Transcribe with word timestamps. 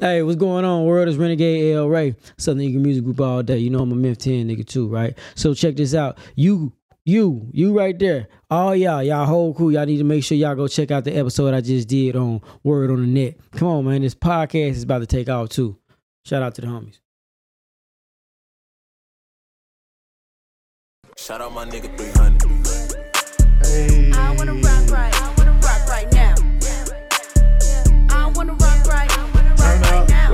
Hey, 0.00 0.22
what's 0.22 0.36
going 0.36 0.64
on? 0.64 0.86
World 0.86 1.08
is 1.08 1.18
Renegade 1.18 1.76
El 1.76 1.86
Rey, 1.86 2.16
Southern 2.38 2.62
Eagle 2.62 2.80
Music 2.80 3.04
Group 3.04 3.20
all 3.20 3.42
day. 3.42 3.58
You 3.58 3.68
know 3.68 3.80
I'm 3.80 3.92
a 3.92 3.94
Memphis 3.94 4.24
10 4.24 4.48
nigga 4.48 4.66
too, 4.66 4.88
right? 4.88 5.18
So 5.34 5.52
check 5.52 5.76
this 5.76 5.94
out. 5.94 6.16
You, 6.36 6.72
you, 7.04 7.46
you 7.52 7.76
right 7.76 7.98
there. 7.98 8.28
All 8.48 8.74
y'all, 8.74 9.02
y'all 9.02 9.26
whole 9.26 9.52
crew, 9.52 9.68
y'all 9.68 9.84
need 9.84 9.98
to 9.98 10.04
make 10.04 10.24
sure 10.24 10.38
y'all 10.38 10.54
go 10.54 10.68
check 10.68 10.90
out 10.90 11.04
the 11.04 11.14
episode 11.14 11.52
I 11.52 11.60
just 11.60 11.86
did 11.86 12.16
on 12.16 12.40
Word 12.64 12.90
on 12.90 13.02
the 13.02 13.06
Net. 13.06 13.36
Come 13.52 13.68
on, 13.68 13.84
man. 13.84 14.00
This 14.00 14.14
podcast 14.14 14.70
is 14.70 14.84
about 14.84 15.00
to 15.00 15.06
take 15.06 15.28
off 15.28 15.50
too. 15.50 15.76
Shout 16.24 16.42
out 16.42 16.54
to 16.54 16.62
the 16.62 16.66
homies. 16.66 16.98
Shout 21.18 21.42
out 21.42 21.52
my 21.52 21.66
nigga 21.66 21.94
300. 21.98 23.66
Hey. 23.66 24.69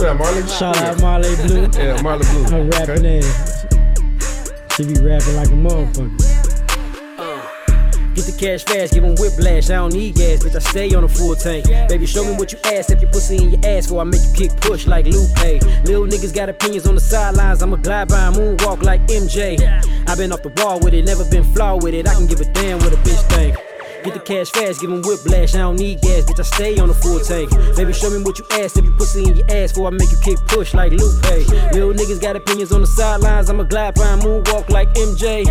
Right 0.07 0.13
up. 0.13 0.19
now. 0.19 0.25
Yeah, 0.25 0.33
Marley. 0.33 0.49
Shout 0.49 0.77
out 0.79 1.01
Marley 1.01 1.37
Blue. 1.47 1.69
Yeah, 1.79 2.03
Marley 2.03 2.25
Blue. 2.31 2.45
Her 2.51 2.65
rapping 2.65 3.07
Okay. 3.07 3.19
ass. 3.19 3.67
She 4.77 4.85
be 4.85 4.95
rapping 5.01 5.37
like 5.37 5.49
a 5.49 5.53
motherfucker. 5.53 6.13
Get 8.15 8.25
the 8.25 8.33
cash 8.39 8.65
fast, 8.65 8.95
give 8.95 9.03
give 9.03 9.05
'em 9.05 9.15
whiplash. 9.17 9.69
I 9.69 9.75
don't 9.75 9.93
need 9.93 10.15
gas, 10.15 10.43
bitch. 10.43 10.57
I 10.57 10.59
stay 10.61 10.95
on 10.95 11.05
a 11.05 11.09
full 11.09 11.35
tank. 11.37 11.67
Baby, 11.89 12.07
show 12.07 12.25
me 12.25 12.33
what 12.33 12.51
you 12.51 12.59
ask. 12.65 12.91
If 12.91 13.03
your 13.03 13.11
pussy 13.11 13.37
in 13.37 13.51
your 13.51 13.61
ass, 13.67 13.89
for 13.89 14.01
I 14.01 14.05
make 14.05 14.23
you 14.23 14.49
kick 14.49 14.61
push 14.61 14.87
like 14.87 15.05
Lupe. 15.05 15.61
Little 15.85 16.07
niggas 16.07 16.35
got 16.35 16.49
opinions 16.49 16.87
on 16.87 16.95
the 16.95 17.01
sidelines. 17.01 17.63
I'ma 17.63 17.77
glide 17.77 18.09
by 18.09 18.29
and 18.29 18.37
moonwalk 18.37 18.83
like 18.83 19.07
MJ. 19.09 19.59
i 20.09 20.15
been 20.15 20.33
off 20.33 20.43
the 20.43 20.49
wall 20.63 20.81
with 20.81 20.95
it, 20.95 21.05
never 21.05 21.27
been 21.27 21.45
flawed 21.45 21.83
with 21.83 21.93
it. 21.93 22.09
I 22.09 22.15
can 22.15 22.27
give 22.27 22.41
a 22.41 22.47
damn 22.47 22.79
what 22.79 22.93
a 22.93 22.97
bitch 22.97 23.23
think. 23.33 23.55
Get 24.07 24.15
the 24.15 24.21
cash 24.21 24.53
fast, 24.53 24.81
give 24.81 24.89
'em 24.89 25.03
whiplash. 25.03 25.57
I 25.57 25.59
don't 25.67 25.81
need 25.81 26.01
gas, 26.01 26.23
bitch. 26.23 26.39
I 26.39 26.45
stay 26.45 26.79
on 26.79 26.87
the 26.87 26.95
full 26.95 27.19
tank. 27.19 27.51
Baby, 27.75 27.93
show 27.93 28.09
me 28.09 28.23
what 28.23 28.39
you 28.39 28.45
ask. 28.53 28.77
If 28.77 28.85
you 28.85 28.93
pussy 28.93 29.25
in 29.29 29.35
your 29.35 29.51
ass, 29.51 29.73
for 29.73 29.89
I 29.89 29.91
make 29.91 30.13
you 30.13 30.19
kick 30.23 30.39
push 30.47 30.75
like 30.75 30.93
Lupe. 30.93 31.27
Little 31.73 31.93
niggas 31.93 32.21
got 32.21 32.37
opinions 32.37 32.71
on 32.71 32.83
the 32.83 32.87
sidelines. 32.87 33.51
I'ma 33.51 33.65
glide 33.65 33.95
by 33.95 34.07
and 34.07 34.23
moonwalk 34.23 34.71
like 34.71 34.95
MJ. 34.95 35.45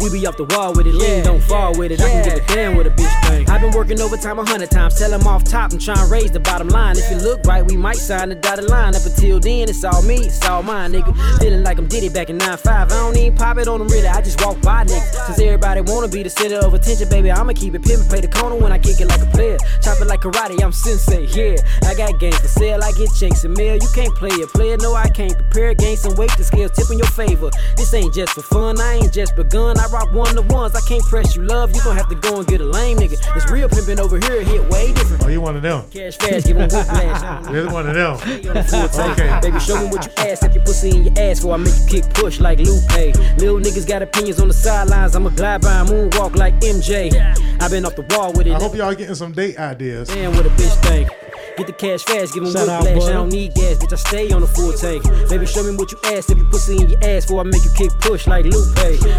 We 0.00 0.10
be 0.10 0.26
off 0.26 0.36
the 0.36 0.44
wall 0.44 0.74
with 0.74 0.86
it, 0.86 0.94
lean, 0.94 1.24
don't 1.24 1.42
fall 1.42 1.72
with 1.74 1.90
it. 1.90 2.02
I 2.02 2.10
can 2.10 2.24
give 2.24 2.34
a 2.34 2.46
damn 2.54 2.76
what 2.76 2.86
a 2.86 2.90
bitch 2.90 3.28
think. 3.28 3.48
I've 3.48 3.62
been 3.62 3.70
working 3.70 3.98
overtime 3.98 4.38
a 4.38 4.44
hundred 4.44 4.70
times, 4.70 4.98
tell 4.98 5.14
'em 5.14 5.26
off 5.26 5.44
top. 5.44 5.72
I'm 5.72 5.78
trying 5.78 6.04
to 6.04 6.12
raise 6.12 6.30
the 6.30 6.40
bottom 6.40 6.68
line. 6.68 6.98
If 6.98 7.10
you 7.10 7.16
look 7.16 7.40
right, 7.46 7.64
we 7.64 7.78
might 7.78 7.96
sign 7.96 8.28
the 8.28 8.34
dotted 8.34 8.68
line. 8.68 8.94
Up 8.94 9.06
until 9.06 9.40
then, 9.40 9.70
it's 9.70 9.84
all 9.84 10.02
me, 10.02 10.16
it's 10.16 10.44
all 10.44 10.62
mine, 10.62 10.92
nigga. 10.92 11.14
Feeling 11.38 11.62
like 11.62 11.78
I'm 11.78 11.86
Diddy 11.86 12.10
back 12.10 12.28
in 12.28 12.36
9-5. 12.36 12.92
I 12.92 12.96
don't 12.96 13.16
even 13.16 13.38
pop 13.38 13.56
it 13.56 13.68
on 13.68 13.78
them 13.78 13.88
really, 13.88 14.08
I 14.08 14.20
just 14.20 14.44
walk 14.44 14.60
by 14.60 14.84
niggas. 14.84 15.26
Since 15.26 15.38
everybody 15.38 15.80
wanna 15.80 16.08
be 16.08 16.22
the 16.22 16.30
center 16.30 16.58
of 16.58 16.74
attention, 16.74 17.08
baby, 17.08 17.30
I'ma 17.30 17.52
keep 17.54 17.74
it 17.74 17.82
play 18.08 18.20
the 18.20 18.28
corner 18.28 18.56
when 18.56 18.72
I 18.72 18.78
kick 18.78 19.00
it 19.00 19.06
like 19.06 19.20
a 19.20 19.26
player. 19.26 19.58
Chop 19.82 20.00
it 20.00 20.06
like 20.06 20.20
karate, 20.20 20.62
I'm 20.62 20.72
sensei, 20.72 21.26
yeah. 21.26 21.56
I 21.86 21.94
got 21.94 22.18
games 22.18 22.38
for 22.38 22.48
sale, 22.48 22.80
I 22.82 22.92
get 22.92 23.10
checks 23.14 23.44
and 23.44 23.56
mail. 23.56 23.74
You 23.74 23.88
can't 23.94 24.14
play 24.14 24.30
it, 24.30 24.48
player, 24.50 24.76
no, 24.78 24.94
I 24.94 25.08
can't 25.08 25.34
prepare. 25.34 25.74
Gain 25.74 25.96
some 25.96 26.14
weight, 26.16 26.30
the 26.36 26.44
scales 26.44 26.72
tip 26.72 26.90
in 26.90 26.98
your 26.98 27.08
favor. 27.08 27.50
This 27.76 27.92
ain't 27.94 28.14
just 28.14 28.32
for 28.32 28.42
fun, 28.42 28.80
I 28.80 28.94
ain't 29.02 29.12
just 29.12 29.36
begun. 29.36 29.78
I 29.78 29.86
rock 29.86 30.12
one 30.12 30.34
to 30.34 30.42
ones, 30.42 30.74
I 30.74 30.80
can't 30.88 31.04
press 31.04 31.36
you 31.36 31.42
love. 31.42 31.74
You 31.74 31.82
gon' 31.82 31.96
have 31.96 32.08
to 32.08 32.14
go 32.16 32.38
and 32.38 32.46
get 32.46 32.60
a 32.60 32.64
lame 32.64 32.98
nigga. 32.98 33.18
It's 33.36 33.50
real 33.50 33.68
pimpin' 33.68 33.98
over 33.98 34.18
here, 34.18 34.42
hit 34.42 34.62
way 34.68 34.92
different. 34.92 35.24
Oh, 35.24 35.28
you 35.28 35.40
one 35.40 35.56
of 35.56 35.62
them? 35.62 35.84
Cash 35.90 36.16
fast, 36.16 36.46
give 36.46 36.56
'em 36.56 36.68
whiplash. 36.68 37.50
You're 37.50 37.70
one 37.78 37.88
of 37.88 37.94
them. 37.94 38.16
The 38.42 38.64
full 38.64 38.88
tank. 38.88 39.18
Okay. 39.18 39.38
Baby, 39.42 39.60
show 39.60 39.80
me 39.80 39.86
what 39.88 40.04
you 40.06 40.12
ask. 40.18 40.42
If 40.44 40.54
your 40.54 40.64
pussy 40.64 40.90
in 40.90 41.04
your 41.04 41.14
ass, 41.18 41.40
for 41.40 41.54
I 41.54 41.56
make 41.56 41.74
you 41.74 42.00
kick 42.02 42.14
push 42.14 42.40
like 42.40 42.58
Lupe. 42.58 43.14
Little 43.38 43.58
niggas 43.60 43.86
got 43.86 44.02
opinions 44.02 44.40
on 44.40 44.48
the 44.48 44.54
sidelines. 44.54 45.14
I'ma 45.16 45.30
glide 45.30 45.60
by 45.62 45.80
and 45.80 45.88
moonwalk 45.88 46.36
like 46.36 46.54
MJ. 46.60 47.12
I've 47.60 47.70
been 47.70 47.81
off 47.84 47.96
the 47.96 48.02
wall 48.16 48.32
with 48.32 48.46
it. 48.46 48.52
I 48.52 48.58
hope 48.58 48.74
y'all 48.74 48.94
getting 48.94 49.14
some 49.14 49.32
date 49.32 49.58
ideas. 49.58 50.08
Damn 50.08 50.32
what 50.34 50.46
a 50.46 50.50
bitch 50.50 50.82
think. 50.84 51.08
Get 51.56 51.66
the 51.66 51.72
cash 51.74 52.02
fast, 52.04 52.32
give 52.34 52.44
'em 52.44 52.52
Shout 52.52 52.68
out, 52.68 52.82
whiplash. 52.84 53.08
I 53.10 53.12
don't 53.12 53.28
need 53.28 53.54
gas, 53.54 53.76
bitch. 53.76 53.92
I 53.92 53.96
stay 53.96 54.30
on 54.32 54.40
the 54.40 54.46
full 54.46 54.72
tank. 54.72 55.04
Baby, 55.28 55.44
show 55.46 55.62
me 55.62 55.76
what 55.76 55.92
you 55.92 55.98
ask. 56.04 56.30
If 56.30 56.38
you 56.38 56.44
pussy 56.46 56.76
in 56.80 56.88
your 56.90 56.98
ass, 57.04 57.26
for 57.26 57.40
I 57.40 57.42
make 57.44 57.62
you 57.64 57.70
kick 57.76 57.90
push 58.00 58.26
like 58.26 58.44
Lupe. 58.46 58.76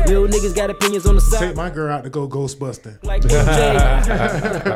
Little 0.08 0.28
niggas 0.28 0.56
got 0.56 0.70
opinions 0.72 1.06
on 1.06 1.16
the 1.16 1.22
Take 1.40 1.56
my 1.56 1.70
girl 1.70 1.94
out 1.94 2.04
to 2.04 2.10
go 2.10 2.28
Ghostbusting. 2.28 2.98
Like 3.04 3.22
MJ. 3.24 4.04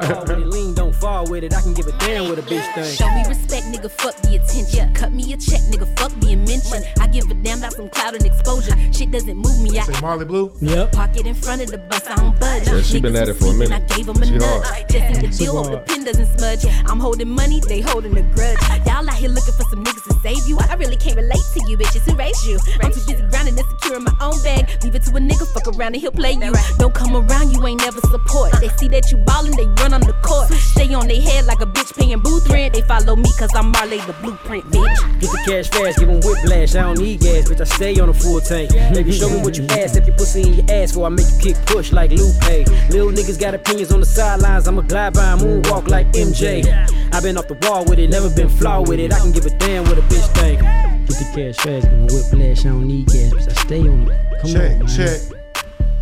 Fall 0.07 0.21
with 0.25 0.29
it, 0.39 0.47
lean, 0.47 0.73
don't 0.75 0.95
fall 0.95 1.25
with 1.27 1.43
it. 1.43 1.53
I 1.55 1.61
can 1.61 1.73
give 1.73 1.87
a 1.87 1.91
damn 1.99 2.29
with 2.29 2.39
a 2.39 2.43
bitch 2.43 2.65
thing. 2.75 2.95
Show 2.95 3.09
me 3.13 3.23
respect, 3.27 3.65
nigga, 3.67 3.89
fuck 3.89 4.15
the 4.21 4.35
attention. 4.35 4.93
Cut 4.93 5.11
me 5.11 5.33
a 5.33 5.37
check, 5.37 5.61
nigga, 5.71 5.87
fuck 5.99 6.11
being 6.19 6.45
mentioned. 6.45 6.85
I 6.99 7.07
give 7.07 7.25
a 7.31 7.33
damn 7.33 7.57
about 7.59 7.73
some 7.73 7.89
cloud 7.89 8.13
and 8.15 8.25
exposure. 8.25 8.75
Shit 8.93 9.11
doesn't 9.11 9.35
move 9.37 9.59
me. 9.61 9.79
I 9.79 9.83
Say 9.83 9.99
Marley 10.01 10.25
Blue. 10.25 10.51
Yep. 10.61 10.91
Pocket 10.91 11.25
in 11.25 11.33
front 11.35 11.61
of 11.63 11.69
the 11.71 11.77
bus, 11.79 12.05
I 12.07 12.15
don't 12.15 12.39
budge. 12.39 12.67
Yeah, 12.67 12.81
she 12.81 12.99
been 12.99 13.15
at 13.15 13.27
it 13.29 13.33
for 13.35 13.47
a 13.47 13.53
minute. 13.53 13.73
I 13.73 13.95
gave 13.95 14.07
'em 14.09 14.21
a 14.21 14.25
She 14.25 14.31
nudge. 14.33 14.43
hard. 14.65 14.89
Just 14.89 15.21
need 15.21 15.31
to 15.31 15.37
deal, 15.37 15.55
hope 15.57 15.65
the 15.65 15.71
hard. 15.77 15.85
pen 15.87 16.03
doesn't 16.03 16.37
smudge. 16.37 16.65
I'm 16.87 16.99
holding 16.99 17.29
money, 17.29 17.46
they 17.47 17.81
holding 17.81 18.17
a 18.17 18.21
grudge. 18.35 18.57
Y'all 18.85 19.07
out 19.07 19.13
here 19.15 19.29
looking 19.29 19.53
for 19.53 19.63
some 19.69 19.83
niggas 19.83 20.03
to 20.03 20.13
save 20.19 20.47
you. 20.47 20.59
I 20.59 20.75
really 20.75 20.95
can't 20.95 21.15
relate 21.15 21.43
to 21.53 21.59
you, 21.67 21.77
bitches. 21.77 22.03
Who 22.09 22.15
raised 22.15 22.45
you? 22.45 22.59
I'm 22.81 22.91
too 22.91 22.99
busy 23.07 23.23
grinding 23.29 23.57
and 23.57 23.67
securing 23.79 24.03
my 24.03 24.13
own 24.21 24.41
bag. 24.43 24.67
Leave 24.83 24.95
it 24.95 25.03
to 25.03 25.11
a 25.15 25.19
nigga, 25.19 25.47
fuck 25.53 25.67
around 25.67 25.95
and 25.95 26.01
he'll 26.01 26.11
play 26.11 26.33
you. 26.33 26.53
Don't 26.77 26.93
come 26.93 27.15
around, 27.15 27.51
you 27.51 27.65
ain't 27.65 27.81
never 27.81 28.01
support. 28.01 28.51
They 28.59 28.69
see 28.77 28.87
that 28.89 29.11
you 29.11 29.17
ballin', 29.17 29.55
they 29.55 29.65
run 29.81 29.93
on 29.93 30.01
the 30.01 30.13
court. 30.23 30.49
Stay 30.51 30.93
on 30.93 31.07
their 31.07 31.21
head 31.21 31.45
like 31.45 31.61
a 31.61 31.65
bitch 31.65 31.95
paying 31.97 32.19
booth 32.19 32.49
rent. 32.49 32.73
They 32.73 32.81
follow 32.81 33.15
me 33.15 33.29
cause 33.37 33.51
I'm 33.55 33.71
Marley 33.71 33.99
the 34.01 34.13
blueprint, 34.21 34.65
bitch. 34.65 35.21
Get 35.21 35.31
the 35.31 35.41
cash 35.45 35.69
fast, 35.69 35.99
give 35.99 36.09
'em 36.09 36.19
whiplash. 36.19 36.75
I 36.75 36.81
don't 36.81 36.99
need 36.99 37.21
gas, 37.21 37.47
bitch. 37.47 37.61
I 37.61 37.63
stay 37.63 37.99
on 37.99 38.09
a 38.09 38.13
full 38.13 38.41
tank. 38.41 38.71
Baby, 38.93 39.11
show 39.11 39.29
me 39.29 39.39
what 39.41 39.57
you 39.57 39.65
ask. 39.71 39.95
If 39.95 40.05
your 40.05 40.15
pussy 40.17 40.41
in 40.41 40.53
your 40.53 40.65
ass, 40.69 40.91
for 40.93 41.05
I 41.05 41.09
make 41.09 41.25
you 41.31 41.53
kick 41.53 41.65
push 41.65 41.91
like 41.91 42.11
Lupe. 42.11 42.67
Little 42.89 43.11
niggas 43.11 43.39
got 43.39 43.53
opinions 43.53 43.91
on 43.91 43.99
the 43.99 44.05
sidelines. 44.05 44.67
I'ma 44.67 44.81
glide 44.81 45.13
by 45.13 45.31
and 45.33 45.41
moonwalk 45.41 45.87
like 45.87 46.07
MJ. 46.13 46.65
I've 47.13 47.23
been 47.23 47.36
off 47.37 47.47
the 47.47 47.57
wall 47.67 47.85
with 47.85 47.99
it, 47.99 48.09
never 48.09 48.29
been 48.29 48.49
flawed 48.49 48.87
with 48.87 48.99
it. 48.99 49.13
I 49.13 49.19
can 49.19 49.31
give 49.31 49.45
a 49.45 49.49
damn 49.57 49.83
what 49.85 49.97
a 49.97 50.01
bitch 50.01 50.27
think. 50.35 50.61
Get 50.61 51.17
the 51.17 51.31
cash 51.35 51.55
fast, 51.57 51.85
give 51.85 51.93
'em 51.93 52.07
whiplash. 52.07 52.65
I 52.65 52.69
don't 52.69 52.87
need 52.87 53.07
gas, 53.07 53.33
bitch. 53.33 53.49
I 53.49 53.53
stay 53.63 53.81
on 53.87 54.09
it. 54.11 54.41
Come 54.41 54.51
Check, 54.51 54.71
on, 54.71 54.79
man. 54.79 54.87
check. 54.87 55.21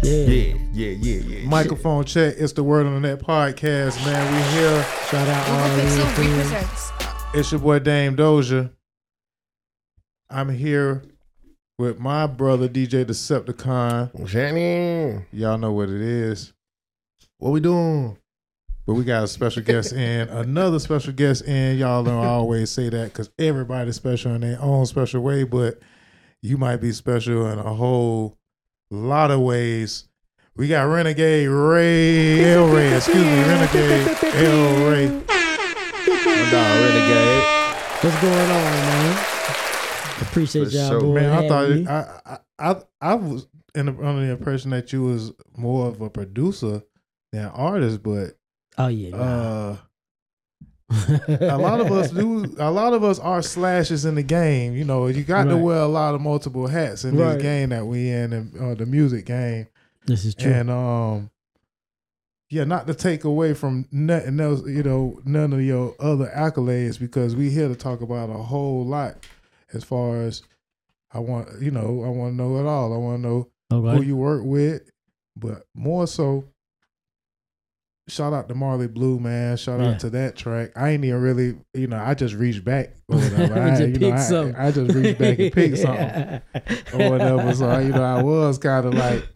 Yeah. 0.03 0.12
Yeah, 0.13 0.53
yeah, 0.74 0.90
yeah, 0.91 1.22
yeah. 1.40 1.47
Microphone 1.50 2.03
check. 2.06 2.35
It's 2.38 2.53
the 2.53 2.63
Word 2.63 2.85
on 2.85 3.01
that 3.01 3.07
Net 3.07 3.19
podcast, 3.19 4.03
man. 4.06 4.34
We 4.34 4.59
here. 4.59 4.84
Shout 5.09 5.28
out 5.28 5.50
all 5.50 5.78
these 5.78 5.97
friends. 6.13 6.91
It's 7.34 7.51
your 7.51 7.59
boy 7.62 7.79
Dame 7.79 8.16
Dozha. 8.16 8.72
I'm 10.29 10.50
here 10.50 11.03
with 11.78 12.00
my 12.00 12.28
brother 12.28 12.68
DJ 12.69 13.03
Deceptacon. 13.06 14.09
What's 14.13 14.34
happening? 14.34 15.25
Y'all 15.31 15.57
know 15.57 15.72
what 15.72 15.90
it 15.90 16.01
is. 16.01 16.53
What 17.38 17.51
we 17.51 17.59
doing? 17.59 18.18
But 18.85 18.94
we 18.94 19.03
got 19.03 19.23
a 19.23 19.28
special 19.28 19.63
guest 19.63 19.94
in, 19.94 20.29
another 20.29 20.79
special 20.79 21.13
guest 21.13 21.44
in. 21.46 21.78
Y'all 21.78 22.03
don't 22.03 22.23
always 22.25 22.69
say 22.72 22.90
that 22.90 23.06
because 23.13 23.29
everybody's 23.40 23.96
special 23.96 24.34
in 24.34 24.41
their 24.41 24.62
own 24.62 24.85
special 24.85 25.22
way, 25.22 25.44
but 25.44 25.79
you 26.41 26.57
might 26.57 26.78
be 26.78 26.91
special 26.91 27.47
in 27.47 27.59
a 27.59 27.74
whole 27.74 28.38
lot 28.91 29.31
of 29.31 29.40
ways. 29.40 30.07
We 30.56 30.68
got 30.68 30.84
Renegade 30.84 31.50
Ray 31.50 32.53
El 32.53 32.68
Rey, 32.68 32.95
excuse 32.95 33.18
me, 33.18 33.41
Renegade 33.44 34.07
El 34.24 34.90
Rey. 34.90 35.07
My 36.51 36.79
Renegade. 36.79 37.44
What's 38.01 38.22
going 38.22 38.34
on, 38.34 38.47
man? 38.50 39.25
Appreciate 40.22 40.66
For 40.66 40.69
y'all, 40.69 40.90
sure. 40.91 41.01
boy. 41.01 41.13
Man, 41.16 41.31
I 41.31 41.47
thought 41.47 41.69
me. 41.69 41.88
I, 41.88 42.19
I 42.25 42.40
I 42.59 42.81
I 43.01 43.13
was 43.16 43.47
in 43.74 43.88
the, 43.88 43.91
under 44.06 44.25
the 44.25 44.31
impression 44.31 44.69
that 44.72 44.94
you 44.94 45.01
was 45.03 45.34
more 45.57 45.88
of 45.88 46.00
a 46.01 46.09
producer 46.09 46.84
than 47.34 47.47
artist, 47.47 48.03
but 48.03 48.38
Oh 48.78 48.88
yeah. 48.88 49.09
Nah. 49.09 49.72
uh 49.72 49.78
a 51.50 51.58
lot 51.58 51.81
of 51.81 51.91
us 51.91 52.12
do 52.12 52.46
a 52.59 52.69
lot 52.69 52.94
of 52.94 53.03
us 53.03 53.18
are 53.19 53.41
slashes 53.41 54.06
in 54.06 54.13
the 54.16 54.22
game 54.24 54.75
you 54.75 54.86
know 54.86 55.08
you 55.08 55.24
got 55.24 55.46
to 55.46 55.58
wear 55.58 55.78
a 55.80 55.88
lot 55.88 56.13
of 56.13 56.22
multiple 56.22 56.68
hats 56.68 57.03
in 57.03 57.18
Right. 57.18 57.34
this 57.34 57.41
game 57.41 57.69
that 57.69 57.86
we 57.88 58.09
in 58.12 58.31
and 58.34 58.56
uh, 58.56 58.75
the 58.75 58.86
music 58.86 59.25
game 59.25 59.68
this 60.06 60.25
is 60.25 60.36
true. 60.36 60.52
and 60.52 60.69
um 60.69 61.31
yeah 62.52 62.66
not 62.66 62.86
to 62.86 62.94
take 62.94 63.24
away 63.24 63.56
from 63.56 63.88
nothing 63.91 64.40
else 64.40 64.66
you 64.68 64.84
know 64.84 65.19
none 65.25 65.53
of 65.53 65.62
your 65.63 65.96
other 66.00 66.31
accolades 66.36 67.00
because 67.00 67.36
we 67.36 67.50
here 67.50 67.68
to 67.68 67.75
talk 67.75 68.02
about 68.02 68.30
a 68.30 68.34
whole 68.34 68.86
lot 68.86 69.16
as 69.74 69.83
far 69.83 70.22
as 70.22 70.44
i 71.12 71.19
want 71.19 71.48
you 71.60 71.72
know 71.72 72.04
i 72.06 72.10
want 72.10 72.33
to 72.33 72.38
know 72.38 72.57
it 72.60 72.68
all 72.69 72.94
i 72.94 72.98
want 72.98 73.24
to 73.24 73.27
know 73.27 73.50
All 73.72 73.81
who 73.81 74.04
you 74.04 74.16
work 74.16 74.44
with, 74.44 74.83
but 75.36 75.63
more 75.74 76.06
so, 76.06 76.45
shout 78.07 78.34
out 78.34 78.48
to 78.50 78.56
Marley 78.56 78.88
Blue, 78.88 79.19
man. 79.19 79.57
Shout 79.57 79.80
Yeah. 79.80 79.90
out 79.92 80.00
to 80.02 80.10
that 80.12 80.36
track. 80.36 80.72
I 80.75 80.90
ain't 80.90 81.04
even 81.06 81.22
really, 81.22 81.56
you 81.74 81.88
know, 81.88 81.98
I 81.98 82.13
just 82.13 82.36
reached 82.36 82.63
back 82.63 82.96
or 83.10 83.18
whatever. 83.18 83.60
I, 83.62 83.69
Just 83.78 84.02
you 84.02 84.10
know, 84.10 84.54
I. 84.56 84.68
I 84.68 84.72
just 84.72 84.96
reached 84.96 85.19
back 85.19 85.40
and 85.40 85.52
picked 85.54 85.78
something 85.80 86.42
or 86.94 87.10
whatever. 87.10 87.54
So 87.54 87.80
you 87.80 87.90
know, 87.90 88.04
I 88.04 88.22
was 88.22 88.57
kind 88.57 88.86
of 88.86 88.94
like, 88.94 89.28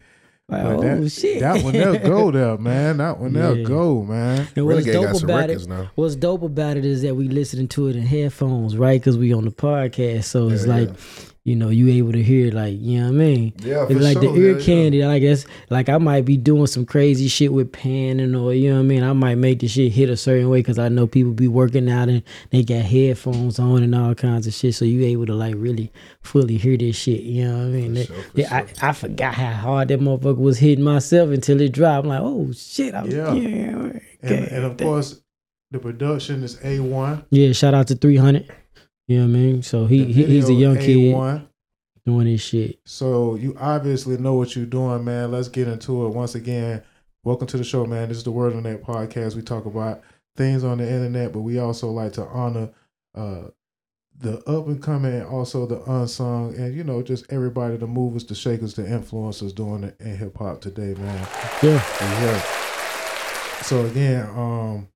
Like, 0.48 0.64
oh 0.64 0.80
that, 0.82 1.10
shit. 1.10 1.40
that 1.40 1.62
one 1.62 1.72
they'll 1.74 1.98
go 1.98 2.30
there, 2.32 2.58
man. 2.58 2.96
That 2.96 3.18
one 3.18 3.32
they'll 3.32 3.56
Yeah. 3.56 3.64
go, 3.64 4.02
man. 4.02 4.48
And 4.56 4.66
what's 4.66 4.84
Renegade 4.86 4.92
dope 4.94 5.12
got 5.12 5.22
about 5.22 5.50
it? 5.50 5.68
now. 5.68 5.90
What's 5.94 6.16
dope 6.16 6.42
about 6.42 6.76
it 6.76 6.84
is 6.84 7.02
that 7.02 7.14
we 7.14 7.28
listening 7.28 7.68
to 7.68 7.86
it 7.88 7.94
in 7.96 8.02
headphones, 8.02 8.76
right? 8.76 9.00
Because 9.00 9.16
we 9.16 9.32
on 9.32 9.44
the 9.44 9.52
podcast, 9.52 10.24
so 10.24 10.48
it's 10.48 10.66
Yeah, 10.66 10.74
like, 10.74 10.88
yeah. 10.88 10.94
You 11.50 11.56
know, 11.56 11.68
you 11.68 11.88
able 11.88 12.12
to 12.12 12.22
hear 12.22 12.52
like, 12.52 12.76
you 12.80 13.00
know 13.00 13.06
what 13.06 13.14
I 13.14 13.18
mean? 13.18 13.52
Yeah, 13.58 13.86
It's 13.90 14.00
like 14.00 14.20
the 14.20 14.32
ear 14.34 14.60
candy. 14.60 15.04
Like 15.04 15.22
that's 15.22 15.44
like 15.68 15.88
I 15.88 15.98
might 15.98 16.24
be 16.24 16.36
doing 16.36 16.66
some 16.68 16.86
crazy 16.86 17.26
shit 17.28 17.52
with 17.52 17.72
panning 17.72 18.34
or 18.34 18.54
you 18.54 18.70
know 18.70 18.76
what 18.76 18.80
I 18.82 18.84
mean. 18.84 19.02
I 19.02 19.12
might 19.12 19.34
make 19.34 19.58
the 19.58 19.68
shit 19.68 19.92
hit 19.92 20.08
a 20.08 20.16
certain 20.16 20.48
way 20.48 20.60
because 20.60 20.78
I 20.78 20.88
know 20.88 21.06
people 21.06 21.32
be 21.32 21.48
working 21.48 21.90
out 21.90 22.08
and 22.08 22.22
they 22.50 22.62
got 22.62 22.82
headphones 22.84 23.58
on 23.58 23.82
and 23.82 23.94
all 23.94 24.14
kinds 24.14 24.46
of 24.46 24.54
shit. 24.54 24.74
So 24.76 24.84
you 24.84 25.04
able 25.06 25.26
to 25.26 25.34
like 25.34 25.54
really 25.58 25.92
fully 26.22 26.56
hear 26.56 26.76
this 26.76 26.96
shit. 26.96 27.22
You 27.22 27.48
know 27.48 27.58
what 27.58 27.64
I 27.64 27.68
mean? 27.68 27.94
That- 27.94 28.06
sure, 28.06 28.16
yeah, 28.34 28.64
I, 28.82 28.88
I 28.88 28.92
forgot 28.92 29.34
how 29.34 29.52
hard 29.52 29.88
that 29.88 30.00
motherfucker 30.00 30.36
was 30.38 30.58
hitting 30.58 30.84
myself 30.84 31.30
until 31.30 31.60
it 31.60 31.72
dropped. 31.72 32.04
I'm 32.04 32.08
like, 32.10 32.20
oh 32.22 32.52
shit. 32.52 32.94
I'm, 32.94 33.10
Yeah. 33.10 33.32
yeah. 33.34 33.76
And, 33.76 34.00
yeah. 34.22 34.30
and 34.54 34.64
of 34.64 34.76
course, 34.76 35.20
the 35.72 35.78
production 35.78 36.42
is 36.42 36.58
A 36.64 36.80
one. 36.80 37.24
Yeah, 37.30 37.52
shout 37.52 37.74
out 37.74 37.88
to 37.88 37.94
300. 37.94 38.50
You 39.10 39.16
know 39.16 39.26
what 39.26 39.30
I 39.30 39.40
mean? 39.40 39.62
So 39.64 39.86
he, 39.86 40.04
he 40.04 40.24
he's 40.24 40.48
a 40.48 40.54
young 40.54 40.76
kid 40.76 40.96
A1. 40.96 41.44
doing 42.06 42.28
his 42.28 42.40
shit. 42.40 42.78
So 42.84 43.34
you 43.34 43.56
obviously 43.58 44.16
know 44.18 44.34
what 44.34 44.54
you're 44.54 44.66
doing, 44.66 45.04
man. 45.04 45.32
Let's 45.32 45.48
get 45.48 45.66
into 45.66 46.06
it. 46.06 46.10
Once 46.10 46.36
again, 46.36 46.80
welcome 47.24 47.48
to 47.48 47.56
the 47.56 47.64
show, 47.64 47.84
man. 47.84 48.06
This 48.06 48.18
is 48.18 48.22
the 48.22 48.30
Word 48.30 48.54
on 48.54 48.62
That 48.62 48.84
podcast. 48.84 49.34
We 49.34 49.42
talk 49.42 49.64
about 49.64 50.02
things 50.36 50.62
on 50.62 50.78
the 50.78 50.88
internet, 50.88 51.32
but 51.32 51.40
we 51.40 51.58
also 51.58 51.90
like 51.90 52.12
to 52.12 52.22
honor 52.26 52.70
uh, 53.16 53.48
the 54.16 54.38
up 54.48 54.68
and 54.68 54.80
coming 54.80 55.12
and 55.12 55.26
also 55.26 55.66
the 55.66 55.82
unsung, 55.90 56.54
and 56.54 56.72
you 56.72 56.84
know, 56.84 57.02
just 57.02 57.32
everybody, 57.32 57.76
the 57.78 57.88
movers, 57.88 58.24
the 58.24 58.36
shakers, 58.36 58.74
the 58.74 58.82
influencers 58.82 59.52
doing 59.52 59.82
it 59.82 59.96
in 59.98 60.16
hip 60.16 60.36
hop 60.38 60.60
today, 60.60 60.94
man. 60.94 61.26
Yeah. 61.64 61.82
Yeah. 62.00 62.42
So 63.62 63.86
again, 63.86 64.28
um, 64.36 64.88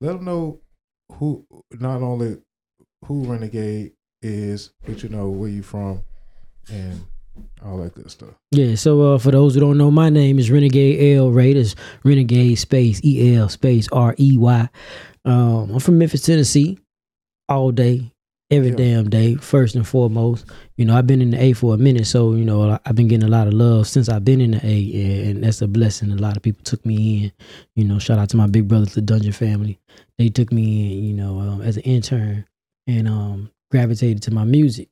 let 0.00 0.12
them 0.12 0.24
know 0.24 0.60
who 1.10 1.44
not 1.72 2.00
only 2.00 2.36
who 3.04 3.24
Renegade 3.24 3.92
is, 4.22 4.70
but 4.86 5.02
you 5.02 5.08
know 5.08 5.28
where 5.30 5.48
you 5.50 5.62
from 5.62 6.02
and 6.70 7.00
all 7.64 7.78
that 7.78 7.94
good 7.94 8.10
stuff. 8.10 8.34
Yeah, 8.50 8.74
so 8.74 9.14
uh, 9.14 9.18
for 9.18 9.30
those 9.30 9.54
who 9.54 9.60
don't 9.60 9.78
know, 9.78 9.90
my 9.90 10.10
name 10.10 10.38
is 10.38 10.50
Renegade 10.50 11.16
El 11.18 11.30
Rey. 11.30 11.54
That's 11.54 11.74
Renegade 12.04 12.58
space 12.58 13.00
E 13.04 13.34
L 13.36 13.48
space 13.48 13.88
R 13.90 14.14
E 14.18 14.36
Y. 14.36 14.68
Um, 15.24 15.70
I'm 15.72 15.80
from 15.80 15.98
Memphis, 15.98 16.22
Tennessee, 16.22 16.78
all 17.48 17.70
day, 17.72 18.12
every 18.50 18.70
Yeah. 18.70 18.76
damn 18.76 19.10
day. 19.10 19.36
First 19.36 19.74
and 19.76 19.86
foremost, 19.86 20.44
you 20.76 20.84
know, 20.84 20.96
I've 20.96 21.06
been 21.06 21.22
in 21.22 21.30
the 21.30 21.42
A 21.42 21.52
for 21.54 21.74
a 21.74 21.78
minute, 21.78 22.06
so 22.06 22.34
you 22.34 22.44
know, 22.44 22.78
I've 22.84 22.94
been 22.94 23.08
getting 23.08 23.26
a 23.26 23.30
lot 23.30 23.46
of 23.46 23.54
love 23.54 23.86
since 23.88 24.08
I've 24.08 24.24
been 24.24 24.40
in 24.40 24.52
the 24.52 24.60
A, 24.66 25.30
and 25.30 25.42
that's 25.42 25.62
a 25.62 25.68
blessing. 25.68 26.10
A 26.12 26.16
lot 26.16 26.36
of 26.36 26.42
people 26.42 26.62
took 26.64 26.84
me 26.84 27.24
in. 27.24 27.32
You 27.76 27.84
know, 27.84 27.98
shout 27.98 28.18
out 28.18 28.28
to 28.30 28.36
my 28.36 28.46
big 28.46 28.68
brothers, 28.68 28.94
the 28.94 29.00
Dungeon 29.00 29.32
family. 29.32 29.78
They 30.18 30.28
took 30.28 30.52
me 30.52 30.98
in, 30.98 31.04
you 31.04 31.14
know, 31.14 31.40
um, 31.40 31.62
as 31.62 31.76
an 31.76 31.82
intern, 31.84 32.44
and 32.86 33.08
um, 33.08 33.50
gravitated 33.70 34.22
to 34.24 34.30
my 34.32 34.44
music 34.44 34.88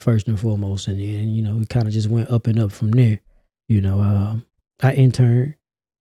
first 0.00 0.28
and 0.28 0.38
foremost, 0.38 0.88
and 0.88 0.98
then 0.98 1.28
you 1.28 1.42
know, 1.42 1.60
it 1.60 1.68
kind 1.68 1.86
of 1.86 1.92
just 1.92 2.08
went 2.08 2.30
up 2.30 2.46
and 2.46 2.58
up 2.58 2.72
from 2.72 2.90
there. 2.90 3.20
You 3.68 3.80
know, 3.80 4.00
um, 4.00 4.46
I 4.82 4.92
interned, 4.94 5.54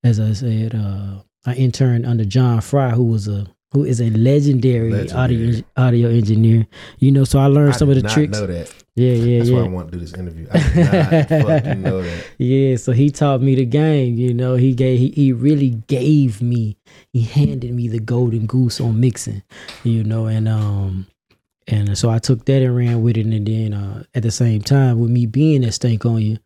as 0.03 0.19
I 0.19 0.33
said, 0.33 0.75
uh, 0.75 1.21
I 1.45 1.53
interned 1.55 2.05
under 2.05 2.25
John 2.25 2.61
Fry, 2.61 2.89
who 2.91 3.03
was 3.05 3.27
a 3.27 3.47
who 3.71 3.83
is 3.85 3.99
a 3.99 4.09
legendary, 4.11 4.93
audio 5.11 5.39
Legendary. 5.39 5.65
audio 5.77 6.09
engineer. 6.09 6.67
You 6.99 7.11
know, 7.11 7.23
so 7.23 7.39
I 7.39 7.47
learned 7.47 7.73
I 7.73 7.77
some 7.77 7.89
of 7.89 7.95
the 7.95 8.07
tricks. 8.07 8.39
know 8.39 8.45
that. 8.47 8.71
Yeah, 8.95 9.13
yeah, 9.13 9.39
That's 9.39 9.49
yeah. 9.49 9.57
why 9.57 9.65
I 9.65 9.69
want 9.69 9.91
to 9.91 9.97
do 9.97 9.99
this 10.05 10.13
interview. 10.13 10.47
I 10.51 10.59
fucking 11.23 11.81
know 11.81 12.03
that. 12.03 12.25
Yeah, 12.37 12.75
so 12.75 12.91
he 12.91 13.09
taught 13.09 13.41
me 13.41 13.55
the 13.55 13.65
game. 13.65 14.17
You 14.17 14.35
know, 14.35 14.55
he 14.55 14.73
gave 14.75 14.99
he, 14.99 15.09
he 15.09 15.33
really 15.33 15.71
gave 15.87 16.41
me 16.43 16.77
he 17.11 17.21
handed 17.23 17.73
me 17.73 17.87
the 17.87 17.99
golden 17.99 18.45
goose 18.45 18.79
on 18.79 18.99
mixing. 18.99 19.41
You 19.83 20.03
know, 20.03 20.27
and 20.27 20.47
um 20.47 21.07
and 21.67 21.97
so 21.97 22.09
I 22.09 22.19
took 22.19 22.45
that 22.45 22.61
and 22.61 22.75
ran 22.75 23.01
with 23.01 23.17
it. 23.17 23.25
And 23.25 23.47
then 23.47 23.73
uh, 23.73 24.03
at 24.13 24.23
the 24.23 24.31
same 24.31 24.61
time, 24.61 24.99
with 24.99 25.09
me 25.09 25.25
being 25.25 25.63
at 25.63 25.71
Stankonia, 25.71 26.39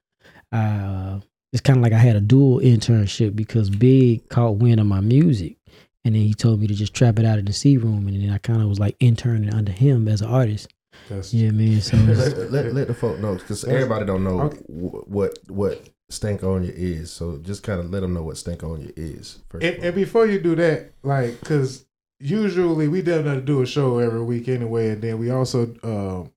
uh, 0.52 1.20
it's 1.52 1.62
kind 1.62 1.78
of 1.78 1.84
like 1.84 1.94
I 1.94 1.98
had 1.98 2.16
a 2.16 2.22
dual 2.22 2.60
internship 2.60 3.36
because 3.36 3.70
Big 3.70 4.28
caught 4.30 4.58
wind 4.58 4.80
of 4.80 4.86
my 4.86 5.00
music, 5.00 5.58
and 6.06 6.16
then 6.16 6.22
he 6.22 6.34
told 6.34 6.60
me 6.60 6.68
to 6.68 6.74
just 6.74 6.94
trap 6.94 7.20
it 7.20 7.26
out 7.26 7.40
in 7.40 7.46
the 7.46 7.54
C 7.54 7.78
room, 7.78 8.08
and 8.08 8.22
then 8.22 8.32
I 8.32 8.38
kind 8.38 8.62
of 8.62 8.68
was 8.68 8.80
like 8.80 8.96
interning 9.00 9.54
under 9.54 9.72
him 9.72 10.08
as 10.08 10.22
an 10.22 10.30
artist. 10.30 10.74
That's 11.10 11.34
Yeah, 11.34 11.52
man. 11.52 11.82
So 11.82 11.98
let, 11.98 12.52
let, 12.52 12.74
let 12.74 12.88
the 12.88 12.94
folk 12.94 13.20
know 13.20 13.36
because 13.36 13.64
everybody 13.64 14.06
don't 14.06 14.24
know 14.24 14.42
okay. 14.42 14.58
what 14.68 15.38
what 15.48 15.90
Stankonia 16.12 16.72
is. 16.74 17.12
So 17.12 17.38
just 17.38 17.64
kind 17.64 17.80
of 17.80 17.90
let 17.90 18.02
them 18.02 18.14
know 18.14 18.24
what 18.24 18.36
Stankonia 18.36 18.92
is. 18.96 19.40
First 19.50 19.66
and, 19.66 19.84
and 19.84 19.96
before 19.96 20.26
you 20.26 20.40
do 20.40 20.56
that, 20.56 20.92
like, 21.04 21.40
cause 21.42 21.86
usually 22.20 22.88
we 22.88 23.02
definitely 23.02 23.44
do 23.44 23.62
a 23.62 23.66
show 23.66 24.00
every 24.00 24.24
week 24.24 24.48
anyway, 24.48 24.90
and 24.92 25.02
then 25.02 25.20
we 25.20 25.30
also 25.30 25.74
um 25.84 26.32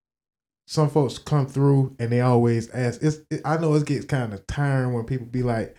some 0.66 0.88
folks 0.90 1.18
come 1.18 1.46
through 1.46 1.96
and 1.98 2.12
they 2.12 2.20
always 2.20 2.70
ask. 2.70 3.02
It's 3.02 3.18
it, 3.30 3.40
I 3.44 3.56
know 3.58 3.74
it 3.74 3.86
gets 3.86 4.06
kind 4.06 4.32
of 4.32 4.46
tiring 4.46 4.92
when 4.94 5.04
people 5.04 5.26
be 5.26 5.42
like, 5.42 5.76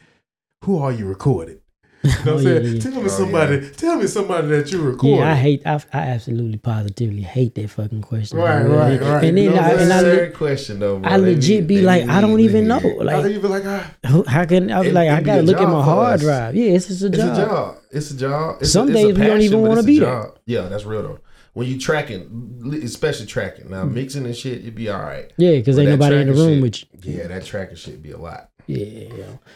"Who 0.65 0.79
are 0.79 0.91
you 0.91 1.07
recorded?" 1.07 1.60
You 2.03 2.09
know 2.09 2.15
what 2.15 2.27
Oh, 2.27 2.31
I'm 2.31 2.37
yeah, 2.37 2.43
saying? 2.61 2.75
yeah. 2.75 2.81
Tell 2.81 2.91
me 2.93 3.01
Oh, 3.03 3.07
somebody. 3.07 3.69
Tell 3.71 3.95
me 3.97 4.07
somebody 4.07 4.47
that 4.47 4.71
you 4.71 4.81
recorded. 4.81 5.17
Yeah, 5.23 5.31
I 5.31 5.35
hate. 5.35 5.61
I, 5.67 5.73
I 5.93 5.97
absolutely, 5.99 6.57
positively 6.57 7.21
hate 7.21 7.53
that 7.55 7.69
fucking 7.69 8.01
question. 8.01 8.39
Right, 8.39 8.51
I 8.55 8.61
really- 8.61 8.75
right, 8.77 9.01
right. 9.01 9.23
And 9.25 9.37
then, 9.37 9.43
You 9.43 9.49
know 9.51 9.55
I, 9.57 9.67
what 9.67 9.75
I'm 9.75 9.79
and 9.83 9.93
I, 9.93 10.01
le- 10.01 10.29
question 10.31 10.79
though. 10.79 10.97
Bro. 10.99 11.11
I 11.11 11.17
legit 11.17 11.59
need- 11.61 11.67
be 11.67 11.75
they 11.77 11.81
like, 11.83 12.09
I 12.09 12.21
don't 12.21 12.39
even 12.39 12.67
know. 12.67 12.79
Like, 12.79 13.23
Like, 13.23 13.31
you 13.31 13.39
be 13.39 13.47
like, 13.47 13.63
ah, 13.65 13.93
how 14.27 14.45
can 14.45 14.71
I? 14.71 14.83
It- 14.83 14.93
Like, 14.93 15.09
I 15.09 15.21
gotta 15.21 15.43
look 15.43 15.57
at 15.61 15.67
my 15.69 15.83
hard 15.83 16.15
us. 16.15 16.21
drive. 16.21 16.55
Yeah, 16.55 16.71
it's 16.71 16.87
just 16.87 17.03
a 17.03 17.09
job. 17.09 17.29
It's 17.29 17.37
a 17.37 17.45
job. 17.45 17.77
It's 17.91 18.11
a 18.11 18.17
job. 18.17 18.57
It's 18.61 18.71
Some 18.71 18.87
a, 18.87 18.91
it's 18.91 18.99
a 18.99 19.03
days 19.07 19.17
we 19.19 19.25
don't 19.27 19.41
even 19.41 19.61
wanna 19.61 19.73
it's 19.73 19.83
a 19.83 19.87
be 19.87 19.99
there. 19.99 20.09
job. 20.23 20.39
Yeah, 20.45 20.61
that's 20.69 20.85
real 20.85 21.03
though. 21.03 21.19
When 21.53 21.67
you 21.67 21.77
tracking, 21.77 22.81
especially 22.83 23.25
tracking. 23.27 23.69
Now 23.69 23.83
Mm. 23.83 23.93
mixing 23.93 24.25
and 24.25 24.35
shit, 24.35 24.59
it'd 24.61 24.73
be 24.73 24.89
all 24.89 25.01
right. 25.01 25.31
Yeah, 25.37 25.51
because 25.57 25.75
But 25.75 25.81
ain't 25.81 25.91
nobody 25.91 26.15
in 26.21 26.27
the 26.27 26.33
room 26.33 26.53
shit- 26.71 26.87
with 26.93 27.05
you. 27.05 27.17
Yeah, 27.19 27.27
that 27.27 27.45
tracking 27.45 27.75
shit 27.75 28.01
be 28.01 28.11
a 28.11 28.17
lot. 28.17 28.47
Yeah, 28.67 29.09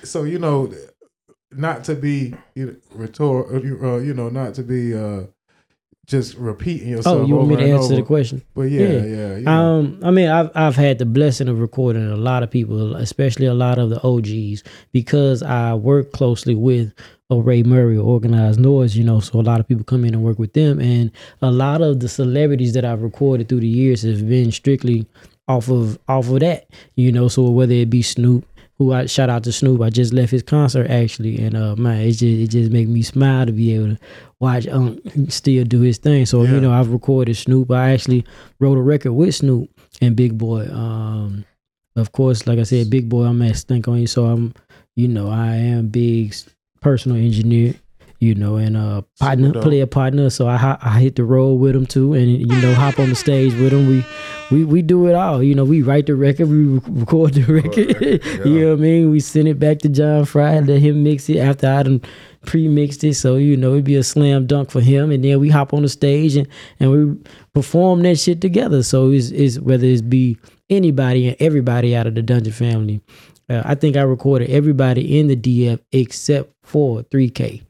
so 0.03 0.23
you 0.23 0.39
know, 0.39 0.69
not 1.51 1.83
to 1.85 1.95
be 1.95 2.33
you 2.55 2.65
know, 2.65 2.75
rhetor, 2.93 3.55
uh, 3.55 3.97
you 3.97 4.13
know, 4.13 4.29
not 4.29 4.53
to 4.55 4.63
be 4.63 4.93
uh 4.95 5.23
just 6.05 6.35
repeating 6.37 6.89
yourself. 6.89 7.17
Oh, 7.21 7.25
you 7.25 7.35
want 7.35 7.49
me 7.49 7.55
to 7.55 7.63
answer 7.63 7.95
the 7.95 8.03
question? 8.03 8.43
But 8.53 8.63
yeah, 8.69 8.81
Yeah. 8.87 9.03
yeah, 9.05 9.35
you 9.37 9.41
know. 9.43 9.51
Um, 9.51 9.99
I 10.03 10.11
mean, 10.11 10.29
I've 10.29 10.51
I've 10.53 10.75
had 10.75 10.99
the 10.99 11.05
blessing 11.05 11.47
of 11.47 11.59
recording 11.59 12.07
a 12.09 12.15
lot 12.15 12.43
of 12.43 12.51
people, 12.51 12.95
especially 12.95 13.47
a 13.47 13.53
lot 13.55 13.79
of 13.79 13.89
the 13.89 13.99
OGs, 14.03 14.63
because 14.91 15.41
I 15.41 15.73
work 15.73 16.11
closely 16.11 16.53
with 16.53 16.93
Ray 17.31 17.63
Murray 17.63 17.97
or 17.97 18.03
Organized 18.05 18.59
Noize. 18.59 18.95
You 18.95 19.03
know, 19.03 19.19
so 19.19 19.39
a 19.39 19.41
lot 19.41 19.59
of 19.59 19.67
people 19.67 19.83
come 19.83 20.05
in 20.05 20.13
and 20.13 20.23
work 20.23 20.37
with 20.37 20.53
them, 20.53 20.79
and 20.79 21.11
a 21.41 21.49
lot 21.49 21.81
of 21.81 21.99
the 22.01 22.09
celebrities 22.09 22.73
that 22.73 22.85
I've 22.85 23.01
recorded 23.01 23.49
through 23.49 23.61
the 23.61 23.67
years 23.67 24.03
have 24.03 24.27
been 24.29 24.51
strictly 24.51 25.07
off 25.47 25.69
of 25.69 25.97
off 26.07 26.29
of 26.29 26.39
that. 26.41 26.67
You 26.95 27.11
know, 27.11 27.29
so 27.29 27.49
whether 27.49 27.73
it 27.73 27.89
be 27.89 28.03
Snoop. 28.03 28.45
Who 28.77 28.91
I 28.91 29.05
shout 29.05 29.29
out 29.29 29.43
to 29.45 29.53
Snoop. 29.53 29.81
I 29.81 29.89
just 29.89 30.11
left 30.13 30.31
his 30.31 30.43
concert 30.43 30.87
actually, 30.89 31.39
and 31.39 31.55
uh 31.55 31.75
man, 31.77 32.01
it 32.01 32.11
just 32.11 32.23
it 32.23 32.47
just 32.49 32.71
make 32.71 32.89
me 32.89 33.01
smile 33.03 33.45
to 33.45 33.53
be 33.53 33.73
able 33.73 33.95
to 33.95 33.99
watch 34.41 34.67
um 34.67 34.99
still 35.29 35.63
do 35.63 35.79
his 35.79 35.97
thing. 35.97 36.25
So 36.25 36.43
Yeah. 36.43 36.55
you 36.55 36.59
know, 36.61 36.73
I've 36.73 36.91
recorded 36.91 37.37
Snoop. 37.37 37.71
I 37.71 37.91
actually 37.93 38.25
wrote 38.59 38.77
a 38.77 38.81
record 38.81 39.13
with 39.13 39.33
Snoop 39.35 39.69
and 40.01 40.15
Big 40.15 40.37
Boi. 40.37 40.67
Um, 40.69 41.45
of 41.95 42.11
course, 42.11 42.45
like 42.47 42.59
I 42.59 42.63
said, 42.63 42.89
Big 42.89 43.07
Boi, 43.07 43.23
I'm 43.25 43.41
at 43.43 43.53
Stankonia, 43.53 44.09
so 44.09 44.25
I'm, 44.25 44.53
you 44.97 45.07
know, 45.07 45.29
I 45.29 45.55
am 45.55 45.87
Big's 45.87 46.45
personal 46.81 47.17
engineer, 47.17 47.75
you 48.19 48.33
know, 48.35 48.55
and 48.55 48.77
uh 48.77 49.01
partner, 49.19 49.51
dope. 49.51 49.63
player 49.63 49.85
partner. 49.85 50.29
So 50.29 50.47
I 50.47 50.77
I 50.81 50.99
hit 50.99 51.15
the 51.15 51.23
road 51.23 51.55
with 51.55 51.75
him 51.75 51.85
too, 51.85 52.13
and 52.13 52.29
you 52.29 52.61
know, 52.61 52.73
hop 52.73 52.99
on 52.99 53.09
the 53.09 53.15
stage 53.15 53.53
with 53.53 53.73
him. 53.73 53.87
We 53.87 54.05
we 54.51 54.63
we 54.63 54.81
do 54.81 55.07
it 55.07 55.15
all. 55.15 55.43
You 55.43 55.55
know, 55.55 55.63
we 55.63 55.81
write 55.81 56.05
the 56.07 56.15
record, 56.15 56.49
we 56.49 56.79
record 56.87 57.33
the 57.33 57.43
record. 57.43 58.01
record, 58.01 58.25
you 58.45 58.61
know 58.61 58.69
what 58.71 58.79
I 58.79 58.81
mean? 58.81 59.11
We 59.11 59.19
send 59.19 59.47
it 59.47 59.59
back 59.59 59.79
to 59.79 59.89
John 59.89 60.25
Fry, 60.25 60.59
let 60.59 60.81
him 60.81 61.03
mix 61.03 61.29
it 61.29 61.37
after 61.37 61.67
I 61.67 61.83
done 61.83 62.01
pre-mixed 62.45 63.03
it. 63.03 63.15
So 63.15 63.35
you 63.35 63.57
know, 63.57 63.73
it'd 63.73 63.85
be 63.85 63.95
a 63.95 64.03
slam 64.03 64.47
dunk 64.47 64.71
for 64.71 64.81
him, 64.81 65.11
and 65.11 65.23
then 65.23 65.39
we 65.39 65.49
hop 65.49 65.73
on 65.73 65.81
the 65.81 65.89
stage 65.89 66.35
and 66.35 66.47
and 66.79 66.91
we 66.91 67.17
perform 67.53 68.03
that 68.03 68.19
shit 68.19 68.41
together. 68.41 68.83
So 68.83 69.11
it's, 69.11 69.31
it's 69.31 69.59
whether 69.59 69.85
it's 69.85 70.01
be 70.01 70.37
anybody 70.69 71.27
and 71.27 71.37
everybody 71.39 71.95
out 71.95 72.07
of 72.07 72.15
the 72.15 72.21
Dungeon 72.21 72.53
family. 72.53 73.01
Uh, 73.49 73.61
I 73.63 73.75
think 73.75 73.95
I 73.95 74.01
recorded 74.01 74.49
everybody 74.49 75.19
in 75.19 75.27
the 75.27 75.35
DF 75.35 75.79
except 75.91 76.51
for 76.63 77.03
3K. 77.03 77.64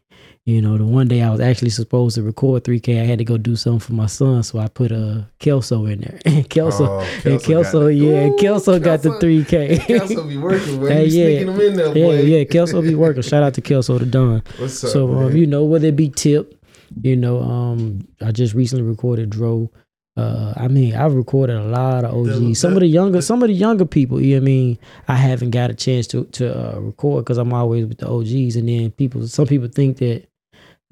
You 0.46 0.62
know, 0.62 0.78
the 0.78 0.86
one 0.86 1.08
day 1.08 1.24
I 1.24 1.32
was 1.32 1.40
actually 1.40 1.72
supposed 1.72 2.14
to 2.16 2.22
record 2.24 2.64
3K, 2.64 3.02
I 3.02 3.06
had 3.06 3.18
to 3.18 3.26
go 3.26 3.36
do 3.36 3.56
something 3.56 3.80
for 3.80 3.94
my 3.94 4.06
son, 4.06 4.44
so 4.44 4.60
I 4.60 4.68
put 4.68 4.92
a 4.92 4.96
uh, 5.08 5.24
Kelso 5.40 5.86
in 5.88 6.02
there. 6.02 6.44
Kelso, 6.50 6.86
Oh, 6.86 7.00
and 7.00 7.42
Kelso 7.42 7.48
Kelso, 7.48 7.80
got 7.82 7.88
yeah, 7.96 8.28
Ooh, 8.28 8.38
Kelso 8.38 8.80
got 8.80 9.02
the 9.02 9.10
3K. 9.10 9.80
Kelso 9.88 10.28
be 10.28 10.38
working, 10.38 10.80
boy. 10.80 10.88
Hey, 10.90 11.06
yeah. 11.08 11.26
sneaking 11.26 11.48
them 11.48 11.62
in 11.62 11.76
there, 11.76 11.98
yeah, 11.98 12.06
boy. 12.06 12.22
yeah, 12.22 12.44
Kelso 12.44 12.80
be 12.84 12.94
working. 12.94 13.24
Shout 13.24 13.42
out 13.42 13.56
to 13.56 13.62
Kelso 13.62 13.98
the 13.98 14.06
Don. 14.06 14.44
What's 14.60 14.84
up, 14.84 14.92
So 14.92 15.12
um, 15.16 15.36
you 15.36 15.48
know 15.48 15.64
whether 15.66 15.88
it 15.88 15.96
be 15.96 16.10
Tip, 16.10 16.54
you 17.02 17.16
know, 17.16 17.42
um, 17.42 18.08
I 18.22 18.32
just 18.32 18.54
recently 18.54 18.84
recorded 18.86 19.32
Dro. 19.32 19.72
Uh, 20.16 20.54
I 20.56 20.68
mean, 20.68 20.94
I've 20.96 21.16
recorded 21.16 21.56
a 21.58 21.64
lot 21.64 22.06
of 22.06 22.14
OGs. 22.14 22.40
The- 22.40 22.54
some 22.54 22.74
of 22.74 22.82
the 22.82 22.88
younger, 22.88 23.20
some 23.22 23.42
of 23.42 23.48
the 23.48 23.54
younger 23.56 23.84
people. 23.86 24.22
You 24.22 24.36
know 24.36 24.42
what 24.42 24.44
I 24.44 24.46
mean? 24.46 24.80
I 25.08 25.16
haven't 25.16 25.50
got 25.50 25.72
a 25.72 25.74
chance 25.74 26.06
to 26.08 26.26
to 26.26 26.76
uh, 26.76 26.80
record 26.82 27.26
because 27.26 27.40
I'm 27.40 27.52
always 27.52 27.88
with 27.88 27.98
the 27.98 28.08
OGs, 28.08 28.56
and 28.58 28.70
then 28.70 28.92
people. 28.92 29.28
Some 29.28 29.48
people 29.48 29.68
think 29.70 29.98
that 29.98 30.28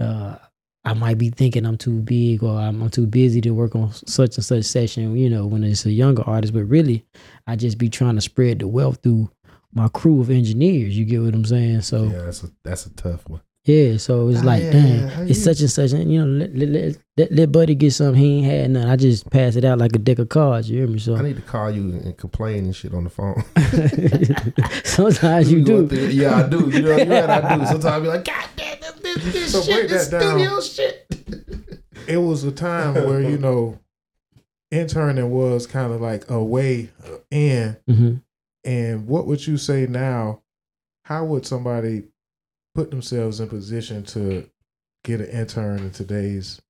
uh, 0.04 0.38
I 0.86 0.94
might 0.94 1.18
be 1.18 1.30
thinking 1.30 1.66
I'm 1.66 1.78
too 1.78 2.02
big 2.02 2.44
or 2.44 2.60
I'm, 2.60 2.82
I'm 2.82 2.90
too 2.90 3.08
busy 3.08 3.40
to 3.42 3.52
work 3.52 3.76
on 3.76 3.92
such 3.94 4.36
and 4.36 4.46
such 4.46 4.66
session, 4.66 5.16
you 5.16 5.30
know, 5.30 5.46
when 5.46 5.64
it's 5.64 5.86
a 5.86 5.92
younger 5.92 6.24
artist. 6.28 6.54
But 6.54 6.66
really, 6.66 7.06
I 7.48 7.56
just 7.56 7.78
be 7.78 7.90
trying 7.90 8.16
to 8.16 8.22
spread 8.22 8.60
the 8.60 8.68
wealth 8.68 9.00
through 9.02 9.32
my 9.74 9.88
crew 9.88 10.20
of 10.22 10.30
engineers. 10.30 10.98
You 10.98 11.06
get 11.06 11.22
what 11.22 11.34
I'm 11.34 11.46
saying? 11.46 11.82
So 11.82 12.04
Yeah, 12.04 12.24
that's 12.24 12.44
a 12.44 12.48
that's 12.64 12.86
a 12.86 12.90
tough 12.92 13.28
one. 13.28 13.42
Yeah, 13.66 13.98
so 13.98 14.28
it's 14.30 14.42
Ah, 14.42 14.46
like, 14.46 14.64
yeah, 14.64 14.72
damn, 14.72 14.88
yeah. 15.00 15.08
How 15.10 15.22
it's 15.22 15.30
you- 15.30 15.36
such 15.36 15.60
and 15.62 15.70
such, 15.72 15.92
and 15.94 16.12
you 16.12 16.26
know, 16.26 16.46
let, 16.46 16.56
let, 16.56 16.70
let, 16.70 16.98
let, 17.18 17.32
let 17.32 17.52
buddy 17.52 17.76
get 17.76 17.92
something 17.94 18.22
he 18.22 18.38
ain't 18.40 18.46
had 18.46 18.72
nothing. 18.72 18.90
I 18.90 18.96
just 18.98 19.30
pass 19.30 19.56
it 19.56 19.64
out 19.64 19.78
like 19.80 19.96
a 19.96 20.00
deck 20.00 20.20
of 20.20 20.30
cards. 20.30 20.70
You 20.70 20.80
hear 20.80 20.88
me? 20.88 21.00
So 21.00 21.16
I 21.16 21.22
need 21.22 21.36
to 21.38 21.42
call 21.42 21.72
you 21.72 21.82
and 22.04 22.18
complain 22.18 22.66
and 22.66 22.76
shit 22.76 22.94
on 22.94 23.04
the 23.06 23.10
phone. 23.10 23.44
sometimes 24.84 25.52
you 25.52 25.64
go 25.64 25.82
do. 25.84 25.88
through- 25.96 26.08
yeah, 26.08 26.36
I 26.46 26.50
do. 26.50 26.70
You 26.70 26.82
know, 26.82 26.98
you 26.98 27.06
know 27.06 27.22
what 27.22 27.30
I 27.30 27.58
do. 27.58 27.66
Sometimes 27.66 27.86
I 27.86 28.00
be 28.00 28.08
like, 28.08 28.26
God 28.26 28.46
damn, 28.56 28.80
this, 28.80 28.94
this, 29.02 29.24
this 29.34 29.52
So 29.52 29.62
shit, 29.62 29.90
this 29.90 30.08
that 30.10 30.20
down. 30.20 30.40
studio 30.40 30.62
shit. 30.62 31.08
it 32.08 32.18
was 32.18 32.44
a 32.44 32.52
time 32.52 32.94
where 32.96 33.22
you 33.22 33.38
know 33.38 33.80
interning 34.72 35.30
was 35.32 35.68
kind 35.68 35.94
of 35.94 36.02
like 36.02 36.30
a 36.30 36.44
way 36.44 36.90
in 37.32 37.78
hmm 37.88 38.16
and 38.66 39.08
what 39.08 39.28
would 39.28 39.46
you 39.46 39.56
say 39.58 39.86
now 39.86 40.42
how 41.06 41.24
would 41.26 41.46
somebody 41.46 42.04
put 42.74 42.92
themselves 42.92 43.40
in 43.40 43.48
position 43.48 44.04
to 44.04 44.50
get 45.04 45.22
an 45.22 45.28
intern 45.28 45.80
in 45.80 45.92
today's 45.92 46.62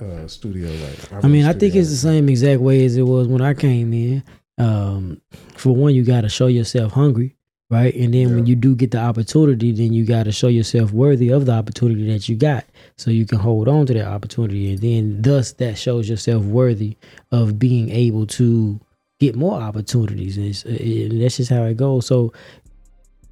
uh 0.00 0.26
studio 0.26 0.70
like 0.70 1.24
I 1.24 1.28
mean, 1.28 1.46
I 1.46 1.52
think 1.52 1.74
it's 1.74 1.88
the 1.88 1.96
same 1.96 2.28
exact 2.28 2.60
way 2.60 2.84
as 2.84 2.96
it 2.96 3.02
was 3.02 3.28
when 3.28 3.40
I 3.40 3.54
came 3.54 3.92
in. 3.94 4.22
Um, 4.58 5.20
for 5.54 5.74
one, 5.74 5.94
you 5.94 6.04
got 6.04 6.22
to 6.22 6.28
show 6.28 6.46
yourself 6.46 6.92
hungry, 6.92 7.36
right? 7.70 7.94
And 7.94 8.12
then 8.12 8.34
when 8.34 8.46
you 8.46 8.56
do 8.56 8.74
get 8.74 8.90
the 8.90 8.98
opportunity, 8.98 9.72
then 9.72 9.92
you 9.92 10.04
got 10.04 10.24
to 10.24 10.32
show 10.32 10.48
yourself 10.48 10.92
worthy 10.92 11.30
of 11.30 11.46
the 11.46 11.52
opportunity 11.52 12.10
that 12.12 12.28
you 12.28 12.36
got, 12.36 12.64
so 12.96 13.10
you 13.10 13.26
can 13.26 13.38
hold 13.38 13.68
on 13.68 13.86
to 13.86 13.94
that 13.94 14.06
opportunity, 14.06 14.70
and 14.72 14.80
then 14.80 15.22
thus 15.22 15.52
that 15.52 15.78
shows 15.78 16.08
yourself 16.08 16.44
worthy 16.44 16.96
of 17.30 17.58
being 17.58 17.90
able 17.90 18.26
to 18.26 18.80
get 19.18 19.34
more 19.34 19.60
opportunities. 19.60 20.36
And, 20.36 20.46
it's, 20.46 20.64
and 20.64 21.22
that's 21.22 21.38
just 21.38 21.50
how 21.50 21.64
it 21.64 21.76
goes. 21.76 22.06
So 22.06 22.32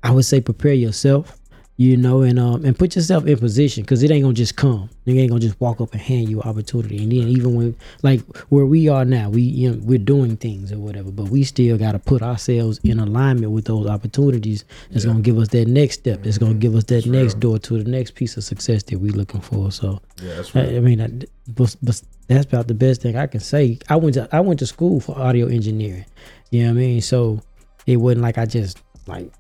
I 0.05 0.11
would 0.11 0.27
say 0.27 0.41
prepare 0.41 0.75
yourself, 0.75 1.37
you 1.77 1.97
know, 1.97 2.23
and 2.23 2.39
um 2.39 2.65
and 2.65 2.79
put 2.79 2.95
yourself 2.95 3.27
in 3.27 3.39
position 3.39 3.83
because 3.83 4.03
it 4.03 4.11
ain't 4.11 4.23
gonna 4.23 4.35
just 4.35 4.55
come. 4.55 4.91
They 5.07 5.19
ain't 5.19 5.31
gonna 5.31 5.41
just 5.41 5.59
walk 5.61 5.81
up 5.81 5.93
and 5.93 6.01
hand 6.01 6.29
you 6.29 6.43
an 6.43 6.49
opportunity. 6.49 7.03
And 7.03 7.11
then 7.11 7.27
even 7.27 7.55
when 7.55 7.77
like 8.03 8.21
where 8.51 8.67
we 8.67 8.89
are 8.89 9.05
now, 9.07 9.31
we 9.31 9.43
you 9.43 9.71
know 9.71 9.79
we're 9.83 9.99
doing 9.99 10.37
things 10.37 10.71
or 10.71 10.79
whatever, 10.79 11.11
but 11.11 11.31
we 11.31 11.43
still 11.43 11.79
got 11.79 11.93
to 11.93 11.99
put 11.99 12.23
ourselves 12.23 12.79
in 12.85 13.01
alignment 13.01 13.51
with 13.51 13.65
those 13.65 13.89
opportunities. 13.89 14.65
That's 14.91 15.07
gonna 15.07 15.21
give 15.21 15.39
us 15.39 15.49
that 15.49 15.67
next 15.67 16.01
step. 16.01 16.23
That's 16.23 16.39
gonna 16.39 16.55
give 16.55 16.75
us 16.75 16.85
that 16.85 17.07
next 17.07 17.41
door 17.41 17.59
to 17.59 17.83
the 17.83 17.91
next 17.91 18.15
piece 18.15 18.37
of 18.37 18.45
success 18.45 18.83
that 18.85 18.99
we're 18.99 19.13
looking 19.13 19.41
for. 19.41 19.73
So 19.73 20.01
Yeah, 20.23 20.37
that's 20.37 20.55
I, 20.55 20.61
I 20.61 20.81
mean, 20.81 21.01
I, 21.01 21.09
but, 21.49 21.75
but 21.83 22.01
that's 22.29 22.45
about 22.45 22.69
the 22.69 22.75
best 22.75 23.01
thing 23.01 23.17
I 23.17 23.27
can 23.27 23.41
say. 23.41 23.79
I 23.89 23.97
went 23.97 24.15
to 24.15 24.29
I 24.33 24.41
went 24.41 24.59
to 24.61 24.67
school 24.67 25.01
for 25.01 25.19
audio 25.19 25.47
engineering. 25.47 26.05
You 26.51 26.65
know 26.65 26.69
what 26.69 26.77
I 26.77 26.81
mean? 26.81 27.01
So 27.01 27.41
it 27.87 27.97
wasn't 27.97 28.21
like 28.23 28.37
I 28.39 28.47
just 28.47 28.83
like 29.07 29.33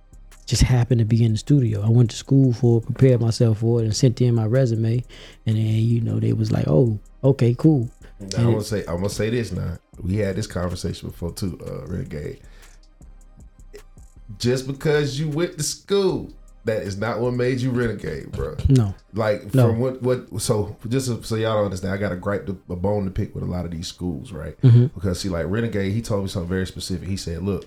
just 0.47 0.63
happened 0.63 0.99
to 0.99 1.05
be 1.05 1.25
in 1.25 1.33
the 1.33 1.39
studio. 1.39 1.83
I 1.83 1.89
went 1.89 2.11
to 2.11 2.17
school 2.17 2.53
for 2.53 2.79
it, 2.79 2.85
prepared 2.87 3.21
myself 3.21 3.59
for 3.59 3.81
it, 3.81 3.85
and 3.85 3.97
sent 3.97 4.21
in 4.21 4.35
my 4.35 4.45
resume. 4.47 5.03
And 5.47 5.57
then 5.57 5.65
you 5.65 6.01
know 6.01 6.21
they 6.21 6.33
was 6.33 6.53
like, 6.53 6.67
"Oh, 6.69 6.99
okay, 7.23 7.55
cool." 7.57 7.89
Now, 8.21 8.27
I'm 8.39 8.45
gonna 8.53 8.63
say 8.65 8.81
I'm 8.87 8.97
gonna 8.97 9.09
say 9.11 9.31
this 9.31 9.53
now. 9.53 9.79
We 10.03 10.17
had 10.17 10.37
this 10.37 10.47
conversation 10.47 11.09
before 11.11 11.33
too, 11.33 11.59
uh, 11.67 11.87
Renegade. 11.87 12.41
Just 14.39 14.67
because 14.67 15.19
you 15.19 15.29
went 15.29 15.59
to 15.59 15.63
school, 15.63 16.33
that 16.65 16.83
is 16.83 16.97
not 16.97 17.21
what 17.21 17.35
made 17.35 17.61
you 17.61 17.71
renegade, 17.71 18.33
bro. 18.33 18.57
No, 18.69 18.95
Like 19.13 19.55
No. 19.55 19.69
from 19.69 19.81
what 19.81 20.03
what 20.03 20.41
so 20.41 20.77
just 20.89 21.07
so, 21.07 21.21
so 21.21 21.37
y'all 21.37 21.57
don't 21.57 21.67
understand, 21.67 21.93
I 21.93 21.99
got 21.99 22.13
a 22.13 22.17
gripe 22.17 22.47
to, 22.47 22.59
a 22.71 22.77
bone 22.77 23.05
to 23.05 23.11
pick 23.11 23.35
with 23.35 23.45
a 23.45 23.47
lot 23.47 23.65
of 23.67 23.71
these 23.71 23.87
schools, 23.87 24.33
right? 24.33 24.61
Mhm. 24.63 24.93
Because 24.95 25.21
see, 25.21 25.29
like 25.29 25.47
renegade, 25.49 25.93
he 25.93 26.01
told 26.01 26.23
me 26.23 26.29
something 26.29 26.49
very 26.49 26.67
specific. 26.67 27.07
He 27.09 27.17
said, 27.19 27.43
"Look, 27.43 27.67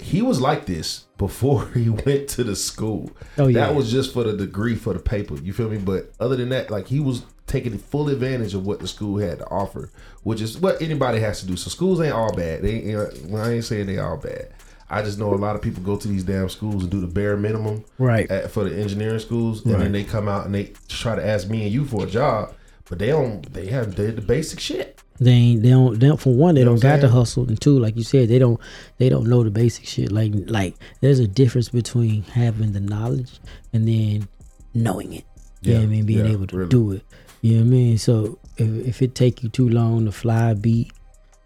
he 0.00 0.22
was 0.22 0.40
like 0.40 0.66
this 0.66 1.04
before 1.18 1.68
he 1.74 1.88
went 1.90 2.28
to 2.30 2.44
the 2.44 2.56
school. 2.56 3.10
Oh, 3.38 3.46
yeah. 3.46 3.66
that 3.66 3.74
was 3.74 3.90
just 3.90 4.12
for 4.12 4.24
the 4.24 4.36
degree 4.36 4.74
for 4.74 4.92
the 4.92 5.00
paper. 5.00 5.36
You 5.36 5.52
feel 5.52 5.68
me? 5.70 5.78
But 5.78 6.12
other 6.20 6.36
than 6.36 6.48
that, 6.50 6.70
like 6.70 6.88
he 6.88 7.00
was 7.00 7.22
taking 7.46 7.78
full 7.78 8.08
advantage 8.08 8.54
of 8.54 8.66
what 8.66 8.80
the 8.80 8.88
school 8.88 9.18
had 9.18 9.38
to 9.38 9.46
offer, 9.48 9.90
which 10.22 10.40
is 10.40 10.58
what 10.58 10.80
anybody 10.80 11.20
has 11.20 11.40
to 11.40 11.46
do. 11.46 11.56
So 11.56 11.68
schools 11.70 12.00
ain't 12.00 12.14
all 12.14 12.34
bad. 12.34 12.62
They 12.62 12.94
well, 12.94 13.42
I 13.44 13.52
ain't 13.52 13.64
saying 13.64 13.86
they 13.86 13.98
all 13.98 14.16
bad. 14.16 14.48
I 14.90 15.02
just 15.02 15.18
know 15.18 15.32
a 15.32 15.36
lot 15.36 15.56
of 15.56 15.62
people 15.62 15.82
go 15.82 15.96
to 15.96 16.06
these 16.08 16.24
damn 16.24 16.48
schools 16.50 16.82
and 16.82 16.90
do 16.92 17.00
the 17.00 17.06
bare 17.06 17.36
minimum 17.36 17.84
right. 17.98 18.30
at, 18.30 18.50
for 18.50 18.64
the 18.68 18.78
engineering 18.78 19.18
schools, 19.18 19.64
and 19.64 19.72
Right. 19.74 19.82
then 19.82 19.92
they 19.92 20.04
come 20.04 20.28
out 20.28 20.44
and 20.44 20.54
they 20.54 20.72
try 20.88 21.14
to 21.16 21.26
ask 21.26 21.48
me 21.48 21.62
and 21.64 21.72
you 21.72 21.84
for 21.86 22.04
a 22.04 22.06
job, 22.08 22.52
but 22.88 22.98
they 22.98 23.08
don't. 23.08 23.50
They 23.52 23.66
have 23.68 23.96
they 23.96 24.10
the 24.10 24.20
basic 24.20 24.60
shit. 24.60 25.00
They 25.20 25.30
ain't 25.30 25.62
they 25.62 25.70
don't, 25.70 25.98
they 26.00 26.08
don't 26.08 26.20
for 26.20 26.34
one 26.34 26.54
they 26.56 26.62
You 26.62 26.64
know 26.66 26.72
don't 26.72 26.82
got 26.82 27.00
the 27.00 27.08
hustle 27.08 27.46
and 27.46 27.60
two 27.60 27.78
like 27.78 27.96
you 27.96 28.02
said 28.02 28.28
they 28.28 28.38
don't 28.40 28.60
they 28.98 29.08
don't 29.08 29.28
know 29.28 29.44
the 29.44 29.50
basic 29.50 29.86
shit 29.86 30.10
like 30.10 30.32
like 30.46 30.74
there's 31.00 31.20
a 31.20 31.28
difference 31.28 31.68
between 31.68 32.22
having 32.24 32.72
the 32.72 32.80
knowledge 32.80 33.38
and 33.72 33.86
then 33.86 34.26
knowing 34.74 35.12
it 35.12 35.24
you 35.62 35.72
know 35.74 35.78
Yeah, 35.78 35.78
what 35.78 35.84
I 35.84 35.86
mean 35.86 36.06
being 36.06 36.26
yeah, 36.26 36.32
able 36.32 36.46
to 36.48 36.56
really. 36.56 36.68
do 36.68 36.92
it 36.92 37.02
you 37.42 37.52
know 37.54 37.60
what 37.60 37.66
I 37.66 37.70
mean 37.70 37.98
so 37.98 38.38
if, 38.56 38.86
if 38.88 39.02
it 39.02 39.14
take 39.14 39.42
you 39.44 39.48
too 39.50 39.68
long 39.68 40.04
to 40.06 40.12
fly 40.12 40.50
a 40.50 40.54
beat 40.56 40.90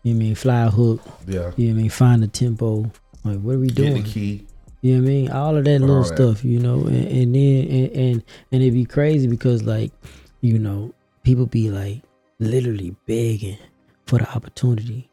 you 0.03 0.15
know 0.15 0.19
what 0.19 0.23
I 0.23 0.25
mean 0.29 0.35
fly 0.35 0.61
a 0.63 0.71
hook 0.71 1.01
Yeah, 1.27 1.51
you 1.57 1.69
know 1.69 1.75
what 1.75 1.79
I 1.79 1.83
mean 1.83 1.91
find 1.91 2.23
the 2.23 2.29
tempo 2.29 2.91
like 3.25 3.41
what 3.41 3.57
are 3.57 3.59
we 3.59 3.67
doing? 3.69 3.95
get 3.97 4.05
the 4.05 4.11
key. 4.11 4.47
you 4.81 4.95
know 4.95 5.03
what 5.03 5.09
I 5.09 5.13
mean? 5.13 5.31
All 5.31 5.57
of 5.59 5.65
that 5.65 5.81
All 5.83 5.87
little 5.89 6.03
that. 6.05 6.17
stuff, 6.17 6.43
you 6.45 6.59
know, 6.59 6.87
and, 6.87 7.07
and 7.07 7.35
then 7.35 7.69
and, 7.69 7.91
and 7.93 8.23
and 8.53 8.63
it'd 8.63 8.73
be 8.73 8.87
crazy 8.87 9.27
because 9.27 9.65
like, 9.65 9.93
you 10.41 10.59
know, 10.59 10.95
people 11.25 11.45
be 11.47 11.69
like 11.71 12.01
literally 12.39 12.95
begging 13.07 13.59
for 14.07 14.19
the 14.19 14.31
opportunity. 14.31 15.11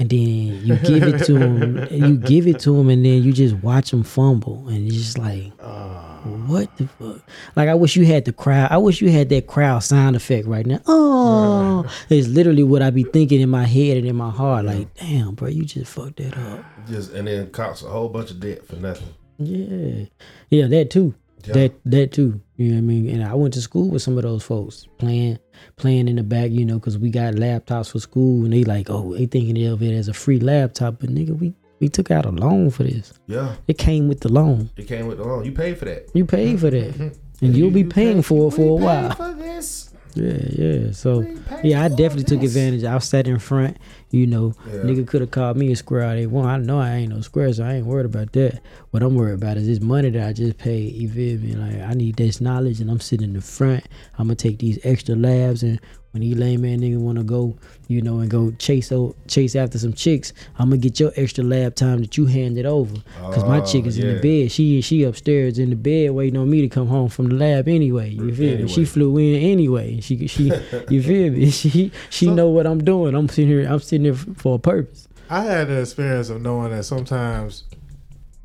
And 0.00 0.10
then 0.10 0.18
you 0.18 0.76
give 0.76 1.02
it 1.02 1.24
to 1.24 1.36
him, 1.36 1.88
you 1.90 2.16
give 2.18 2.46
it 2.46 2.60
to 2.60 2.76
them, 2.76 2.88
and 2.88 3.04
then 3.04 3.22
you 3.24 3.32
just 3.32 3.56
watch 3.56 3.92
him 3.92 4.04
fumble, 4.04 4.68
and 4.68 4.86
it's 4.86 4.94
just 4.94 5.18
like, 5.18 5.52
ah. 5.60 6.20
what 6.46 6.76
the 6.76 6.86
fuck? 6.86 7.20
Like 7.56 7.68
I 7.68 7.74
wish 7.74 7.96
you 7.96 8.06
had 8.06 8.24
the 8.24 8.32
crowd. 8.32 8.70
I 8.70 8.78
wish 8.78 9.00
you 9.00 9.10
had 9.10 9.28
that 9.30 9.48
crowd 9.48 9.80
sound 9.80 10.14
effect 10.14 10.46
right 10.46 10.64
now. 10.64 10.80
Oh, 10.86 11.84
it's 12.08 12.28
literally 12.28 12.62
what 12.62 12.80
I 12.80 12.90
be 12.90 13.02
thinking 13.02 13.40
in 13.40 13.48
my 13.48 13.64
head 13.64 13.96
and 13.96 14.06
in 14.06 14.14
my 14.14 14.30
heart. 14.30 14.66
Like, 14.66 14.94
damn, 14.94 15.34
bro, 15.34 15.48
you 15.48 15.64
just 15.64 15.92
fucked 15.92 16.18
that 16.18 16.38
up. 16.38 16.64
Just 16.86 17.12
and 17.12 17.26
then 17.26 17.50
costs 17.50 17.82
a 17.82 17.88
whole 17.88 18.08
bunch 18.08 18.30
of 18.30 18.38
debt 18.38 18.64
for 18.64 18.76
nothing. 18.76 19.08
Yeah, 19.38 20.04
yeah, 20.50 20.68
that 20.68 20.90
too. 20.90 21.12
Yeah. 21.44 21.54
That 21.54 21.72
that 21.86 22.12
too. 22.12 22.40
You 22.56 22.70
know 22.70 22.74
what 22.74 22.78
I 22.78 22.82
mean? 22.82 23.08
And 23.08 23.24
I 23.24 23.34
went 23.34 23.54
to 23.54 23.60
school 23.60 23.88
with 23.88 24.02
some 24.02 24.16
of 24.16 24.22
those 24.24 24.42
folks 24.42 24.86
playing 24.98 25.38
playing 25.76 26.08
in 26.08 26.16
the 26.16 26.22
back. 26.22 26.50
You 26.50 26.64
know, 26.64 26.78
because 26.78 26.98
we 26.98 27.10
got 27.10 27.34
laptops 27.34 27.90
for 27.92 28.00
school, 28.00 28.44
and 28.44 28.52
they 28.52 28.64
like, 28.64 28.90
oh, 28.90 29.14
they 29.14 29.26
thinking 29.26 29.64
of 29.66 29.82
it 29.82 29.92
as 29.94 30.08
a 30.08 30.14
free 30.14 30.40
laptop, 30.40 31.00
but 31.00 31.10
nigga, 31.10 31.38
we 31.38 31.54
we 31.80 31.88
took 31.88 32.10
out 32.10 32.26
a 32.26 32.30
loan 32.30 32.70
for 32.70 32.82
this. 32.82 33.12
Yeah, 33.28 33.54
It 33.68 33.78
came 33.78 34.08
with 34.08 34.20
the 34.20 34.32
loan. 34.32 34.70
it 34.76 34.88
came 34.88 35.06
with 35.06 35.18
the 35.18 35.24
loan. 35.24 35.44
You 35.44 35.52
paid 35.52 35.78
for 35.78 35.84
that. 35.84 36.08
You 36.12 36.24
paid 36.24 36.58
for 36.60 36.70
that, 36.70 36.92
mm-hmm. 36.94 37.44
and 37.44 37.56
you'll 37.56 37.70
be 37.70 37.84
paying 37.84 38.22
for 38.22 38.48
it 38.48 38.52
for 38.52 38.78
a 38.78 38.82
while. 38.82 39.14
For 39.14 39.32
this. 39.34 39.90
Yeah, 40.14 40.38
yeah. 40.50 40.90
So 40.92 41.24
yeah, 41.62 41.84
I 41.84 41.88
definitely 41.88 42.24
took 42.24 42.42
advantage. 42.42 42.82
I 42.82 42.98
sat 42.98 43.28
in 43.28 43.38
front. 43.38 43.76
You 44.10 44.26
know, 44.26 44.54
Yeah. 44.66 44.80
nigga 44.82 45.06
could 45.06 45.20
have 45.20 45.30
called 45.30 45.56
me 45.56 45.70
a 45.72 45.76
square 45.76 46.04
all 46.04 46.14
they 46.14 46.26
want. 46.26 46.46
I 46.48 46.56
know 46.58 46.78
I 46.80 46.94
ain't 46.96 47.12
no 47.12 47.20
square, 47.20 47.52
so 47.52 47.64
I 47.64 47.74
ain't 47.74 47.86
worried 47.86 48.06
about 48.06 48.32
that. 48.32 48.60
What 48.90 49.02
I'm 49.02 49.14
worried 49.14 49.34
about 49.34 49.56
is 49.58 49.66
this 49.66 49.80
money 49.80 50.10
that 50.10 50.26
I 50.28 50.32
just 50.32 50.56
paid. 50.58 50.94
You 50.94 51.08
feel 51.10 51.38
me? 51.38 51.54
Like 51.54 51.80
I 51.82 51.92
need 51.94 52.16
this 52.16 52.40
knowledge, 52.40 52.80
and 52.80 52.90
I'm 52.90 53.00
sitting 53.00 53.28
in 53.28 53.34
the 53.34 53.40
front. 53.42 53.84
I'm 54.18 54.26
gonna 54.28 54.36
take 54.36 54.58
these 54.58 54.78
extra 54.82 55.14
labs, 55.14 55.62
and 55.62 55.78
when 56.18 56.28
these 56.28 56.36
lame 56.38 56.62
man 56.62 56.80
nigga 56.80 56.98
wanna 56.98 57.22
go, 57.22 57.56
you 57.86 58.02
know, 58.02 58.18
and 58.18 58.30
go 58.30 58.50
chase 58.58 58.90
o- 58.90 59.14
chase 59.28 59.54
after 59.54 59.78
some 59.78 59.92
chicks, 59.92 60.32
I'm 60.58 60.70
gonna 60.70 60.78
get 60.78 60.98
your 60.98 61.12
extra 61.16 61.44
lab 61.44 61.74
time 61.76 62.00
that 62.00 62.16
you 62.16 62.26
handed 62.26 62.66
over. 62.66 62.96
Cause 63.20 63.44
my 63.44 63.60
chick 63.60 63.84
Oh, 63.84 63.88
is 63.88 63.98
in 63.98 64.14
the 64.16 64.20
bed. 64.20 64.50
She 64.50 64.80
she 64.80 65.04
upstairs 65.04 65.58
in 65.58 65.70
the 65.70 65.76
bed 65.76 66.10
waiting 66.10 66.38
on 66.38 66.50
me 66.50 66.60
to 66.62 66.68
come 66.68 66.88
home 66.88 67.08
from 67.08 67.28
the 67.28 67.34
lab 67.36 67.68
anyway. 67.68 68.10
You 68.10 68.34
feel 68.34 68.58
me? 68.58 68.68
She 68.68 68.84
flew 68.84 69.16
in 69.18 69.36
anyway. 69.40 70.00
She 70.00 70.26
she 70.26 70.44
you 70.90 71.02
feel 71.02 71.32
me? 71.32 71.50
She 71.50 71.92
she 72.10 72.26
know 72.30 72.48
what 72.48 72.66
I'm 72.66 72.82
doing. 72.82 73.14
I'm 73.14 73.28
sitting 73.28 73.48
here. 73.48 73.64
I'm 73.66 73.80
sitting 73.80 74.04
here 74.04 74.14
for 74.14 74.56
a 74.56 74.58
purpose. 74.58 75.06
I 75.30 75.42
had 75.42 75.68
the 75.68 75.80
experience 75.80 76.30
of 76.30 76.40
knowing 76.42 76.70
that 76.72 76.84
sometimes 76.84 77.64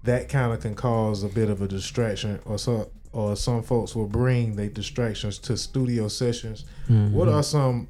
that 0.04 0.28
kind 0.30 0.52
of 0.54 0.60
can 0.62 0.76
cause 0.76 1.24
a 1.24 1.30
bit 1.30 1.50
of 1.50 1.62
a 1.62 1.68
distraction, 1.68 2.40
or 2.46 2.58
some 2.60 2.86
or 3.14 3.36
some 3.36 3.62
folks 3.64 3.96
will 3.96 4.08
bring 4.08 4.56
their 4.56 4.70
distractions 4.70 5.38
to 5.40 5.56
studio 5.56 6.08
sessions. 6.08 6.66
What 6.88 7.30
are 7.30 7.44
some 7.44 7.88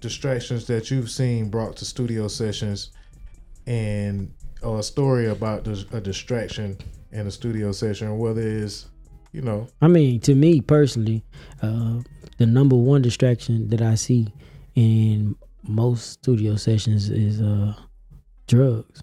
distractions 0.00 0.66
that 0.66 0.90
you've 0.90 1.10
seen 1.10 1.48
brought 1.50 1.76
to 1.76 1.84
studio 1.84 2.28
sessions, 2.28 2.92
and 3.66 4.32
or 4.62 4.78
a 4.78 4.82
story 4.82 5.26
about 5.26 5.66
a 5.66 6.00
distraction 6.00 6.76
in 7.12 7.26
a 7.26 7.30
studio 7.30 7.72
session, 7.72 8.18
whether 8.18 8.40
it's 8.40 8.86
you 9.32 9.42
know 9.42 9.66
I 9.80 9.88
mean, 9.88 10.20
to 10.20 10.34
me 10.34 10.60
personally, 10.60 11.24
uh, 11.62 12.00
the 12.38 12.46
number 12.46 12.76
one 12.76 13.02
distraction 13.02 13.68
that 13.68 13.82
I 13.82 13.94
see 13.94 14.32
in 14.74 15.36
most 15.62 16.12
studio 16.12 16.56
sessions 16.56 17.10
is 17.10 17.40
uh, 17.40 17.74
drugs. 18.46 19.02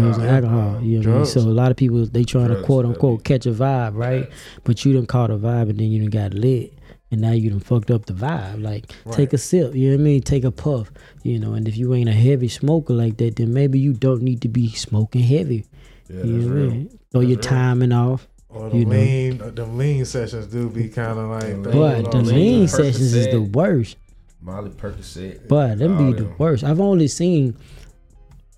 Drugs 0.00 0.18
Uh, 0.18 0.22
and 0.22 0.30
alcohol. 0.30 0.80
You 0.82 1.00
know 1.00 1.08
what 1.10 1.14
I 1.14 1.18
mean? 1.18 1.26
So 1.26 1.40
a 1.40 1.42
lot 1.62 1.70
of 1.70 1.76
people 1.76 2.04
they 2.06 2.24
trying 2.24 2.48
to 2.48 2.62
quote 2.62 2.84
unquote 2.84 3.20
be- 3.20 3.28
catch 3.28 3.46
a 3.46 3.52
vibe, 3.52 3.94
right? 3.96 4.28
But 4.64 4.84
you 4.84 4.92
done 4.92 5.06
caught 5.06 5.30
a 5.30 5.36
vibe 5.36 5.70
and 5.70 5.78
then 5.78 5.90
you 5.90 6.00
done 6.00 6.10
got 6.10 6.34
lit. 6.34 6.72
and 7.10 7.20
now 7.20 7.30
you 7.30 7.48
done 7.50 7.60
fucked 7.60 7.90
up 7.92 8.06
the 8.06 8.12
vibe. 8.12 8.60
Like 8.62 8.92
take 9.12 9.32
a 9.32 9.38
sip, 9.38 9.74
you 9.74 9.90
know 9.90 9.96
what 9.96 10.00
I 10.00 10.04
mean? 10.04 10.22
Take 10.22 10.42
a 10.44 10.50
puff, 10.50 10.90
you 11.22 11.38
know. 11.38 11.52
And 11.54 11.68
if 11.68 11.76
you 11.76 11.94
ain't 11.94 12.08
a 12.08 12.12
heavy 12.12 12.48
smoker 12.48 12.92
like 12.92 13.18
that, 13.18 13.36
then 13.36 13.52
maybe 13.54 13.78
you 13.78 13.92
don't 13.92 14.22
need 14.22 14.40
to 14.42 14.48
be 14.48 14.68
smoking 14.70 15.22
heavy. 15.22 15.64
Yeah, 16.10 16.16
you 16.16 16.22
that's 16.22 16.26
know 16.26 16.48
what 16.48 16.50
I 16.50 16.60
real. 16.60 16.70
mean? 16.72 16.98
Throw 17.12 17.20
your 17.20 17.30
real. 17.30 17.38
timing 17.40 17.92
off. 17.92 18.26
Or 18.48 18.68
the 18.70 18.78
You 18.78 18.84
know. 18.84 18.90
lean, 18.90 19.40
uh, 19.42 19.50
the 19.50 19.64
lean 19.66 20.04
sessions 20.04 20.46
do 20.46 20.68
be 20.68 20.88
kind 20.88 21.18
of 21.18 21.28
like. 21.30 21.62
But 21.62 22.10
the 22.10 22.22
lean 22.22 22.66
sessions 22.68 23.12
is 23.14 23.26
the 23.26 23.32
Percocet. 23.38 23.52
worst. 23.52 23.96
Molly 24.42 24.70
Percocet. 24.70 25.46
But 25.48 25.78
them 25.78 25.96
all 25.96 26.12
be 26.12 26.18
the 26.18 26.28
worst. 26.38 26.64
I've 26.64 26.80
only 26.80 27.08
seen, 27.08 27.56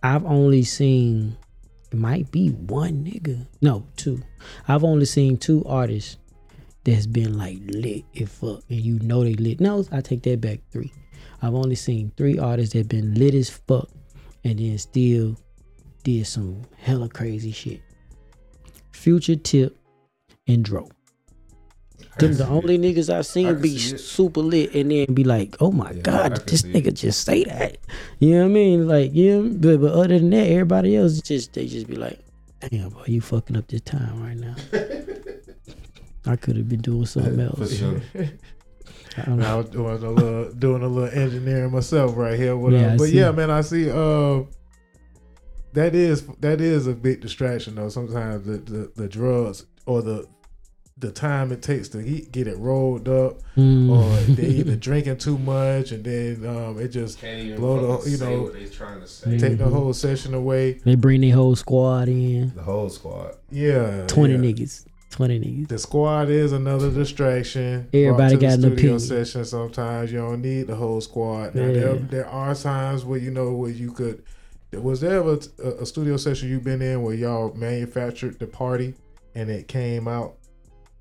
I've 0.07 0.25
only 0.25 0.63
seen, 0.63 1.37
it 1.91 1.99
might 1.99 2.31
be 2.31 2.51
one 2.51 3.05
nigga. 3.05 3.45
No, 3.61 3.85
two. 3.97 4.23
I've 4.69 4.85
only 4.85 5.05
seen 5.05 5.37
two 5.37 5.65
artists 5.67 6.17
that's 6.85 7.07
been 7.07 7.37
like 7.37 7.59
lit 7.67 8.05
if 8.15 8.29
fuck, 8.29 8.63
and 8.69 8.79
you 8.81 9.01
know 9.01 9.25
they 9.25 9.35
lit. 9.35 9.61
No, 9.61 9.85
I 9.91 10.01
take 10.03 10.23
that 10.23 10.41
back. 10.41 10.61
Three. 10.71 10.93
I've 11.43 11.55
only 11.55 11.75
seen 11.75 12.13
three 12.17 12.39
artists 12.39 12.75
that 12.75 12.89
been 12.89 13.15
lit 13.15 13.35
as 13.35 13.51
fuck, 13.51 13.89
and 14.45 14.61
then 14.61 14.79
still 14.79 15.37
did 16.05 16.25
some 16.29 16.63
hella 16.79 17.09
crazy 17.09 17.51
shit. 17.51 17.83
Future 18.93 19.35
Tip 19.35 19.77
and 20.47 20.65
Dro. 20.65 20.89
Them 22.19 22.35
the 22.35 22.47
only 22.49 22.79
niggas 22.79 23.13
I've 23.15 23.27
seen 23.27 23.47
can 23.47 23.61
be 23.61 23.77
see 23.79 23.97
super 23.99 24.41
lit 24.41 24.75
and 24.75 24.91
then 24.91 25.13
be 25.15 25.25
like, 25.25 25.57
oh 25.61 25.71
my 25.71 25.91
Yeah, 25.91 26.01
god, 26.03 26.37
this 26.47 26.63
nigga 26.63 26.87
it. 26.89 26.93
just 26.95 27.25
say 27.25 27.45
that. 27.45 27.77
You 28.21 28.31
know 28.33 28.39
what 28.41 28.45
I 28.47 28.49
mean? 28.49 28.89
Like, 28.89 29.11
yeah, 29.13 29.41
but, 29.41 29.81
but 29.81 29.93
other 29.93 30.19
than 30.19 30.31
that, 30.31 30.47
everybody 30.49 30.97
else 30.97 31.21
just 31.21 31.53
they 31.53 31.67
just 31.67 31.87
be 31.87 31.97
like, 31.97 32.19
damn, 32.71 32.89
boy, 32.89 33.05
you 33.07 33.21
fucking 33.21 33.57
up 33.57 33.69
this 33.69 33.83
time 33.83 34.23
right 34.23 34.37
now. 34.37 34.55
I 36.27 36.37
could 36.37 36.57
have 36.57 36.69
been 36.69 36.81
doing 36.81 37.07
something 37.07 37.37
For 37.37 37.61
else. 37.63 37.77
sure. 37.77 38.01
I 39.19 39.23
don't 39.23 39.43
I 39.43 39.57
was 39.57 39.71
doing 39.71 40.03
a 40.03 40.11
little 40.11 40.53
doing 40.53 40.83
a 40.83 40.89
little 40.89 41.19
engineering 41.19 41.73
myself 41.73 42.17
right 42.17 42.39
here. 42.39 42.57
What 42.57 42.73
Yeah, 42.73 42.97
but 42.99 43.11
yeah, 43.11 43.31
man, 43.31 43.51
I 43.51 43.61
see. 43.63 43.91
Uh, 43.91 44.43
that 45.73 45.95
is 45.95 46.27
that 46.41 46.61
is 46.61 46.87
a 46.87 46.93
big 46.95 47.21
distraction 47.21 47.75
though. 47.77 47.89
Sometimes 47.89 48.45
the 48.45 48.59
the, 48.59 48.93
the 48.97 49.09
drugs 49.09 49.65
or 49.87 50.03
the 50.03 50.27
the 50.99 51.11
time 51.12 51.53
it 51.53 51.61
takes 51.61 51.88
to 51.88 52.03
get, 52.03 52.33
get 52.33 52.47
it 52.49 52.57
rolled 52.57 53.07
up, 53.07 53.38
Mm. 53.55 53.91
or 53.91 54.33
they 54.35 54.47
either 54.49 54.76
drinking 54.76 55.19
too 55.19 55.37
much 55.37 55.93
and 55.93 56.03
then 56.05 56.47
um, 56.47 56.79
it 56.81 56.88
just 56.88 57.21
Blow 57.21 57.99
the- 58.00 58.11
you 58.11 58.17
know, 58.17 58.43
what 58.45 58.55
they 58.55 58.65
trying 58.67 59.00
to 59.00 59.07
say. 59.07 59.37
take 59.37 59.59
the 59.59 59.65
Mhm. 59.65 59.73
whole 59.73 59.93
session 59.93 60.33
away. 60.33 60.79
They 60.85 60.95
bring 60.95 61.21
the 61.21 61.31
whole 61.31 61.55
squad 61.55 62.09
in. 62.09 62.53
The 62.57 62.62
whole 62.62 62.88
squad. 62.88 63.35
Yeah, 63.50 64.05
20 64.07 64.35
yeah. 64.35 64.41
niggas. 64.41 64.87
20 65.11 65.38
niggas. 65.38 65.69
The 65.69 65.79
squad 65.79 66.31
is 66.31 66.53
another 66.53 66.91
distraction. 66.91 67.88
Everybody 67.93 68.37
got 68.37 68.55
an 68.55 68.61
the 68.62 68.67
studio 68.69 68.75
opinion. 68.97 68.99
session. 69.00 69.45
Sometimes 69.45 70.12
you 70.12 70.19
don't 70.19 70.41
need 70.41 70.67
the 70.67 70.76
whole 70.76 71.00
squad. 71.03 71.55
Now, 71.55 71.67
Yeah. 71.67 71.73
there, 71.73 71.95
there 72.11 72.26
are 72.26 72.55
times 72.55 73.05
where 73.05 73.19
you 73.19 73.31
know 73.31 73.53
where 73.53 73.71
you 73.71 73.93
could. 73.93 74.23
Was 74.73 75.00
there 75.03 75.19
ever 75.21 75.38
a, 75.62 75.83
a 75.83 75.87
studio 75.87 76.17
session 76.17 76.49
you've 76.49 76.65
been 76.65 76.81
in 76.83 77.03
where 77.03 77.15
y'all 77.15 77.53
manufactured 77.55 78.38
the 78.38 78.47
party 78.47 78.95
and 79.35 79.49
it 79.50 79.69
came 79.69 80.09
out 80.09 80.35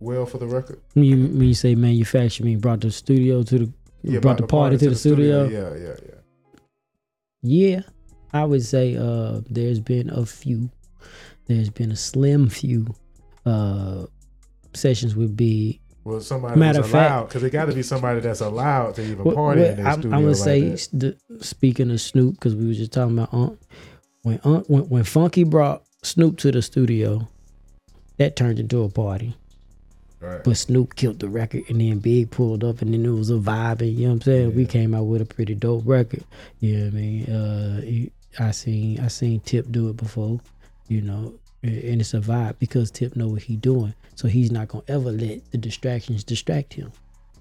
well 0.06 0.26
for 0.26 0.38
the 0.38 0.48
record? 0.48 0.80
When 0.94 1.06
you, 1.06 1.18
when 1.28 1.44
you 1.48 1.54
say 1.54 1.76
manufacture, 1.76 2.44
you 2.44 2.50
mean 2.50 2.60
brought 2.60 2.82
the 2.82 2.92
studio 2.92 3.44
to 3.44 3.72
the, 4.04 4.20
brought 4.20 4.38
the, 4.38 4.48
party, 4.48 4.78
to 4.78 4.90
the, 4.90 4.96
studio. 4.96 5.48
Yeah, 5.48 5.76
yeah, 5.76 5.96
yeah. 6.06 6.16
Yeah, 7.42 7.82
I 8.34 8.44
would 8.46 8.64
say 8.64 8.96
uh 8.98 9.42
there's 9.50 9.80
been 9.80 10.10
a 10.10 10.26
few. 10.26 10.70
There's 11.48 11.70
been 11.70 11.92
a 11.92 11.96
slim 11.96 12.50
few 12.50 12.88
uh 13.46 14.06
sessions 14.74 15.16
with 15.16 15.36
Big. 15.38 15.80
Well, 16.04 16.22
somebody 16.22 16.60
Matter 16.60 16.84
fact- 16.84 16.94
allowed 16.94 17.24
because 17.30 17.44
it 17.44 17.50
got 17.52 17.66
to 17.66 17.74
be 17.74 17.82
somebody 17.84 18.20
that's 18.20 18.42
allowed 18.42 18.96
to 18.96 19.04
even 19.04 19.24
What- 19.26 19.36
party 19.36 19.62
what- 19.62 19.70
in 19.72 19.78
their 19.78 19.88
I'm, 19.88 19.94
studio 20.02 20.12
I'm 20.18 20.24
gonna 20.24 20.36
like 20.36 20.80
say 20.80 20.88
the, 20.94 21.18
speaking 21.42 21.90
of 21.92 22.00
Snoop 22.02 22.36
because 22.36 22.56
we 22.56 22.68
were 22.68 22.74
just 22.74 22.92
talking 22.94 23.18
about 23.18 23.34
Unc. 23.34 23.60
When 24.24 24.40
Unc, 24.44 24.68
when 24.68 24.84
when 24.90 25.04
Funky 25.04 25.44
brought 25.44 25.84
Snoop 26.04 26.38
to 26.40 26.52
the 26.52 26.62
studio, 26.62 27.28
that 28.18 28.36
turned 28.36 28.60
into 28.60 28.84
a 28.84 28.90
party. 28.90 29.36
Right. 30.26 30.44
But 30.44 30.58
Snoop 30.58 30.96
killed 30.96 31.20
the 31.20 31.30
record, 31.30 31.64
and 31.70 31.80
then 31.80 32.00
Big 32.00 32.32
pulled 32.32 32.64
up, 32.64 32.82
and 32.82 32.94
then 32.94 33.06
it 33.06 33.10
was 33.10 33.30
a 33.30 33.34
vibe. 33.34 33.82
And 33.82 33.92
you 33.92 34.08
know 34.08 34.14
what 34.14 34.16
I'm 34.16 34.22
saying? 34.22 34.56
We 34.56 34.66
came 34.66 34.96
out 34.96 35.04
with 35.04 35.22
a 35.22 35.26
pretty 35.26 35.54
dope 35.56 35.84
record. 35.86 36.24
You 36.60 36.78
know 36.78 36.86
what 36.86 36.94
I 36.94 36.96
mean? 36.96 37.30
Uh, 37.30 38.44
I 38.44 38.52
seen 38.52 39.00
I 39.00 39.08
seen 39.08 39.40
Tip 39.42 39.72
do 39.72 39.90
it 39.90 39.98
before. 39.98 40.40
You 40.88 41.02
know, 41.02 41.34
and 41.64 42.02
it's 42.02 42.14
a 42.14 42.20
vibe 42.20 42.60
because 42.60 42.92
Tip 42.92 43.16
know 43.16 43.28
what 43.28 43.44
he 43.44 43.56
doing, 43.56 43.94
so 44.16 44.28
he's 44.28 44.52
not 44.52 44.68
gonna 44.68 44.84
ever 44.88 45.12
let 45.12 45.52
the 45.52 45.58
distractions 45.58 46.24
distract 46.24 46.74
him. 46.74 46.92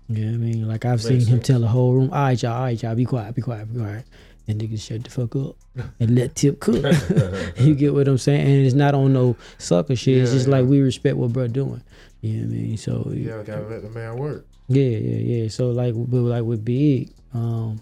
You 0.09 0.25
know 0.25 0.33
what 0.33 0.35
I 0.35 0.38
mean? 0.38 0.68
Like 0.68 0.85
I've 0.85 1.03
seen 1.03 1.25
him 1.25 1.40
tell 1.40 1.61
the 1.61 1.68
whole 1.68 1.94
room, 1.94 2.11
"All 2.11 2.25
right, 2.25 2.42
y'all, 2.42 2.53
all 2.53 2.62
right, 2.64 2.83
y'all, 2.83 2.94
be 2.94 3.05
quiet, 3.05 3.35
be 3.35 3.42
quiet, 3.42 3.73
be 3.73 3.81
quiet," 3.81 4.05
and 4.47 4.61
niggas 4.61 4.83
shut 4.83 5.05
the 5.05 5.11
fuck 5.11 5.35
up 5.37 5.57
and 6.01 6.14
let 6.14 6.35
Tip 6.35 6.61
cook. 6.61 6.85
you 7.59 7.75
get 7.75 7.94
what 7.94 8.09
I'm 8.09 8.18
saying? 8.18 8.40
And 8.40 8.66
it's 8.66 8.75
not 8.75 8.94
on 8.94 9.12
no 9.12 9.37
sucker 9.59 9.97
shit. 9.97 10.18
it's 10.18 10.33
just 10.33 10.47
yeah. 10.47 10.53
like 10.57 10.66
we 10.66 10.81
respect 10.81 11.16
what 11.16 11.33
bro 11.33 11.47
doing. 11.47 11.83
You 12.25 12.39
know 12.41 12.47
what 12.47 12.55
I 12.55 12.59
mean? 12.63 12.77
So 12.79 13.11
Yeah, 13.15 13.43
gotta 13.43 13.67
let 13.69 13.83
the 13.83 13.91
man 13.91 14.17
work. 14.17 14.47
yeah, 14.69 14.83
yeah, 14.97 15.19
yeah. 15.43 15.49
So 15.49 15.71
like, 15.71 15.93
but 15.95 16.21
like 16.21 16.43
with 16.45 16.65
Big, 16.65 17.11
um, 17.35 17.81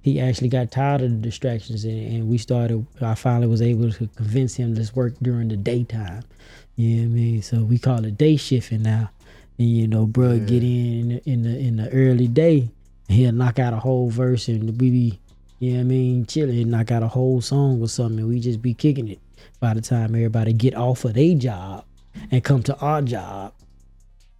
he 0.00 0.20
actually 0.20 0.48
got 0.48 0.70
tired 0.70 1.00
of 1.02 1.10
the 1.10 1.16
distractions, 1.16 1.84
and, 1.84 1.98
and 2.14 2.28
we 2.28 2.38
started. 2.38 2.86
I 3.00 3.14
finally 3.16 3.48
was 3.48 3.60
able 3.62 3.90
to 3.90 4.06
convince 4.14 4.54
him 4.54 4.76
to 4.76 4.90
work 4.94 5.14
during 5.22 5.48
the 5.48 5.56
daytime. 5.56 6.22
You 6.76 6.96
know 6.96 7.02
what 7.02 7.06
I 7.06 7.14
mean? 7.14 7.42
So 7.42 7.64
we 7.64 7.78
call 7.78 8.04
it 8.04 8.16
day 8.16 8.36
shifting 8.36 8.82
now. 8.82 9.10
And 9.58 9.68
you 9.68 9.88
know, 9.88 10.06
bro, 10.06 10.32
Yeah. 10.34 10.38
get 10.44 10.62
in 10.62 11.20
in 11.24 11.42
the, 11.42 11.58
in 11.58 11.76
the 11.76 11.90
early 11.90 12.28
day, 12.28 12.68
he'll 13.08 13.32
knock 13.32 13.58
out 13.58 13.72
a 13.72 13.78
whole 13.80 14.08
verse, 14.08 14.46
and 14.46 14.80
we 14.80 14.90
be, 14.90 15.18
you 15.58 15.70
know 15.72 15.76
what 15.78 15.80
I 15.80 15.84
mean, 15.84 16.26
chilling, 16.26 16.60
and 16.60 16.70
knock 16.70 16.92
out 16.92 17.02
a 17.02 17.08
whole 17.08 17.40
song 17.40 17.80
or 17.82 17.88
something, 17.88 18.20
and 18.20 18.28
we 18.28 18.38
just 18.38 18.62
be 18.62 18.72
kicking 18.74 19.08
it. 19.08 19.18
By 19.58 19.74
the 19.74 19.80
time 19.80 20.14
everybody 20.14 20.52
get 20.52 20.76
off 20.76 21.04
of 21.04 21.14
their 21.14 21.34
job 21.34 21.84
and 22.30 22.44
come 22.44 22.62
to 22.64 22.76
our 22.78 23.02
job 23.02 23.52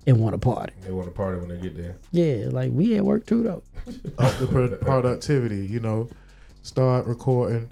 and 0.07 0.19
want 0.19 0.35
to 0.35 0.38
party. 0.38 0.73
They 0.83 0.93
want 0.93 1.09
to 1.09 1.12
party 1.12 1.38
when 1.40 1.49
they 1.49 1.61
get 1.61 1.77
there. 1.77 1.97
Yeah, 2.12 2.49
like 2.51 2.73
we 2.73 2.97
at 2.97 3.05
work 3.05 3.27
too 3.27 3.43
though. 3.43 3.62
up 4.19 4.38
the 4.38 4.79
productivity. 4.81 5.67
You 5.67 5.81
know, 5.81 6.09
start 6.62 7.07
recording 7.07 7.71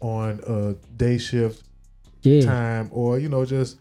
on 0.00 0.40
a 0.46 0.74
day 0.96 1.18
shift 1.18 1.62
Yeah, 2.22 2.42
time, 2.42 2.90
or 2.92 3.18
you 3.18 3.28
know, 3.28 3.44
just 3.44 3.78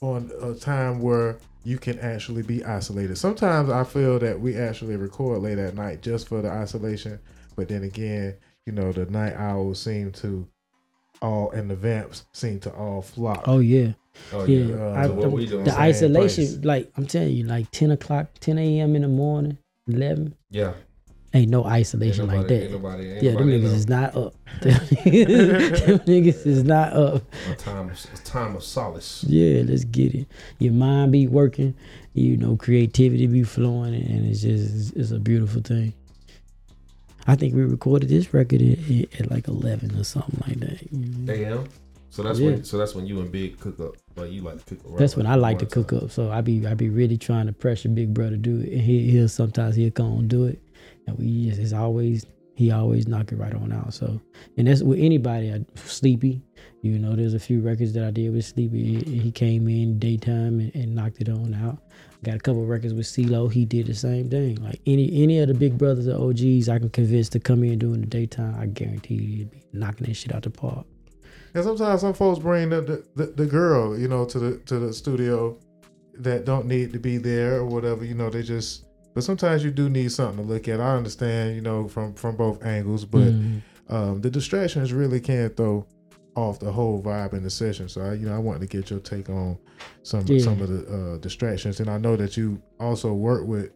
on 0.00 0.30
a 0.40 0.54
time 0.54 1.00
where 1.00 1.38
you 1.64 1.78
can 1.78 1.98
actually 1.98 2.42
be 2.42 2.64
isolated. 2.64 3.16
Sometimes 3.16 3.70
I 3.70 3.84
feel 3.84 4.18
that 4.20 4.40
we 4.40 4.56
actually 4.56 4.96
record 4.96 5.42
late 5.42 5.58
at 5.58 5.74
night 5.74 6.00
just 6.00 6.28
for 6.28 6.40
the 6.40 6.48
isolation, 6.48 7.18
but 7.56 7.68
then 7.68 7.82
again, 7.82 8.36
you 8.66 8.72
know, 8.72 8.92
the 8.92 9.06
night 9.06 9.34
owls 9.34 9.80
seem 9.80 10.12
to 10.12 10.46
all 11.22 11.50
and 11.50 11.70
the 11.70 11.74
vamps 11.74 12.26
seem 12.32 12.60
to 12.60 12.70
all 12.72 13.02
flock. 13.02 13.44
Oh 13.46 13.58
yeah, 13.58 13.92
Oh 14.32 14.44
yeah. 14.44 14.58
yeah. 14.58 14.74
uh, 14.74 14.92
I- 14.94 15.06
so 15.06 15.12
what 15.14 15.32
we 15.32 15.46
doing? 15.46 15.64
the 15.64 15.78
isolation, 15.78 16.44
place. 16.46 16.64
like 16.64 16.92
I'm 16.96 17.06
telling 17.06 17.30
you, 17.36 17.44
like 17.44 17.70
ten 17.70 17.90
o'clock, 17.90 18.26
ten 18.40 18.58
a.m. 18.58 18.96
in 18.96 19.02
the 19.02 19.08
morning, 19.08 19.58
eleven. 19.86 20.34
Yeah. 20.50 20.72
Ain't 21.34 21.50
no 21.50 21.64
Ain't 21.64 21.72
isolation 21.74 22.26
nobody, 22.28 22.38
like 22.38 22.50
Ain't 22.50 22.62
that. 22.62 22.70
nobody, 22.82 23.10
ain't 23.12 23.22
Yeah, 23.22 23.32
them 23.32 23.48
niggas 23.48 23.62
know. 23.62 23.68
is 23.70 23.88
not 23.88 24.16
up. 24.16 24.34
them 24.62 25.98
niggas 26.06 26.46
is 26.46 26.64
not 26.64 26.92
up. 26.94 27.22
a 27.50 27.54
time, 27.56 27.90
a 27.90 28.16
time 28.18 28.56
of 28.56 28.62
solace. 28.62 29.22
Yeah, 29.28 29.62
let's 29.66 29.84
get 29.84 30.14
it. 30.14 30.26
Your 30.60 30.72
mind 30.72 31.12
be 31.12 31.26
working, 31.26 31.74
you 32.14 32.36
know, 32.38 32.56
creativity 32.56 33.26
be 33.26 33.42
flowing, 33.42 33.94
and 33.94 34.26
it's 34.26 34.40
just 34.40 34.96
it's 34.96 35.10
a 35.10 35.18
beautiful 35.18 35.60
thing. 35.60 35.92
I 37.26 37.34
think 37.34 37.54
we 37.54 37.62
recorded 37.62 38.08
this 38.08 38.32
record 38.32 38.62
at, 38.62 39.20
at 39.20 39.30
like 39.30 39.48
eleven 39.48 39.98
or 39.98 40.04
something 40.04 40.40
like 40.46 40.60
that. 40.60 40.90
you 40.92 41.06
know. 41.06 41.32
A.M. 41.58 41.68
So 42.10 42.22
that's 42.22 42.38
Yeah. 42.38 42.46
when. 42.52 42.64
So 42.64 42.78
that's 42.78 42.94
when 42.94 43.06
you 43.06 43.20
and 43.20 43.30
Big 43.30 43.58
cook 43.60 43.78
up. 43.80 43.96
Like 44.16 44.32
you 44.32 44.42
like 44.42 44.64
to 44.64 44.74
cook. 44.74 44.86
around 44.86 44.98
That's 44.98 45.16
when 45.16 45.26
I 45.26 45.34
like 45.34 45.58
to 45.58 45.66
cook 45.66 45.90
time. 45.90 46.04
up. 46.04 46.10
So 46.10 46.30
I 46.30 46.40
be 46.40 46.66
I 46.66 46.74
be 46.74 46.88
really 46.88 47.18
trying 47.18 47.46
to 47.46 47.52
pressure 47.52 47.88
Big 47.88 48.14
Brother 48.14 48.30
to 48.32 48.36
do 48.36 48.60
it, 48.60 48.72
and 48.72 48.80
he 48.80 49.10
he'll 49.10 49.28
sometimes 49.28 49.76
he'll 49.76 49.90
come 49.90 50.18
and 50.18 50.28
do 50.28 50.44
it, 50.44 50.58
and 51.06 51.18
we 51.18 51.48
just 51.48 51.60
it's 51.60 51.72
always 51.74 52.24
he 52.54 52.70
always 52.70 53.06
knock 53.06 53.30
it 53.32 53.36
right 53.36 53.54
on 53.54 53.72
out. 53.72 53.92
So 53.92 54.18
and 54.56 54.66
that's 54.66 54.82
with 54.82 54.98
anybody. 54.98 55.52
I, 55.52 55.64
Sleepy, 55.74 56.40
you 56.80 56.98
know, 56.98 57.14
there's 57.14 57.34
a 57.34 57.38
few 57.38 57.60
records 57.60 57.92
that 57.92 58.04
I 58.04 58.10
did 58.10 58.32
with 58.32 58.46
Sleepy. 58.46 58.98
He, 58.98 59.18
he 59.20 59.30
came 59.30 59.68
in 59.68 59.98
daytime 59.98 60.60
and, 60.60 60.74
and 60.74 60.94
knocked 60.94 61.20
it 61.20 61.28
on 61.28 61.52
out. 61.52 61.82
Got 62.24 62.36
a 62.36 62.38
couple 62.38 62.62
of 62.62 62.68
records 62.68 62.94
with 62.94 63.06
CeeLo. 63.06 63.52
He 63.52 63.66
did 63.66 63.86
the 63.86 63.94
same 63.94 64.30
thing. 64.30 64.56
Like 64.56 64.80
any 64.86 65.22
any 65.22 65.38
of 65.40 65.48
the 65.48 65.54
Big 65.54 65.76
Brothers 65.76 66.08
or 66.08 66.30
OGs, 66.30 66.70
I 66.70 66.78
can 66.78 66.88
convince 66.88 67.28
to 67.30 67.38
come 67.38 67.62
in 67.64 67.78
during 67.78 68.00
the 68.00 68.06
daytime. 68.06 68.56
I 68.58 68.66
guarantee 68.66 69.18
he'd 69.18 69.50
be 69.50 69.62
knocking 69.74 70.06
that 70.06 70.14
shit 70.14 70.34
out 70.34 70.42
the 70.42 70.50
park. 70.50 70.86
And 71.56 71.64
sometimes 71.64 72.02
some 72.02 72.12
folks 72.12 72.38
bring 72.38 72.68
the, 72.68 72.82
the, 72.82 73.04
the, 73.16 73.32
the 73.32 73.46
girl, 73.46 73.98
you 73.98 74.08
know, 74.08 74.26
to 74.26 74.38
the 74.38 74.58
to 74.66 74.78
the 74.78 74.92
studio 74.92 75.58
that 76.18 76.44
don't 76.44 76.66
need 76.66 76.92
to 76.92 76.98
be 76.98 77.16
there 77.16 77.56
or 77.56 77.64
whatever. 77.64 78.04
You 78.04 78.14
know, 78.14 78.28
they 78.30 78.42
just. 78.42 78.84
But 79.14 79.24
sometimes 79.24 79.64
you 79.64 79.70
do 79.70 79.88
need 79.88 80.12
something 80.12 80.44
to 80.46 80.52
look 80.52 80.68
at. 80.68 80.78
I 80.78 80.94
understand, 80.94 81.56
you 81.56 81.62
know, 81.62 81.88
from 81.88 82.12
from 82.12 82.36
both 82.36 82.62
angles, 82.64 83.06
but 83.06 83.32
Mhm. 83.32 83.62
um, 83.88 84.20
the 84.20 84.28
distractions 84.28 84.92
really 84.92 85.18
can 85.18 85.48
throw 85.50 85.86
off 86.34 86.58
the 86.58 86.70
whole 86.70 87.02
vibe 87.02 87.32
in 87.32 87.42
the 87.42 87.48
session. 87.48 87.88
So 87.88 88.02
I, 88.02 88.12
you 88.12 88.26
know, 88.26 88.34
I 88.34 88.38
wanted 88.38 88.60
to 88.60 88.66
get 88.66 88.90
your 88.90 89.00
take 89.00 89.30
on 89.30 89.56
some 90.02 90.26
Yeah. 90.26 90.40
some 90.44 90.60
of 90.60 90.68
the 90.68 90.82
uh, 91.14 91.16
distractions, 91.18 91.80
and 91.80 91.88
I 91.88 91.96
know 91.96 92.16
that 92.16 92.36
you 92.36 92.60
also 92.78 93.14
work 93.14 93.46
with 93.46 93.70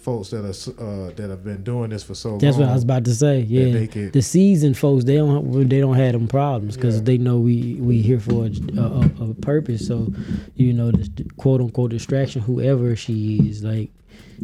folks 0.00 0.30
that 0.30 0.44
are 0.44 0.82
uh, 0.82 1.10
that 1.16 1.28
have 1.30 1.44
been 1.44 1.62
doing 1.62 1.90
this 1.90 2.02
for 2.02 2.14
so 2.14 2.38
That's 2.38 2.42
long. 2.42 2.50
That's 2.52 2.58
what 2.58 2.68
I 2.70 2.74
was 2.74 2.82
about 2.84 3.04
to 3.04 3.14
say. 3.14 3.40
Yeah, 3.40 3.86
could- 3.86 4.12
the 4.12 4.22
seasoned 4.22 4.76
folks 4.78 5.04
they 5.04 5.16
don't 5.16 5.68
they 5.68 5.80
don't 5.80 5.96
have 5.96 6.12
them 6.12 6.26
problems 6.28 6.76
because 6.76 6.96
Yeah. 6.96 7.02
they 7.04 7.18
know 7.18 7.38
we 7.38 7.74
we 7.74 8.00
here 8.02 8.18
for 8.20 8.46
a, 8.46 8.80
a, 8.80 9.30
a 9.30 9.34
purpose. 9.34 9.86
So, 9.86 10.12
you 10.56 10.72
know, 10.72 10.90
the 10.90 11.24
quote 11.36 11.60
unquote 11.60 11.90
distraction, 11.90 12.42
whoever 12.42 12.96
she 12.96 13.38
is, 13.48 13.62
like 13.62 13.90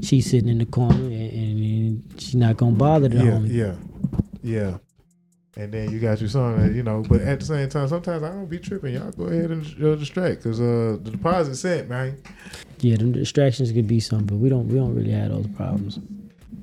she's 0.02 0.30
sitting 0.30 0.48
in 0.48 0.58
the 0.58 0.66
corner 0.66 0.94
and, 1.04 1.32
and 1.32 2.14
she's 2.20 2.34
not 2.34 2.56
gonna 2.56 2.76
bother 2.76 3.08
the 3.08 3.16
yeah, 3.16 3.22
homie. 3.30 3.52
yeah, 3.52 3.74
yeah. 4.42 4.78
And 5.58 5.72
then 5.72 5.90
you 5.90 5.98
got 5.98 6.20
your 6.20 6.28
son, 6.28 6.60
that, 6.60 6.74
you 6.74 6.82
know. 6.82 7.02
But 7.08 7.22
at 7.22 7.40
the 7.40 7.46
same 7.46 7.68
time, 7.70 7.88
sometimes 7.88 8.22
I 8.22 8.28
don't 8.28 8.46
be 8.46 8.58
tripping. 8.58 8.94
Y'all 8.94 9.10
go 9.12 9.24
ahead 9.24 9.50
and 9.50 9.64
uh, 9.82 9.94
distract 9.94 10.42
because 10.42 10.60
uh, 10.60 10.98
the 11.02 11.10
deposit 11.12 11.56
sent, 11.56 11.88
man. 11.88 12.20
Yeah, 12.80 12.96
them 12.96 13.12
distractions 13.12 13.72
could 13.72 13.88
be 13.88 14.00
something, 14.00 14.26
but 14.26 14.36
we 14.36 14.50
don't 14.50 14.68
we 14.68 14.74
don't 14.74 14.94
really 14.94 15.12
have 15.12 15.30
those 15.30 15.46
problems. 15.48 15.98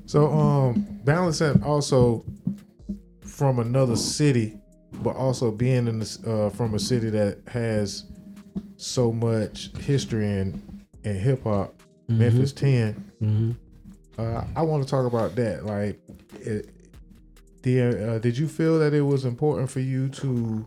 So 0.06 0.30
um 0.30 0.86
balancing 1.04 1.62
also 1.64 2.24
from 3.22 3.58
another 3.58 3.96
city, 3.96 4.58
but 5.02 5.16
also 5.16 5.50
being 5.50 5.88
in 5.88 5.98
this 5.98 6.22
uh 6.24 6.50
from 6.50 6.74
a 6.74 6.78
city 6.78 7.10
that 7.10 7.38
has 7.48 8.04
so 8.76 9.10
much 9.10 9.70
history 9.78 10.26
in 10.26 10.62
in 11.02 11.16
hip 11.18 11.42
hop, 11.42 11.74
Memphis 12.08 12.52
10 12.52 12.92
hmm 13.18 13.50
Uh, 14.18 14.44
I 14.54 14.62
want 14.62 14.84
to 14.84 14.88
talk 14.88 15.06
about 15.06 15.34
that. 15.34 15.66
Like, 15.66 15.98
it, 16.40 16.73
did 17.64 18.08
uh, 18.08 18.18
did 18.20 18.36
you 18.38 18.46
feel 18.46 18.78
that 18.78 18.92
it 18.94 19.00
was 19.02 19.24
important 19.24 19.70
for 19.70 19.80
you 19.80 20.08
to 20.10 20.66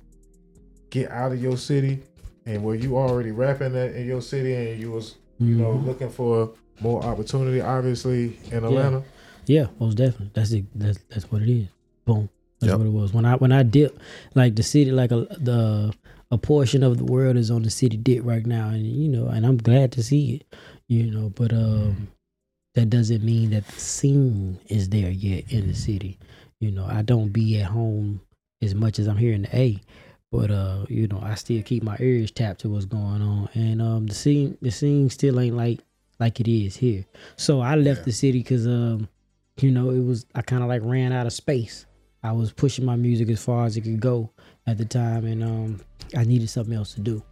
get 0.90 1.12
out 1.12 1.32
of 1.32 1.42
your 1.42 1.56
city, 1.58 2.02
and 2.46 2.64
were 2.64 2.76
you 2.76 2.98
already 2.98 3.32
rapping 3.32 3.74
that 3.74 3.96
in 3.96 4.08
your 4.08 4.22
city, 4.22 4.54
and 4.54 4.80
you 4.82 4.92
was 4.92 5.16
you 5.40 5.56
know 5.56 5.74
Mhm. 5.78 5.86
looking 5.86 6.10
for 6.10 6.52
more 6.82 7.04
opportunity, 7.04 7.62
obviously 7.62 8.38
in 8.52 8.64
Atlanta? 8.66 9.04
Yeah, 9.46 9.68
most 9.80 9.96
definitely. 9.96 10.32
That's 10.34 10.52
it. 10.52 10.66
That's 10.76 11.00
that's 11.10 11.32
what 11.32 11.42
it 11.44 11.50
is. 11.50 11.68
Boom. 12.06 12.30
That's 12.60 12.72
Yep. 12.72 12.80
what 12.80 12.88
it 12.88 12.94
was. 12.94 13.14
When 13.14 13.26
I 13.26 13.36
when 13.36 13.52
I 13.52 13.62
dip, 13.64 14.00
like 14.34 14.56
the 14.56 14.64
city, 14.64 14.92
like 14.92 15.12
a 15.12 15.28
the 15.40 15.94
a 16.32 16.38
portion 16.38 16.82
of 16.84 16.98
the 16.98 17.06
world 17.06 17.38
is 17.38 17.52
on 17.52 17.62
the 17.62 17.70
city 17.70 17.96
dip 17.98 18.26
right 18.26 18.46
now, 18.46 18.70
and 18.70 18.86
you 18.86 19.08
know, 19.08 19.28
and 19.28 19.46
I'm 19.46 19.58
glad 19.58 19.92
to 19.94 20.04
see 20.04 20.36
it. 20.36 20.46
You 20.88 21.12
know, 21.12 21.30
but 21.36 21.54
um, 21.54 22.08
that 22.76 22.90
doesn't 22.90 23.24
mean 23.24 23.52
that 23.52 23.68
the 23.68 23.80
scene 23.80 24.58
is 24.68 24.90
there 24.90 25.12
yet 25.12 25.44
in 25.52 25.68
the 25.68 25.74
city. 25.76 26.18
You 26.60 26.72
know, 26.72 26.86
I 26.86 27.02
don't 27.04 27.30
be 27.30 27.60
at 27.62 27.68
home 27.68 28.22
as 28.62 28.74
much 28.74 28.98
as 29.00 29.08
I'm 29.08 29.18
here 29.18 29.34
in 29.34 29.44
the 29.44 29.56
A, 29.56 29.80
but 30.32 30.50
uh, 30.50 30.86
you 30.90 31.08
know, 31.08 31.20
I 31.22 31.36
still 31.36 31.62
keep 31.62 31.84
my 31.84 31.98
ears 32.00 32.32
tapped 32.32 32.62
to 32.62 32.70
what's 32.70 32.86
going 32.86 33.22
on, 33.22 33.50
and 33.54 33.82
um, 33.82 34.08
the 34.08 34.16
scene 34.16 34.58
the 34.62 34.72
scene 34.72 35.10
still 35.10 35.40
ain't 35.40 35.56
like 35.56 35.80
like 36.20 36.40
it 36.40 36.48
is 36.48 36.76
here. 36.76 37.06
So 37.36 37.62
I 37.62 37.76
left 37.76 38.00
Yeah. 38.00 38.06
the 38.06 38.12
city 38.12 38.40
because 38.40 38.66
um, 38.66 39.08
you 39.62 39.70
know, 39.72 39.92
it 39.92 40.04
was 40.04 40.26
I 40.34 40.42
kind 40.42 40.64
of 40.64 40.70
like 40.70 40.82
ran 40.84 41.12
out 41.12 41.28
of 41.28 41.34
space. 41.34 41.86
I 42.24 42.32
was 42.32 42.52
pushing 42.52 42.84
my 42.86 42.96
music 42.96 43.30
as 43.30 43.44
far 43.44 43.66
as 43.66 43.78
it 43.78 43.82
could 43.82 44.00
go 44.00 44.32
at 44.66 44.78
the 44.80 44.86
time, 44.86 45.26
and 45.26 45.44
um, 45.44 45.80
I 46.18 46.24
needed 46.24 46.50
something 46.50 46.74
else 46.74 46.94
to 46.96 47.02
do. 47.02 47.24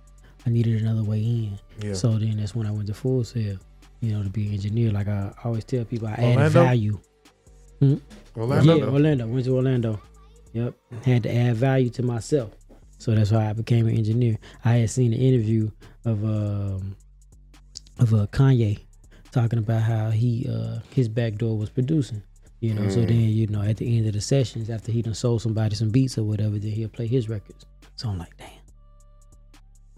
I 0.46 0.52
needed 0.52 0.80
another 0.84 1.04
way 1.04 1.20
in. 1.20 1.60
Yeah. 1.82 1.94
So 1.96 2.20
then 2.20 2.38
that's 2.38 2.54
when 2.54 2.68
I 2.68 2.72
went 2.72 2.86
to 2.88 2.94
Full 2.94 3.24
Sail, 3.24 3.58
you 4.02 4.12
know, 4.14 4.22
to 4.22 4.30
be 4.30 4.46
an 4.48 4.54
engineer. 4.54 4.92
Like 4.92 5.08
I 5.08 5.34
always 5.44 5.64
tell 5.64 5.84
people, 5.84 6.08
I 6.08 6.12
added 6.14 6.24
Orlando? 6.56 6.66
Value. 7.80 8.02
Orlando. 8.38 8.78
Yeah, 8.78 8.86
Orlando. 8.86 9.28
Went 9.28 9.46
to 9.46 9.56
Orlando. 9.56 10.02
Yep. 10.54 10.74
Had 11.04 11.24
to 11.24 11.36
add 11.36 11.56
value 11.58 11.90
to 11.92 12.04
myself. 12.04 12.52
So 12.98 13.14
that's 13.14 13.32
why 13.32 13.50
I 13.50 13.54
became 13.54 13.88
an 13.88 13.96
engineer. 13.98 14.38
I 14.64 14.76
had 14.78 14.90
seen 14.90 15.14
an 15.14 15.20
interview 15.20 15.70
of 16.06 16.24
um 16.24 16.96
of 18.00 18.14
uh, 18.14 18.28
Kanye 18.32 18.80
talking 19.32 19.60
about 19.60 19.82
how 19.82 20.10
he 20.12 20.48
uh 20.50 20.80
his 20.94 21.08
back 21.10 21.34
door 21.36 21.58
was 21.58 21.70
producing. 21.70 22.22
You 22.62 22.74
know, 22.74 22.88
so 22.90 23.00
Mm. 23.02 23.08
then 23.08 23.20
you 23.20 23.48
know 23.48 23.62
at 23.62 23.78
the 23.78 23.98
end 23.98 24.08
of 24.08 24.14
the 24.14 24.22
sessions 24.22 24.70
after 24.70 24.92
he 24.92 25.02
done 25.02 25.14
sold 25.14 25.42
somebody 25.42 25.76
some 25.76 25.90
beats 25.90 26.18
or 26.18 26.24
whatever, 26.24 26.58
then 26.58 26.72
he'll 26.72 26.90
play 26.90 27.06
his 27.08 27.28
records. 27.30 27.66
So 27.98 28.10
I'm 28.10 28.18
like, 28.18 28.36
damn, 28.38 28.50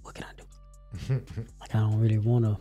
what 0.02 0.16
can 0.16 0.26
I 0.26 0.34
do? 0.38 1.22
Like 1.62 1.76
I 1.76 1.80
don't 1.80 2.00
really 2.00 2.18
want 2.18 2.46
to 2.46 2.58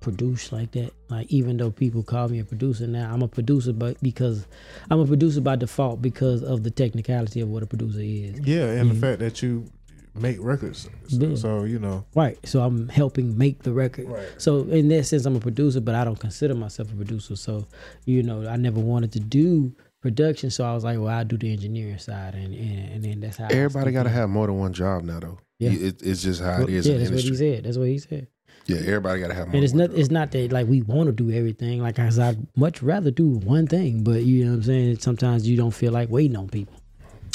produce 0.00 0.52
like 0.52 0.72
that. 0.72 0.92
Like 1.08 1.26
even 1.30 1.56
though 1.56 1.70
people 1.70 2.02
call 2.02 2.28
me 2.28 2.38
a 2.38 2.44
producer 2.44 2.86
now, 2.86 3.12
I'm 3.12 3.22
a 3.22 3.28
producer, 3.28 3.72
but 3.72 4.00
because 4.02 4.46
I'm 4.90 5.00
a 5.00 5.06
producer 5.06 5.40
by 5.40 5.56
default 5.56 6.00
because 6.02 6.42
of 6.42 6.62
the 6.62 6.70
technicality 6.70 7.40
of 7.40 7.48
what 7.48 7.62
a 7.62 7.66
producer 7.66 8.00
is. 8.00 8.40
yeah, 8.40 8.64
and 8.70 8.90
the 8.90 8.94
fact 8.94 9.18
that 9.20 9.42
you 9.42 9.70
make 10.14 10.38
records, 10.40 10.88
so, 11.08 11.16
Yeah. 11.16 11.36
so 11.36 11.64
you 11.64 11.78
know. 11.78 12.04
Right. 12.14 12.38
So 12.44 12.62
I'm 12.62 12.88
helping 12.88 13.38
make 13.38 13.62
the 13.62 13.72
record. 13.72 14.08
Right. 14.08 14.28
So 14.38 14.62
in 14.64 14.88
that 14.88 15.04
sense, 15.04 15.24
I'm 15.26 15.36
a 15.36 15.40
producer, 15.40 15.80
but 15.80 15.94
I 15.94 16.04
don't 16.04 16.18
consider 16.18 16.54
myself 16.54 16.92
a 16.92 16.96
producer. 16.96 17.36
So 17.36 17.66
you 18.06 18.22
know, 18.22 18.46
I 18.48 18.56
never 18.56 18.80
wanted 18.80 19.12
to 19.12 19.20
do 19.20 19.72
production, 20.00 20.50
so 20.50 20.64
I 20.64 20.72
was 20.74 20.82
like, 20.82 20.98
well, 20.98 21.08
I'll 21.08 21.24
do 21.24 21.36
the 21.36 21.52
engineering 21.52 21.98
side, 21.98 22.34
and 22.34 22.54
and, 22.54 22.92
and 22.92 23.04
then 23.04 23.20
that's 23.20 23.36
how 23.36 23.48
Everybody 23.50 23.92
got 23.92 24.04
to 24.04 24.08
have 24.10 24.30
more 24.30 24.46
than 24.46 24.58
one 24.58 24.72
job 24.72 25.04
now, 25.04 25.20
though. 25.20 25.38
Yeah. 25.58 25.72
It, 25.72 26.02
it's 26.02 26.22
just 26.22 26.40
how 26.40 26.62
it 26.62 26.70
is 26.70 26.86
yeah, 26.86 26.94
in 26.94 27.04
the 27.04 27.10
that's 27.10 27.22
what 27.22 27.30
he 27.30 27.36
said. 27.36 27.64
That's 27.64 27.76
what 27.76 27.88
he 27.88 27.98
said. 27.98 28.28
Yeah, 28.70 28.78
everybody 28.86 29.20
got 29.20 29.28
to 29.28 29.34
have. 29.34 29.52
And 29.52 29.64
it's 29.64 29.72
not 29.72 29.90
it's 29.90 30.10
not 30.10 30.30
that 30.32 30.52
like 30.52 30.66
we 30.68 30.82
want 30.82 31.06
to 31.06 31.12
do 31.12 31.30
everything. 31.30 31.82
Like 31.82 31.98
I 31.98 32.08
said, 32.10 32.36
I'd 32.36 32.46
much 32.56 32.82
rather 32.82 33.10
do 33.10 33.28
one 33.28 33.66
thing, 33.66 34.04
but 34.04 34.22
you 34.22 34.44
know 34.44 34.52
what 34.52 34.56
I'm 34.58 34.62
saying. 34.62 34.98
Sometimes 34.98 35.48
you 35.48 35.56
don't 35.56 35.72
feel 35.72 35.92
like 35.92 36.08
waiting 36.08 36.36
on 36.36 36.48
people. 36.48 36.74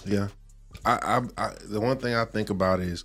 Yeah, 0.05 0.29
I, 0.85 1.21
I, 1.37 1.45
I 1.45 1.51
the 1.65 1.81
one 1.81 1.97
thing 1.97 2.15
I 2.15 2.25
think 2.25 2.49
about 2.49 2.79
is 2.79 3.03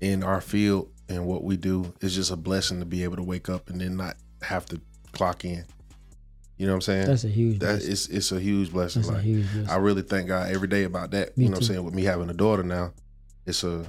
in 0.00 0.22
our 0.22 0.40
field 0.40 0.90
and 1.08 1.26
what 1.26 1.44
we 1.44 1.56
do 1.56 1.92
is 2.00 2.14
just 2.14 2.30
a 2.30 2.36
blessing 2.36 2.80
to 2.80 2.86
be 2.86 3.04
able 3.04 3.16
to 3.16 3.22
wake 3.22 3.48
up 3.48 3.68
and 3.70 3.80
then 3.80 3.96
not 3.96 4.16
have 4.42 4.66
to 4.66 4.80
clock 5.12 5.44
in. 5.44 5.64
You 6.56 6.66
know 6.66 6.72
what 6.72 6.76
I'm 6.76 6.80
saying? 6.82 7.06
That's 7.06 7.24
a 7.24 7.28
huge. 7.28 7.58
that 7.58 7.66
blessing. 7.66 7.92
it's 7.92 8.08
it's 8.08 8.32
a 8.32 8.40
huge 8.40 8.72
blessing. 8.72 9.02
That's 9.02 9.10
a 9.10 9.14
like 9.16 9.24
huge. 9.24 9.52
blessing. 9.52 9.70
I 9.70 9.76
really 9.76 10.02
thank 10.02 10.28
God 10.28 10.50
every 10.50 10.68
day 10.68 10.84
about 10.84 11.10
that. 11.10 11.36
Me 11.36 11.44
you 11.44 11.50
know 11.50 11.54
what. 11.54 11.58
I'm 11.58 11.64
saying? 11.64 11.84
With 11.84 11.94
me 11.94 12.04
having 12.04 12.30
a 12.30 12.34
daughter 12.34 12.62
now, 12.62 12.92
it's 13.44 13.62
a 13.62 13.84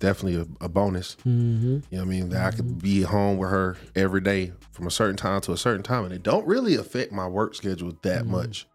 definitely 0.00 0.40
a, 0.40 0.64
a 0.64 0.68
bonus. 0.68 1.16
mm-hmm. 1.20 1.66
You 1.66 1.82
know 1.92 1.98
what 1.98 2.00
I 2.02 2.04
mean? 2.04 2.28
That 2.30 2.44
I 2.52 2.56
could 2.56 2.82
be 2.82 3.02
at 3.04 3.08
home 3.10 3.38
with 3.38 3.50
her 3.50 3.76
every 3.94 4.20
day 4.20 4.52
from 4.72 4.86
a 4.88 4.90
certain 4.90 5.16
time 5.16 5.40
to 5.42 5.52
a 5.52 5.56
certain 5.56 5.82
time, 5.84 6.04
and 6.04 6.12
it 6.12 6.22
don't 6.24 6.46
really 6.46 6.74
affect 6.74 7.12
my 7.12 7.26
work 7.28 7.54
schedule 7.54 7.96
that 8.02 8.22
Mm-hmm. 8.22 8.32
much. 8.32 8.66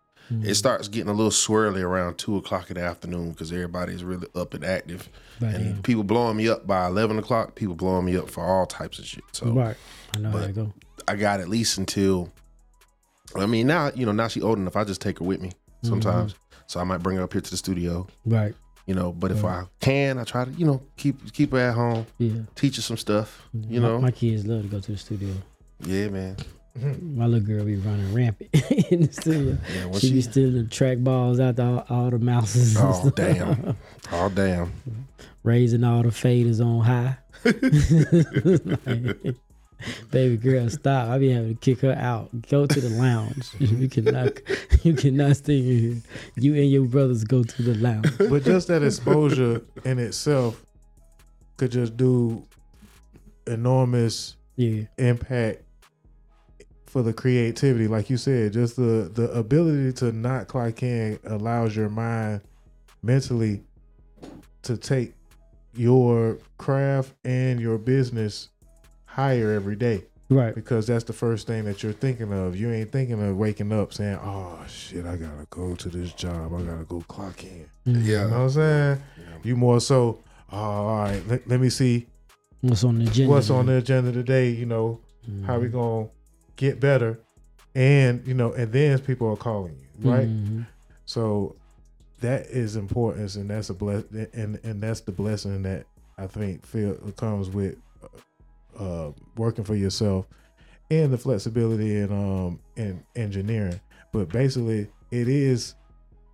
It 0.43 0.55
starts 0.55 0.88
getting 0.88 1.09
a 1.09 1.13
little 1.13 1.29
swirly 1.29 1.83
around 1.83 2.17
two 2.17 2.35
o'clock 2.38 2.71
in 2.71 2.77
the 2.77 2.81
afternoon 2.81 3.29
because 3.29 3.51
everybody's 3.51 4.03
really 4.03 4.27
up 4.33 4.55
and 4.55 4.65
active, 4.65 5.07
and 5.39 5.83
people 5.83 6.03
blowing 6.03 6.35
me 6.35 6.49
up 6.49 6.65
by 6.65 6.88
eleven 6.88 7.19
o'clock. 7.19 7.53
People 7.53 7.75
blowing 7.75 8.05
me 8.05 8.17
up 8.17 8.27
for 8.31 8.43
all 8.43 8.65
types 8.65 8.97
of 8.97 9.05
shit. 9.05 9.23
So 9.33 9.51
Right. 9.51 9.75
I 10.15 10.19
know 10.19 10.31
how 10.31 10.47
go. 10.47 10.73
I 11.07 11.15
got 11.15 11.41
at 11.41 11.47
least 11.47 11.77
until. 11.77 12.31
I 13.35 13.45
mean, 13.45 13.67
now 13.67 13.91
you 13.93 14.05
know 14.07 14.11
now 14.13 14.27
she 14.27 14.41
old 14.41 14.57
enough. 14.57 14.75
I 14.75 14.83
just 14.83 14.99
take 14.99 15.19
her 15.19 15.25
with 15.25 15.41
me 15.41 15.51
sometimes, 15.83 16.33
Mm-hmm. 16.33 16.55
so 16.65 16.79
I 16.79 16.83
might 16.85 17.03
bring 17.03 17.17
her 17.17 17.23
up 17.23 17.31
here 17.33 17.41
to 17.41 17.51
the 17.51 17.57
studio. 17.57 18.07
Right. 18.25 18.55
You 18.85 18.93
know, 18.93 19.11
but 19.11 19.31
if 19.31 19.43
I 19.43 19.63
can, 19.79 20.19
I 20.19 20.23
try 20.25 20.45
to 20.45 20.51
you 20.51 20.65
know 20.65 20.81
keep 20.95 21.33
keep 21.33 21.51
her 21.53 21.57
at 21.59 21.73
home, 21.75 22.05
Yeah. 22.19 22.33
teach 22.55 22.75
her 22.75 22.81
some 22.83 22.97
stuff. 22.97 23.41
You 23.53 23.81
My- 23.81 23.87
know, 23.87 24.01
my 24.01 24.11
kids 24.11 24.45
love 24.45 24.61
to 24.63 24.67
go 24.67 24.79
to 24.79 24.91
the 24.91 24.97
studio. 24.97 25.33
yeah, 25.85 26.07
man. 26.09 26.35
My 27.15 27.25
little 27.25 27.47
girl 27.47 27.63
be 27.63 27.77
running 27.77 28.13
rampant 28.13 28.49
in 28.91 29.03
the 29.03 29.13
studio. 29.13 29.57
Yeah, 29.73 29.85
when 29.85 29.99
she, 30.01 30.11
be 30.11 30.21
stealing 30.21 30.67
track 30.67 30.97
balls 30.99 31.39
out 31.39 31.55
to 31.55 31.63
all, 31.63 31.85
all 31.89 32.09
the 32.09 32.19
mouses. 32.19 32.75
Oh 32.77 33.09
damn! 33.15 33.77
Oh 34.11 34.29
damn! 34.29 34.73
Raising 35.43 35.83
all 35.85 36.03
the 36.03 36.09
faders 36.09 36.59
on 36.59 36.81
high. 36.83 37.17
Like, 38.85 39.35
baby 40.11 40.37
girl, 40.37 40.69
stop! 40.69 41.09
I 41.09 41.17
be 41.17 41.31
having 41.31 41.55
to 41.55 41.59
kick 41.59 41.81
her 41.81 41.93
out. 41.93 42.29
Go 42.49 42.65
to 42.65 42.81
the 42.81 42.89
lounge. 42.89 43.49
You 43.59 43.89
cannot, 43.89 44.39
you 44.83 44.93
cannot 44.93 45.35
stay 45.37 45.61
here. 45.61 45.97
You 46.35 46.55
and 46.55 46.71
your 46.71 46.85
brothers 46.85 47.23
go 47.23 47.43
to 47.43 47.61
the 47.61 47.75
lounge. 47.75 48.09
but 48.17 48.43
just 48.43 48.67
that 48.67 48.83
exposure 48.83 49.61
in 49.83 49.99
itself 49.99 50.65
could 51.57 51.71
just 51.71 51.97
do 51.97 52.43
enormous 53.47 54.35
Yeah, 54.55 54.83
impact 54.97 55.61
for 56.85 57.03
the 57.03 57.13
creativity 57.13 57.87
like 57.87 58.09
you 58.09 58.15
said 58.15 58.53
just 58.53 58.77
the 58.77 59.11
the 59.13 59.29
ability 59.31 59.91
to 59.91 60.13
not 60.13 60.47
clock 60.47 60.81
in 60.81 61.19
allows 61.25 61.75
your 61.75 61.89
mind 61.89 62.39
mentally 63.03 63.61
to 64.61 64.77
take 64.77 65.13
your 65.75 66.37
craft 66.57 67.13
and 67.25 67.59
your 67.59 67.77
business 67.77 68.49
higher 69.15 69.51
every 69.51 69.75
day. 69.75 70.04
Right. 70.28 70.56
because 70.56 70.88
that's 70.88 71.04
the 71.04 71.13
first 71.13 71.45
thing 71.45 71.65
that 71.65 71.84
you're 71.84 71.93
thinking 71.93 72.34
of. 72.34 72.56
You 72.60 72.71
ain't 72.71 72.91
thinking 72.91 73.21
of 73.21 73.38
waking 73.38 73.71
up 73.71 73.93
saying 73.93 74.17
oh 74.23 74.58
shit 74.67 75.06
i 75.06 75.15
gotta 75.15 75.45
go 75.51 75.75
to 75.75 75.88
this 75.89 76.12
job. 76.13 76.51
I 76.51 76.62
gotta 76.63 76.84
go 76.86 77.01
clock 77.08 77.43
in. 77.43 77.69
You 77.86 77.93
know 77.93 77.99
what 77.99 78.06
Yeah, 78.32 78.36
i'm 78.41 78.49
saying? 78.49 79.04
You 79.43 79.56
more 79.56 79.80
so 79.80 80.17
oh, 80.51 80.58
all 80.58 80.97
right 80.97 81.21
let, 81.28 81.47
let 81.47 81.60
me 81.60 81.69
see 81.69 82.08
What's 82.62 82.84
on 82.84 82.97
the 82.97 83.06
agenda? 83.06 83.30
what's 83.32 83.51
on 83.51 83.67
the 83.67 83.75
agenda 83.78 84.12
today 84.12 84.49
you 84.49 84.65
know 84.65 84.99
how 85.45 85.60
we 85.60 85.67
gonna 85.67 86.08
get 86.56 86.80
better. 86.80 87.19
And 87.75 88.25
you 88.28 88.34
know 88.34 88.51
and 88.54 88.71
then 88.73 88.97
people 88.99 89.30
are 89.32 89.38
calling 89.38 89.75
you 90.01 90.10
right? 90.12 90.28
Mhm. 90.28 90.65
so 91.06 91.56
that 92.21 92.47
is 92.47 92.75
importance 92.78 93.36
and 93.36 93.47
that's 93.51 93.69
a 93.69 93.75
bless 93.75 94.04
and 94.34 94.60
and 94.63 94.82
that's 94.82 95.01
the 95.01 95.12
blessing 95.12 95.62
that 95.63 95.86
i 96.17 96.25
think 96.25 96.65
feel 96.65 96.95
comes 97.15 97.49
with 97.51 97.75
uh 98.77 99.11
working 99.38 99.63
for 99.63 99.75
yourself 99.75 100.25
and 100.91 101.11
the 101.11 101.17
flexibility 101.17 101.97
in 101.97 102.11
um 102.11 102.59
in 102.75 103.03
engineering. 103.15 103.79
But 104.11 104.29
basically, 104.29 104.88
it 105.11 105.27
is 105.27 105.75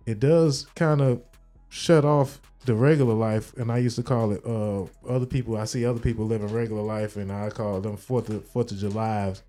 it 0.06 0.20
does 0.20 0.66
kind 0.74 1.00
of 1.00 1.22
shut 1.68 2.04
off 2.04 2.40
the 2.64 2.74
regular 2.74 3.14
life, 3.14 3.52
and 3.56 3.72
I 3.72 3.78
used 3.78 3.96
to 3.96 4.02
call 4.02 4.30
it 4.32 4.44
uh 4.46 4.84
other 5.08 5.26
people. 5.26 5.56
I 5.56 5.64
see 5.64 5.84
other 5.84 6.00
people 6.00 6.26
living 6.26 6.48
regular 6.48 6.82
life, 6.82 7.16
and 7.16 7.32
I 7.32 7.50
call 7.50 7.80
them 7.80 7.96
Fourth 7.96 8.28
of 8.28 8.44
Fourth 8.46 8.70
of 8.72 8.78
July's, 8.78 9.42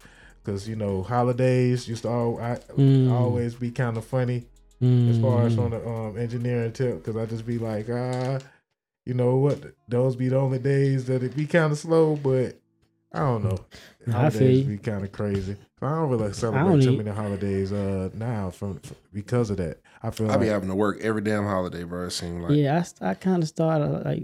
because 0.43 0.67
you 0.67 0.75
know 0.75 1.03
holidays 1.03 1.87
used 1.87 2.03
to 2.03 2.09
all 2.09 2.39
I, 2.39 2.57
Mm. 2.77 3.11
always 3.11 3.55
be 3.55 3.69
kind 3.71 3.97
of 3.97 4.05
funny 4.05 4.45
as 5.09 5.17
far 5.19 5.45
as 5.45 5.57
on 5.57 5.71
the 5.71 5.87
um, 5.87 6.17
engineering 6.17 6.71
tip, 6.73 6.97
because 7.03 7.15
I 7.21 7.25
just 7.25 7.45
be 7.45 7.57
like, 7.59 7.87
ah, 7.89 8.39
you 9.05 9.13
know 9.13 9.35
what? 9.37 9.59
Those 9.87 10.15
be 10.15 10.29
the 10.29 10.37
only 10.37 10.59
days 10.59 11.05
that 11.05 11.23
it 11.23 11.35
be 11.35 11.45
kind 11.45 11.71
of 11.71 11.77
slow, 11.77 12.15
but 12.15 12.57
I 13.13 13.19
don't 13.19 13.43
know. 13.43 13.57
Nah, 14.07 14.17
I 14.17 14.19
Holidays 14.29 14.61
feel 14.61 14.69
be 14.69 14.77
kind 14.77 15.03
of 15.03 15.11
crazy. 15.11 15.55
I 15.81 15.89
don't 15.89 16.09
really 16.09 16.23
don't 16.23 16.35
celebrate 16.35 16.81
too 16.81 16.91
e- 16.93 16.97
many 16.97 17.11
holidays 17.11 17.71
uh 17.71 18.09
now 18.13 18.49
from, 18.49 18.79
from 18.79 18.95
because 19.13 19.49
of 19.49 19.57
that. 19.57 19.79
I 20.01 20.09
feel 20.09 20.31
I 20.31 20.37
be 20.37 20.47
having 20.47 20.69
to 20.69 20.75
work 20.75 20.99
every 21.01 21.21
damn 21.21 21.45
holiday, 21.45 21.83
bro. 21.83 22.07
It 22.07 22.11
seems 22.11 22.43
like 22.43 22.57
yeah, 22.57 22.83
I, 23.01 23.09
I 23.09 23.13
kind 23.13 23.43
of 23.43 23.49
started 23.49 24.03
like 24.03 24.23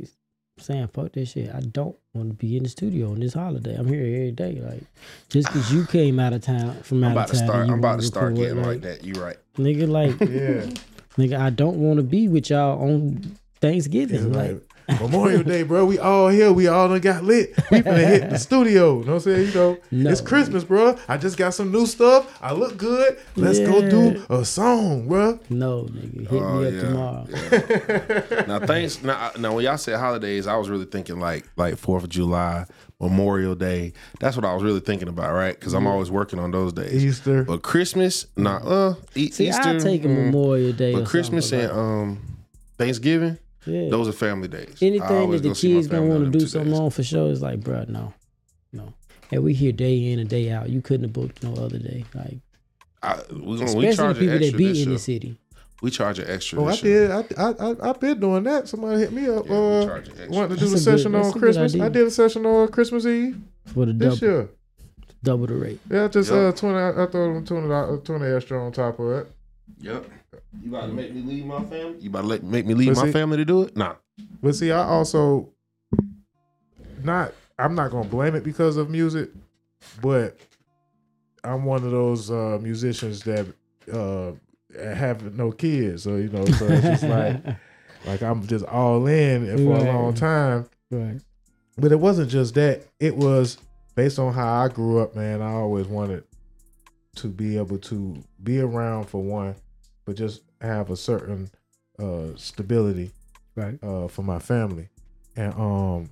saying, 0.58 0.88
"Fuck 0.88 1.14
this 1.14 1.32
shit." 1.32 1.54
I 1.54 1.60
don't 1.60 1.96
want 2.14 2.30
to 2.30 2.34
be 2.34 2.58
in 2.58 2.64
the 2.64 2.70
studio 2.70 3.12
on 3.12 3.20
this 3.20 3.34
holiday. 3.34 3.76
I'm 3.76 3.88
here 3.88 4.02
every 4.02 4.32
day. 4.32 4.60
Like 4.60 4.84
just 5.30 5.48
because 5.48 5.72
you 5.72 5.86
came 5.88 6.20
out 6.20 6.34
of 6.34 6.42
town 6.42 6.82
from 6.82 7.04
out 7.04 7.08
I'm 7.08 7.12
about 7.14 7.30
of 7.30 7.36
to 7.36 7.40
town, 7.40 7.48
start. 7.48 7.68
I'm 7.68 7.80
about 7.80 7.90
wanna 7.90 8.02
start 8.02 8.32
record, 8.32 8.38
getting 8.42 8.64
like 8.64 8.82
that. 8.82 9.04
You 9.04 9.14
right? 9.22 9.38
nigga. 9.58 9.88
Like 9.88 10.20
yeah. 10.22 10.66
nigga, 11.18 11.40
I 11.40 11.52
don't 11.52 11.78
want 11.78 11.98
to 11.98 12.04
be 12.04 12.28
with 12.28 12.50
y'all 12.50 12.82
on 12.82 13.38
Thanksgiving. 13.62 14.16
It's 14.16 14.36
like, 14.36 14.52
like 14.54 14.69
Memorial 15.02 15.44
Day, 15.44 15.64
bro. 15.64 15.86
We 15.86 16.00
all 16.00 16.30
here. 16.30 16.52
We 16.52 16.68
all 16.68 16.90
done 16.90 17.00
got 17.02 17.24
lit. 17.24 17.54
We 17.72 17.82
finna 17.82 17.98
hit 18.08 18.30
the 18.30 18.38
studio. 18.40 19.00
You 19.00 19.06
know 19.06 19.14
what 19.14 19.26
I'm 19.28 19.34
saying? 19.34 19.48
You 19.50 19.54
know, 19.54 19.78
No. 19.92 20.10
it's 20.12 20.22
Christmas, 20.22 20.64
bro. 20.64 20.98
I 21.08 21.18
just 21.18 21.38
got 21.38 21.54
some 21.54 21.72
new 21.72 21.86
stuff. 21.86 22.38
I 22.42 22.54
look 22.54 22.78
good. 22.78 23.18
Let's 23.36 23.60
go 23.60 23.88
do 23.88 24.24
a 24.30 24.44
song, 24.46 25.08
bro. 25.08 25.40
no, 25.50 25.84
nigga, 25.84 26.28
hit 26.30 26.42
Oh, 26.42 26.60
me 26.60 26.68
up 26.68 26.74
yeah. 26.74 26.82
tomorrow. 26.82 28.46
now 28.48 28.66
thanks. 28.66 29.04
Now, 29.04 29.32
now 29.38 29.54
when 29.56 29.66
y'all 29.66 29.78
said 29.78 30.00
holidays, 30.00 30.48
I 30.48 30.56
was 30.56 30.70
really 30.70 30.86
thinking 30.86 31.20
like 31.20 31.46
like 31.56 31.78
Fourth 31.78 32.04
of 32.04 32.10
July, 32.10 32.66
Memorial 33.00 33.56
Day. 33.56 33.94
That's 34.20 34.36
what 34.36 34.46
I 34.46 34.54
was 34.54 34.64
really 34.64 34.80
thinking 34.80 35.08
about, 35.08 35.34
right? 35.34 35.58
Because 35.58 35.74
I'm 35.74 35.88
always 35.88 36.10
working 36.12 36.40
on 36.40 36.52
those 36.52 36.74
days. 36.74 37.04
Easter. 37.04 37.44
But 37.44 37.62
Christmas, 37.62 38.26
nah, 38.36 38.58
uh, 38.58 38.96
e- 39.16 39.32
See, 39.32 39.50
Easter. 39.50 39.62
I 39.70 39.78
take 39.78 40.04
a 40.04 40.08
mm, 40.08 40.26
Memorial 40.26 40.74
Day. 40.74 40.94
But 40.94 41.04
or 41.04 41.06
Christmas 41.06 41.50
something, 41.50 41.70
and 41.70 41.78
um, 41.80 42.38
Thanksgiving, 42.78 43.34
but, 43.34 43.40
yeah. 43.66 43.90
those 43.90 44.08
are 44.08 44.12
family 44.12 44.48
days. 44.48 44.78
Anything 44.82 45.32
that 45.32 45.42
the 45.42 45.50
go 45.50 45.54
see 45.54 45.70
my 45.74 45.76
kids 45.80 45.88
gonna 45.88 46.06
want 46.06 46.26
to 46.26 46.30
do 46.32 46.40
two 46.40 46.48
something 46.48 46.72
days. 46.72 46.80
on 46.80 46.90
for 46.92 47.04
sure 47.04 47.30
is 47.32 47.42
like, 47.42 47.60
bro, 47.62 47.86
no, 47.88 48.14
no. 48.74 48.94
And 49.32 49.44
we 49.44 49.54
here 49.54 49.72
day 49.72 50.12
in 50.12 50.20
and 50.20 50.30
day 50.30 50.52
out. 50.52 50.70
You 50.70 50.82
couldn't 50.82 51.04
have 51.04 51.14
booked 51.14 51.44
no 51.44 51.54
other 51.54 51.78
day, 51.78 52.04
like 52.16 52.38
I, 53.04 53.22
we, 53.32 53.58
gonna, 53.60 53.74
we 53.76 53.88
especially 53.88 53.96
charge 53.96 54.16
the 54.16 54.20
people 54.22 54.40
that 54.40 54.42
extra 54.44 54.58
be 54.58 54.70
in 54.70 54.76
year. 54.76 54.86
the 54.86 55.00
city. 55.00 55.38
We 55.82 55.92
charge 55.92 56.20
an 56.20 56.30
extra. 56.30 56.62
Oh, 56.62 56.66
I 56.68 56.74
year. 56.74 57.08
did. 57.08 57.38
I 57.40 57.50
I 57.50 57.72
I 57.72 57.90
I've 57.90 58.00
been 58.02 58.20
doing 58.20 58.44
that. 58.44 58.68
Somebody 58.68 59.00
hit 59.00 59.14
me 59.14 59.30
up. 59.30 59.48
Yeah, 59.48 59.56
uh, 59.56 59.86
charge 59.86 60.10
wanting 60.28 60.30
to 60.30 60.48
do 60.64 60.68
That's 60.68 60.72
the 60.72 60.92
a 60.92 60.98
session 60.98 61.12
that's 61.14 61.28
on 61.28 61.40
Christmas. 61.40 61.76
I 61.80 61.88
did 61.90 62.08
a 62.08 62.12
session 62.12 62.46
on 62.46 62.68
Christmas 62.70 63.06
Eve 63.06 63.38
for 63.68 63.86
the 63.86 63.94
this 63.94 64.20
double, 64.20 64.34
year. 64.34 64.50
double 65.24 65.48
the 65.48 65.56
rate. 65.56 65.80
Yeah, 65.90 66.08
just 66.10 66.32
Yup. 66.32 66.54
uh 66.56 66.58
twenty. 66.58 66.78
I 66.80 67.04
I 67.04 67.08
throw 67.08 67.34
them 67.34 67.46
twenty 67.46 67.68
dollars- 67.70 68.02
twenty 68.04 68.26
extra 68.26 68.62
on 68.66 68.72
top 68.74 69.00
of 69.00 69.10
it. 69.12 69.32
Yep. 69.80 70.06
You 70.62 70.70
about 70.70 70.88
to 70.88 70.94
make 70.94 71.14
me 71.14 71.22
leave 71.22 71.46
my 71.46 71.64
family? 71.64 72.00
You 72.00 72.10
about 72.10 72.22
to 72.22 72.28
let, 72.28 72.44
make 72.44 72.66
me 72.66 72.74
leave 72.74 72.90
But 72.96 72.98
my 73.02 73.06
see- 73.08 73.12
family 73.14 73.38
to 73.38 73.46
do 73.46 73.64
it? 73.64 73.78
Nah. 73.78 73.96
But 74.42 74.56
see, 74.56 74.72
I 74.72 74.84
also 74.84 75.50
not. 77.04 77.34
I'm 77.58 77.76
not 77.76 77.92
gonna 77.92 78.08
blame 78.08 78.36
it 78.36 78.44
because 78.44 78.78
of 78.78 78.90
music, 78.90 79.30
but 80.02 80.38
I'm 81.44 81.66
one 81.66 81.84
of 81.84 81.92
those 81.92 82.32
uh, 82.32 82.58
musicians 82.62 83.22
that 83.24 83.46
uh, 83.92 84.32
have 84.82 85.36
no 85.36 85.52
kids. 85.52 86.04
So 86.04 86.16
you 86.16 86.30
know, 86.30 86.46
so 86.46 86.68
it's 86.68 86.82
just 86.84 87.04
like 87.04 87.42
like 88.06 88.22
I'm 88.24 88.46
just 88.48 88.66
all 88.66 89.06
in 89.08 89.46
for 89.58 89.78
a 89.78 89.84
long 89.84 90.14
time. 90.14 90.66
right. 90.92 91.20
But 91.78 91.92
it 91.94 92.00
wasn't 92.00 92.30
just 92.30 92.56
that. 92.56 92.84
It 93.00 93.16
was 93.16 93.58
based 93.96 94.20
on 94.20 94.34
how 94.34 94.64
I 94.64 94.68
grew 94.68 95.00
up, 95.00 95.16
man. 95.16 95.42
I 95.42 95.52
always 95.52 95.88
wanted 95.88 96.24
to 97.18 97.28
be 97.28 97.58
able 97.58 97.78
to 97.78 98.22
be 98.44 98.60
around 98.60 99.06
for 99.06 99.22
one, 99.22 99.56
but 100.10 100.18
just 100.18 100.42
have 100.60 100.90
a 100.90 100.98
certain 100.98 101.52
uh, 102.00 102.30
stability 102.36 103.12
Right. 103.56 103.78
uh, 103.84 104.08
for 104.08 104.24
my 104.24 104.40
family, 104.40 104.90
and 105.36 105.54
um, 105.54 106.10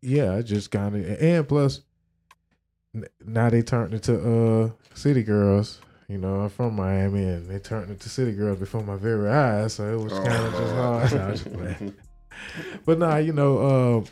yeah, 0.00 0.34
I 0.36 0.40
just 0.40 0.70
kind 0.70 0.96
of 0.96 1.20
and 1.20 1.46
plus 1.46 1.82
now 3.26 3.50
they 3.50 3.60
turned 3.60 3.92
into 3.92 4.14
uh 4.16 4.70
city 4.94 5.22
girls. 5.22 5.80
You 6.08 6.16
know, 6.16 6.36
I'm 6.42 6.48
from 6.48 6.76
Miami, 6.76 7.24
and 7.24 7.46
they 7.46 7.58
turned 7.58 7.90
into 7.90 8.08
city 8.08 8.32
girls 8.32 8.58
before 8.58 8.82
my 8.82 8.96
very 8.96 9.28
eyes. 9.28 9.74
So 9.74 9.92
it 9.92 10.02
was 10.02 10.12
kind 10.12 10.46
of 10.46 10.52
just 10.52 10.74
hard. 10.74 11.12
Nah, 11.12 11.26
I'm 11.26 11.32
just 11.36 11.52
playing. 11.52 11.94
but 12.86 12.98
nah, 12.98 13.16
you 13.16 13.32
know, 13.34 13.58
uh, 13.58 14.04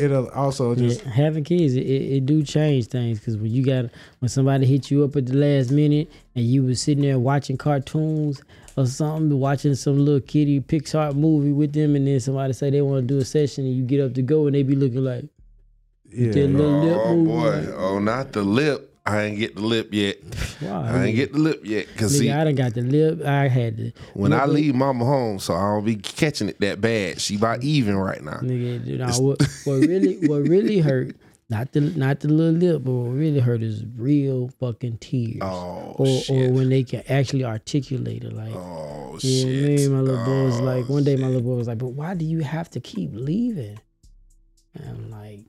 it'll 0.00 0.28
also 0.30 0.74
just 0.74 1.04
yeah, 1.04 1.10
having 1.10 1.44
kids, 1.44 1.74
it, 1.74 1.82
it, 1.86 2.12
it 2.16 2.26
do 2.26 2.42
change 2.42 2.86
things 2.86 3.18
because 3.18 3.36
when 3.36 3.50
you 3.50 3.64
got 3.64 3.86
when 4.20 4.28
somebody 4.28 4.66
hit 4.66 4.90
you 4.90 5.04
up 5.04 5.16
at 5.16 5.26
the 5.26 5.34
last 5.34 5.70
minute 5.70 6.10
and 6.34 6.44
you 6.44 6.62
was 6.62 6.80
sitting 6.80 7.02
there 7.02 7.18
watching 7.18 7.56
cartoons 7.56 8.42
or 8.76 8.86
something, 8.86 9.38
watching 9.38 9.74
some 9.74 9.98
little 9.98 10.20
kitty 10.20 10.60
Pixar 10.60 11.14
movie 11.14 11.52
with 11.52 11.72
them, 11.72 11.96
and 11.96 12.06
then 12.06 12.20
somebody 12.20 12.52
say 12.52 12.70
they 12.70 12.80
want 12.82 13.06
to 13.06 13.14
do 13.14 13.20
a 13.20 13.24
session 13.24 13.64
and 13.66 13.74
you 13.76 13.82
get 13.84 14.00
up 14.00 14.14
to 14.14 14.22
go 14.22 14.46
and 14.46 14.54
they 14.54 14.62
be 14.62 14.74
looking 14.76 15.04
like, 15.04 15.24
yeah. 16.08 16.32
that 16.32 16.46
little 16.48 17.00
Oh 17.00 17.16
movie, 17.16 17.30
boy. 17.30 17.50
like, 17.60 17.68
Oh, 17.76 17.98
not 17.98 18.32
the 18.32 18.42
lip. 18.42 18.89
I 19.10 19.22
ain't 19.24 19.38
get 19.38 19.54
the 19.56 19.60
lip 19.62 19.88
yet. 19.92 20.18
wow, 20.62 20.82
I 20.84 21.04
ain't 21.06 21.16
get 21.16 21.32
the 21.32 21.38
lip 21.38 21.60
yet. 21.64 21.86
Cause 21.96 22.16
see, 22.18 22.26
Nigga, 22.26 22.40
I 22.40 22.44
done 22.44 22.54
got 22.54 22.74
the 22.74 22.82
lip. 22.82 23.22
I 23.26 23.48
had 23.48 23.76
the 23.76 23.92
when 24.14 24.32
I 24.32 24.46
leave 24.46 24.74
mama 24.74 25.04
home, 25.04 25.38
so 25.38 25.54
I 25.54 25.62
don't 25.74 25.84
be 25.84 25.96
catching 25.96 26.48
it 26.48 26.60
that 26.60 26.80
bad. 26.80 27.20
She 27.20 27.36
about 27.36 27.62
even 27.62 27.96
right 27.96 28.22
now. 28.22 28.38
Nigga, 28.38 28.86
you 28.86 28.98
know, 28.98 29.06
what, 29.20 29.42
what 29.64 29.74
really 29.80 30.26
what 30.28 30.42
really 30.48 30.78
hurt, 30.80 31.16
not 31.48 31.72
the 31.72 31.80
not 31.80 32.20
the 32.20 32.28
little 32.28 32.54
lip, 32.58 32.82
but 32.84 32.92
what 32.92 33.10
really 33.10 33.40
hurt 33.40 33.62
is 33.62 33.82
real 33.96 34.48
fucking 34.60 34.98
tears. 34.98 35.38
Oh 35.42 35.94
or, 35.98 36.20
or 36.30 36.50
when 36.50 36.68
they 36.68 36.84
can 36.84 37.02
actually 37.08 37.44
articulate 37.44 38.22
it. 38.24 38.32
Like, 38.32 38.54
Oh 38.54 39.18
shit! 39.18 39.30
yeah, 39.30 39.76
shit. 39.76 39.80
me, 39.80 39.88
my 39.88 40.00
little 40.00 40.24
boy 40.24 40.44
was 40.44 40.60
Oh, 40.60 40.64
like, 40.64 40.88
one 40.88 41.04
day 41.04 41.16
my 41.16 41.26
little 41.26 41.42
boy 41.42 41.54
was 41.56 41.66
like, 41.68 41.78
but 41.78 41.88
why 41.88 42.14
do 42.14 42.24
you 42.24 42.40
have 42.40 42.70
to 42.70 42.80
keep 42.80 43.10
leaving? 43.12 43.78
And 44.74 44.88
I'm 44.88 45.10
like, 45.10 45.40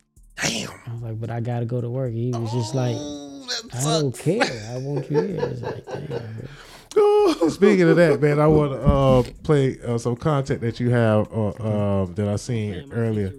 Damn. 0.42 0.72
I 0.88 0.94
was 0.94 1.02
like, 1.04 1.20
but 1.22 1.30
I 1.30 1.40
gotta 1.40 1.66
go 1.66 1.80
to 1.82 1.90
work. 1.90 2.12
He 2.14 2.32
was 2.32 2.52
just 2.52 2.74
like, 2.74 2.96
Oh, 2.98 3.31
I 3.74 3.84
don't 4.00 4.18
care. 4.18 4.44
I 4.72 4.78
want 4.78 5.10
you 5.10 5.22
here. 5.22 5.40
It's 5.42 5.62
like, 5.62 5.86
damn. 5.86 6.48
Oh. 6.96 7.50
Speaking 7.52 7.88
of 7.90 7.96
that, 7.96 8.22
man, 8.22 8.40
I 8.40 8.48
want 8.48 8.72
to 8.74 8.82
uh, 8.82 9.24
play 9.44 9.80
uh, 9.82 9.98
some 9.98 10.16
content 10.16 10.62
that 10.62 10.80
you 10.80 10.90
have 10.90 11.32
uh, 11.32 12.02
um, 12.04 12.14
that 12.16 12.28
I 12.28 12.36
seen 12.36 12.92
earlier. 12.92 13.34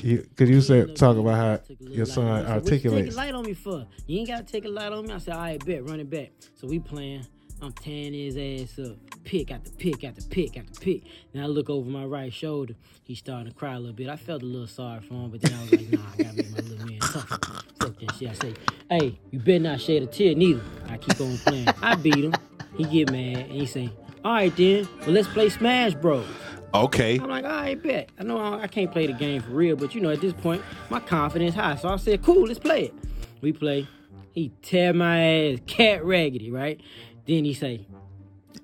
You, 0.00 0.26
could 0.36 0.48
you 0.48 0.60
say 0.60 0.92
talk 0.94 1.16
about 1.16 1.36
how 1.36 1.74
your 1.80 2.06
son 2.06 2.26
What 2.26 2.46
you 2.48 2.52
articulates? 2.54 3.08
take 3.08 3.14
a 3.14 3.16
light 3.16 3.34
on 3.34 3.44
me 3.44 3.54
for? 3.54 3.86
You 4.06 4.18
ain't 4.20 4.28
gotta 4.28 4.42
take 4.42 4.64
a 4.64 4.68
light 4.68 4.92
on 4.92 5.06
me. 5.06 5.12
I 5.12 5.18
said, 5.18 5.34
all 5.34 5.40
right, 5.40 5.64
bet, 5.64 5.84
run 5.88 6.00
it 6.00 6.10
back. 6.10 6.30
So 6.56 6.66
we 6.66 6.78
playing. 6.80 7.24
I'm 7.60 7.72
tearing 7.72 8.12
his 8.12 8.36
ass 8.36 8.78
up. 8.84 8.96
Pick 9.22 9.52
after 9.52 9.70
pick 9.70 10.02
after 10.02 10.22
pick 10.22 10.56
after 10.56 10.80
pick. 10.80 11.04
Then 11.32 11.44
I 11.44 11.46
look 11.46 11.70
over 11.70 11.88
my 11.88 12.04
right 12.04 12.32
shoulder. 12.32 12.74
He's 13.04 13.18
starting 13.20 13.52
to 13.52 13.54
cry 13.56 13.74
a 13.74 13.78
little 13.78 13.94
bit. 13.94 14.08
I 14.08 14.16
felt 14.16 14.42
a 14.42 14.46
little 14.46 14.66
sorry 14.66 15.00
for 15.02 15.14
him, 15.14 15.30
but 15.30 15.40
then 15.42 15.52
I 15.54 15.62
was 15.62 15.70
like, 15.72 15.92
nah, 15.92 16.00
I 16.18 16.22
gotta 16.24 16.36
make 16.36 16.50
my 16.50 16.58
little 16.58 16.86
man 16.86 16.98
tough. 16.98 17.64
Fuck 18.06 18.18
that 18.18 18.18
shit. 18.18 18.30
I 18.30 18.32
say, 18.34 18.54
hey, 18.90 19.18
you 19.30 19.38
better 19.38 19.58
not 19.60 19.80
shed 19.80 20.02
a 20.02 20.06
tear 20.06 20.34
neither. 20.34 20.62
I 20.88 20.96
keep 20.96 21.20
on 21.20 21.36
playing. 21.38 21.68
I 21.82 21.94
beat 21.94 22.24
him. 22.24 22.34
He 22.76 22.84
get 22.84 23.10
mad 23.12 23.46
and 23.46 23.52
he 23.52 23.66
say, 23.66 23.90
all 24.24 24.32
right 24.32 24.56
then, 24.56 24.88
well 25.00 25.10
let's 25.10 25.28
play 25.28 25.48
Smash 25.48 25.94
Bros. 25.94 26.26
Okay. 26.74 27.18
I'm 27.18 27.28
like, 27.28 27.44
all 27.44 27.50
right, 27.50 27.80
bet. 27.82 28.10
I 28.18 28.22
know 28.22 28.38
I 28.38 28.62
I 28.62 28.66
can't 28.66 28.90
play 28.90 29.06
the 29.06 29.12
game 29.12 29.42
for 29.42 29.50
real, 29.50 29.76
but 29.76 29.94
you 29.94 30.00
know, 30.00 30.10
at 30.10 30.20
this 30.20 30.32
point, 30.32 30.62
my 30.88 31.00
confidence 31.00 31.54
high. 31.54 31.76
So 31.76 31.88
I 31.88 31.96
said, 31.96 32.22
cool, 32.22 32.46
let's 32.46 32.58
play 32.58 32.84
it. 32.84 32.94
We 33.42 33.52
play. 33.52 33.86
He 34.32 34.50
tear 34.62 34.94
my 34.94 35.20
ass 35.20 35.58
cat 35.66 36.04
raggedy, 36.04 36.50
right? 36.50 36.80
Then 37.26 37.44
he 37.44 37.52
say, 37.52 37.86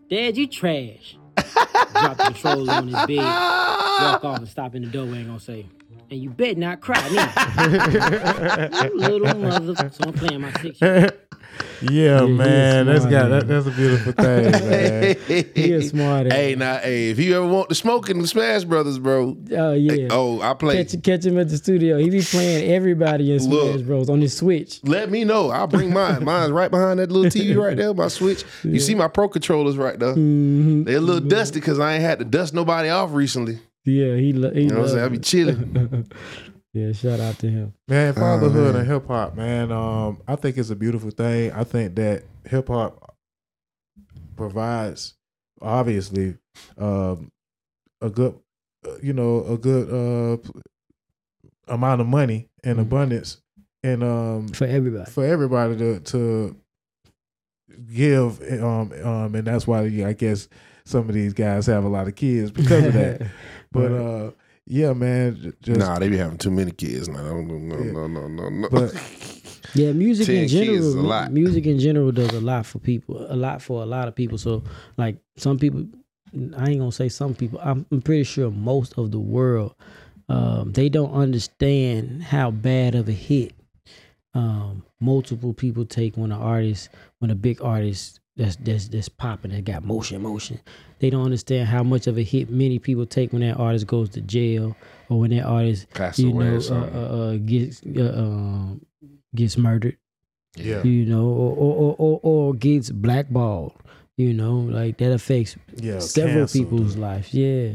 Dad, 0.08 0.38
you 0.38 0.46
trash. 0.46 1.16
Drop 1.36 2.16
the 2.16 2.24
controller 2.24 2.72
on 2.72 2.88
his 2.88 2.94
bed, 2.94 3.18
walk 4.00 4.24
off 4.24 4.38
and 4.38 4.48
stop 4.48 4.74
in 4.74 4.82
the 4.82 4.88
doorway 4.88 5.18
and 5.18 5.26
gonna 5.26 5.40
say, 5.40 5.66
and 6.10 6.22
you 6.22 6.30
bet 6.30 6.56
not 6.56 6.80
cry 6.80 7.06
now. 7.10 8.82
you 8.84 8.98
little 8.98 9.34
mother. 9.34 9.74
So 9.90 10.04
I'm 10.04 10.12
playing 10.12 10.40
my 10.40 10.52
six. 10.52 10.80
Yeah, 11.80 12.26
he 12.26 12.32
man, 12.32 12.88
is 12.88 13.04
that's 13.04 13.10
smart, 13.10 13.10
got 13.10 13.28
that, 13.28 13.48
that's 13.48 13.66
a 13.66 13.70
beautiful 13.70 14.12
thing, 14.12 14.50
man. 15.30 15.46
He 15.54 15.72
a 15.72 15.82
smart. 15.82 16.32
Hey, 16.32 16.56
now, 16.56 16.78
hey, 16.78 17.10
if 17.10 17.20
you 17.20 17.36
ever 17.36 17.46
want 17.46 17.68
to 17.68 17.74
smoke 17.76 18.10
in 18.10 18.18
the 18.18 18.26
Smash 18.26 18.64
Brothers, 18.64 18.98
bro. 18.98 19.36
Oh 19.52 19.72
yeah. 19.74 20.08
Oh, 20.10 20.40
I 20.40 20.54
play. 20.54 20.84
Catch, 20.84 21.02
catch 21.02 21.24
him 21.24 21.38
at 21.38 21.48
the 21.48 21.56
studio. 21.56 21.98
He 21.98 22.10
be 22.10 22.20
playing 22.20 22.72
everybody 22.72 23.32
in 23.32 23.38
Smash 23.38 23.52
Look. 23.52 23.86
Bros 23.86 24.10
on 24.10 24.20
his 24.20 24.36
Switch. 24.36 24.80
Let 24.82 25.10
me 25.10 25.22
know. 25.24 25.50
I'll 25.50 25.68
bring 25.68 25.92
mine. 25.92 26.24
Mine's 26.24 26.50
right 26.50 26.70
behind 26.70 26.98
that 26.98 27.12
little 27.12 27.30
TV 27.30 27.56
right 27.56 27.76
there, 27.76 27.94
my 27.94 28.08
Switch. 28.08 28.44
You 28.64 28.80
see 28.80 28.96
my 28.96 29.08
Pro 29.08 29.28
controllers 29.28 29.76
right 29.76 29.98
there. 29.98 30.14
Mm-hmm. 30.14 30.82
They're 30.82 30.98
a 30.98 31.00
little 31.00 31.26
dusty 31.26 31.60
because 31.60 31.78
I 31.78 31.94
ain't 31.94 32.02
had 32.02 32.18
to 32.18 32.24
dust 32.24 32.54
nobody 32.54 32.88
off 32.88 33.12
recently. 33.12 33.60
Yeah, 33.88 34.16
he 34.16 34.32
lo- 34.32 34.52
he 34.52 34.62
You 34.62 34.68
know 34.68 34.80
what 34.80 34.84
I'm 34.84 34.88
saying? 34.90 35.04
I 35.04 35.08
be 35.08 35.18
chilling. 35.18 36.10
Yeah, 36.74 36.92
shout 36.92 37.18
out 37.18 37.38
to 37.38 37.48
him. 37.48 37.72
Man, 37.88 38.12
fatherhood 38.12 38.74
man. 38.74 38.82
and 38.82 38.86
hip 38.90 39.06
hop, 39.08 39.34
man. 39.34 39.72
Um, 39.72 40.20
I 40.28 40.36
think 40.36 40.58
it's 40.58 40.68
a 40.70 40.76
beautiful 40.76 41.10
thing. 41.10 41.50
I 41.50 41.64
think 41.64 41.94
that 41.96 42.24
hip 42.44 42.68
hop 42.68 43.16
provides, 44.36 45.14
obviously, 45.62 46.36
um, 46.76 47.32
a 48.02 48.10
good, 48.10 48.38
uh, 48.86 48.96
you 49.02 49.14
know, 49.14 49.44
a 49.46 49.56
good 49.56 49.88
uh 49.90 50.36
amount 51.72 52.00
of 52.02 52.06
money 52.06 52.48
and 52.62 52.78
Mhm. 52.78 52.82
abundance, 52.82 53.40
and 53.82 54.02
um, 54.04 54.48
For 54.48 54.66
everybody. 54.66 55.10
for 55.10 55.24
everybody 55.24 55.76
to 55.78 56.00
to 56.00 56.56
give, 57.92 58.40
um, 58.62 58.92
um, 59.04 59.34
and 59.34 59.46
that's 59.46 59.66
why 59.66 59.80
I 59.80 60.12
guess 60.12 60.48
some 60.88 61.08
of 61.08 61.14
these 61.14 61.34
guys 61.34 61.66
have 61.66 61.84
a 61.84 61.88
lot 61.88 62.08
of 62.08 62.14
kids 62.14 62.50
because 62.50 62.84
of 62.86 62.92
that. 62.94 63.26
But 63.70 63.92
uh, 63.92 64.30
yeah, 64.66 64.94
man, 64.94 65.52
just 65.60 65.78
Nah, 65.78 65.98
they 65.98 66.08
be 66.08 66.16
having 66.16 66.38
too 66.38 66.50
many 66.50 66.70
kids. 66.70 67.06
No, 67.08 67.42
no, 67.42 67.58
no, 67.58 67.76
no, 67.76 68.06
no, 68.06 68.28
no, 68.28 68.48
no. 68.48 68.68
But- 68.70 68.94
Yeah, 69.74 69.92
music 69.92 70.30
in 70.30 70.48
general, 70.48 70.98
a 70.98 71.02
lot. 71.02 71.30
music 71.30 71.66
in 71.66 71.78
general 71.78 72.10
does 72.10 72.30
a 72.32 72.40
lot 72.40 72.64
for 72.64 72.78
people, 72.78 73.26
a 73.30 73.36
lot 73.36 73.60
for 73.60 73.82
a 73.82 73.86
lot 73.86 74.08
of 74.08 74.14
people. 74.14 74.38
So, 74.38 74.62
like 74.96 75.18
some 75.36 75.58
people, 75.58 75.86
I 76.56 76.70
ain't 76.70 76.78
gonna 76.78 76.90
say 76.90 77.10
some 77.10 77.34
people. 77.34 77.60
I'm, 77.62 77.84
I'm 77.92 78.00
pretty 78.00 78.24
sure 78.24 78.50
most 78.50 78.94
of 78.96 79.10
the 79.10 79.20
world, 79.20 79.74
um, 80.30 80.72
they 80.72 80.88
don't 80.88 81.12
understand 81.12 82.22
how 82.22 82.50
bad 82.50 82.94
of 82.94 83.10
a 83.10 83.12
hit 83.12 83.52
um, 84.34 84.84
multiple 85.00 85.52
people 85.52 85.84
take 85.84 86.16
when 86.16 86.32
an 86.32 86.40
artist, 86.40 86.88
when 87.18 87.30
a 87.30 87.34
big 87.34 87.60
artist 87.62 88.17
that's 88.38 88.56
that's 88.56 88.88
that's 88.88 89.08
popping, 89.08 89.50
that 89.50 89.64
got 89.64 89.84
motion, 89.84 90.22
motion. 90.22 90.60
They 91.00 91.10
don't 91.10 91.24
understand 91.24 91.68
how 91.68 91.82
much 91.82 92.06
of 92.06 92.16
a 92.16 92.22
hit 92.22 92.48
many 92.48 92.78
people 92.78 93.04
take 93.04 93.32
when 93.32 93.42
that 93.42 93.56
artist 93.56 93.86
goes 93.88 94.08
to 94.10 94.20
jail 94.20 94.76
or 95.08 95.18
when 95.18 95.30
that 95.30 95.42
artist 95.44 95.90
Pass 95.92 96.18
you 96.20 96.30
away 96.30 96.46
know, 96.46 96.60
or 96.70 96.72
uh, 96.72 96.90
uh, 96.94 97.32
uh, 97.32 97.36
gets 97.36 97.82
uh, 97.84 98.14
um, 98.16 98.80
gets 99.34 99.58
murdered, 99.58 99.96
yeah, 100.56 100.82
you 100.84 101.04
know, 101.04 101.26
or 101.26 101.52
or, 101.56 101.74
or 101.74 101.96
or 101.98 102.20
or 102.22 102.54
gets 102.54 102.90
blackballed, 102.90 103.74
you 104.16 104.32
know, 104.32 104.54
like 104.54 104.98
that 104.98 105.12
affects 105.12 105.56
yeah, 105.76 105.98
several 105.98 106.46
canceled. 106.46 106.70
people's 106.70 106.96
lives. 106.96 107.34
Yeah, 107.34 107.72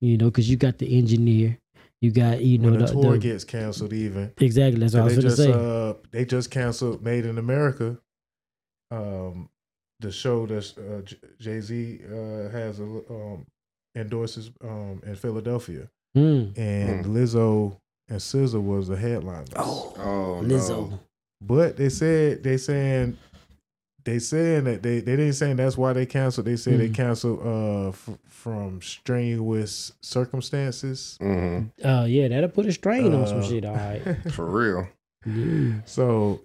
you 0.00 0.18
know, 0.18 0.26
because 0.26 0.50
you 0.50 0.56
got 0.56 0.78
the 0.78 0.98
engineer, 0.98 1.58
you 2.00 2.10
got 2.10 2.42
you 2.42 2.58
know 2.58 2.70
when 2.70 2.80
the, 2.80 2.86
the, 2.86 2.92
tour 2.92 3.12
the- 3.12 3.18
gets 3.18 3.44
canceled, 3.44 3.92
even 3.92 4.32
exactly. 4.40 4.80
That's 4.80 4.94
what 4.94 5.02
I 5.02 5.04
was 5.04 5.14
they 5.14 5.22
gonna 5.22 5.36
just 5.36 5.42
say. 5.42 5.52
uh 5.52 5.94
they 6.10 6.24
just 6.24 6.50
canceled 6.50 7.04
Made 7.04 7.24
in 7.24 7.38
America. 7.38 7.98
Um, 8.90 9.48
the 10.02 10.12
show 10.12 10.46
that 10.46 10.72
uh, 10.78 11.00
Jay 11.40 11.60
Z 11.60 12.00
uh, 12.04 12.48
has 12.50 12.78
a, 12.80 12.84
um 12.84 13.46
endorses 13.96 14.50
um 14.62 15.00
in 15.06 15.14
Philadelphia, 15.16 15.88
Mm. 16.16 16.56
and 16.58 17.06
Lizzo 17.06 17.76
and 18.08 18.18
SZA 18.20 18.60
was 18.62 18.88
the 18.88 18.96
headliner. 18.96 19.44
Oh, 19.56 19.94
oh, 19.96 20.40
Lizzo. 20.44 20.90
no. 20.90 20.98
But 21.40 21.76
they 21.76 21.88
said 21.88 22.42
they 22.42 22.56
saying 22.58 23.16
they 24.04 24.18
saying 24.18 24.64
that 24.64 24.82
they 24.82 24.98
they 25.00 25.16
didn't 25.16 25.34
saying 25.34 25.56
that's 25.56 25.76
why 25.78 25.92
they 25.92 26.06
canceled. 26.06 26.46
They 26.46 26.56
said 26.56 26.78
they 26.80 26.88
Mhm. 26.88 26.94
canceled 26.94 27.40
uh 27.46 27.88
f- 27.90 28.18
from 28.26 28.80
strenuous 28.82 29.92
circumstances. 30.02 31.16
hmm 31.20 31.64
Uh, 31.84 32.04
yeah, 32.08 32.28
that'll 32.28 32.48
put 32.50 32.66
a 32.66 32.72
strain 32.72 33.14
on 33.14 33.26
some 33.26 33.38
Uh, 33.40 33.42
shit. 33.48 33.64
All 33.64 33.74
right. 33.76 34.02
For 34.32 34.46
real. 34.46 34.88
Yeah. 35.24 35.82
So 35.86 36.40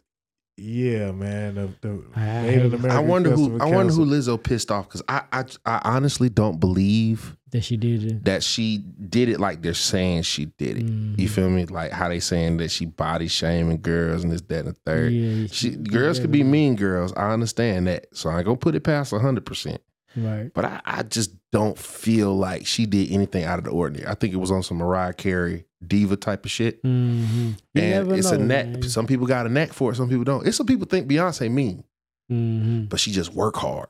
yeah, 0.57 1.11
man, 1.11 1.55
the, 1.55 1.69
the 1.81 2.03
I 2.15 2.19
Made 2.41 2.53
in 2.53 2.61
hate- 2.61 2.73
America. 2.73 2.95
I 2.95 2.99
wonder 2.99 3.29
who 3.31 3.35
Festival 3.57 3.61
I 3.61 3.75
wonder 3.75 3.93
who. 3.93 4.05
Lizzo 4.05 4.41
pissed 4.41 4.71
off 4.71 4.87
because 4.87 5.03
I, 5.07 5.21
I 5.31 5.43
I 5.65 5.81
honestly 5.83 6.29
don't 6.29 6.59
believe 6.59 7.37
That 7.51 7.61
she 7.63 7.77
did 7.77 8.03
it. 8.03 8.25
that 8.25 8.43
she 8.43 8.79
did 9.09 9.29
it 9.29 9.39
like 9.39 9.61
they're 9.61 9.73
saying 9.73 10.23
she 10.23 10.45
did 10.45 10.77
it. 10.79 10.85
Mhm. 10.85 11.19
You 11.19 11.29
feel 11.29 11.49
me? 11.49 11.65
Like 11.65 11.91
how 11.91 12.09
they 12.09 12.19
saying 12.19 12.57
that 12.57 12.71
she 12.71 12.85
body 12.85 13.27
shaming 13.27 13.81
girls 13.81 14.23
and 14.23 14.31
this, 14.33 14.41
that, 14.41 14.65
and 14.65 14.69
the 14.69 14.73
third. 14.85 15.13
Yeah, 15.13 15.47
She 15.51 15.71
girls 15.75 16.19
could 16.19 16.31
be 16.31 16.43
mean 16.43 16.75
girls. 16.75 17.13
I 17.13 17.31
understand 17.31 17.87
that. 17.87 18.07
So 18.13 18.29
I 18.29 18.37
ain't 18.37 18.45
gonna 18.45 18.57
put 18.57 18.73
it 18.75 18.81
past 18.81 19.11
hundred 19.13 19.45
percent. 19.45 19.81
Right. 20.15 20.51
But 20.51 20.65
I, 20.65 20.81
I 20.83 21.03
just 21.03 21.31
don't 21.51 21.77
feel 21.77 22.35
like 22.35 22.65
she 22.65 22.87
did 22.87 23.11
anything 23.11 23.43
out 23.43 23.59
of 23.59 23.65
the 23.65 23.69
ordinary. 23.71 24.07
I 24.09 24.15
think 24.15 24.33
it 24.33 24.37
was 24.37 24.49
on 24.49 24.63
some 24.63 24.77
Mariah 24.77 25.13
Carey 25.13 25.65
diva 25.85 26.15
type 26.15 26.45
of 26.45 26.51
shit. 26.51 26.81
Mm-hmm. 26.83 27.51
And 27.75 28.11
it's 28.13 28.31
know, 28.31 28.37
a 28.37 28.41
neck. 28.41 28.67
man. 28.67 28.83
Some 28.83 29.07
people 29.07 29.27
got 29.27 29.45
a 29.45 29.49
neck 29.49 29.73
for 29.73 29.91
it. 29.91 29.95
Some 29.95 30.09
people 30.09 30.23
don't. 30.23 30.47
It's 30.47 30.57
some 30.57 30.65
people 30.65 30.87
think 30.87 31.07
Beyonce 31.09 31.51
mean, 31.51 31.83
Mm-hmm. 32.31 32.85
but 32.85 32.99
she 32.99 33.11
just 33.11 33.33
work 33.33 33.55
hard. 33.55 33.87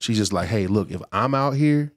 She's 0.00 0.16
just 0.18 0.32
like, 0.32 0.48
hey, 0.48 0.66
look, 0.66 0.90
if 0.90 1.00
I'm 1.12 1.34
out 1.34 1.52
here, 1.52 1.92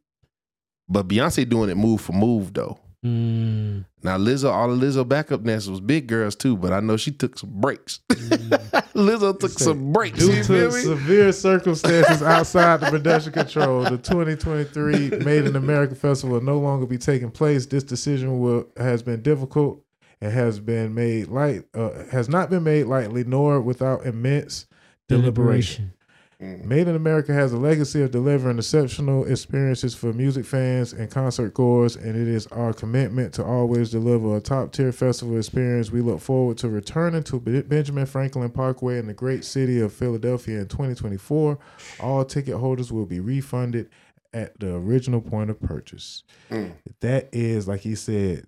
but 0.87 1.07
Beyonce 1.07 1.47
doing 1.47 1.69
it 1.69 1.75
move 1.75 2.01
for 2.01 2.13
move 2.13 2.53
though. 2.53 2.79
Mm. 3.05 3.85
Now 4.01 4.17
Lizzo, 4.17 4.49
all 4.49 4.73
the 4.73 4.85
Lizzo 4.85 5.07
backup 5.07 5.43
dancers 5.43 5.69
was 5.69 5.81
big 5.81 6.07
girls 6.07 6.35
too, 6.35 6.55
but 6.55 6.71
I 6.71 6.79
know 6.79 6.95
she 6.95 7.11
took 7.11 7.37
some 7.37 7.49
breaks. 7.59 7.99
Lizzo 8.09 9.37
took 9.37 9.51
some 9.51 9.91
breaks. 9.91 10.19
Due 10.19 10.43
to 10.43 10.71
severe 10.71 11.31
circumstances 11.33 12.23
outside 12.23 12.79
the 12.79 12.89
production 12.89 13.33
control, 13.33 13.83
the 13.83 13.97
2023 13.97 15.09
Made 15.09 15.45
in 15.45 15.55
America 15.55 15.95
Festival 15.95 16.35
will 16.35 16.45
no 16.45 16.59
longer 16.59 16.85
be 16.85 16.97
taking 16.97 17.29
place. 17.29 17.65
This 17.65 17.83
decision 17.83 18.39
will 18.39 18.67
has 18.77 19.03
been 19.03 19.21
difficult 19.21 19.83
and 20.21 20.31
has 20.31 20.59
been 20.59 20.93
made 20.93 21.27
light 21.27 21.63
uh, 21.73 22.05
has 22.11 22.29
not 22.29 22.49
been 22.49 22.63
made 22.63 22.85
lightly 22.85 23.23
nor 23.23 23.59
without 23.59 24.05
immense 24.05 24.65
deliberation. 25.07 25.93
Made 26.41 26.87
in 26.87 26.95
America 26.95 27.33
has 27.33 27.51
a 27.51 27.57
legacy 27.57 28.01
of 28.01 28.11
delivering 28.11 28.59
exceptional 28.59 29.25
experiences 29.25 29.93
for 29.93 30.13
music 30.13 30.45
fans 30.45 30.93
and 30.93 31.11
concert 31.11 31.53
goers, 31.53 31.97
and 31.97 32.15
it 32.15 32.29
is 32.29 32.47
our 32.47 32.71
commitment 32.71 33.33
to 33.33 33.43
always 33.43 33.91
deliver 33.91 34.37
a 34.37 34.39
top 34.39 34.71
tier 34.71 34.93
festival 34.93 35.37
experience. 35.37 35.91
We 35.91 35.99
look 35.99 36.21
forward 36.21 36.57
to 36.59 36.69
returning 36.69 37.23
to 37.23 37.41
Benjamin 37.41 38.05
Franklin 38.05 38.51
Parkway 38.51 38.99
in 38.99 39.07
the 39.07 39.13
great 39.13 39.43
city 39.43 39.81
of 39.81 39.91
Philadelphia 39.91 40.61
in 40.61 40.69
2024. 40.69 41.59
All 41.99 42.23
ticket 42.23 42.55
holders 42.55 42.89
will 42.89 43.05
be 43.05 43.19
refunded 43.19 43.89
at 44.33 44.57
the 44.61 44.75
original 44.75 45.19
point 45.19 45.49
of 45.49 45.59
purchase. 45.59 46.23
Mm. 46.49 46.71
That 47.01 47.27
is, 47.33 47.67
like 47.67 47.81
he 47.81 47.95
said, 47.95 48.47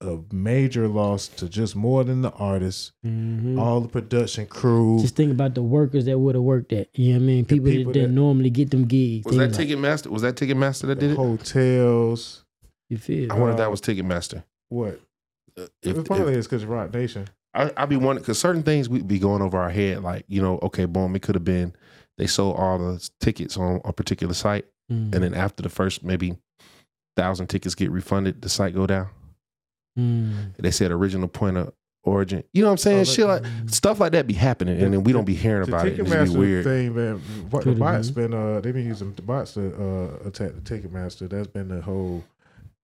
a 0.00 0.18
major 0.32 0.86
loss 0.86 1.26
to 1.26 1.48
just 1.48 1.74
more 1.74 2.04
than 2.04 2.22
the 2.22 2.30
artists, 2.32 2.92
Mhm. 3.04 3.58
all 3.58 3.80
the 3.80 3.88
production 3.88 4.46
crew. 4.46 4.98
Just 5.00 5.16
think 5.16 5.32
about 5.32 5.54
the 5.54 5.62
workers 5.62 6.04
that 6.04 6.18
would 6.18 6.36
have 6.36 6.44
worked 6.44 6.72
at. 6.72 6.88
You 6.96 7.14
know 7.14 7.18
what 7.18 7.22
I 7.22 7.26
mean? 7.26 7.44
People, 7.44 7.66
people 7.70 7.92
that 7.92 7.98
didn't 7.98 8.14
that- 8.14 8.20
normally 8.20 8.50
get 8.50 8.70
them 8.70 8.84
gigs. 8.86 9.24
Was 9.26 9.36
They 9.36 9.46
that 9.46 9.58
like, 9.58 9.68
Ticketmaster? 9.68 10.06
Was 10.08 10.22
that 10.22 10.36
Ticketmaster 10.36 10.82
that 10.82 11.00
did 11.00 11.10
it? 11.12 11.16
hotels. 11.16 12.44
You 12.88 12.96
feel? 12.98 13.32
I 13.32 13.34
wonder 13.34 13.50
if 13.52 13.56
that 13.58 13.66
uh, 13.66 13.70
was 13.70 13.80
Ticketmaster. 13.80 14.44
What? 14.68 15.00
If, 15.56 15.96
it 15.98 16.04
probably 16.04 16.32
if- 16.34 16.38
is 16.38 16.46
because 16.46 16.64
Roc 16.64 16.94
Nation. 16.94 17.26
I, 17.54 17.72
I 17.76 17.86
be 17.86 17.96
wondering 17.96 18.18
because 18.22 18.38
certain 18.38 18.62
things 18.62 18.88
we 18.88 19.02
be 19.02 19.18
going 19.18 19.42
over 19.42 19.58
our 19.58 19.70
head, 19.70 20.02
like 20.02 20.24
you 20.28 20.40
know, 20.40 20.58
okay, 20.62 20.84
boom, 20.84 21.16
it 21.16 21.22
could 21.22 21.34
have 21.34 21.44
been 21.44 21.72
they 22.18 22.26
sold 22.28 22.56
all 22.56 22.78
the 22.78 23.08
tickets 23.20 23.56
on 23.56 23.80
a 23.84 23.92
particular 23.92 24.34
site, 24.34 24.66
Mm. 24.92 25.12
and 25.14 25.24
then 25.24 25.34
after 25.34 25.62
the 25.62 25.68
first 25.68 26.04
maybe 26.04 26.36
thousand 27.16 27.48
tickets 27.48 27.74
get 27.74 27.90
refunded, 27.90 28.42
the 28.42 28.48
site 28.48 28.74
go 28.74 28.86
down. 28.86 29.08
Mm. 29.98 30.56
They 30.58 30.70
said 30.70 30.90
original 30.92 31.28
point 31.28 31.56
of 31.56 31.72
origin. 32.04 32.44
You 32.52 32.62
know 32.62 32.68
what 32.68 32.72
I'm 32.72 32.78
saying? 32.78 33.00
Oh, 33.00 33.04
Shit 33.04 33.26
like 33.26 33.42
stuff 33.66 34.00
like 34.00 34.12
that 34.12 34.26
be 34.26 34.34
happening, 34.34 34.80
and 34.80 34.94
then 34.94 35.02
we 35.04 35.12
don't 35.12 35.24
be 35.24 35.34
hearing 35.34 35.68
The 35.68 35.74
about 35.76 35.86
it. 35.88 35.98
and 35.98 36.00
It 36.00 36.04
be 36.04 36.10
Ticketmaster 36.16 36.38
weird. 36.38 36.64
thing, 36.64 36.94
man. 36.94 37.16
What 37.50 37.64
the 37.64 37.72
bots 37.72 38.10
been. 38.10 38.30
been? 38.30 38.40
Uh, 38.56 38.60
they've 38.60 38.72
been 38.74 38.86
using 38.86 39.12
the 39.14 39.22
bots 39.22 39.54
to 39.54 39.74
uh, 39.74 40.28
attack 40.28 40.52
the 40.54 40.60
Ticketmaster. 40.60 41.28
That's 41.28 41.48
been 41.48 41.68
the 41.68 41.82
whole 41.82 42.24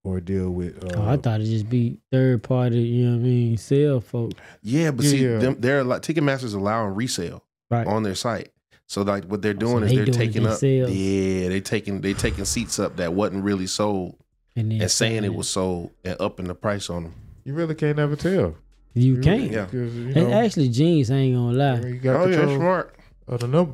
ordeal 0.04 0.50
with. 0.50 0.84
Uh, 0.84 1.00
Oh, 1.00 1.08
I 1.08 1.16
thought 1.16 1.40
it'd 1.40 1.46
just 1.50 1.70
be 1.70 1.98
third 2.12 2.42
party, 2.42 2.80
you 2.80 3.06
know 3.06 3.12
what 3.16 3.20
I 3.20 3.28
mean? 3.28 3.56
Sell 3.56 4.00
folk. 4.00 4.32
Yeah, 4.62 4.90
but 4.90 5.04
Yeah, 5.04 5.10
see, 5.10 5.24
yeah. 5.24 5.38
them 5.38 5.56
they're 5.60 5.84
like 5.84 6.02
Ticketmaster's 6.02 6.54
allowing 6.54 6.94
resale 6.94 7.42
Right. 7.70 7.86
on 7.86 8.02
their 8.02 8.14
site. 8.14 8.50
So 8.86 9.00
like 9.00 9.24
what 9.24 9.40
they're 9.40 9.54
So 9.54 9.58
doing 9.60 9.84
is 9.84 9.90
they 9.90 9.96
they're 9.96 10.04
doing 10.04 10.18
taking 10.18 10.42
up. 10.46 10.60
themselves. 10.60 10.94
Yeah, 10.94 11.48
they 11.48 11.60
taking 11.62 12.00
they 12.02 12.12
taking 12.12 12.44
seats 12.44 12.78
up 12.78 12.96
that 12.96 13.14
wasn't 13.14 13.42
really 13.44 13.66
sold 13.66 14.16
and 14.56 14.70
then 14.72 14.80
and 14.82 14.90
saying 14.90 15.24
it 15.24 15.34
was 15.34 15.48
sold 15.48 15.90
and 16.04 16.16
upping 16.20 16.46
the 16.46 16.54
price 16.54 16.88
on 16.90 17.04
them. 17.04 17.14
you 17.44 17.54
really 17.54 17.74
can't 17.74 17.96
never 17.96 18.16
tell. 18.16 18.54
You 18.94 19.16
really- 19.16 19.22
can't. 19.24 19.50
Yeah. 19.52 19.64
'cause, 19.66 19.94
you 19.94 20.12
And 20.14 20.32
actually, 20.32 20.68
jeans, 20.68 21.10
I 21.10 21.16
ain't 21.16 21.34
gonna 21.36 21.56
lie. 21.56 21.80
you 21.88 21.98
got 21.98 22.16
Oh 22.20 22.26
yeah, 22.28 22.56
smart. 22.56 22.94
of 23.26 23.40
the 23.40 23.48
number. 23.48 23.72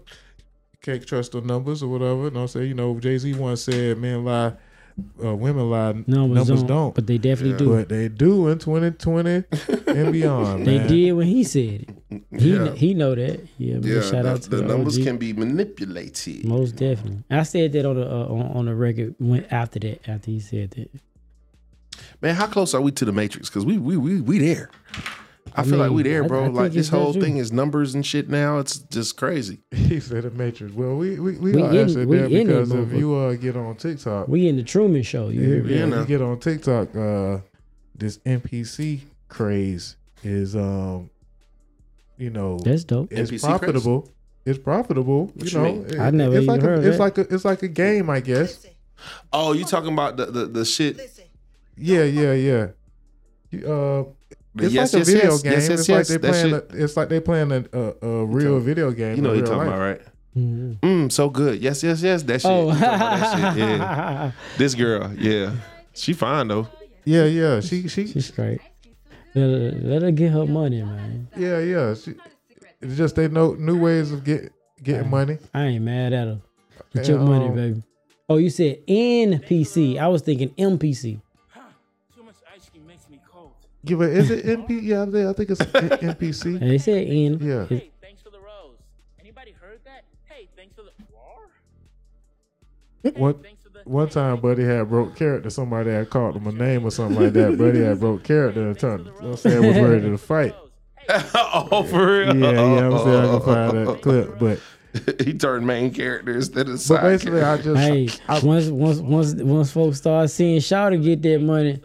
You 0.72 0.78
can't 0.80 1.06
trust 1.06 1.32
the 1.32 1.40
numbers 1.42 1.82
or 1.82 1.88
whatever. 1.88 2.24
You 2.24 2.30
know 2.30 2.40
I'm 2.42 2.48
saying? 2.48 2.68
You 2.68 2.74
know, 2.74 2.98
Jay 2.98 3.18
Z 3.18 3.34
once 3.34 3.60
said, 3.62 3.98
"Men 3.98 4.24
lie, 4.24 4.54
uh, 5.22 5.36
women 5.36 5.68
lie, 5.68 5.92
Numbers, 6.06 6.08
numbers 6.48 6.62
don't, 6.62 6.66
don't." 6.66 6.94
But 6.94 7.06
they 7.06 7.18
definitely 7.18 7.52
Yeah. 7.52 7.58
do. 7.58 7.76
But 7.76 7.88
they 7.90 8.08
do 8.08 8.48
in 8.48 8.58
2020 8.58 9.44
and 9.86 10.12
beyond. 10.12 10.66
they 10.66 10.78
man. 10.78 10.88
did 10.88 11.12
when 11.12 11.26
he 11.26 11.44
said 11.44 11.86
it. 11.86 11.88
He 12.10 12.20
Yeah. 12.52 12.64
kn- 12.64 12.76
he 12.76 12.94
know 12.94 13.14
that. 13.14 13.40
Yeah, 13.58 13.76
Yeah, 13.82 14.00
shout 14.02 14.24
the, 14.24 14.30
out 14.30 14.42
to 14.42 14.50
the 14.50 14.56
the 14.56 14.62
numbers 14.64 14.98
OG. 14.98 15.04
can 15.04 15.16
be 15.16 15.32
manipulated. 15.32 16.44
Most 16.44 16.76
definitely. 16.76 17.22
I 17.30 17.44
said 17.44 17.72
that 17.72 17.84
on 17.86 17.96
the 17.96 18.06
uh, 18.06 18.26
on, 18.26 18.42
on 18.56 18.64
the 18.66 18.74
record 18.74 19.14
went 19.20 19.46
after 19.52 19.78
that. 19.80 20.08
After 20.08 20.30
he 20.30 20.40
said 20.40 20.70
that. 20.72 20.90
Man, 22.22 22.34
how 22.34 22.46
close 22.46 22.74
are 22.74 22.80
we 22.80 22.90
to 22.92 23.04
the 23.04 23.12
Matrix? 23.12 23.48
Because 23.48 23.64
we 23.64 23.78
we 23.78 23.96
we 23.96 24.20
we 24.20 24.38
there. 24.38 24.70
I, 25.56 25.62
I 25.62 25.64
feel 25.64 25.78
like 25.78 25.90
we 25.90 26.02
there, 26.02 26.22
bro. 26.24 26.42
I 26.42 26.44
think 26.46 26.56
like 26.56 26.72
this 26.72 26.88
whole 26.88 27.12
thing 27.12 27.36
is 27.38 27.50
numbers 27.52 27.94
and 27.94 28.04
shit 28.06 28.28
now. 28.28 28.58
It's 28.58 28.78
just 28.78 29.16
crazy. 29.16 29.58
He 29.72 29.98
said 30.00 30.22
the 30.24 30.30
Matrix. 30.30 30.72
Well, 30.74 30.96
we 30.96 31.18
we, 31.18 31.32
we, 31.38 31.52
We 31.52 31.62
are 31.62 31.70
in- 31.70 31.76
actually 31.78 32.06
we 32.06 32.16
there 32.18 32.26
in 32.26 32.46
because 32.46 32.70
if 32.72 32.92
you 32.92 33.14
uh, 33.14 33.34
get 33.34 33.56
on 33.56 33.74
TikTok, 33.76 34.28
We 34.28 34.48
in 34.48 34.56
the 34.56 34.62
Truman 34.62 35.02
Show. 35.02 35.28
You 35.28 35.40
hear 35.40 35.62
me? 35.64 35.74
Yeah, 35.78 35.86
you 36.00 36.04
get 36.06 36.22
on 36.22 36.38
TikTok, 36.40 36.94
uh, 36.96 37.38
this 37.94 38.18
NPC 38.18 39.00
craze 39.28 39.96
is 40.22 40.54
um, 40.54 41.11
you 42.20 42.30
know, 42.30 42.58
That's 42.58 42.84
dope. 42.84 43.12
it's 43.12 43.30
NPC 43.30 43.40
profitable. 43.44 44.10
It's 44.44 44.58
profitable. 44.58 45.26
What 45.26 45.36
you 45.36 45.50
you 45.50 45.58
know, 45.58 45.64
mean? 45.72 45.86
It- 45.86 45.98
I 45.98 46.10
never 46.10 46.34
it's 46.36 46.42
even 46.44 46.54
like 46.54 46.62
heard 46.62 46.78
a, 46.84 46.88
it's 46.88 46.96
that. 46.98 47.02
like 47.02 47.18
a 47.18 47.34
it's 47.34 47.44
like 47.44 47.62
a 47.62 47.68
game, 47.68 48.10
I 48.10 48.20
guess. 48.20 48.66
Oh, 49.32 49.52
you 49.52 49.64
talking 49.64 49.92
about 49.92 50.16
the 50.16 50.26
the, 50.26 50.46
the 50.46 50.64
shit? 50.64 50.98
Yeah, 51.76 52.04
yeah, 52.04 52.32
yeah. 52.34 52.66
You, 53.50 53.72
uh, 53.72 54.04
it's 54.58 54.72
yes, 54.74 54.92
like 54.92 55.02
a 55.02 55.06
yes, 55.06 55.08
video 55.08 55.30
yes, 55.32 55.42
game. 55.42 55.52
yes, 55.52 55.68
yes, 55.68 55.80
it's 55.80 55.88
yes. 55.88 56.10
like 56.10 56.20
they 56.20 56.28
That 56.28 56.32
playing. 56.32 56.54
A, 56.54 56.84
it's 56.84 56.96
like 56.96 57.08
they 57.08 57.20
playing 57.20 57.52
a 57.52 57.64
a, 57.72 57.94
a 58.06 58.24
real 58.26 58.44
talking- 58.54 58.64
video 58.66 58.90
game. 58.92 59.16
You 59.16 59.22
know 59.22 59.28
what 59.30 59.38
you're 59.38 59.46
talking 59.46 59.58
life. 59.58 59.68
about, 59.68 59.78
right? 59.80 60.00
Mhm. 60.36 60.78
Mm, 60.80 61.12
so 61.12 61.28
good. 61.28 61.60
Yes, 61.60 61.82
yes, 61.82 62.02
yes. 62.02 62.22
That 62.22 62.40
shit. 62.40 62.50
Oh, 62.50 62.68
You 62.72 62.78
talking 62.78 62.84
about 62.94 63.20
that 63.20 63.54
shit. 63.54 63.58
Yeah. 63.80 64.32
This 64.58 64.74
girl, 64.74 65.12
yeah, 65.18 65.54
she 65.92 66.12
fine 66.12 66.48
though. 66.48 66.68
Yeah, 67.04 67.24
yeah. 67.24 67.60
She 67.60 67.88
she 67.88 68.06
she's 68.06 68.26
straight. 68.26 68.60
Let 69.35 69.43
her, 69.43 69.78
let 69.83 70.03
her 70.03 70.11
get 70.11 70.33
her 70.33 70.47
money, 70.47 70.83
man. 70.83 71.28
yeah 71.37 71.59
yeah. 71.61 71.95
She, 71.95 72.14
it's 72.81 72.97
just 72.97 73.14
they 73.16 73.28
know 73.28 73.55
new 73.55 73.78
ways 73.78 74.11
of 74.12 74.24
get 74.24 74.53
getting 74.83 75.09
money. 75.11 75.39
I 75.55 75.64
ain't 75.64 75.85
mad 75.85 76.12
at 76.12 76.26
her. 76.28 76.41
Get 76.95 77.07
Yeah, 77.09 77.14
your 77.16 77.20
money, 77.24 77.47
um, 77.47 77.55
baby. 77.55 77.83
Oh, 78.28 78.37
you 78.39 78.51
said 78.51 78.85
NPC. 78.87 79.99
I 79.99 80.09
was 80.09 80.22
thinking 80.22 80.51
MPC. 80.51 81.20
Too 82.16 82.22
much 82.22 82.35
ice 82.55 82.68
cream 82.70 82.87
makes 82.87 83.09
me 83.09 83.20
cold. 83.31 83.53
Give 83.85 84.01
it. 84.01 84.16
Is 84.16 84.31
it 84.31 84.45
NP? 84.47 84.83
Yeah, 84.83 85.03
I 85.03 85.33
think- 85.33 85.51
it's 85.51 85.61
NPC. 85.61 86.61
And 86.61 86.70
they 86.70 86.78
said 86.78 87.07
N. 87.07 87.39
Yeah. 87.41 87.66
Hey, 87.66 87.91
thanks 88.01 88.22
for 88.22 88.31
the 88.31 88.39
rose. 88.41 88.78
Anybody 89.20 89.53
heard 89.61 89.81
that? 89.85 90.05
Hey, 90.24 90.49
thanks 90.57 90.74
for 90.74 90.83
the 90.83 90.91
roar. 91.12 91.49
One 93.03 93.34
Thanks 93.34 93.62
for 93.62 93.68
the 93.70 93.80
one 93.84 94.09
time, 94.09 94.40
Buddy 94.40 94.64
had 94.64 94.88
broke 94.88 95.16
character. 95.16 95.48
Somebody 95.51 95.90
had 95.90 96.11
called 96.11 96.36
him 96.36 96.46
a 96.46 96.53
name 96.53 96.84
or 96.84 96.90
something 96.90 97.20
like 97.22 97.32
that. 97.32 97.57
Buddy 97.59 97.82
had 97.82 97.98
broke 98.01 98.22
character 98.24 98.66
and 98.68 98.78
turned. 98.78 99.09
I'm 99.20 99.36
saying 99.36 99.66
was 99.66 99.76
ready 99.78 100.03
to 100.11 100.18
fight. 100.18 100.55
oh, 101.34 101.82
for 101.84 102.22
Yeah, 102.24 102.32
real? 102.32 102.36
yeah. 102.44 102.86
I'm 102.86 102.98
saying 102.98 103.24
I 103.24 103.38
can 103.38 103.40
find 103.42 103.86
that 103.88 104.03
clip, 104.03 104.38
but 104.38 104.61
he 105.24 105.34
turned 105.34 105.66
main 105.66 105.92
character 105.92 106.34
instead 106.36 106.66
of 106.66 106.74
but 106.74 106.80
side 106.80 107.03
basically, 107.03 107.40
character. 107.40 107.72
I 107.72 107.74
just 108.09 108.20
Hey, 108.42 108.46
once 108.46 108.66
once 108.66 108.98
once 109.01 109.34
once 109.34 109.70
folks 109.72 109.98
start 109.98 110.30
seeing 110.30 110.61
Shawty 110.61 111.03
get 111.03 111.22
that 111.22 111.40
money, 111.40 111.80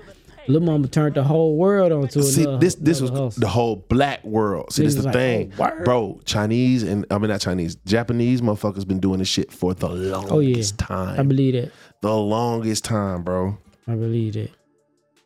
Lil 0.48 0.62
Mama 0.62 0.88
turned 0.88 1.16
the 1.16 1.24
whole 1.24 1.56
world 1.58 1.92
onto 1.92 2.20
it. 2.20 2.24
See, 2.24 2.44
another. 2.44 2.58
this 2.60 2.76
this 2.76 3.02
was 3.02 3.10
hustle. 3.10 3.32
the 3.40 3.48
whole 3.48 3.78
black 3.78 4.24
world. 4.24 4.72
See, 4.72 4.84
this 4.84 4.96
This 4.96 5.00
is 5.00 5.04
the 5.04 5.08
like, 5.10 5.14
thing, 5.14 5.54
oh, 5.60 5.84
bro. 5.84 6.20
Chinese 6.26 6.84
and 6.84 7.06
I 7.10 7.18
mean 7.18 7.30
not 7.30 7.42
Chinese, 7.42 7.76
Japanese 7.86 8.42
motherfuckers 8.42 8.88
been 8.88 9.00
doing 9.00 9.20
this 9.20 9.28
shit 9.28 9.52
for 9.52 9.74
the 9.74 9.90
longest 9.90 10.32
Oh 10.34 10.40
yeah, 10.40 10.64
time. 10.78 11.20
I 11.20 11.24
believe 11.24 11.54
that. 11.54 11.72
the 12.02 12.14
longest 12.16 12.84
time, 12.86 13.24
bro. 13.24 13.58
I 13.88 13.96
believe 13.96 14.34
that. 14.34 14.52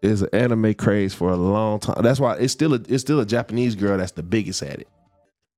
It's 0.01 0.21
an 0.21 0.29
anime 0.31 0.73
craze 0.75 1.13
for 1.13 1.29
a 1.29 1.35
long 1.35 1.79
time. 1.81 2.01
That's 2.01 2.19
why 2.21 2.35
it's 2.37 2.53
still 2.53 2.73
a 2.73 2.81
it's 2.87 3.01
still 3.01 3.19
a 3.19 3.25
Japanese 3.25 3.75
girl 3.75 3.97
that's 3.97 4.13
the 4.13 4.23
biggest 4.23 4.63
at 4.63 4.79
it. 4.79 4.87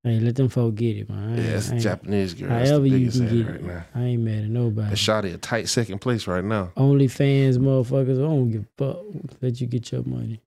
Hey, 0.03 0.19
let 0.19 0.35
them 0.35 0.49
folk 0.49 0.73
get 0.75 0.97
it, 0.97 1.09
man. 1.09 1.37
I 1.37 1.41
Yeah, 1.43 1.57
it's 1.57 1.71
I 1.71 1.75
a 1.75 1.79
Japanese 1.79 2.33
girl. 2.33 2.49
That's 2.49 2.69
However 2.71 2.87
you 2.87 3.11
can 3.11 3.19
get 3.37 3.45
right 3.47 3.55
it, 3.57 3.63
now. 3.63 3.85
I 3.93 4.01
ain't 4.03 4.21
mad 4.23 4.43
at 4.45 4.49
nobody. 4.49 4.87
And 4.87 4.97
Shotty 4.97 5.33
a 5.33 5.37
tight 5.37 5.69
second 5.69 5.99
place 5.99 6.25
right 6.25 6.43
now. 6.43 6.71
Only 6.75 7.07
fans, 7.07 7.59
motherfuckers. 7.59 8.17
I 8.17 8.21
don't 8.21 8.49
give 8.51 8.63
a 8.63 8.83
fuck. 8.83 8.97
Let 9.41 9.61
you 9.61 9.67
get 9.67 9.91
your 9.91 10.03
money. 10.03 10.41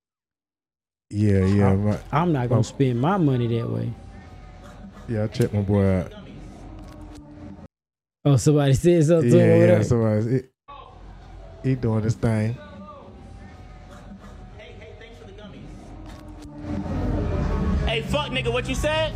yeah, 1.10 1.44
yeah, 1.46 1.74
my, 1.76 1.98
I'm 2.10 2.32
not 2.32 2.48
gonna 2.48 2.64
spend 2.64 3.00
my 3.00 3.16
money 3.16 3.46
that 3.58 3.70
way. 3.70 3.92
yeah. 5.08 5.22
I 5.22 5.26
checked 5.28 5.54
my 5.54 5.60
boy 5.60 5.84
out. 5.86 6.12
Oh, 8.24 8.36
somebody 8.36 8.72
said 8.72 9.04
something 9.04 9.30
to 9.30 9.38
him 9.38 9.46
Yeah, 9.48 9.54
over 9.54 9.60
yeah. 9.66 9.66
there. 9.66 9.84
Somebody, 9.84 10.42
he, 11.62 11.68
he 11.70 11.74
doing 11.76 12.02
his 12.02 12.14
thing. 12.14 12.56
Hey, 17.86 18.02
fuck 18.02 18.30
nigga, 18.32 18.52
what 18.52 18.68
you 18.68 18.74
said? 18.74 19.12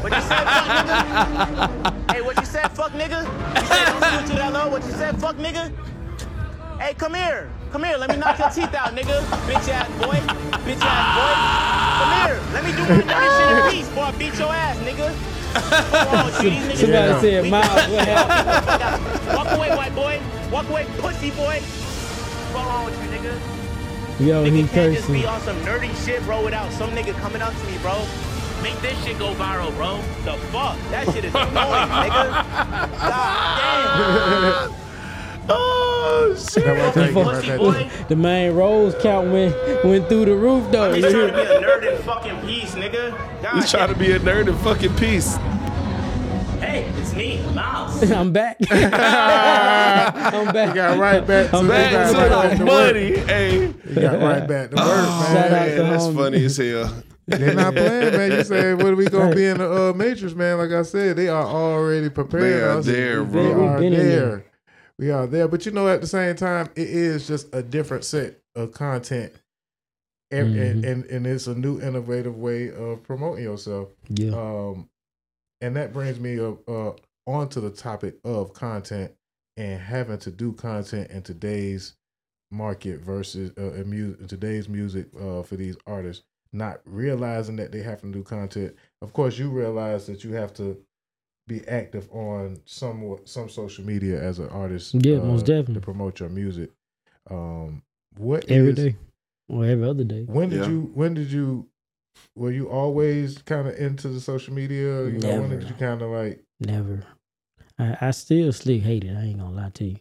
What 0.00 0.10
you 0.14 0.22
said, 0.22 0.44
fuck 0.48 0.64
nigga? 0.64 2.10
Hey, 2.10 2.22
what 2.22 2.36
you 2.38 2.46
said, 2.46 2.68
fuck 2.72 2.92
nigga? 2.92 3.20
You 3.60 3.66
said 3.66 3.84
don't 3.84 4.02
salute 4.02 4.26
to 4.26 4.34
that 4.36 4.52
low. 4.54 4.68
What 4.70 4.82
you 4.86 4.92
said, 4.92 5.20
fuck 5.20 5.36
nigga? 5.36 5.70
Hey, 6.80 6.94
come 6.94 7.12
here. 7.12 7.50
Come 7.72 7.84
here. 7.84 7.98
Let 7.98 8.08
me 8.08 8.16
knock 8.16 8.38
your 8.38 8.48
teeth 8.48 8.72
out, 8.72 8.96
nigga. 8.96 9.20
Bitch 9.44 9.68
ass 9.68 9.88
boy. 10.00 10.16
Bitch 10.64 10.80
ass 10.80 11.12
boy. 11.12 11.34
Come 12.00 12.12
here. 12.24 12.40
Let 12.54 12.64
me 12.64 12.72
do 12.72 12.82
my 12.88 13.04
dirty 13.04 13.28
shit 13.36 13.48
in 13.52 13.70
peace 13.70 13.88
before 13.88 14.04
I 14.04 14.12
beat 14.12 14.34
your 14.38 14.48
ass, 14.48 14.78
nigga. 14.78 15.12
What's 15.52 16.06
wrong 16.06 16.24
with 16.24 16.42
you? 16.42 16.50
These 16.50 16.64
niggas 16.64 16.80
Somebody 16.80 17.20
said, 17.20 17.50
Miles, 17.50 17.90
what 17.92 18.08
happened? 18.08 19.36
Walk 19.36 19.50
away, 19.52 19.76
white 19.76 19.94
boy. 19.94 20.20
Walk 20.50 20.68
away, 20.70 20.86
pussy 20.96 21.30
boy. 21.32 21.60
What's 21.60 22.66
wrong 22.66 22.84
with 22.86 22.96
you, 22.96 23.10
nigga? 23.10 23.34
Yo, 24.26 24.44
he 24.44 24.50
Nigga 24.50 24.70
can't 24.72 24.94
just 24.94 25.12
be 25.12 25.26
on 25.26 25.40
some 25.42 25.56
nerdy 25.60 25.92
shit, 26.02 26.22
bro, 26.22 26.42
without 26.42 26.72
some 26.72 26.90
nigga 26.92 27.12
coming 27.20 27.42
up 27.42 27.52
to 27.52 27.66
me, 27.66 27.76
bro. 27.82 28.06
Make 28.62 28.80
this 28.80 29.04
shit 29.04 29.18
go 29.18 29.34
viral, 29.34 29.74
bro. 29.74 29.96
The 30.24 30.38
fuck? 30.48 30.78
That 30.90 31.06
shit 31.12 31.24
is 31.24 31.34
annoying, 31.34 31.88
nigga. 32.02 32.32
God 32.98 34.72
Oh 35.48 36.34
shit. 36.38 36.64
That 36.64 36.76
was 36.76 36.94
damn. 36.94 37.04
taking 37.04 37.24
right 37.24 37.34
Pussy 37.34 37.48
back 37.48 37.58
boy. 37.58 37.90
The 38.08 38.16
main 38.16 38.52
rose 38.54 38.94
count 39.02 39.32
went 39.32 39.54
went 39.84 40.08
through 40.08 40.26
the 40.26 40.36
roof 40.36 40.70
though. 40.70 40.92
I'm 40.92 41.00
just 41.00 41.10
trying 41.12 41.26
to 41.28 41.34
be 41.34 41.42
a 41.42 41.60
nerd 41.60 41.82
in 41.96 42.02
fucking 42.04 42.40
peace, 42.46 42.74
nigga. 42.76 43.42
God 43.42 43.54
He's 43.56 43.70
trying 43.70 43.88
to 43.92 43.98
be 43.98 44.12
a 44.12 44.18
nerd 44.20 44.48
in 44.48 44.56
fucking 44.58 44.94
peace. 44.96 45.36
Hey, 46.60 46.84
it's 46.96 47.12
me, 47.14 47.42
Miles. 47.54 48.08
I'm 48.12 48.32
back. 48.32 48.56
I'm 48.70 50.52
back. 50.52 50.68
He 50.68 50.74
got 50.74 50.96
right 50.98 51.26
back 51.26 51.50
to, 51.50 51.56
I'm 51.56 51.66
back 51.68 51.90
got 51.92 52.12
to 52.12 52.16
right 52.16 52.28
the 52.28 52.36
back 52.48 52.58
to 52.58 52.64
work. 52.64 52.94
money. 52.94 53.16
Hey. 53.18 53.72
He 53.88 53.94
got 54.00 54.20
right 54.22 54.46
back 54.46 54.70
to 54.70 54.76
work, 54.76 54.84
oh, 54.86 55.24
Shout 55.26 55.34
man. 55.34 55.44
out 55.46 55.50
Man, 55.50 55.76
to 55.76 55.82
that's 55.82 56.04
homie. 56.04 56.14
funny 56.16 56.44
as 56.44 56.56
hell. 56.56 57.02
They're 57.26 57.54
not 57.54 57.74
playing, 57.76 58.12
man. 58.16 58.32
You 58.32 58.44
said, 58.44 58.76
what 58.82 58.92
are 58.92 58.96
we 58.96 59.06
gonna 59.06 59.34
be 59.34 59.46
in 59.46 59.58
the 59.58 59.90
uh, 59.90 59.92
Matrix, 59.92 60.34
man? 60.34 60.58
Like 60.58 60.70
I 60.72 60.82
said, 60.82 61.16
they 61.16 61.28
are 61.28 61.44
already 61.46 62.08
prepared. 62.10 62.42
They 62.42 62.60
are 62.62 62.78
us. 62.78 62.86
there, 62.86 63.22
We 63.24 63.30
bro. 63.32 63.66
are 63.68 63.80
there. 63.80 63.90
there. 63.90 64.44
We 64.98 65.10
are 65.10 65.26
there. 65.26 65.48
But 65.48 65.64
you 65.66 65.72
know, 65.72 65.88
at 65.88 66.00
the 66.00 66.06
same 66.06 66.36
time, 66.36 66.68
it 66.76 66.88
is 66.88 67.26
just 67.26 67.54
a 67.54 67.62
different 67.62 68.04
set 68.04 68.40
of 68.54 68.72
content. 68.72 69.32
And, 70.30 70.56
and, 70.56 70.82
Mhm. 70.84 70.88
and 70.90 71.04
and 71.06 71.26
it's 71.26 71.46
a 71.46 71.54
new 71.54 71.78
innovative 71.80 72.38
way 72.38 72.72
of 72.72 73.02
promoting 73.02 73.44
yourself. 73.44 73.90
Yeah. 74.08 74.30
Um, 74.32 74.88
and 75.60 75.76
that 75.76 75.92
brings 75.92 76.18
me 76.18 76.40
up 76.40 76.66
uh, 76.68 76.92
onto 77.26 77.60
the 77.60 77.70
topic 77.70 78.16
of 78.24 78.54
content 78.54 79.12
and 79.58 79.78
having 79.80 80.16
to 80.18 80.30
do 80.30 80.52
content 80.54 81.10
in 81.10 81.20
today's 81.22 81.94
market 82.50 83.00
versus 83.00 83.52
uh, 83.58 83.72
in 83.74 83.90
mu- 83.90 84.16
in 84.18 84.26
today's 84.26 84.68
music 84.70 85.06
uh, 85.20 85.42
for 85.42 85.56
these 85.56 85.76
artists. 85.86 86.24
Not 86.52 86.80
realizing 86.84 87.56
that 87.56 87.72
they 87.72 87.82
have 87.82 88.00
to 88.02 88.12
do 88.12 88.22
content. 88.22 88.74
Of 89.00 89.12
course, 89.12 89.38
you 89.38 89.48
realize 89.50 90.06
that 90.06 90.22
you 90.22 90.34
have 90.34 90.52
to 90.54 90.76
be 91.48 91.66
active 91.66 92.08
on 92.12 92.60
some 92.66 93.18
some 93.24 93.48
social 93.48 93.84
media 93.84 94.20
as 94.22 94.38
an 94.38 94.48
artist. 94.50 94.94
Yeah, 94.94 95.16
uh, 95.16 95.24
most 95.24 95.46
definitely. 95.46 95.74
to 95.74 95.80
promote 95.80 96.20
your 96.20 96.28
music. 96.28 96.70
Um, 97.30 97.82
what 98.18 98.50
Every 98.50 98.70
is- 98.70 98.76
day. 98.76 98.96
Or 99.48 99.64
every 99.66 99.86
other 99.86 100.04
day. 100.04 100.24
when 100.24 100.48
did 100.50 100.60
Yeah. 100.60 100.68
you? 100.68 100.90
When 100.94 101.14
did 101.14 101.30
you? 101.32 101.66
Were 102.36 102.52
you 102.52 102.68
always 102.68 103.38
kind 103.38 103.66
of 103.68 103.74
into 103.76 104.08
the 104.08 104.20
social 104.20 104.54
media? 104.54 105.06
You 105.06 105.18
know, 105.18 105.40
when 105.40 105.50
did 105.50 105.60
Never. 105.60 105.66
you 105.72 105.74
kind 105.78 106.02
of 106.02 106.10
like? 106.10 106.42
Never. 106.60 107.02
I, 107.78 107.96
I 108.00 108.10
still 108.12 108.52
slick 108.52 108.82
hate 108.82 109.04
it. 109.04 109.16
I 109.16 109.22
ain't 109.24 109.38
gonna 109.38 109.54
lie 109.54 109.70
to 109.74 109.84
you. 109.84 109.96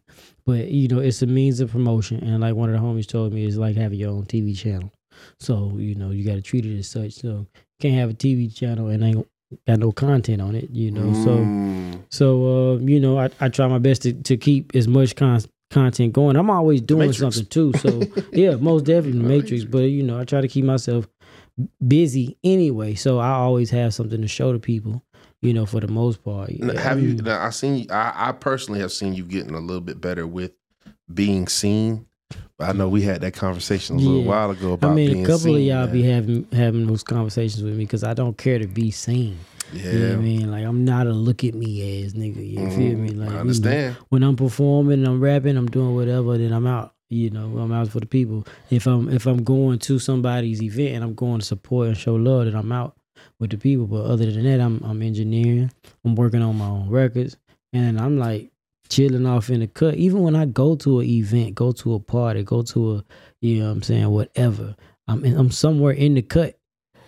But 0.45 0.67
you 0.67 0.87
know, 0.89 0.99
it's 0.99 1.21
a 1.21 1.27
means 1.27 1.59
of 1.61 1.71
promotion. 1.71 2.19
And 2.23 2.41
like 2.41 2.55
one 2.55 2.69
of 2.73 2.79
the 2.79 2.85
homies 2.85 3.07
told 3.07 3.33
me, 3.33 3.45
it's 3.45 3.55
like 3.57 3.75
having 3.77 3.99
your 3.99 4.11
own 4.11 4.25
TV 4.25 4.55
channel. 4.55 4.91
So, 5.39 5.73
you 5.77 5.95
know, 5.95 6.11
you 6.11 6.23
gotta 6.25 6.41
treat 6.41 6.65
it 6.65 6.77
as 6.79 6.89
such. 6.89 7.13
So 7.13 7.27
you 7.27 7.47
can't 7.79 7.95
have 7.95 8.09
a 8.09 8.13
TV 8.13 8.53
channel 8.53 8.87
and 8.87 9.03
ain't 9.03 9.27
got 9.67 9.79
no 9.79 9.91
content 9.91 10.41
on 10.41 10.55
it, 10.55 10.69
you 10.71 10.91
know. 10.91 11.13
So 11.13 11.45
Mm. 11.45 12.03
so 12.09 12.73
uh, 12.75 12.77
you 12.77 12.99
know, 12.99 13.17
I, 13.19 13.29
I 13.39 13.49
try 13.49 13.67
my 13.67 13.79
best 13.79 14.03
to, 14.03 14.13
to 14.13 14.37
keep 14.37 14.75
as 14.75 14.87
much 14.87 15.15
con- 15.15 15.41
content 15.69 16.13
going. 16.13 16.35
I'm 16.35 16.49
always 16.49 16.81
doing 16.81 17.11
something 17.13 17.45
too. 17.45 17.73
So 17.79 18.01
yeah, 18.33 18.55
most 18.55 18.85
definitely 18.85 19.19
the 19.19 19.25
Matrix. 19.27 19.63
But 19.65 19.83
you 19.83 20.03
know, 20.03 20.19
I 20.19 20.25
try 20.25 20.41
to 20.41 20.47
keep 20.47 20.65
myself 20.65 21.07
busy 21.85 22.37
anyway. 22.43 22.95
So 22.95 23.19
I 23.19 23.31
always 23.31 23.69
have 23.71 23.93
something 23.93 24.21
to 24.21 24.27
show 24.27 24.53
to 24.53 24.59
people. 24.59 25.03
You 25.43 25.55
know, 25.55 25.65
for 25.65 25.79
the 25.79 25.87
most 25.87 26.23
part. 26.23 26.51
Now, 26.59 26.77
have 26.79 27.01
you? 27.01 27.15
Now, 27.15 27.43
I 27.43 27.49
seen. 27.49 27.89
I, 27.89 28.13
I 28.15 28.31
personally 28.31 28.79
have 28.79 28.91
seen 28.91 29.15
you 29.15 29.25
getting 29.25 29.55
a 29.55 29.59
little 29.59 29.81
bit 29.81 29.99
better 29.99 30.27
with 30.27 30.51
being 31.11 31.47
seen. 31.47 32.05
I 32.61 32.73
know 32.73 32.87
we 32.89 33.01
had 33.01 33.21
that 33.21 33.33
conversation 33.33 33.95
a 33.97 33.99
little 33.99 34.21
Yeah. 34.21 34.27
while 34.27 34.51
ago 34.51 34.73
about 34.73 34.91
I 34.91 34.95
mean, 34.95 35.23
a 35.23 35.27
couple 35.27 35.55
of 35.55 35.61
y'all 35.61 35.85
man. 35.85 35.91
be 35.93 36.03
having 36.03 36.47
having 36.51 36.87
those 36.87 37.03
conversations 37.03 37.63
with 37.63 37.73
me 37.73 37.83
because 37.85 38.03
I 38.03 38.13
don't 38.13 38.37
care 38.37 38.59
to 38.59 38.67
be 38.67 38.91
seen. 38.91 39.37
yeah. 39.73 39.91
You 39.91 39.99
know 39.99 40.07
what 40.09 40.13
I 40.13 40.21
mean? 40.21 40.51
Like 40.51 40.65
I'm 40.65 40.83
not 40.85 41.07
a 41.07 41.13
look 41.13 41.43
at 41.43 41.53
me 41.53 42.03
ass 42.05 42.13
nigga. 42.13 42.45
You 42.45 42.69
feel 42.71 42.93
mm-hmm. 42.93 43.03
me? 43.03 43.09
Like 43.09 43.27
I 43.27 43.31
you 43.31 43.35
know, 43.35 43.41
understand. 43.41 43.95
when 44.09 44.23
I'm 44.23 44.35
performing, 44.35 45.05
I'm 45.05 45.21
rapping, 45.21 45.57
I'm 45.57 45.67
doing 45.69 45.95
whatever, 45.95 46.37
then 46.37 46.53
I'm 46.53 46.67
out. 46.67 46.93
You 47.09 47.29
know, 47.29 47.57
I'm 47.57 47.73
out 47.73 47.89
for 47.89 47.99
the 47.99 48.05
people. 48.05 48.45
If 48.69 48.87
I'm 48.87 49.09
if 49.09 49.25
I'm 49.25 49.43
going 49.43 49.79
to 49.79 49.99
somebody's 49.99 50.61
event 50.61 50.95
and 50.95 51.03
I'm 51.03 51.13
going 51.13 51.39
to 51.39 51.45
support 51.45 51.87
and 51.87 51.97
show 51.97 52.15
love, 52.15 52.45
then 52.45 52.55
I'm 52.55 52.71
out 52.71 52.95
with 53.39 53.49
the 53.51 53.57
people. 53.57 53.87
But 53.87 54.05
other 54.05 54.31
than 54.31 54.43
that, 54.43 54.61
I'm 54.61 54.81
I'm 54.83 55.01
engineering. 55.01 55.71
I'm 56.05 56.15
working 56.15 56.41
on 56.41 56.57
my 56.57 56.67
own 56.67 56.89
records, 56.89 57.37
and 57.73 57.99
I'm 57.99 58.17
like 58.17 58.50
chilling 58.91 59.25
off 59.25 59.49
in 59.49 59.61
the 59.61 59.67
cut. 59.67 59.95
Even 59.95 60.21
when 60.21 60.35
I 60.35 60.45
go 60.45 60.75
to 60.75 60.99
an 60.99 61.07
event, 61.07 61.55
go 61.55 61.71
to 61.71 61.95
a 61.95 61.99
party, 61.99 62.43
go 62.43 62.61
to 62.61 62.95
a 62.95 63.05
you 63.39 63.59
know 63.59 63.67
what 63.67 63.71
I'm 63.71 63.83
saying, 63.83 64.09
whatever. 64.09 64.75
I'm 65.07 65.25
in, 65.25 65.35
I'm 65.35 65.49
somewhere 65.49 65.93
in 65.93 66.13
the 66.13 66.21
cut. 66.21 66.59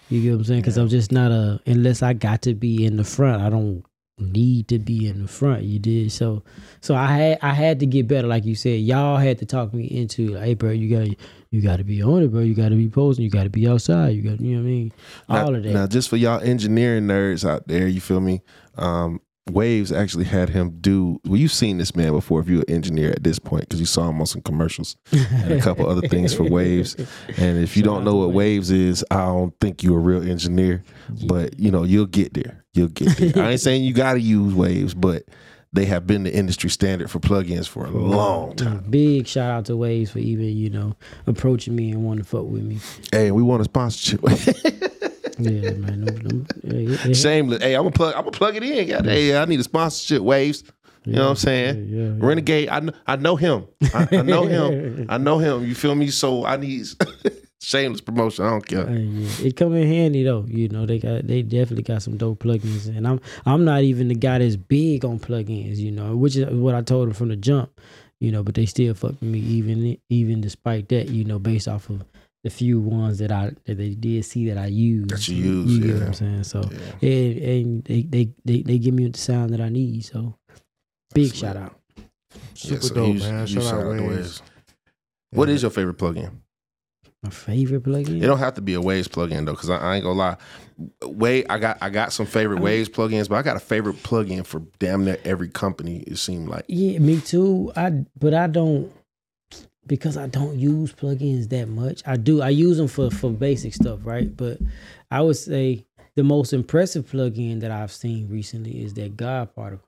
You 0.10 0.22
get 0.22 0.32
what 0.32 0.38
I'm 0.38 0.44
saying? 0.46 0.62
Because 0.62 0.78
I'm 0.78 0.90
just 0.90 1.12
not 1.12 1.32
a 1.32 1.60
unless 1.68 2.02
I 2.02 2.14
got 2.14 2.42
to 2.44 2.56
be 2.56 2.86
in 2.86 2.98
the 2.98 3.04
front. 3.04 3.44
I 3.44 3.50
don't 3.50 3.86
need 4.20 4.68
to 4.68 4.80
be 4.80 5.08
in 5.08 5.24
the 5.24 5.28
front. 5.28 5.64
You 5.64 5.80
did 5.80 6.12
so. 6.12 6.44
So 6.82 6.96
I 6.96 7.08
had 7.08 7.40
I 7.42 7.54
had 7.54 7.80
to 7.82 7.86
get 7.86 8.08
better, 8.08 8.28
like 8.28 8.46
you 8.46 8.56
said. 8.56 8.82
Y'all 8.82 9.18
had 9.18 9.40
to 9.40 9.46
talk 9.46 9.74
me 9.74 9.86
into, 9.86 10.30
like, 10.30 10.44
hey, 10.44 10.54
bro, 10.54 10.72
you 10.72 10.90
got 10.90 11.06
to 11.06 11.16
you 11.52 11.62
got 11.62 11.78
to 11.78 11.84
be 11.84 12.02
on 12.02 12.24
it, 12.24 12.32
bro. 12.32 12.42
You 12.42 12.56
got 12.56 12.70
to 12.70 12.76
be 12.76 12.90
posting. 12.90 13.26
You 13.26 13.30
got 13.30 13.44
to 13.44 13.50
be 13.50 13.68
outside. 13.68 14.16
You 14.16 14.24
got, 14.24 14.42
you 14.42 14.56
know 14.56 14.62
what 14.62 14.68
I 14.68 14.72
mean? 14.72 14.94
All 15.30 15.52
now, 15.52 15.58
of 15.58 15.64
that. 15.64 15.74
Now, 15.74 15.88
just 15.88 16.10
for 16.10 16.18
y'all 16.18 16.42
engineering 16.42 17.06
nerds 17.06 17.48
out 17.48 17.68
there, 17.68 17.88
you 17.88 18.02
feel 18.02 18.20
me? 18.20 18.42
Um, 18.76 19.22
Waves 19.52 19.92
actually 19.92 20.24
had 20.24 20.50
him 20.50 20.78
do. 20.80 21.20
Well, 21.26 21.38
you've 21.38 21.52
seen 21.52 21.78
this 21.78 21.96
man 21.96 22.14
before 22.14 22.40
if 22.40 22.48
you're 22.48 22.62
an 22.62 22.70
engineer 22.70 23.12
at 23.12 23.24
this 23.24 23.40
point 23.40 23.64
because 23.64 23.80
you 23.80 23.86
saw 23.86 24.10
him 24.10 24.20
on 24.22 24.26
some 24.26 24.42
commercials 24.42 24.96
and 25.12 25.52
a 25.52 25.62
couple 25.62 25.88
other 25.90 26.08
things 26.08 26.34
for 26.34 26.44
Waves. 26.44 26.96
And 27.38 27.62
if 27.62 27.76
you 27.76 27.84
don't 27.84 28.06
know 28.06 28.16
what 28.16 28.32
Waves 28.32 28.72
is, 28.72 29.04
I 29.12 29.26
don't 29.26 29.54
think 29.60 29.84
you're 29.84 29.98
a 29.98 30.02
real 30.02 30.24
engineer. 30.24 30.84
But 31.28 31.60
you 31.60 31.72
know, 31.72 31.84
you'll 31.84 32.06
get 32.06 32.34
there. 32.34 32.64
You'll 32.74 32.88
get 32.88 33.18
there. 33.18 33.44
I 33.44 33.52
ain't 33.52 33.60
saying 33.62 33.84
you 33.84 33.94
got 33.94 34.14
to 34.14 34.22
use 34.22 34.54
Waves, 34.54 34.94
but 34.94 35.24
they 35.74 35.86
have 35.86 36.06
been 36.06 36.24
the 36.24 36.34
industry 36.34 36.70
standard 36.70 37.10
for 37.10 37.20
plugins 37.20 37.68
for 37.68 37.86
a 37.86 37.90
long 37.90 38.56
time. 38.56 38.86
Big 38.90 39.28
shout 39.28 39.50
out 39.50 39.66
to 39.66 39.76
Waves 39.76 40.12
for 40.12 40.20
even 40.20 40.56
you 40.56 40.70
know 40.70 40.96
approaching 41.28 41.76
me 41.76 41.92
and 41.92 42.06
wanting 42.06 42.24
to 42.24 42.30
fuck 42.30 42.46
with 42.46 42.64
me. 42.64 42.78
Hey, 43.12 43.32
we 43.32 43.42
want 43.42 43.62
a 43.62 43.66
sponsorship. 43.66 44.22
Yeah, 45.44 45.72
man. 45.72 46.06
Them- 46.06 46.48
yeah, 46.64 46.96
yeah, 47.06 47.14
Shameless. 47.14 47.62
Hey, 47.62 47.76
I'm 47.76 47.84
gonna 47.84 47.92
plug. 47.92 48.14
I'm 48.16 48.22
gonna 48.22 48.32
plug 48.32 48.56
it 48.56 48.64
in. 48.64 48.88
God, 48.88 49.06
hey, 49.06 49.38
I 49.38 49.46
need 49.46 49.60
a 49.60 49.64
sponsorship. 49.64 50.22
Waves. 50.22 50.64
You 51.06 51.14
know 51.14 51.24
what 51.24 51.30
I'm 51.32 51.36
saying? 51.36 51.90
yeah, 51.90 52.04
yeah. 52.04 52.14
Renegade. 52.18 52.70
I 52.70 52.80
know. 52.80 52.94
I 53.06 53.16
know 53.18 53.36
him. 53.36 53.66
I, 53.94 54.08
I 54.12 54.22
know 54.22 54.44
him. 54.46 55.06
I 55.10 55.18
know 55.18 55.38
him. 55.38 55.66
You 55.66 55.76
feel 55.76 55.96
me? 55.96 56.08
So 56.08 56.46
I 56.46 56.56
need 56.56 56.86
shameless 57.62 58.00
promotion. 58.02 58.46
I 58.46 58.50
don't 58.52 58.66
care. 58.66 58.90
Yeah. 58.90 59.48
It 59.48 59.58
come 59.58 59.76
in 59.76 59.86
handy 59.88 60.24
though. 60.24 60.46
You 60.48 60.70
know, 60.70 60.86
they 60.86 61.00
got 61.00 61.28
they 61.28 61.42
definitely 61.42 61.84
got 61.84 62.04
some 62.04 62.16
dope 62.16 62.40
plugins, 62.40 62.88
and 62.88 63.06
I'm 63.06 63.20
I'm 63.46 63.66
not 63.66 63.82
even 63.82 64.08
the 64.08 64.16
guy 64.16 64.40
that's 64.40 64.56
big 64.56 65.04
on 65.04 65.20
plugins. 65.20 65.76
You 65.76 65.92
know, 65.92 66.16
which 66.16 66.38
is 66.38 66.46
what 66.54 66.74
I 66.74 66.82
told 66.82 67.08
them 67.08 67.14
from 67.14 67.30
the 67.30 67.36
jump. 67.36 67.70
You 68.20 68.32
know, 68.32 68.42
but 68.42 68.56
they 68.56 68.66
still 68.66 68.94
fuck 68.94 69.22
me 69.22 69.40
even 69.40 69.98
even 70.10 70.40
despite 70.40 70.88
that. 70.90 71.10
You 71.10 71.26
know, 71.26 71.38
based 71.40 71.68
off 71.68 71.90
of 71.90 72.04
the 72.44 72.50
few 72.50 72.80
ones 72.80 73.20
that 73.20 73.32
I 73.32 73.52
that 73.66 73.78
they 73.78 73.92
did 73.96 74.26
see 74.26 74.48
that 74.50 74.58
I 74.58 74.68
used. 74.68 75.10
That 75.10 75.28
you 75.28 75.36
use, 75.36 75.72
You 75.78 75.84
get 75.84 75.94
what 75.94 76.00
yeah. 76.02 76.08
I'm 76.08 76.14
saying? 76.14 76.44
So 76.44 76.62
and, 77.02 77.38
and 77.38 77.84
they, 77.86 78.02
they 78.04 78.30
they 78.46 78.62
they 78.62 78.78
give 78.80 78.94
me 78.94 79.08
the 79.08 79.18
sound 79.18 79.52
that 79.52 79.62
I 79.62 79.70
need. 79.70 80.04
So 80.06 80.36
big 81.14 81.34
shout 81.34 81.56
out. 81.58 81.80
Super 82.54 82.82
so 82.82 82.96
dope, 82.96 83.14
you- 83.16 83.20
man. 83.22 83.48
you 83.48 83.62
Shout 83.62 83.74
out 83.74 83.82
to 83.96 84.02
Waves. 84.04 84.08
Waves. 84.10 84.42
What 85.32 85.50
is 85.50 85.62
your 85.62 85.72
favorite 85.72 85.98
plugin? 85.98 86.32
My 87.24 87.30
favorite 87.30 87.84
plugin. 87.84 88.22
It 88.22 88.26
don't 88.28 88.38
have 88.40 88.56
to 88.56 88.62
be 88.62 88.74
a 88.74 88.82
Waves 88.82 89.08
plugin 89.08 89.46
though, 89.46 89.54
because 89.54 89.70
I, 89.70 89.78
I 89.78 89.96
ain't 89.96 90.04
gonna 90.04 90.20
lie. 90.20 90.38
Way 91.04 91.46
I 91.48 91.58
got 91.58 91.78
I 91.82 91.90
got 91.90 92.12
some 92.12 92.26
favorite 92.26 92.60
Waves 92.60 92.90
plugins, 92.90 93.30
but 93.30 93.36
I 93.38 93.42
got 93.44 93.56
a 93.56 93.62
favorite 93.62 93.96
plugin 94.04 94.46
for 94.46 94.60
damn 94.80 95.06
near 95.06 95.18
every 95.24 95.48
company. 95.48 96.00
It 96.06 96.18
seemed 96.18 96.50
like. 96.50 96.66
Yeah, 96.68 97.00
me 97.00 97.22
too. 97.22 97.72
I 97.78 98.04
but 98.20 98.34
I 98.34 98.48
don't 98.48 98.92
because 99.88 100.18
I 100.18 100.28
don't 100.28 100.58
use 100.58 100.94
plugins 100.94 101.50
that 101.50 101.68
much. 101.68 102.02
I 102.06 102.18
do. 102.18 102.42
I 102.42 102.50
use 102.50 102.78
them 102.78 102.88
for 102.88 103.10
for 103.12 103.32
basic 103.32 103.74
stuff, 103.74 104.00
right? 104.04 104.36
But 104.36 104.60
I 105.12 105.22
would 105.22 105.38
say 105.38 105.86
the 106.16 106.24
most 106.24 106.54
impressive 106.54 107.10
plugin 107.10 107.60
that 107.62 107.72
I've 107.72 107.92
seen 107.92 108.30
recently 108.30 108.84
is 108.84 108.94
that 108.96 109.18
God 109.18 109.54
particle. 109.56 109.88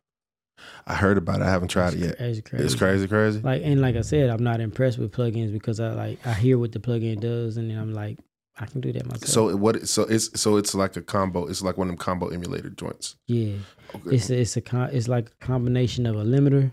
I 0.88 0.96
heard 0.96 1.18
about 1.18 1.42
it. 1.42 1.44
I 1.44 1.50
haven't 1.50 1.68
tried 1.68 1.94
it 1.94 2.00
yet. 2.00 2.16
It's 2.20 2.48
crazy. 2.48 2.66
It's 2.66 2.76
crazy, 2.76 3.08
crazy. 3.08 3.40
Like 3.42 3.62
and 3.64 3.82
like 3.82 3.96
I 3.96 4.02
said, 4.02 4.30
I'm 4.30 4.44
not 4.44 4.62
impressed 4.62 4.98
with 4.98 5.12
plugins 5.12 5.52
because 5.52 5.80
I 5.80 5.90
like 5.94 6.26
I 6.26 6.34
hear 6.34 6.58
what 6.58 6.72
the 6.72 6.80
plugin 6.80 7.20
does, 7.20 7.58
and 7.58 7.70
then 7.70 7.78
I'm 7.78 7.94
like, 7.94 8.18
I 8.58 8.66
can 8.66 8.80
do 8.82 8.92
that 8.94 9.06
myself. 9.06 9.26
So 9.30 9.56
what? 9.56 9.88
So 9.88 10.04
it's 10.04 10.40
so 10.40 10.56
it's 10.58 10.74
like 10.74 10.96
a 10.96 11.02
combo. 11.02 11.46
It's 11.48 11.62
like 11.62 11.78
one 11.78 11.88
of 11.90 11.92
them 11.92 11.98
combo 11.98 12.28
emulator 12.30 12.70
joints. 12.70 13.18
yeah, 13.28 13.56
Okay. 13.94 14.16
it's 14.16 14.30
a, 14.30 14.40
it's 14.40 14.56
a 14.58 14.62
con- 14.62 14.90
it's 14.94 15.08
like 15.10 15.30
a 15.42 15.46
combination 15.46 16.06
of 16.06 16.16
a 16.16 16.24
limiter, 16.24 16.72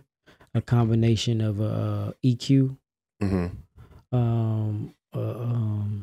a 0.55 0.61
combination 0.62 1.41
of 1.41 1.61
a 1.61 1.64
uh, 1.64 2.12
EQ, 2.25 2.77
hmm 3.29 3.47
um, 4.12 4.95
uh, 5.14 5.20
um, 5.20 6.01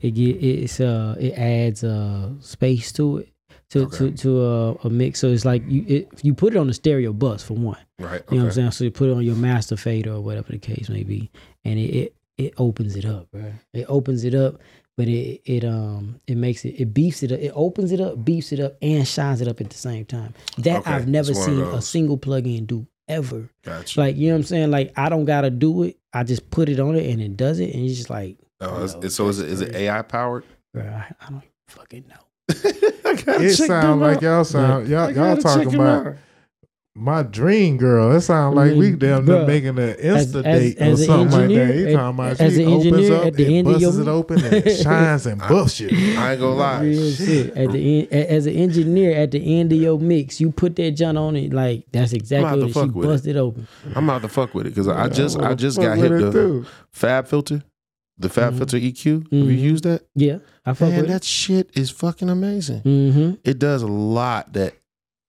it 0.00 0.10
get 0.12 0.36
it's 0.42 0.80
uh 0.80 1.14
it 1.18 1.32
adds 1.32 1.84
uh 1.84 2.30
space 2.40 2.92
to 2.92 3.18
it 3.18 3.28
to 3.70 3.82
Okay. 3.82 3.96
to 3.96 4.10
to 4.12 4.44
a, 4.44 4.72
a 4.84 4.90
mix. 4.90 5.20
So 5.20 5.28
it's 5.28 5.44
like 5.44 5.62
you 5.68 5.84
it, 5.86 6.08
you 6.22 6.34
put 6.34 6.54
it 6.54 6.56
on 6.58 6.66
the 6.66 6.74
stereo 6.74 7.12
bus 7.12 7.42
for 7.42 7.54
one. 7.54 7.78
Right. 7.98 8.22
You 8.30 8.38
know 8.38 8.44
what 8.44 8.48
I'm 8.50 8.54
saying? 8.54 8.70
So 8.72 8.84
you 8.84 8.90
put 8.90 9.08
it 9.10 9.12
on 9.12 9.22
your 9.24 9.36
master 9.36 9.76
fader 9.76 10.12
or 10.12 10.20
whatever 10.20 10.52
the 10.52 10.58
case 10.58 10.88
may 10.88 11.04
be, 11.04 11.30
and 11.64 11.78
it 11.78 11.94
it, 11.94 12.14
it 12.36 12.54
opens 12.58 12.96
it 12.96 13.04
up, 13.04 13.28
right? 13.32 13.54
It 13.72 13.86
opens 13.88 14.24
it 14.24 14.34
up, 14.34 14.60
but 14.96 15.08
it 15.08 15.40
it 15.44 15.64
um 15.64 16.20
it 16.26 16.36
makes 16.36 16.64
it 16.64 16.74
it 16.80 16.92
beefs 16.92 17.22
it 17.22 17.32
up. 17.32 17.38
It 17.40 17.52
opens 17.54 17.92
it 17.92 18.00
up, 18.00 18.24
beefs 18.24 18.52
it 18.52 18.60
up, 18.60 18.76
and 18.82 19.06
shines 19.06 19.40
it 19.40 19.48
up 19.48 19.60
at 19.60 19.70
the 19.70 19.78
same 19.78 20.04
time. 20.04 20.34
That 20.58 20.80
Okay, 20.80 20.90
I've 20.90 21.08
never 21.08 21.30
it's 21.30 21.38
one 21.38 21.50
of 21.50 21.56
seen 21.56 21.74
a 21.74 21.82
single 21.82 22.18
plugin 22.18 22.66
do 22.66 22.86
ever. 23.08 23.48
Gotcha. 23.64 24.00
Like 24.00 24.16
you 24.16 24.28
know 24.28 24.34
what 24.34 24.38
I'm 24.38 24.44
saying? 24.44 24.70
Like 24.70 24.92
I 24.96 25.08
don't 25.08 25.24
gotta 25.24 25.50
do 25.50 25.82
it. 25.84 25.98
I 26.12 26.22
just 26.24 26.50
put 26.50 26.68
it 26.68 26.80
on 26.80 26.96
it 26.96 27.10
and 27.10 27.20
it 27.20 27.36
does 27.36 27.60
it, 27.60 27.74
and 27.74 27.84
it's 27.84 27.96
just 27.96 28.10
like, 28.10 28.38
oh, 28.60 28.84
it's, 28.84 28.94
it's- 28.94 29.14
so 29.14 29.28
is 29.28 29.38
it 29.38 29.42
that's 29.48 29.60
is 29.60 29.68
it. 29.68 29.74
AI 29.74 30.02
powered? 30.02 30.44
bro, 30.72 30.84
I, 30.84 31.10
I 31.20 31.30
don't 31.30 31.42
fucking 31.68 32.04
know. 32.08 32.54
It 33.28 33.54
sound 33.54 34.00
like 34.00 34.20
y'all 34.20 34.44
sound 34.44 34.88
y'all 34.88 35.10
y'all 35.10 35.36
talking 35.36 35.74
about 35.74 36.16
my 36.98 37.22
dream 37.22 37.76
girl. 37.76 38.12
It 38.16 38.22
sounds 38.22 38.56
like 38.56 38.74
we 38.74 38.92
Mm, 38.92 38.98
damn 38.98 39.24
near 39.26 39.46
making 39.46 39.78
an 39.78 39.94
insta 39.96 40.42
as- 40.44 40.60
date 40.62 40.80
or 40.80 40.84
as 40.84 41.00
an 41.00 41.06
something 41.06 41.38
like 41.40 41.48
that. 41.56 41.74
He 41.74 41.84
as- 41.86 41.94
talking 41.94 42.14
about 42.18 42.40
as 42.40 42.54
she 42.54 42.62
an 42.62 42.68
opens 42.68 42.86
engineer 42.86 43.14
up, 43.14 43.26
at 43.26 43.34
the 43.34 43.44
it 43.44 43.52
end 43.58 43.66
of 43.68 43.72
busts 43.74 43.96
your- 43.98 44.02
it 44.02 44.08
open 44.08 44.44
and 44.44 44.54
it 44.54 44.76
shines 44.82 45.26
and 45.26 45.40
buffs 45.40 45.80
you. 45.80 45.88
I 45.88 46.32
ain't 46.32 46.40
gonna 46.40 46.54
lie. 46.54 46.82
Real 46.82 47.10
shit. 47.12 47.56
At 47.56 47.72
the 47.72 48.08
end, 48.10 48.12
as 48.12 48.46
an 48.46 48.54
engineer, 48.54 49.12
at 49.16 49.30
the 49.30 49.60
end 49.60 49.72
of 49.72 49.78
your 49.78 49.98
mix, 50.00 50.40
you 50.40 50.50
put 50.50 50.74
that 50.76 50.92
junk 50.92 51.18
on 51.18 51.36
it. 51.36 51.52
Like 51.52 51.84
that's 51.92 52.12
exactly 52.14 52.60
what 52.62 52.70
it. 52.70 52.72
fuck 52.72 52.86
She 52.86 52.90
with 52.92 53.26
it. 53.26 53.36
open. 53.36 53.68
I'm 53.94 54.08
out 54.08 54.22
to 54.22 54.28
fuck 54.28 54.54
with 54.54 54.66
it 54.66 54.70
because 54.70 54.88
I 54.88 55.08
just 55.08 55.38
I 55.38 55.54
just 55.54 55.78
got 55.78 55.98
hit 55.98 56.08
the 56.10 56.32
too. 56.32 56.64
FabFilter, 56.94 57.62
the 58.18 58.28
Fab 58.30 58.54
Mhm. 58.54 58.56
filter 58.58 58.78
EQ. 58.78 59.24
Have 59.24 59.32
you 59.32 59.44
Mhm. 59.44 59.60
used 59.60 59.84
that? 59.84 60.02
Yeah, 60.14 60.38
I 60.64 60.72
fuck 60.72 60.88
Man, 60.88 61.00
with 61.02 61.10
that 61.10 61.24
shit 61.24 61.68
is 61.74 61.90
fucking 61.90 62.30
amazing. 62.30 62.80
Mm-hmm. 62.80 63.30
It 63.44 63.58
does 63.58 63.82
a 63.82 63.86
lot 63.86 64.54
that 64.54 64.72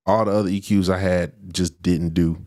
all 0.07 0.25
the 0.25 0.31
other 0.31 0.49
EQs 0.49 0.89
I 0.89 0.97
had 0.99 1.33
just 1.53 1.81
didn't 1.81 2.13
do. 2.13 2.37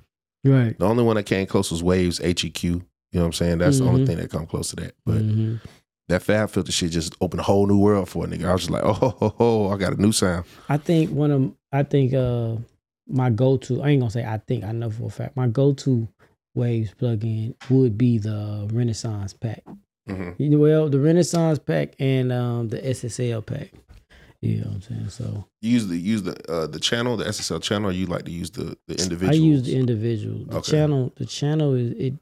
Right. 0.45 0.77
The 0.79 0.87
only 0.87 1.05
one 1.05 1.17
that 1.17 1.27
came 1.27 1.47
close 1.47 1.71
was 1.71 1.83
Waves 1.83 2.19
HEQ. 2.19 2.63
You 2.65 2.81
know 3.13 3.21
what 3.21 3.27
I'm 3.27 3.33
saying? 3.35 3.59
That's 3.59 3.79
the 3.79 3.85
only 3.85 4.03
Mhm. 4.03 4.07
thing 4.07 4.17
that 4.19 4.31
come 4.31 4.47
close 4.47 4.71
to 4.71 4.77
that. 4.77 4.95
But 5.05 5.19
hmm 5.21 5.57
that 6.09 6.23
FabFilter 6.25 6.73
shit 6.73 6.91
just 6.91 7.15
opened 7.21 7.39
a 7.39 7.45
whole 7.45 7.69
new 7.69 7.79
world 7.79 8.09
for 8.09 8.25
a 8.25 8.29
nigga. 8.29 8.45
I 8.47 8.53
was 8.53 8.63
just 8.63 8.71
like, 8.73 8.83
oh, 8.85 8.93
ho, 8.95 9.11
ho, 9.21 9.29
ho, 9.39 9.69
I 9.71 9.77
got 9.77 9.93
a 9.93 10.01
new 10.03 10.11
sound. 10.11 10.45
I 10.69 10.77
think 10.77 11.11
one 11.11 11.31
of 11.31 11.53
I 11.73 11.83
think 11.85 12.13
uh 12.15 12.57
my 13.09 13.31
go 13.31 13.57
to 13.59 13.83
I 13.83 13.91
ain't 13.91 14.01
gonna 14.01 14.11
say 14.11 14.25
I 14.25 14.39
think 14.39 14.65
I 14.65 14.73
know 14.73 14.91
for 14.91 15.05
a 15.07 15.11
fact 15.11 15.37
my 15.37 15.47
go 15.47 15.73
to 15.75 16.09
Waves 16.55 16.93
plugin 17.01 17.55
would 17.71 17.97
be 17.97 18.19
the 18.19 18.69
Renaissance 18.73 19.35
pack. 19.35 19.63
hmm 20.09 20.31
well, 20.59 20.89
the 20.89 20.99
Renaissance 20.99 21.59
pack 21.61 21.95
and 22.01 22.33
um 22.33 22.69
the 22.69 22.79
SSL 22.79 23.45
pack. 23.47 23.73
You 24.43 24.59
know 24.59 24.67
what 24.69 24.75
I'm 24.77 24.83
saying? 24.83 25.09
So 25.11 25.45
You 25.61 25.71
use 25.73 25.87
the 25.89 25.97
use 25.99 26.23
the 26.23 26.35
uh, 26.51 26.67
the 26.67 26.81
channel, 26.81 27.17
the 27.17 27.25
SSL 27.27 27.63
channel. 27.63 27.91
Or 27.91 27.93
you 27.93 28.07
like 28.07 28.25
to 28.25 28.31
use 28.31 28.51
the 28.51 28.77
the 28.89 28.95
individual. 29.03 29.31
I 29.31 29.33
use 29.35 29.65
the 29.65 29.77
individual. 29.77 30.45
The 30.47 30.57
Okay. 30.59 30.71
channel, 30.73 31.13
the 31.17 31.27
channel 31.27 31.75
is 31.75 31.91
it. 31.93 32.15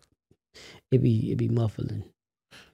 It 0.91 0.99
be 1.03 1.31
it 1.31 1.37
be 1.37 1.49
muffling. 1.49 2.03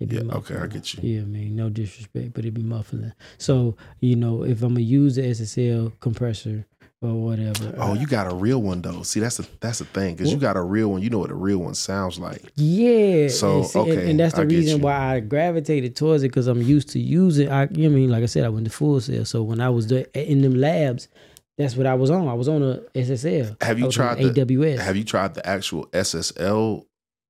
It 0.01 0.09
be 0.09 0.17
Yeah, 0.17 0.23
okay, 0.23 0.55
I 0.55 0.59
muffling. 0.61 0.71
get 0.71 0.95
you. 0.95 1.01
Yeah, 1.17 1.21
I 1.23 1.25
mean, 1.25 1.57
no 1.57 1.69
disrespect, 1.69 2.33
but 2.33 2.45
it 2.47 2.53
be 2.55 2.63
muffling. 2.63 3.13
So 3.39 3.77
you 4.01 4.17
know, 4.17 4.45
if 4.45 4.63
I'm 4.63 4.71
gonna 4.75 4.81
use 4.81 5.17
the 5.17 5.23
SSL 5.23 5.93
compressor 6.01 6.67
or 7.09 7.25
whatever. 7.25 7.75
Oh, 7.79 7.95
you 7.95 8.07
got 8.07 8.31
a 8.31 8.35
real 8.35 8.63
one 8.63 8.83
though. 8.83 9.03
See, 9.03 9.21
that's 9.21 9.37
the 9.37 9.47
that's 9.61 9.79
the 9.79 9.85
thing 9.85 10.15
because 10.15 10.33
you 10.33 10.39
got 10.39 10.57
a 10.57 10.63
real 10.63 10.89
one. 10.89 11.03
You 11.03 11.11
know 11.11 11.19
what 11.19 11.31
a 11.31 11.35
real 11.35 11.59
one 11.59 11.75
sounds 11.75 12.19
like. 12.19 12.43
Yeah. 12.55 13.29
So, 13.29 13.59
and, 13.59 13.67
see- 13.67 13.79
okay, 13.79 14.11
and 14.11 14.21
that's 14.21 14.35
the 14.35 14.43
I 14.43 14.45
reason 14.45 14.81
why 14.81 15.15
I 15.15 15.21
gravitated 15.21 15.97
towards 15.97 16.23
it 16.23 16.29
because 16.29 16.47
I'm 16.47 16.63
used 16.63 16.91
to 16.91 16.99
using. 16.99 17.51
I, 17.51 17.69
you 17.71 17.89
know 17.89 17.95
I 17.95 17.99
mean, 17.99 18.11
like 18.11 18.23
I 18.23 18.27
said, 18.27 18.45
I 18.45 18.49
went 18.49 18.67
to 18.67 18.73
Full 18.73 19.01
Sail. 19.01 19.25
So 19.25 19.43
when 19.43 19.61
I 19.61 19.71
was 19.71 19.87
there 19.89 20.07
in 20.15 20.43
them 20.43 20.55
labs, 20.55 21.09
that's 21.57 21.77
what 21.77 21.87
I 21.87 21.95
was 21.95 22.11
on. 22.11 22.27
I 22.29 22.35
was 22.35 22.49
on 22.49 22.63
a 22.63 22.81
SSL. 22.95 23.63
Have 23.63 23.79
you 23.79 23.91
tried 23.91 24.19
the 24.19 24.31
AWS? 24.31 24.79
Have 24.79 24.97
you 24.97 25.05
tried 25.05 25.35
the 25.35 25.47
actual 25.47 25.87
SSL 25.87 26.85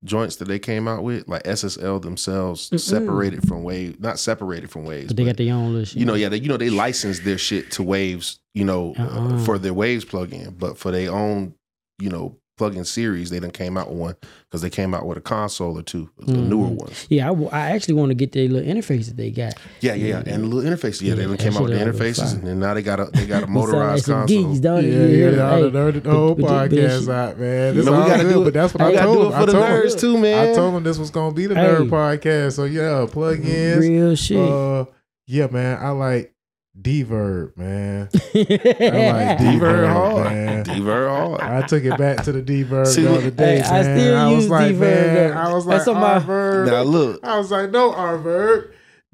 joints 0.05 0.37
that 0.37 0.47
they 0.49 0.59
came 0.59 0.87
out 0.87 1.03
with? 1.03 1.27
Like 1.29 1.43
SSL 1.45 2.03
themselves 2.03 2.71
Mm-mm. 2.71 2.81
separated 2.81 3.47
from 3.49 3.63
Waves, 3.63 3.99
not 4.01 4.19
separated 4.19 4.71
from 4.71 4.85
Waves. 4.85 5.09
But 5.09 5.17
they 5.17 5.25
but, 5.25 5.31
got 5.31 5.37
their 5.39 5.55
own 5.55 5.73
little 5.73 5.85
shit. 5.85 5.97
you 5.99 6.05
know, 6.07 6.15
yeah, 6.15 6.29
they, 6.29 6.39
you 6.39 6.49
know 6.49 6.57
they 6.57 6.71
licensed 6.71 7.25
their 7.25 7.39
shit 7.39 7.71
to 7.73 7.83
Waves, 7.83 8.39
you 8.55 8.65
know, 8.65 8.95
uh, 8.99 9.03
Uh-uh. 9.03 9.39
for 9.45 9.59
their 9.59 9.75
Waves 9.75 10.05
plugin, 10.05 10.57
but 10.59 10.79
for 10.79 10.91
their 10.91 11.11
own, 11.13 11.55
you 11.99 12.11
know, 12.11 12.37
plug-in 12.57 12.85
series. 12.85 13.31
They 13.31 13.41
done 13.41 13.51
came 13.51 13.77
out 13.77 13.89
with 13.91 13.99
one 13.99 14.15
because 14.49 14.63
they 14.63 14.71
came 14.71 14.95
out 14.95 15.07
with 15.07 15.19
a 15.19 15.21
console 15.21 15.79
or 15.79 15.83
two, 15.83 16.09
the 16.19 16.33
Mm-hmm. 16.33 16.49
newer 16.49 16.69
ones. 16.69 17.07
Yeah, 17.11 17.25
I, 17.27 17.29
w- 17.29 17.49
I 17.51 17.71
actually 17.73 17.95
want 17.95 18.11
to 18.11 18.15
get 18.15 18.33
the 18.33 18.47
little 18.49 18.69
interface 18.73 19.07
that 19.07 19.17
they 19.17 19.31
got. 19.31 19.55
Yeah, 19.81 19.95
yeah, 19.95 20.07
yeah. 20.25 20.35
And 20.35 20.45
the 20.45 20.49
little 20.49 20.71
interfaces. 20.71 21.03
Yeah, 21.03 21.15
they 21.15 21.23
Yeah, 21.23 21.29
done 21.29 21.37
that 21.37 21.43
came 21.43 21.57
out 21.57 21.63
with 21.65 21.73
the 21.79 21.85
interfaces, 21.85 22.41
fire. 22.41 22.51
and 22.51 22.61
now 22.61 22.75
they 22.75 22.83
got 22.83 23.01
a 23.01 23.05
they 23.13 23.27
got 23.27 23.43
a 23.43 23.47
You 23.49 23.53
sound 23.53 23.55
like 23.57 23.69
motorized 23.69 24.07
console. 24.07 24.27
geeks, 24.45 24.61
don't 24.61 24.83
Yeah, 24.85 24.89
you? 24.91 24.99
yeah, 24.99 25.07
Yeah, 25.31 25.37
y'all 25.37 25.57
hey, 25.57 25.71
done 25.71 25.73
nerded 25.93 26.03
the 26.05 26.11
whole 26.11 26.35
but- 26.35 26.43
but- 26.43 26.71
but 26.71 26.79
podcast 26.79 27.13
out, 27.13 27.39
man. 27.41 27.75
This 27.77 27.85
No, 27.87 27.93
we 27.93 27.99
all 27.99 28.09
gotta 28.09 28.23
good, 28.23 28.33
do 28.33 28.41
it- 28.41 28.45
but 28.45 28.55
that's 28.55 28.75
what 28.75 28.89
we 28.93 28.99
I 28.99 29.03
told 29.03 29.17
do 29.19 29.23
him. 29.25 29.31
for 29.31 29.37
I 29.37 29.45
the 29.47 29.53
told 29.53 29.65
nerds 29.65 29.93
him, 29.95 29.99
too, 30.01 30.19
man. 30.19 30.49
I 30.49 30.55
told 30.55 30.75
him 30.77 30.83
this 30.85 30.99
was 30.99 31.11
gonna 31.11 31.35
be 31.35 31.47
the 31.47 31.55
Hey. 31.55 31.63
nerd 31.67 31.89
podcast. 31.91 32.53
So 32.53 32.65
yeah, 32.65 33.07
plug-ins. 33.11 33.79
Real 33.89 34.15
shit. 34.15 34.39
Uh, 34.39 34.85
yeah, 35.27 35.47
man. 35.51 35.79
I 35.81 35.91
like 35.91 36.34
D-Verb, 36.81 37.57
man. 37.57 38.09
I 38.35 38.39
I 38.39 39.13
like 39.13 39.39
D-Verb 39.39 39.39
D-Verb, 39.39 39.89
hard. 39.91 40.25
man. 40.33 40.63
D-Verb 40.65 41.09
hard. 41.09 41.41
I 41.41 41.67
took 41.67 41.85
it 41.85 41.97
back 41.97 42.25
to 42.25 42.33
the 42.33 42.43
D-Verb 42.43 42.87
See, 42.89 43.03
the 43.03 43.15
other 43.15 43.31
day, 43.31 43.57
Hey, 43.59 43.63
I 43.63 43.83
still 43.83 44.17
I 44.17 44.27
was 44.33 44.43
use 44.45 44.51
like, 44.51 44.69
D-Verb, 44.73 45.31
man. 45.31 45.37
I 45.39 45.53
was 45.55 45.67
like, 45.67 45.77
That's 45.79 45.89
on 45.89 45.95
my- 46.01 46.15
R-Verb. 46.15 46.67
Now 46.69 46.83
look, 46.83 47.25
I 47.25 47.39
was 47.39 47.51
like, 47.53 47.71
no 47.71 47.93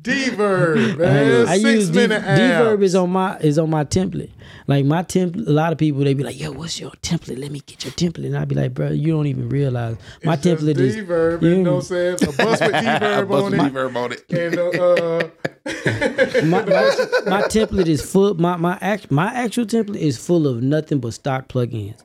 R-Verb. 0.07 0.77
D-Verb, 0.77 0.99
man. 0.99 1.49
I 1.49 1.59
Six 1.59 1.65
use 1.65 1.91
D- 1.91 1.95
minute 1.97 2.23
Verb 2.23 2.83
is 2.83 2.95
on 2.95 3.11
my 3.11 3.37
is 3.39 3.59
on 3.59 3.71
my 3.71 3.85
template. 3.85 4.31
Like 4.67 4.85
my 4.85 5.03
template, 5.03 5.47
a 5.47 5.51
lot 5.51 5.73
of 5.73 5.79
people 5.79 6.03
they 6.05 6.15
be 6.15 6.23
like, 6.23 6.39
"Yo, 6.41 6.53
what's 6.53 6.79
your 6.81 6.91
template? 7.03 7.39
Let 7.39 7.51
me 7.51 7.61
get 7.67 7.85
your 7.85 7.93
template." 7.93 8.27
And 8.27 8.37
I'd 8.37 8.49
be 8.49 8.55
like, 8.55 8.73
"Bro, 8.75 8.91
you 8.91 9.13
don't 9.13 9.27
even 9.27 9.49
realize 9.49 9.97
my 10.25 10.35
It's 10.35 10.43
just 10.45 10.63
template 10.65 10.79
is 10.79 10.95
D-Verb, 10.97 11.43
you 11.43 11.49
you 11.51 11.63
know 11.63 11.75
what 11.75 11.79
I'm 11.79 11.83
saying? 11.83 12.15
A 12.23 12.33
bus 12.33 12.61
with 12.61 12.73
D-Verb 12.81 13.29
bust 13.29 13.45
on 13.47 13.55
a 13.55 13.65
it. 13.67 13.73
reverb 13.73 13.97
on 13.97 14.13
it. 14.13 14.31
And 14.31 14.59
uh, 14.59 15.29
my, 16.47 16.65
my, 16.65 17.31
my 17.31 17.43
template 17.49 17.89
is 17.89 18.03
full. 18.03 18.35
My 18.35 18.57
my 18.57 18.79
act, 18.81 19.11
my 19.11 19.27
actual 19.35 19.67
template 19.67 19.97
is 19.97 20.17
full 20.25 20.47
of 20.47 20.63
nothing 20.63 21.01
but 21.01 21.13
stock 21.15 21.49
plugins, 21.49 22.01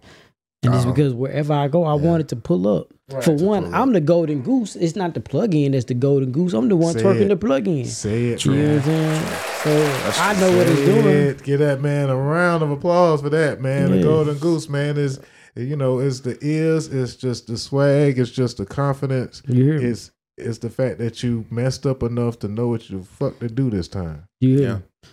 and 0.66 0.74
it's 0.76 0.84
Uh-huh. 0.84 0.94
because 0.94 1.14
wherever 1.14 1.54
I 1.54 1.68
go, 1.68 1.84
I 1.84 1.94
want 1.94 2.22
it 2.22 2.28
to 2.30 2.36
pull 2.36 2.68
up. 2.68 2.88
For 3.22 3.34
one, 3.36 3.72
I'm 3.74 3.94
the 3.94 4.02
golden 4.02 4.42
goose. 4.42 4.76
It's 4.76 4.96
not 4.96 5.14
the 5.14 5.20
plugin 5.20 5.74
that's 5.74 5.86
the 5.86 5.94
golden 5.94 6.32
goose. 6.32 6.54
I'm 6.54 6.70
the 6.70 6.76
one 6.76 6.94
Say 6.94 7.04
twerking 7.04 7.30
it. 7.30 7.40
the 7.40 7.48
plugin. 7.48 7.86
say 7.86 8.30
it, 8.30 8.44
You 8.46 8.54
know 8.56 8.76
what 8.78 8.84
I'm 8.84 8.88
man. 8.92 9.26
saying? 9.64 10.14
So 10.14 10.22
I 10.22 10.40
know 10.40 10.58
what 10.58 10.68
it's 10.68 10.82
doing. 10.82 11.08
it. 11.08 11.44
Give 11.44 11.60
that 11.60 11.82
man 11.82 12.10
a 12.10 12.16
round 12.16 12.64
of 12.64 12.72
applause 12.72 13.22
for 13.22 13.30
that, 13.30 13.62
man. 13.62 13.92
The 13.92 14.02
Golden 14.02 14.38
Goose, 14.40 14.68
man, 14.70 14.98
is 14.98 15.20
you 15.56 15.76
know, 15.76 16.00
it's 16.00 16.20
the 16.22 16.38
ears, 16.42 16.88
it's 16.88 17.16
just 17.16 17.48
the 17.48 17.58
swag, 17.58 18.18
it's 18.20 18.32
just 18.32 18.58
the 18.58 18.66
confidence. 18.66 19.42
You 19.48 19.64
hear 19.64 19.80
me? 19.80 19.86
It's 19.86 20.12
it's 20.38 20.58
the 20.58 20.70
fact 20.70 20.98
that 20.98 21.24
you 21.24 21.46
messed 21.50 21.86
up 21.86 22.04
enough 22.04 22.40
to 22.40 22.48
know 22.50 22.68
what 22.68 22.90
you 22.90 23.04
fuck 23.04 23.40
to 23.40 23.48
do 23.48 23.70
this 23.70 23.88
time. 23.88 24.24
You 24.42 24.58
hear 24.58 24.68
Yeah. 24.68 25.10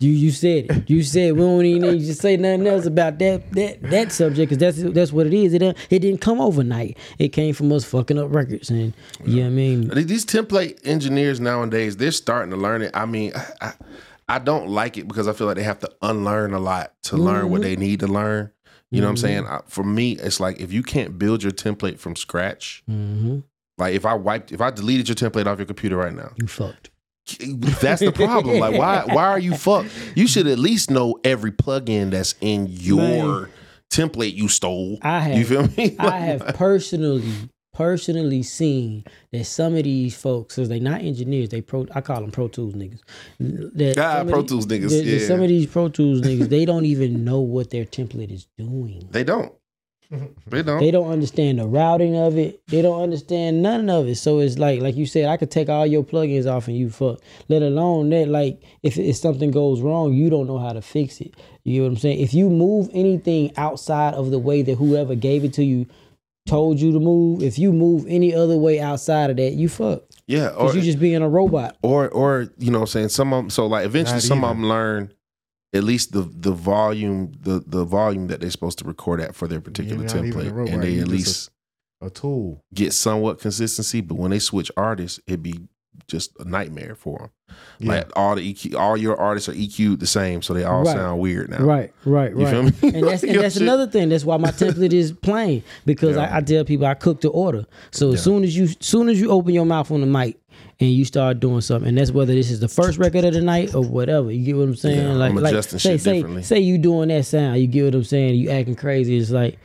You 0.00 0.12
you 0.12 0.30
said 0.30 0.66
it. 0.70 0.88
You 0.88 1.02
said 1.02 1.32
we 1.32 1.40
don't 1.40 1.64
even 1.64 1.82
need 1.90 2.06
to 2.06 2.14
say 2.14 2.36
nothing 2.36 2.68
else 2.68 2.86
about 2.86 3.18
that 3.18 3.50
that 3.54 3.82
that 3.82 4.12
subject 4.12 4.50
because 4.50 4.58
that's 4.58 4.94
that's 4.94 5.12
what 5.12 5.26
it 5.26 5.34
is. 5.34 5.52
It 5.54 5.58
didn't, 5.58 5.76
it 5.90 5.98
didn't 5.98 6.20
come 6.20 6.40
overnight. 6.40 6.96
It 7.18 7.30
came 7.30 7.52
from 7.52 7.72
us 7.72 7.84
fucking 7.84 8.16
up 8.16 8.32
records 8.32 8.70
and 8.70 8.94
yeah, 9.24 9.46
I 9.46 9.48
mean 9.48 9.88
These 9.88 10.24
template 10.24 10.78
engineers 10.86 11.40
nowadays, 11.40 11.96
they're 11.96 12.12
starting 12.12 12.52
to 12.52 12.56
learn 12.56 12.82
it. 12.82 12.92
I 12.94 13.06
mean, 13.06 13.32
I, 13.60 13.72
I, 14.28 14.38
don't 14.38 14.68
like 14.68 14.98
it 14.98 15.08
because 15.08 15.26
I 15.26 15.32
feel 15.32 15.48
like 15.48 15.56
they 15.56 15.64
have 15.64 15.80
to 15.80 15.90
unlearn 16.00 16.54
a 16.54 16.60
lot 16.60 16.92
to 17.04 17.16
learn 17.16 17.50
what 17.50 17.62
they 17.62 17.72
mm-hmm. 17.72 17.82
need 17.82 18.00
to 18.00 18.06
learn. 18.06 18.52
You 18.92 19.00
know 19.00 19.08
what 19.08 19.10
I'm 19.10 19.16
saying? 19.16 19.44
Mm-hmm. 19.44 19.52
I, 19.52 19.60
for 19.66 19.82
me, 19.82 20.12
it's 20.12 20.38
like 20.38 20.60
if 20.60 20.72
you 20.72 20.84
can't 20.84 21.18
build 21.18 21.42
your 21.42 21.50
template 21.50 21.98
from 21.98 22.14
scratch, 22.14 22.84
mhm, 22.88 23.42
like 23.78 23.96
if 23.96 24.06
I 24.06 24.14
wiped, 24.14 24.52
if 24.52 24.60
I 24.60 24.70
deleted 24.70 25.08
your 25.08 25.16
template 25.16 25.46
off 25.46 25.58
your 25.58 25.66
computer 25.66 25.96
right 25.96 26.14
now, 26.14 26.30
you 26.36 26.46
fucked. 26.46 26.90
That's 27.80 28.00
the 28.00 28.12
problem. 28.12 28.58
like, 28.58 28.78
why, 28.78 29.04
why 29.14 29.24
are 29.26 29.38
you 29.38 29.54
fucked? 29.54 29.90
You 30.14 30.26
should 30.26 30.46
at 30.46 30.58
least 30.58 30.90
know 30.90 31.18
every 31.24 31.52
plugin 31.52 32.10
that's 32.10 32.34
in 32.40 32.66
your 32.68 32.98
Man. 33.42 33.48
template 33.90 34.34
you 34.34 34.48
stole. 34.48 34.98
I 35.02 35.20
have 35.20 35.38
you 35.38 35.44
feel 35.44 35.68
me? 35.76 35.96
I 35.98 36.18
have 36.18 36.40
personally 36.54 37.32
personally 37.74 38.42
seen 38.42 39.04
that 39.30 39.44
some 39.44 39.76
of 39.76 39.84
these 39.84 40.16
folks, 40.16 40.56
because 40.56 40.68
they 40.68 40.80
not 40.80 41.00
engineers, 41.00 41.48
they 41.50 41.60
pro 41.60 41.86
I 41.94 42.00
call 42.00 42.20
them 42.20 42.32
Pro 42.32 42.48
Tools 42.48 42.74
niggas. 42.74 43.00
That 43.38 43.96
Ah, 43.98 44.24
Pro 44.28 44.42
Tools 44.42 44.66
niggas, 44.66 44.88
that- 44.90 45.04
that 45.04 45.04
yeah. 45.04 45.26
Some 45.26 45.40
of 45.42 45.48
these 45.48 45.66
Pro 45.66 45.88
Tools 45.88 46.20
niggas, 46.22 46.48
they 46.48 46.64
don't 46.64 46.86
even 46.86 47.24
know 47.24 47.40
what 47.40 47.70
their 47.70 47.84
template 47.84 48.32
is 48.32 48.48
doing. 48.58 49.06
They 49.12 49.22
don't. 49.22 49.52
They 50.46 50.62
don't. 50.62 50.80
They 50.80 50.90
don't 50.90 51.10
understand 51.10 51.58
the 51.58 51.66
routing 51.66 52.16
of 52.16 52.38
it. 52.38 52.62
They 52.68 52.80
don't 52.80 53.02
understand 53.02 53.62
none 53.62 53.90
of 53.90 54.08
it. 54.08 54.14
So 54.16 54.38
it's 54.38 54.58
like, 54.58 54.80
like 54.80 54.96
you 54.96 55.04
said, 55.04 55.26
I 55.26 55.36
could 55.36 55.50
take 55.50 55.68
all 55.68 55.86
your 55.86 56.02
plugins 56.02 56.50
off 56.50 56.68
and 56.68 56.76
you 56.76 56.88
fuck. 56.88 57.20
Let 57.48 57.60
alone 57.62 58.08
that, 58.10 58.28
like, 58.28 58.62
if, 58.82 58.96
if 58.96 59.16
something 59.16 59.50
goes 59.50 59.82
wrong, 59.82 60.14
you 60.14 60.30
don't 60.30 60.46
know 60.46 60.58
how 60.58 60.72
to 60.72 60.80
fix 60.80 61.20
it. 61.20 61.34
You 61.64 61.80
know 61.82 61.88
what 61.88 61.92
I'm 61.92 61.98
saying? 61.98 62.20
If 62.20 62.32
you 62.32 62.48
move 62.48 62.88
anything 62.94 63.52
outside 63.58 64.14
of 64.14 64.30
the 64.30 64.38
way 64.38 64.62
that 64.62 64.76
whoever 64.76 65.14
gave 65.14 65.44
it 65.44 65.52
to 65.54 65.64
you 65.64 65.86
told 66.46 66.80
you 66.80 66.92
to 66.92 67.00
move, 67.00 67.42
if 67.42 67.58
you 67.58 67.70
move 67.72 68.06
any 68.08 68.34
other 68.34 68.56
way 68.56 68.80
outside 68.80 69.28
of 69.28 69.36
that, 69.36 69.52
you 69.52 69.68
fuck. 69.68 70.04
yeah, 70.26 70.48
Cause 70.50 70.74
or 70.74 70.78
you 70.78 70.82
just 70.84 70.98
being 70.98 71.20
a 71.20 71.28
robot. 71.28 71.76
or 71.82 72.08
or 72.08 72.48
you 72.56 72.70
know 72.70 72.78
what 72.78 72.84
I'm 72.84 72.92
saying 72.92 73.08
some 73.10 73.34
of 73.34 73.42
them 73.44 73.50
so 73.50 73.66
like 73.66 73.84
eventually 73.84 74.14
Not 74.16 74.22
some 74.22 74.44
of 74.44 74.56
them 74.56 74.64
learn 74.66 75.12
at 75.74 75.84
least 75.84 76.12
the 76.12 76.22
the 76.22 76.52
volume 76.52 77.32
the 77.42 77.62
the 77.66 77.84
volume 77.84 78.26
that 78.28 78.40
they're 78.40 78.50
supposed 78.50 78.78
to 78.78 78.84
record 78.84 79.20
at 79.20 79.34
for 79.34 79.46
their 79.48 79.60
particular 79.60 80.02
not 80.04 80.14
template 80.14 80.52
robot, 80.52 80.72
and 80.74 80.82
they 80.82 80.90
you 80.92 81.02
at 81.02 81.08
just 81.08 81.10
a- 81.10 81.16
least 81.16 81.50
A 82.02 82.10
tool. 82.10 82.62
get 82.74 82.92
somewhat 82.92 83.38
consistency 83.40 84.00
but 84.00 84.16
when 84.16 84.30
they 84.30 84.38
switch 84.38 84.70
artists 84.76 85.20
it'd 85.26 85.42
be 85.42 85.60
just 86.06 86.30
a 86.38 86.44
nightmare 86.44 86.94
for 86.94 87.18
them 87.18 87.30
Yeah. 87.80 87.88
like 87.92 88.10
all 88.16 88.36
the 88.36 88.54
EQ 88.54 88.76
all 88.78 88.96
your 88.96 89.16
artists 89.18 89.48
are 89.48 89.52
EQ'd 89.52 89.98
the 90.00 90.06
same 90.06 90.40
so 90.42 90.54
they 90.54 90.64
all 90.64 90.84
Right. 90.84 90.94
sound 90.96 91.20
weird 91.20 91.50
now 91.50 91.62
Right, 91.64 91.92
right, 92.04 92.30
You 92.30 92.44
right. 92.44 92.50
feel 92.50 92.62
me? 92.62 92.96
And 92.98 93.06
that's 93.08 93.22
and 93.30 93.34
that's 93.40 93.56
another 93.56 93.86
thing. 93.88 94.08
That's 94.10 94.24
why 94.24 94.36
my 94.36 94.50
template 94.52 94.92
is 94.92 95.12
plain 95.12 95.64
because 95.84 96.16
Yeah. 96.16 96.32
I, 96.32 96.36
I 96.38 96.40
tell 96.40 96.64
people 96.64 96.86
I 96.86 96.94
cook 96.94 97.20
to 97.22 97.30
order. 97.30 97.66
So 97.90 98.12
as 98.12 98.22
soon 98.22 98.44
as 98.44 98.56
you 98.56 98.68
soon 98.80 99.08
as 99.08 99.20
you 99.20 99.30
open 99.30 99.52
your 99.52 99.66
mouth 99.66 99.90
on 99.90 100.00
the 100.00 100.06
mic 100.06 100.38
and 100.80 100.90
you 100.90 101.04
start 101.04 101.40
doing 101.40 101.60
something, 101.60 101.88
and 101.88 101.98
that's 101.98 102.10
whether 102.12 102.32
this 102.34 102.50
is 102.50 102.60
the 102.60 102.68
first 102.68 102.98
record 102.98 103.24
of 103.24 103.34
the 103.34 103.40
night 103.40 103.74
or 103.74 103.82
whatever. 103.82 104.30
You 104.30 104.44
get 104.44 104.56
what 104.56 104.62
I'm 104.68 104.76
saying? 104.76 105.06
Yeah, 105.08 105.12
like 105.14 105.30
I'm 105.30 105.36
like 105.36 105.64
say 105.64 105.78
shit 105.78 106.00
say 106.00 106.42
say 106.42 106.60
you 106.60 106.78
doing 106.78 107.08
that 107.08 107.24
sound. 107.24 107.60
You 107.60 107.66
get 107.66 107.84
what 107.86 107.94
I'm 107.94 108.04
saying? 108.04 108.36
You 108.36 108.50
acting 108.50 108.76
crazy. 108.76 109.16
It's 109.16 109.30
like 109.30 109.58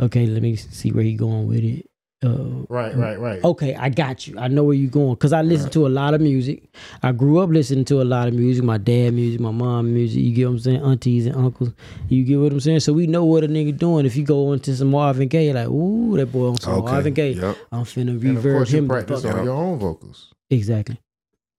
okay, 0.00 0.26
let 0.26 0.42
me 0.42 0.56
see 0.56 0.92
where 0.92 1.04
you 1.04 1.16
going 1.18 1.46
with 1.48 1.64
it. 1.64 1.84
Uh, 2.24 2.64
Right, 2.68 2.94
right, 2.96 3.18
right. 3.18 3.42
okay, 3.44 3.74
I 3.76 3.88
got 3.90 4.26
you. 4.26 4.38
I 4.38 4.48
know 4.48 4.64
where 4.64 4.74
you're 4.74 4.90
going 4.90 5.14
because 5.14 5.32
I 5.32 5.42
listen 5.42 5.70
to 5.70 5.86
a 5.86 5.88
lot 5.88 6.14
of 6.14 6.20
music. 6.20 6.68
I 7.02 7.12
grew 7.12 7.38
up 7.38 7.48
listening 7.48 7.84
to 7.86 8.02
a 8.02 8.04
lot 8.04 8.26
of 8.28 8.34
music. 8.34 8.64
My 8.64 8.76
dad 8.76 9.14
music, 9.14 9.40
my 9.40 9.52
mom 9.52 9.94
music. 9.94 10.20
You 10.22 10.34
get 10.34 10.44
what 10.46 10.50
I'm 10.52 10.58
saying? 10.58 10.82
Aunties 10.82 11.26
and 11.26 11.36
uncles. 11.36 11.70
You 12.08 12.24
get 12.24 12.38
what 12.40 12.52
I'm 12.52 12.58
saying? 12.60 12.80
So 12.80 12.92
we 12.92 13.06
know 13.06 13.24
what 13.24 13.44
a 13.44 13.48
nigga 13.48 13.76
doing. 13.78 14.04
If 14.04 14.16
you 14.16 14.24
go 14.24 14.52
into 14.52 14.74
some 14.74 14.90
Marvin 14.90 15.28
Gaye, 15.28 15.52
like, 15.52 15.68
ooh, 15.68 16.16
that 16.16 16.26
boy 16.26 16.48
on 16.48 16.58
some 16.60 16.74
Okay, 16.74 16.90
Marvin 16.92 17.14
Gaye. 17.14 17.30
yep. 17.34 17.56
I'm 17.70 17.84
finna 17.84 18.00
And 18.00 18.10
of 18.10 18.24
you 18.24 18.30
him. 18.78 18.88
the 18.88 18.94
practice 18.94 19.24
on 19.24 19.44
your 19.44 19.54
own 19.54 19.78
vocals. 19.78 20.32
Exactly. 20.50 20.98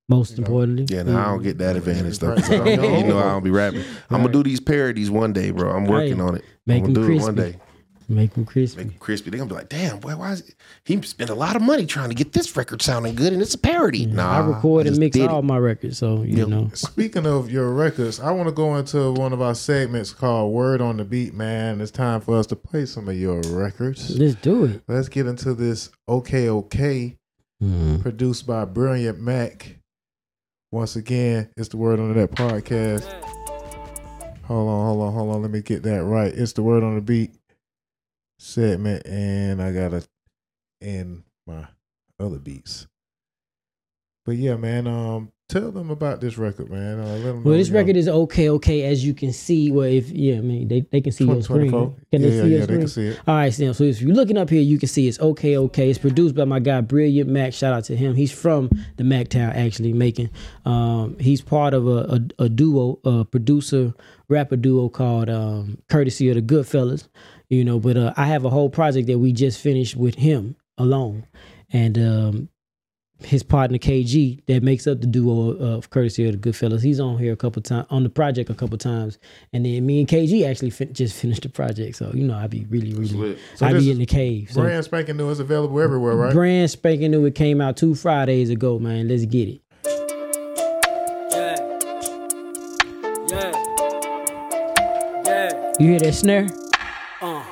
Most 0.08 0.32
You 0.32 0.38
know? 0.38 0.48
importantly. 0.48 0.86
yeah 0.96 1.04
now 1.04 1.20
I 1.22 1.26
don't 1.26 1.44
get 1.44 1.58
that 1.60 1.76
advantage 1.76 2.18
though 2.20 2.30
Right. 2.30 2.38
'cause 2.44 2.50
I- 2.52 2.66
you 2.98 3.04
know 3.08 3.20
I 3.20 3.24
don't 3.24 3.44
be 3.44 3.52
rapping 3.52 3.82
I'm 4.10 4.22
gonna 4.22 4.34
do 4.34 4.42
these 4.44 4.60
parodies 4.60 5.12
one 5.12 5.34
day 5.34 5.52
bro 5.52 5.70
I'm 5.72 5.86
working 5.86 6.16
Hey, 6.18 6.22
on 6.24 6.36
it 6.38 6.46
make 6.66 6.84
I'm 6.84 6.94
gonna 6.94 7.08
them 7.08 7.08
do 7.08 7.18
it 7.18 7.22
one 7.22 7.36
crispy. 7.36 7.52
day 7.54 7.64
Make 8.12 8.34
them 8.34 8.44
crispy. 8.44 8.78
make 8.80 8.88
them 8.90 8.98
crispy. 9.00 9.30
They're 9.30 9.38
gonna 9.38 9.50
be 9.50 9.54
like, 9.56 9.70
damn, 9.70 10.00
boy, 10.00 10.16
why 10.16 10.32
is 10.32 10.40
it? 10.42 10.56
he 10.84 11.00
spent 11.04 11.30
a 11.30 11.36
lot 11.36 11.56
of 11.56 11.62
money 11.62 11.86
trying 11.86 12.10
to 12.10 12.16
get 12.16 12.34
this 12.34 12.58
record 12.58 12.82
sounding 12.82 13.14
good 13.14 13.34
and 13.34 13.40
it's 13.40 13.54
a 13.54 13.58
parody. 13.60 14.08
Nah, 14.08 14.32
I 14.32 14.48
record 14.48 14.88
and 14.88 14.98
mix 14.98 15.16
all 15.20 15.38
it. 15.42 15.46
my 15.46 15.60
records, 15.60 16.00
so 16.00 16.24
you 16.24 16.38
Yep. 16.40 16.48
know. 16.48 16.72
Speaking 16.74 17.28
of 17.28 17.52
your 17.52 17.72
records, 17.72 18.20
I 18.20 18.32
want 18.32 18.50
to 18.50 18.52
go 18.52 18.76
into 18.78 19.12
one 19.12 19.32
of 19.32 19.44
our 19.44 19.54
segments 19.54 20.12
called 20.12 20.52
Word 20.52 20.82
on 20.82 20.98
the 20.98 21.06
Beat, 21.06 21.36
man. 21.36 21.82
It's 21.82 21.92
time 21.92 22.20
for 22.22 22.36
us 22.36 22.48
to 22.48 22.56
play 22.56 22.88
some 22.88 23.08
of 23.08 23.16
your 23.16 23.42
records. 23.42 24.18
Let's 24.18 24.34
do 24.34 24.66
it. 24.66 24.82
Let's 24.88 25.08
get 25.08 25.28
into 25.28 25.54
this 25.54 25.92
OK 26.08 26.50
OK 26.50 27.16
Mhm. 27.62 28.02
produced 28.02 28.48
by 28.48 28.66
Brilliant 28.66 29.20
Mac. 29.20 29.78
Once 30.72 30.96
again, 30.96 31.50
it's 31.58 31.70
the 31.70 31.78
Word 31.78 32.00
on 32.00 32.14
that 32.14 32.32
podcast. 32.32 33.04
Hold 34.44 34.70
on, 34.70 34.86
hold 34.86 35.02
on, 35.02 35.14
hold 35.14 35.36
on. 35.36 35.42
Let 35.42 35.52
me 35.52 35.62
get 35.62 35.84
that 35.84 36.04
right. 36.04 36.34
It's 36.34 36.54
the 36.54 36.64
Word 36.64 36.84
on 36.84 36.96
the 36.96 37.02
Beat 37.02 37.32
segment, 38.38 39.06
and 39.06 39.62
I 39.62 39.74
gotta 39.74 40.08
end 40.82 41.24
my 41.46 41.68
other 42.20 42.40
beats. 42.40 42.88
But 44.26 44.38
yeah, 44.38 44.56
man, 44.56 44.88
um, 44.88 45.32
tell 45.50 45.72
them 45.72 45.90
about 45.90 46.22
this 46.22 46.38
record, 46.38 46.70
man. 46.70 47.00
Uh, 47.00 47.06
let 47.06 47.24
them 47.24 47.44
Well, 47.44 47.58
this 47.58 47.68
you 47.68 47.74
know, 47.74 47.80
record 47.80 47.98
is 47.98 48.08
okay, 48.08 48.50
okay, 48.52 48.84
as 48.84 49.04
you 49.04 49.14
can 49.14 49.34
see. 49.34 49.72
Well, 49.72 49.86
if 49.86 50.10
yeah, 50.10 50.38
I 50.38 50.42
mean 50.42 50.68
they, 50.68 50.82
they 50.82 51.02
can 51.02 51.12
see 51.12 51.26
your 51.26 51.42
screen. 51.42 51.72
2024. 51.72 51.96
Can 52.12 52.22
yeah, 52.22 52.30
they 52.30 52.36
yeah, 52.36 52.44
your 52.44 52.60
yeah, 52.60 52.66
they 52.66 52.78
can 52.78 52.88
see 52.88 53.08
it. 53.08 53.20
All 53.28 53.36
right, 53.36 53.54
Sam. 53.54 53.74
So 53.74 53.84
if 53.84 54.02
you're 54.02 54.16
looking 54.16 54.38
up 54.38 54.50
here, 54.50 54.62
you 54.62 54.78
can 54.80 54.88
see 54.88 55.08
it's 55.08 55.20
okay, 55.20 55.58
okay. 55.58 55.90
It's 55.90 56.00
produced 56.00 56.36
by 56.36 56.46
my 56.46 56.60
guy 56.60 56.80
Brilliant 56.82 57.30
Mac. 57.30 57.54
Shout 57.54 57.74
out 57.74 57.84
to 57.86 57.96
him. 57.96 58.16
He's 58.16 58.32
from 58.32 58.70
the 58.98 59.04
Mactown, 59.04 59.54
actually 59.56 59.92
making. 59.92 60.30
Um, 60.66 61.18
he's 61.20 61.42
part 61.42 61.74
of 61.74 61.88
a, 61.88 62.22
a, 62.40 62.44
a 62.46 62.50
duo, 62.50 63.00
a 63.04 63.26
producer 63.26 63.94
rapper 64.28 64.56
duo 64.56 64.88
called 64.90 65.30
um, 65.30 65.80
Courtesy 65.90 66.30
of 66.30 66.36
the 66.36 66.42
Goodfellas. 66.42 67.08
You 67.50 67.66
know, 67.66 67.80
but 67.80 67.98
uh, 67.98 68.14
I 68.16 68.26
have 68.28 68.46
a 68.46 68.50
whole 68.50 68.70
project 68.70 69.08
that 69.08 69.18
we 69.18 69.34
just 69.34 69.60
finished 69.60 69.96
with 69.96 70.16
him 70.16 70.56
alone, 70.78 71.26
and 71.74 71.98
um, 71.98 72.50
his 73.24 73.44
partner 73.44 73.78
KG 73.78 74.46
that 74.48 74.64
makes 74.64 74.88
up 74.88 75.02
the 75.02 75.08
duo 75.08 75.52
of 75.52 75.90
courtesy 75.90 76.28
of 76.28 76.40
the 76.42 76.50
Goodfellas. 76.50 76.82
He's 76.82 77.00
on 77.00 77.18
here 77.18 77.34
a 77.34 77.36
couple 77.36 77.62
times 77.62 77.86
on 77.90 78.04
the 78.04 78.10
project 78.10 78.50
a 78.50 78.54
couple 78.54 78.78
times, 78.78 79.18
and 79.54 79.66
then 79.66 79.86
me 79.86 80.00
and 80.00 80.08
KG 80.08 80.50
actually 80.50 80.70
fin- 80.70 80.94
just 80.94 81.16
finished 81.20 81.44
the 81.44 81.50
project. 81.50 81.98
So 81.98 82.12
you 82.14 82.24
know, 82.24 82.36
I'd 82.36 82.50
be 82.50 82.66
really, 82.70 82.94
really. 82.94 83.38
So 83.56 83.66
I'd 83.66 83.78
be 83.78 83.92
in 83.92 84.00
the 84.00 84.06
cave. 84.06 84.52
So 84.52 84.62
Brand 84.62 84.86
spanking 84.86 85.18
new 85.18 85.30
is 85.30 85.40
available 85.40 85.80
everywhere, 85.80 86.16
right? 86.16 86.34
brand 86.34 86.72
spanking 86.72 87.12
new. 87.12 87.26
It 87.26 87.36
came 87.36 87.62
out 87.62 87.78
two 87.78 87.96
Fridays 87.96 88.50
ago, 88.50 88.80
man. 88.80 89.08
Let's 89.08 89.26
get 89.26 89.50
it. 89.50 89.62
You 95.80 95.88
hear 95.92 96.00
that 96.00 96.14
snare? 96.14 96.48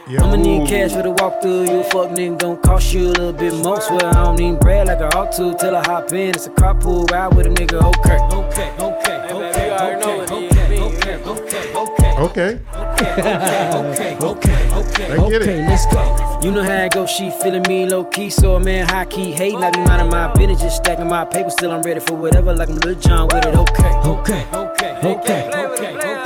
Yeah. 0.09 0.23
I'ma 0.23 0.37
need 0.37 0.69
cash 0.69 0.93
for 0.93 1.03
the 1.03 1.13
walkthrough. 1.13 1.67
You 1.67 1.83
fuck 1.83 2.11
nigga 2.11 2.39
gon' 2.39 2.61
cost 2.61 2.93
you 2.93 3.07
a 3.07 3.11
little 3.11 3.33
bit 3.33 3.53
more. 3.55 3.81
Swear 3.81 4.05
I 4.05 4.23
don't 4.23 4.39
need 4.39 4.57
bread 4.61 4.87
like 4.87 5.01
I 5.01 5.09
ought 5.09 5.33
to. 5.33 5.53
Till 5.59 5.75
I 5.75 5.85
hop 5.85 6.13
in, 6.13 6.29
it's 6.29 6.47
a 6.47 6.49
carpool 6.49 7.11
ride 7.11 7.35
with 7.35 7.45
a 7.45 7.49
nigga. 7.49 7.83
Okay, 7.83 8.17
okay, 8.31 8.71
okay, 8.79 9.17
okay, 9.35 9.67
okay, 9.75 10.21
okay, 10.21 10.47
okay, 10.79 11.17
okay, 11.25 11.97
Okay. 12.17 12.59
okay, 12.73 14.17
okay, 14.23 14.57
okay, 14.73 15.07
Let's 15.09 15.21
okay, 15.21 15.67
let's 15.67 15.85
go. 15.87 16.39
You 16.41 16.51
know 16.51 16.63
how 16.63 16.85
it 16.85 16.93
go, 16.93 17.05
she 17.05 17.29
feeling 17.29 17.63
me 17.67 17.85
low 17.85 18.05
key, 18.05 18.29
so 18.29 18.55
a 18.55 18.59
man 18.61 18.87
high 18.87 19.05
key 19.05 19.33
hating. 19.33 19.61
I 19.61 19.71
be 19.71 19.79
minding 19.79 20.09
my 20.09 20.31
business, 20.33 20.61
just 20.61 20.77
stacking 20.77 21.09
my 21.09 21.25
paper. 21.25 21.49
Still 21.49 21.73
I'm 21.73 21.81
ready 21.81 21.99
for 21.99 22.15
whatever, 22.15 22.55
like 22.55 22.69
I'm 22.69 22.77
Lil 22.77 22.95
Jon 22.95 23.27
with 23.27 23.45
it. 23.45 23.53
Okay, 23.53 23.91
okay, 24.07 24.47
okay, 24.53 24.97
okay, 25.03 25.03
okay, 25.03 25.03
okay, 25.03 25.65
okay, 25.65 25.95
okay, 25.97 26.16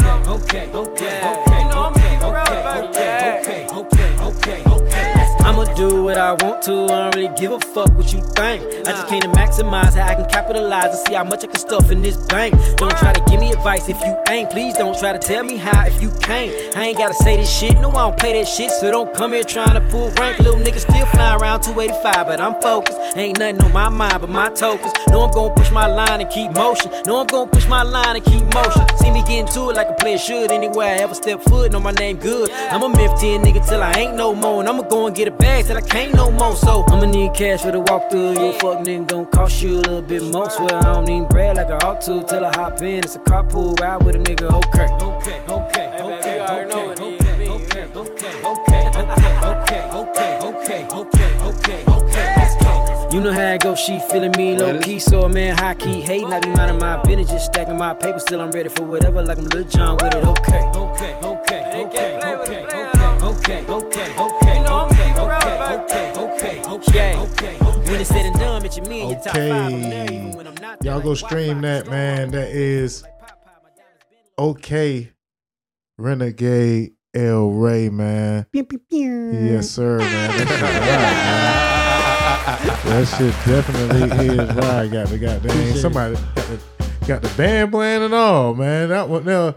do 5.81 6.03
what 6.03 6.17
I 6.17 6.33
want 6.33 6.61
to, 6.63 6.73
I 6.83 6.87
don't 6.87 7.15
really 7.15 7.35
give 7.35 7.51
a 7.51 7.59
fuck 7.59 7.89
what 7.97 8.13
you 8.13 8.21
think. 8.37 8.61
I 8.87 8.91
just 8.91 9.07
came 9.07 9.21
to 9.21 9.29
maximize 9.29 9.95
how 9.95 10.07
I 10.07 10.13
can 10.13 10.29
capitalize 10.29 10.95
and 10.95 11.07
see 11.07 11.15
how 11.15 11.23
much 11.23 11.43
I 11.43 11.47
can 11.47 11.59
stuff 11.59 11.89
in 11.89 12.03
this 12.03 12.17
bank. 12.17 12.53
Don't 12.77 12.95
try 12.97 13.11
to 13.13 13.23
give 13.27 13.39
me 13.39 13.51
advice 13.51 13.89
if 13.89 13.99
you 14.01 14.15
ain't. 14.29 14.51
Please 14.51 14.75
don't 14.75 14.97
try 14.99 15.11
to 15.11 15.17
tell 15.17 15.43
me 15.43 15.57
how 15.57 15.87
if 15.87 15.99
you 15.99 16.11
can't. 16.21 16.51
I 16.77 16.85
ain't 16.85 16.99
gotta 16.99 17.15
say 17.15 17.35
this 17.37 17.49
shit, 17.49 17.79
no, 17.79 17.89
I 17.89 18.09
don't 18.09 18.17
play 18.19 18.33
that 18.33 18.47
shit. 18.47 18.69
So 18.69 18.91
don't 18.91 19.11
come 19.15 19.33
here 19.33 19.43
trying 19.43 19.73
to 19.73 19.81
pull 19.89 20.11
rank. 20.19 20.37
Little 20.39 20.59
nigga 20.59 20.79
still 20.79 21.05
flying 21.07 21.41
around 21.41 21.61
285, 21.61 22.27
but 22.27 22.39
I'm 22.39 22.61
focused. 22.61 22.99
Ain't 23.17 23.39
nothing 23.39 23.63
on 23.63 23.73
my 23.73 23.89
mind 23.89 24.21
but 24.21 24.29
my 24.29 24.49
tokens. 24.49 24.93
No, 25.09 25.23
I'm 25.23 25.31
gonna 25.31 25.53
push 25.55 25.71
my 25.71 25.87
line 25.87 26.21
and 26.21 26.29
keep 26.29 26.51
motion. 26.51 26.91
No, 27.07 27.21
I'm 27.21 27.27
gonna 27.27 27.49
push 27.49 27.67
my 27.67 27.81
line 27.81 28.17
and 28.17 28.25
keep 28.25 28.43
motion. 28.53 28.85
See 28.99 29.09
me 29.09 29.23
getting 29.23 29.47
to 29.55 29.71
it 29.71 29.75
like 29.75 29.89
a 29.89 29.93
player 29.93 30.19
should. 30.19 30.51
Anywhere 30.51 30.95
I 30.95 30.97
ever 30.99 31.15
step 31.15 31.41
foot, 31.41 31.71
know 31.71 31.79
my 31.79 31.91
name 31.93 32.17
good. 32.17 32.51
I'm 32.69 32.83
a 32.83 32.89
myth 32.89 33.19
10 33.19 33.41
nigga 33.43 33.67
till 33.67 33.81
I 33.81 33.93
ain't 33.93 34.15
no 34.15 34.35
more. 34.35 34.59
And 34.59 34.69
I'ma 34.69 34.83
go 34.83 35.07
and 35.07 35.15
get 35.15 35.27
a 35.27 35.31
bag 35.31 35.65
till 35.71 35.77
I 35.77 35.87
can't 35.87 36.13
no 36.15 36.31
more. 36.31 36.55
So 36.55 36.83
I'ma 36.87 37.05
need 37.05 37.33
cash 37.33 37.61
for 37.61 37.71
the 37.71 37.81
walkthrough. 37.81 38.35
You 38.35 38.45
a 38.47 38.53
fuck 38.53 38.79
nigga 38.85 39.07
gon' 39.07 39.25
cost 39.27 39.61
you 39.61 39.77
a 39.77 39.81
little 39.81 40.01
bit 40.01 40.23
more. 40.23 40.49
Swear 40.49 40.75
I 40.75 40.93
don't 40.93 41.05
need 41.07 41.29
bread 41.29 41.57
like 41.57 41.67
I 41.67 41.77
ought 41.87 42.01
to. 42.01 42.23
Till 42.23 42.45
I 42.45 42.51
hop 42.55 42.81
in, 42.81 42.99
it's 42.99 43.15
a 43.15 43.19
carpool 43.19 43.79
ride 43.79 44.03
with 44.03 44.15
a 44.15 44.19
nigga. 44.19 44.51
Okay, 44.51 44.87
okay, 45.09 45.39
okay, 45.49 45.87
okay, 46.01 46.41
okay, 46.41 46.65
okay, 46.65 47.07
okay, 47.47 47.87
okay, 47.95 48.31
okay, 48.45 48.83
okay, 48.91 49.83
okay, 50.01 50.31
okay, 50.43 50.47
okay, 50.51 50.87
okay, 50.91 51.31
okay. 51.47 51.83
Okay, 51.87 53.15
you 53.15 53.19
know 53.21 53.33
how 53.33 53.53
it 53.53 53.61
go, 53.61 53.75
she 53.75 53.99
feeling 54.09 54.31
me 54.37 54.57
low 54.57 54.79
key, 54.79 54.99
so 54.99 55.23
a 55.23 55.29
man 55.29 55.57
high 55.57 55.75
key 55.75 56.01
hating. 56.01 56.31
I 56.31 56.39
be 56.39 56.49
minding 56.49 56.79
my 56.79 57.01
business, 57.03 57.29
just 57.29 57.45
stacking 57.47 57.77
my 57.77 57.93
paper. 57.93 58.19
Still 58.19 58.41
I'm 58.41 58.51
ready 58.51 58.69
for 58.69 58.83
whatever, 58.83 59.21
like 59.23 59.37
I'm 59.37 59.45
Lil 59.45 59.63
Jon 59.65 59.97
with 59.97 60.15
it. 60.15 60.23
Okay, 60.23 60.63
okay, 60.75 60.75
okay, 60.75 61.13
okay, 61.23 61.25
okay, 61.25 61.85
okay, 61.85 62.10
it's 68.01 68.09
said 68.09 68.25
and 68.25 68.35
done, 68.39 68.63
bitch, 68.63 68.87
me 68.87 69.01
and 69.01 69.11
your 69.11 69.19
top 69.21 69.33
five. 69.35 69.51
I'm 69.51 69.81
there, 69.83 70.03
even 70.05 70.31
when 70.31 70.47
I'm 70.47 70.55
not 70.55 70.79
there, 70.79 70.91
Y'all 70.91 71.01
go 71.01 71.13
stream 71.13 71.61
that, 71.61 71.87
man. 71.87 72.31
That 72.31 72.49
is 72.49 73.03
like 73.03 73.11
Popeye, 73.19 73.45
my 73.45 73.69
diamonds 73.75 74.05
been- 74.09 74.45
okay. 74.45 75.11
Renegade 75.99 76.93
El 77.13 77.51
Rey, 77.51 77.89
man. 77.89 78.47
Yes, 78.53 79.69
sir, 79.69 79.99
man. 79.99 80.37
That 80.37 80.47
shit 80.47 80.61
right, 80.61 80.79
man. 82.81 82.91
That 82.91 83.05
shit 83.07 83.35
definitely 83.45 84.27
is 84.27 84.55
right. 84.55 84.87
Got 84.91 85.07
the 85.09 85.17
goddamn 85.19 85.75
somebody 85.75 86.15
got 86.15 86.35
the, 86.35 86.59
got 87.07 87.21
the 87.21 87.29
band 87.37 87.71
playing 87.71 88.01
and 88.01 88.13
all, 88.15 88.55
man. 88.55 88.89
That 88.89 89.09
one 89.09 89.25
now, 89.25 89.55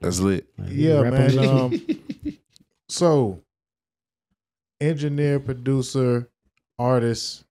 That's 0.00 0.18
lit. 0.18 0.48
yeah, 0.66 1.02
man. 1.02 1.38
Um, 1.38 1.80
so, 2.88 3.42
engineer, 4.80 5.38
producer, 5.38 6.28
artist, 6.78 7.43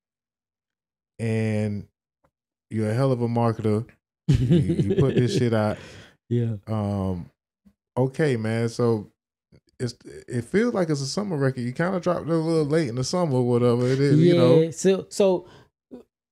and 1.19 1.87
you're 2.69 2.89
a 2.89 2.93
hell 2.93 3.11
of 3.11 3.21
a 3.21 3.27
marketer. 3.27 3.85
You, 4.27 4.57
you 4.57 4.95
put 4.95 5.15
this 5.15 5.33
shit 5.37 5.53
out. 5.53 5.77
Yeah. 6.29 6.55
Um, 6.67 7.29
okay, 7.97 8.37
man. 8.37 8.69
So 8.69 9.11
it's 9.79 9.95
it 10.27 10.45
feels 10.45 10.73
like 10.73 10.89
it's 10.89 11.01
a 11.01 11.05
summer 11.05 11.37
record. 11.37 11.61
You 11.61 11.73
kind 11.73 11.95
of 11.95 12.01
dropped 12.01 12.27
it 12.27 12.29
a 12.31 12.35
little 12.35 12.65
late 12.65 12.87
in 12.89 12.95
the 12.95 13.03
summer, 13.03 13.35
or 13.35 13.43
whatever 13.47 13.85
it 13.87 13.99
is. 13.99 14.19
yeah. 14.19 14.33
You 14.33 14.37
know, 14.37 14.71
So 14.71 15.05
so 15.09 15.47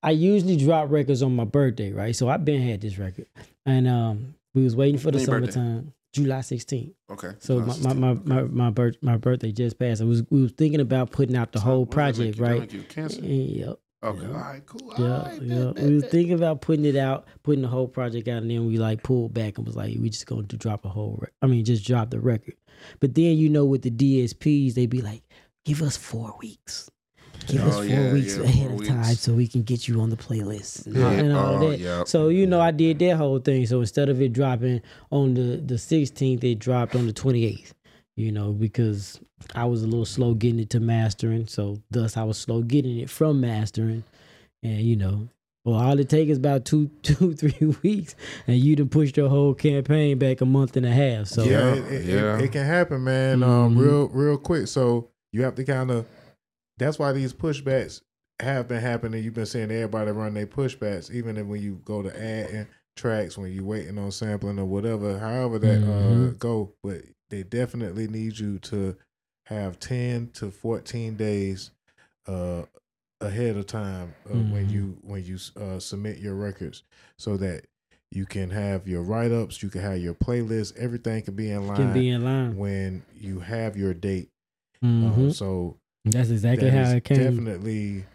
I 0.01 0.11
usually 0.11 0.57
drop 0.57 0.89
records 0.89 1.21
on 1.21 1.35
my 1.35 1.43
birthday, 1.45 1.91
right? 1.91 2.15
So 2.15 2.29
I've 2.29 2.45
been 2.45 2.61
had 2.61 2.81
this 2.81 2.97
record, 2.97 3.27
and 3.65 3.87
um, 3.87 4.35
we 4.55 4.63
was 4.63 4.75
waiting 4.75 4.99
for 4.99 5.11
the 5.11 5.19
When 5.19 5.27
your 5.27 5.39
birthday? 5.41 5.51
summertime, 5.51 5.93
July 6.13 6.39
16th. 6.39 6.93
Okay. 7.11 7.31
So 7.39 7.59
my 7.59 7.75
my 7.77 7.93
my 7.93 8.13
my, 8.13 8.41
my, 8.43 8.69
birth, 8.69 8.95
my 9.01 9.17
birthday 9.17 9.51
just 9.51 9.77
passed. 9.77 10.01
I 10.01 10.05
was 10.05 10.23
we 10.29 10.41
was 10.41 10.53
thinking 10.53 10.79
about 10.79 11.11
putting 11.11 11.35
out 11.35 11.51
the 11.51 11.59
whole 11.59 11.85
project, 11.85 12.39
right? 12.39 12.67
Cancer. 12.89 13.21
Yep. 13.21 13.79
Okay. 14.03 14.21
Yeah. 14.21 14.27
All 14.29 14.33
right. 14.33 14.65
Cool. 14.65 14.93
Yeah, 14.97 15.05
All 15.17 15.23
right, 15.25 15.41
yeah. 15.41 15.55
bet, 15.65 15.75
bet, 15.75 15.83
We 15.85 15.95
were 15.95 16.01
thinking 16.01 16.33
about 16.33 16.61
putting 16.61 16.85
it 16.85 16.95
out, 16.95 17.27
putting 17.43 17.61
the 17.61 17.67
whole 17.67 17.87
project 17.87 18.27
out, 18.27 18.41
and 18.41 18.49
then 18.49 18.65
we 18.65 18.77
like 18.77 19.03
pulled 19.03 19.33
back 19.33 19.57
and 19.57 19.67
was 19.67 19.75
like, 19.75 19.95
we 19.99 20.09
just 20.09 20.25
going 20.25 20.47
to 20.47 20.57
drop 20.57 20.85
a 20.85 20.89
whole. 20.89 21.17
Rec- 21.21 21.33
I 21.41 21.47
mean, 21.47 21.63
just 21.65 21.85
drop 21.85 22.09
the 22.09 22.19
record. 22.19 22.55
But 22.99 23.13
then 23.13 23.37
you 23.37 23.47
know, 23.49 23.63
with 23.65 23.83
the 23.83 23.91
DSPs, 23.91 24.73
they'd 24.73 24.89
be 24.89 25.01
like, 25.01 25.21
give 25.65 25.81
us 25.83 25.97
four 25.97 26.35
weeks. 26.41 26.89
Give 27.47 27.61
us 27.61 27.73
Oh, 27.75 27.77
four 27.77 27.85
yeah, 27.85 28.13
weeks 28.13 28.37
yeah, 28.37 28.43
ahead 28.43 28.69
four 28.71 28.81
of 28.81 28.87
time 28.87 29.07
weeks. 29.09 29.19
so 29.19 29.33
we 29.33 29.47
can 29.47 29.63
get 29.63 29.87
you 29.87 29.99
on 30.01 30.09
the 30.09 30.17
playlist 30.17 30.85
and, 30.85 30.95
Yeah. 30.95 31.03
all, 31.05 31.11
and 31.11 31.33
all 31.33 31.63
Oh, 31.63 31.69
that. 31.71 31.79
yeah. 31.79 32.03
So 32.05 32.29
you 32.29 32.45
know, 32.47 32.59
I 32.61 32.71
did 32.71 32.99
that 32.99 33.17
whole 33.17 33.39
thing. 33.39 33.65
So 33.67 33.79
instead 33.81 34.09
of 34.09 34.21
it 34.21 34.33
dropping 34.33 34.81
on 35.11 35.33
the 35.35 35.57
the 35.57 35.75
16th, 35.75 36.43
it 36.43 36.59
dropped 36.59 36.95
on 36.95 37.05
the 37.07 37.13
28th. 37.13 37.71
You 38.17 38.31
know, 38.31 38.51
because 38.51 39.19
I 39.55 39.65
was 39.65 39.83
a 39.83 39.87
little 39.87 40.05
slow 40.05 40.33
getting 40.33 40.59
it 40.59 40.69
to 40.71 40.79
mastering, 40.79 41.47
so 41.47 41.77
thus 41.89 42.17
I 42.17 42.23
was 42.23 42.37
slow 42.37 42.61
getting 42.61 42.97
it 42.99 43.09
from 43.09 43.41
mastering, 43.41 44.03
and 44.63 44.79
you 44.81 44.95
know. 44.95 45.29
Well, 45.63 45.79
all 45.79 45.99
it 45.99 46.09
takes 46.09 46.31
is 46.31 46.37
about 46.39 46.65
two, 46.65 46.87
two, 47.03 47.33
three 47.35 47.75
weeks, 47.83 48.15
and 48.47 48.57
you 48.57 48.75
done 48.75 48.89
pushed 48.89 49.15
your 49.15 49.29
whole 49.29 49.53
campaign 49.53 50.17
back 50.17 50.41
a 50.41 50.45
month 50.45 50.75
and 50.75 50.85
a 50.87 50.91
half. 50.91 51.27
So 51.27 51.43
yeah, 51.43 51.51
Yeah, 51.51 51.73
it, 51.75 51.93
it, 51.93 52.05
yeah. 52.05 52.37
It, 52.39 52.45
it 52.45 52.51
can 52.51 52.65
happen, 52.65 53.03
man. 53.03 53.43
Um, 53.43 53.75
Mhm. 53.75 53.79
real 53.79 54.07
real 54.09 54.37
quick. 54.37 54.67
So 54.67 55.09
you 55.31 55.43
have 55.43 55.55
to 55.55 55.63
kind 55.63 55.91
of. 55.91 56.07
That's 56.77 56.97
why 56.97 57.11
these 57.11 57.31
pushbacks 57.33 58.01
have 58.41 58.67
been 58.67 58.81
happening. 58.81 59.23
You've 59.23 59.35
been 59.35 59.45
seeing 59.45 59.69
everybody 59.69 60.09
run 60.11 60.33
their 60.33 60.47
pushbacks, 60.47 61.11
even 61.11 61.37
if 61.37 61.45
when 61.45 61.61
you 61.61 61.79
go 61.85 62.01
to 62.01 62.09
adding 62.19 62.65
tracks, 62.95 63.37
when 63.37 63.51
you're 63.53 63.63
waiting 63.63 63.99
on 63.99 64.11
sampling 64.11 64.57
or 64.57 64.65
whatever, 64.65 65.19
however 65.19 65.59
that 65.59 65.83
uh, 65.83 65.85
Mhm. 65.85 66.39
go. 66.39 66.73
But 66.83 67.03
they 67.31 67.41
definitely 67.43 68.07
need 68.07 68.37
you 68.37 68.59
to 68.59 68.95
have 69.47 69.79
ten 69.79 70.29
to 70.33 70.51
fourteen 70.51 71.15
days 71.15 71.71
uh, 72.27 72.63
ahead 73.19 73.57
of 73.57 73.65
time 73.65 74.13
uh, 74.29 74.35
when 74.35 74.67
Mhm. 74.67 74.71
you 74.71 74.97
when 75.01 75.25
you 75.25 75.37
uh, 75.59 75.79
submit 75.79 76.19
your 76.19 76.35
records, 76.35 76.83
so 77.17 77.37
that 77.37 77.65
you 78.11 78.25
can 78.25 78.49
have 78.51 78.87
your 78.87 79.01
write 79.01 79.31
ups, 79.31 79.63
you 79.63 79.69
can 79.69 79.81
have 79.81 79.97
your 79.97 80.13
playlist, 80.13 80.77
everything 80.77 81.23
can 81.23 81.33
be 81.33 81.49
in 81.49 81.65
line 81.65 81.77
can 81.77 81.93
be 81.93 82.09
in 82.09 82.23
line. 82.23 82.55
when 82.57 83.03
you 83.15 83.39
have 83.39 83.75
your 83.75 83.93
date. 83.95 84.29
Mhm. 84.83 85.13
Um, 85.27 85.31
so 85.31 85.77
That's 86.05 86.29
exactly 86.29 86.69
that 86.69 86.77
how 86.77 86.91
it 86.91 87.03
came. 87.05 87.17
definitely 87.23 88.05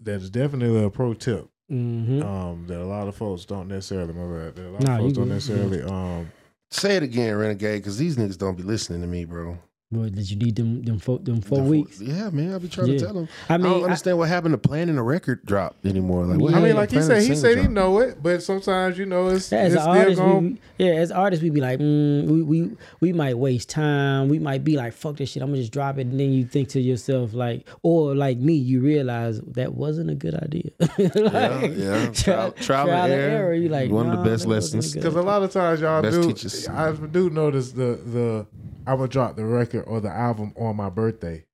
that 0.00 0.20
is 0.22 0.30
definitely 0.30 0.84
a 0.84 0.90
pro 0.90 1.12
tip 1.14 1.48
hmm 1.68 2.22
um, 2.22 2.66
that 2.68 2.80
a 2.80 2.84
lot 2.86 3.08
of 3.08 3.16
folks 3.16 3.44
don't 3.44 3.68
necessarily. 3.68 4.12
My 4.14 4.26
bad. 4.44 4.56
That 4.56 4.68
a 4.68 4.70
lot 4.70 4.82
Nah, 4.82 4.92
of 4.94 4.98
folks 5.00 5.12
don't 5.14 5.28
necessarily. 5.28 5.82
Um, 5.82 6.30
Say 6.70 6.96
it 6.96 7.02
again, 7.02 7.36
Renegade, 7.36 7.82
because 7.82 7.98
these 7.98 8.16
niggas 8.16 8.38
don't 8.38 8.56
be 8.56 8.62
listening 8.62 9.00
to 9.00 9.06
me, 9.06 9.24
bro. 9.24 9.58
Boy, 9.90 10.10
did 10.10 10.30
you 10.30 10.36
need 10.36 10.54
them 10.54 10.82
them 10.82 10.98
four, 10.98 11.18
them 11.18 11.40
four 11.40 11.62
The 11.62 11.64
weeks? 11.64 11.98
Yeah, 11.98 12.28
man. 12.28 12.52
I 12.54 12.58
be 12.58 12.68
trying 12.68 12.88
Yeah. 12.88 12.98
to 12.98 13.04
tell 13.06 13.14
them. 13.14 13.28
I 13.48 13.54
I, 13.54 13.56
don't 13.56 13.80
I- 13.80 13.84
understand 13.84 14.18
what 14.18 14.28
happened 14.28 14.52
to 14.52 14.58
planning 14.58 14.98
a 14.98 15.02
record 15.02 15.46
drop 15.46 15.76
anymore. 15.82 16.26
Like, 16.26 16.38
what 16.38 16.50
Yeah. 16.50 16.58
I 16.58 16.62
mean, 16.62 16.76
like 16.76 16.90
he 16.90 17.00
said, 17.00 17.22
he 17.22 17.34
single 17.34 17.36
said 17.40 17.58
he 17.58 17.68
know 17.68 17.98
it, 18.00 18.22
but 18.22 18.42
sometimes 18.42 18.98
you 18.98 19.06
know 19.06 19.28
it's, 19.28 19.50
as 19.50 19.72
it's 19.72 19.76
an 19.76 19.80
still 19.80 19.90
artist, 19.98 20.18
going. 20.20 20.58
we, 20.78 20.84
yeah, 20.84 20.92
as 20.96 21.10
artists, 21.10 21.42
we 21.42 21.48
be 21.48 21.62
like, 21.62 21.78
mm, 21.78 22.26
we, 22.26 22.42
we 22.42 22.70
we 23.00 23.12
might 23.14 23.38
waste 23.38 23.70
time. 23.70 24.28
We 24.28 24.38
might 24.38 24.62
be 24.62 24.76
like, 24.76 24.92
fuck 24.92 25.16
this 25.16 25.30
shit. 25.30 25.42
I'm 25.42 25.48
gonna 25.48 25.62
just 25.62 25.72
drop 25.72 25.96
it, 25.96 26.02
and 26.02 26.20
then 26.20 26.32
you 26.32 26.44
think 26.44 26.68
to 26.70 26.80
yourself 26.82 27.32
like, 27.32 27.66
or 27.82 28.14
like 28.14 28.36
me, 28.36 28.52
you 28.56 28.80
realize 28.82 29.40
that 29.40 29.72
wasn't 29.72 30.10
a 30.10 30.14
good 30.14 30.34
idea. 30.34 30.70
Like, 30.98 31.72
yeah. 31.78 32.06
Trial, 32.12 32.52
Trial- 32.52 32.52
trial 32.52 32.88
and 32.90 33.12
error. 33.12 33.54
You 33.54 33.70
like 33.70 33.90
One 33.90 34.10
of 34.10 34.18
the 34.18 34.30
best 34.30 34.42
that 34.42 34.48
wasn't 34.50 34.74
a 34.74 34.76
lessons. 34.84 34.94
Because 34.94 35.14
a 35.16 35.22
lot 35.22 35.42
of 35.42 35.50
times 35.50 35.80
y'all 35.80 36.02
Best 36.02 36.20
do, 36.20 36.28
teachers. 36.28 36.68
I 36.68 36.92
do 36.92 37.30
notice 37.30 37.72
the 37.72 37.98
the 38.04 38.46
I 38.88 38.94
would 38.94 39.10
drop 39.10 39.36
the 39.36 39.44
record 39.44 39.82
or 39.82 40.00
the 40.00 40.08
album 40.08 40.54
on 40.58 40.76
my 40.76 40.88
birthday. 40.88 41.44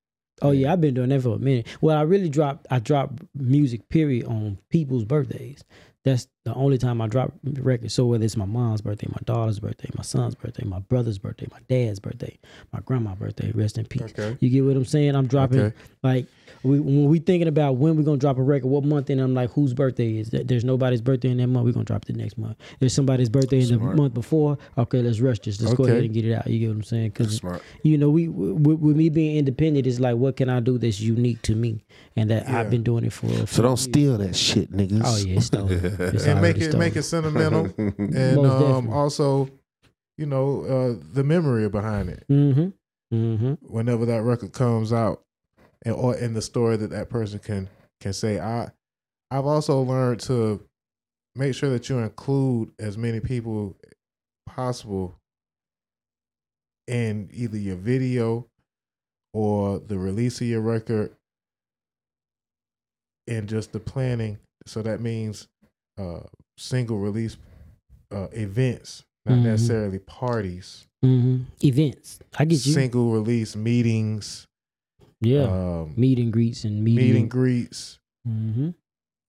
Oh 0.41 0.53
yeah, 0.53 0.73
I've 0.73 0.81
been 0.81 0.95
doing 0.95 1.09
that 1.09 1.23
for 1.23 1.35
a 1.35 1.39
minute. 1.39 1.67
Well, 1.81 1.97
I 1.97 2.03
really 2.03 2.29
drop 2.29 2.67
I 2.71 2.79
drop 2.79 3.13
music 3.35 3.89
period 3.89 4.27
on 4.27 4.59
people's 4.71 5.05
birthdays. 5.05 5.65
That's 6.05 6.29
the 6.45 6.55
only 6.55 6.77
time 6.79 7.01
I 7.01 7.09
drop 7.09 7.33
records. 7.45 7.95
So 7.95 8.05
whether 8.07 8.25
it's 8.25 8.37
my 8.37 8.45
mom's 8.45 8.83
birthday, 8.83 9.09
my 9.09 9.21
daughter's 9.25 9.59
birthday, 9.59 9.89
my 9.97 10.03
son's 10.03 10.35
birthday, 10.35 10.65
my 10.65 10.79
brother's 10.81 11.19
birthday, 11.19 11.49
my 11.51 11.61
dad's 11.69 11.99
birthday, 11.99 12.39
my 12.73 12.81
grandma's 12.81 13.19
birthday, 13.19 13.51
rest 13.53 13.79
in 13.79 13.87
peace. 13.87 14.03
Okay. 14.03 14.37
You 14.41 14.51
get 14.51 14.65
what 14.65 14.77
I'm 14.77 14.85
saying? 14.85 15.17
I'm 15.17 15.27
dropping 15.27 15.61
Okay. 15.61 15.77
like 16.03 16.27
we, 16.65 16.81
when 16.81 17.05
we 17.05 17.19
thinking 17.19 17.47
about 17.47 17.77
when 17.77 17.95
we're 17.97 18.03
gonna 18.03 18.17
drop 18.17 18.39
a 18.39 18.43
record, 18.43 18.69
what 18.69 18.85
month, 18.85 19.11
and 19.11 19.21
I'm 19.21 19.35
like, 19.35 19.51
whose 19.51 19.75
birthday 19.75 20.17
is 20.19 20.31
that? 20.31 20.49
There's 20.49 20.65
nobody's 20.65 21.03
birthday 21.03 21.29
in 21.31 21.37
that 21.37 21.47
month. 21.49 21.67
We're 21.67 21.73
gonna 21.73 21.85
drop 21.85 22.07
the 22.07 22.15
next 22.15 22.39
month. 22.39 22.57
There's 22.81 22.95
somebody's 22.95 23.29
birthday 23.29 23.61
in 23.61 23.69
the 23.69 23.79
month 23.79 24.15
before. 24.15 24.57
Okay, 24.79 25.03
let's 25.03 25.21
rush 25.21 25.39
this. 25.41 25.61
Let's 25.61 25.75
go 25.75 25.85
ahead 25.85 26.03
and 26.03 26.13
get 26.13 26.25
it 26.25 26.35
out. 26.35 26.47
You 26.47 26.59
get 26.59 26.69
what 26.69 26.77
I'm 26.77 26.83
saying? 26.83 27.11
Because 27.11 27.41
you 27.83 27.99
know, 27.99 28.09
we 28.11 28.29
with, 28.29 28.79
with 28.81 28.97
me 28.97 29.11
being 29.11 29.37
independent, 29.37 29.87
it's 29.87 30.01
like, 30.01 30.17
what 30.17 30.37
can 30.37 30.49
I 30.49 30.61
do 30.61 30.79
that's 30.79 31.01
unique 31.01 31.43
to 31.43 31.55
me, 31.55 31.85
and 32.17 32.31
that 32.31 32.49
Yeah. 32.49 32.61
I've 32.61 32.71
been 32.71 32.83
doing 32.83 33.05
it 33.05 33.13
for. 33.13 33.29
for 33.29 33.47
So 33.47 33.63
don't 33.63 33.71
years. 33.73 33.81
steal 33.83 34.19
that 34.19 34.35
shit, 34.35 34.73
niggas. 34.73 35.03
Oh 35.05 35.17
yeah, 35.17 35.37
it's 35.37 35.47
stolen. 35.47 35.73
It's 36.15 36.25
and 36.25 36.41
make 36.41 36.57
already 36.57 36.65
it 36.77 36.79
make 36.79 36.97
it 36.97 37.03
sentimental, 37.03 37.73
and 37.79 38.37
Most 38.37 38.63
um, 38.65 38.91
also, 38.91 39.51
you 40.17 40.27
know, 40.27 40.63
uh, 40.65 41.05
the 41.13 41.25
memory 41.25 41.69
behind 41.69 42.09
it. 42.09 42.25
Mm-hmm. 42.31 42.69
Mm-hmm. 43.15 43.53
Whenever 43.67 44.07
that 44.07 44.23
record 44.23 44.53
comes 44.53 44.93
out, 44.93 45.24
and 45.85 45.95
or 45.95 46.15
in 46.17 46.35
the 46.35 46.43
story 46.43 46.77
that 46.77 46.91
that 46.91 47.11
person 47.11 47.39
can 47.39 47.69
can 48.01 48.13
say, 48.13 48.39
I, 48.41 48.69
I've 49.31 49.47
also 49.47 49.81
learned 49.83 50.21
to 50.21 50.61
make 51.35 51.55
sure 51.55 51.71
that 51.71 51.89
you 51.89 51.99
include 51.99 52.73
as 52.79 52.97
many 52.99 53.21
people 53.21 53.77
possible 54.47 55.17
in 56.87 57.29
either 57.33 57.57
your 57.57 57.77
video 57.77 58.47
or 59.33 59.79
the 59.79 59.99
release 59.99 60.41
of 60.41 60.47
your 60.47 60.61
record 60.61 61.15
and 63.27 63.49
just 63.49 63.73
the 63.73 63.81
planning. 63.81 64.39
So 64.67 64.83
that 64.83 65.01
means 65.01 65.49
uh, 65.99 66.21
single 66.59 66.99
release 66.99 67.37
uh, 68.13 68.29
events, 68.33 69.03
not 69.25 69.39
Mhm. 69.39 69.43
necessarily 69.45 69.99
parties. 69.99 70.87
Mm-hmm. 71.05 71.45
Events. 71.67 72.19
I 72.39 72.45
get 72.45 72.65
you. 72.67 72.73
Single 72.73 73.11
release 73.13 73.57
meetings, 73.57 74.47
yeah. 75.25 75.45
um, 75.45 75.95
meet 75.97 76.19
and 76.19 76.33
greets 76.33 76.65
and 76.65 76.83
meet, 76.83 76.97
meet 76.97 77.17
and 77.17 77.31
greets, 77.31 77.99
Mm-hmm. 78.27 78.71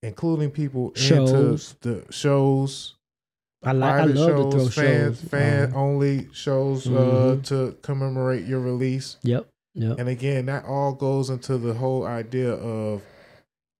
including 0.02 0.50
people 0.50 0.92
Shows. 0.94 1.74
into 1.82 2.04
the 2.06 2.12
shows, 2.12 2.94
I 3.62 3.72
like. 3.72 3.92
I 3.94 4.04
love 4.04 4.28
shows, 4.28 4.54
to 4.54 4.58
throw 4.60 4.68
fan, 4.68 5.14
shows. 5.14 5.20
fan 5.22 5.68
Uh-huh. 5.70 5.78
only 5.80 6.28
shows 6.32 6.86
uh, 6.86 6.90
Mhm. 6.90 7.44
to 7.46 7.76
commemorate 7.82 8.46
your 8.46 8.60
release. 8.60 9.16
Yep. 9.22 9.46
Yep. 9.74 9.98
And 9.98 10.08
again, 10.08 10.46
that 10.46 10.64
all 10.64 10.92
goes 10.94 11.28
into 11.30 11.58
the 11.58 11.74
whole 11.74 12.06
idea 12.06 12.52
of 12.52 13.02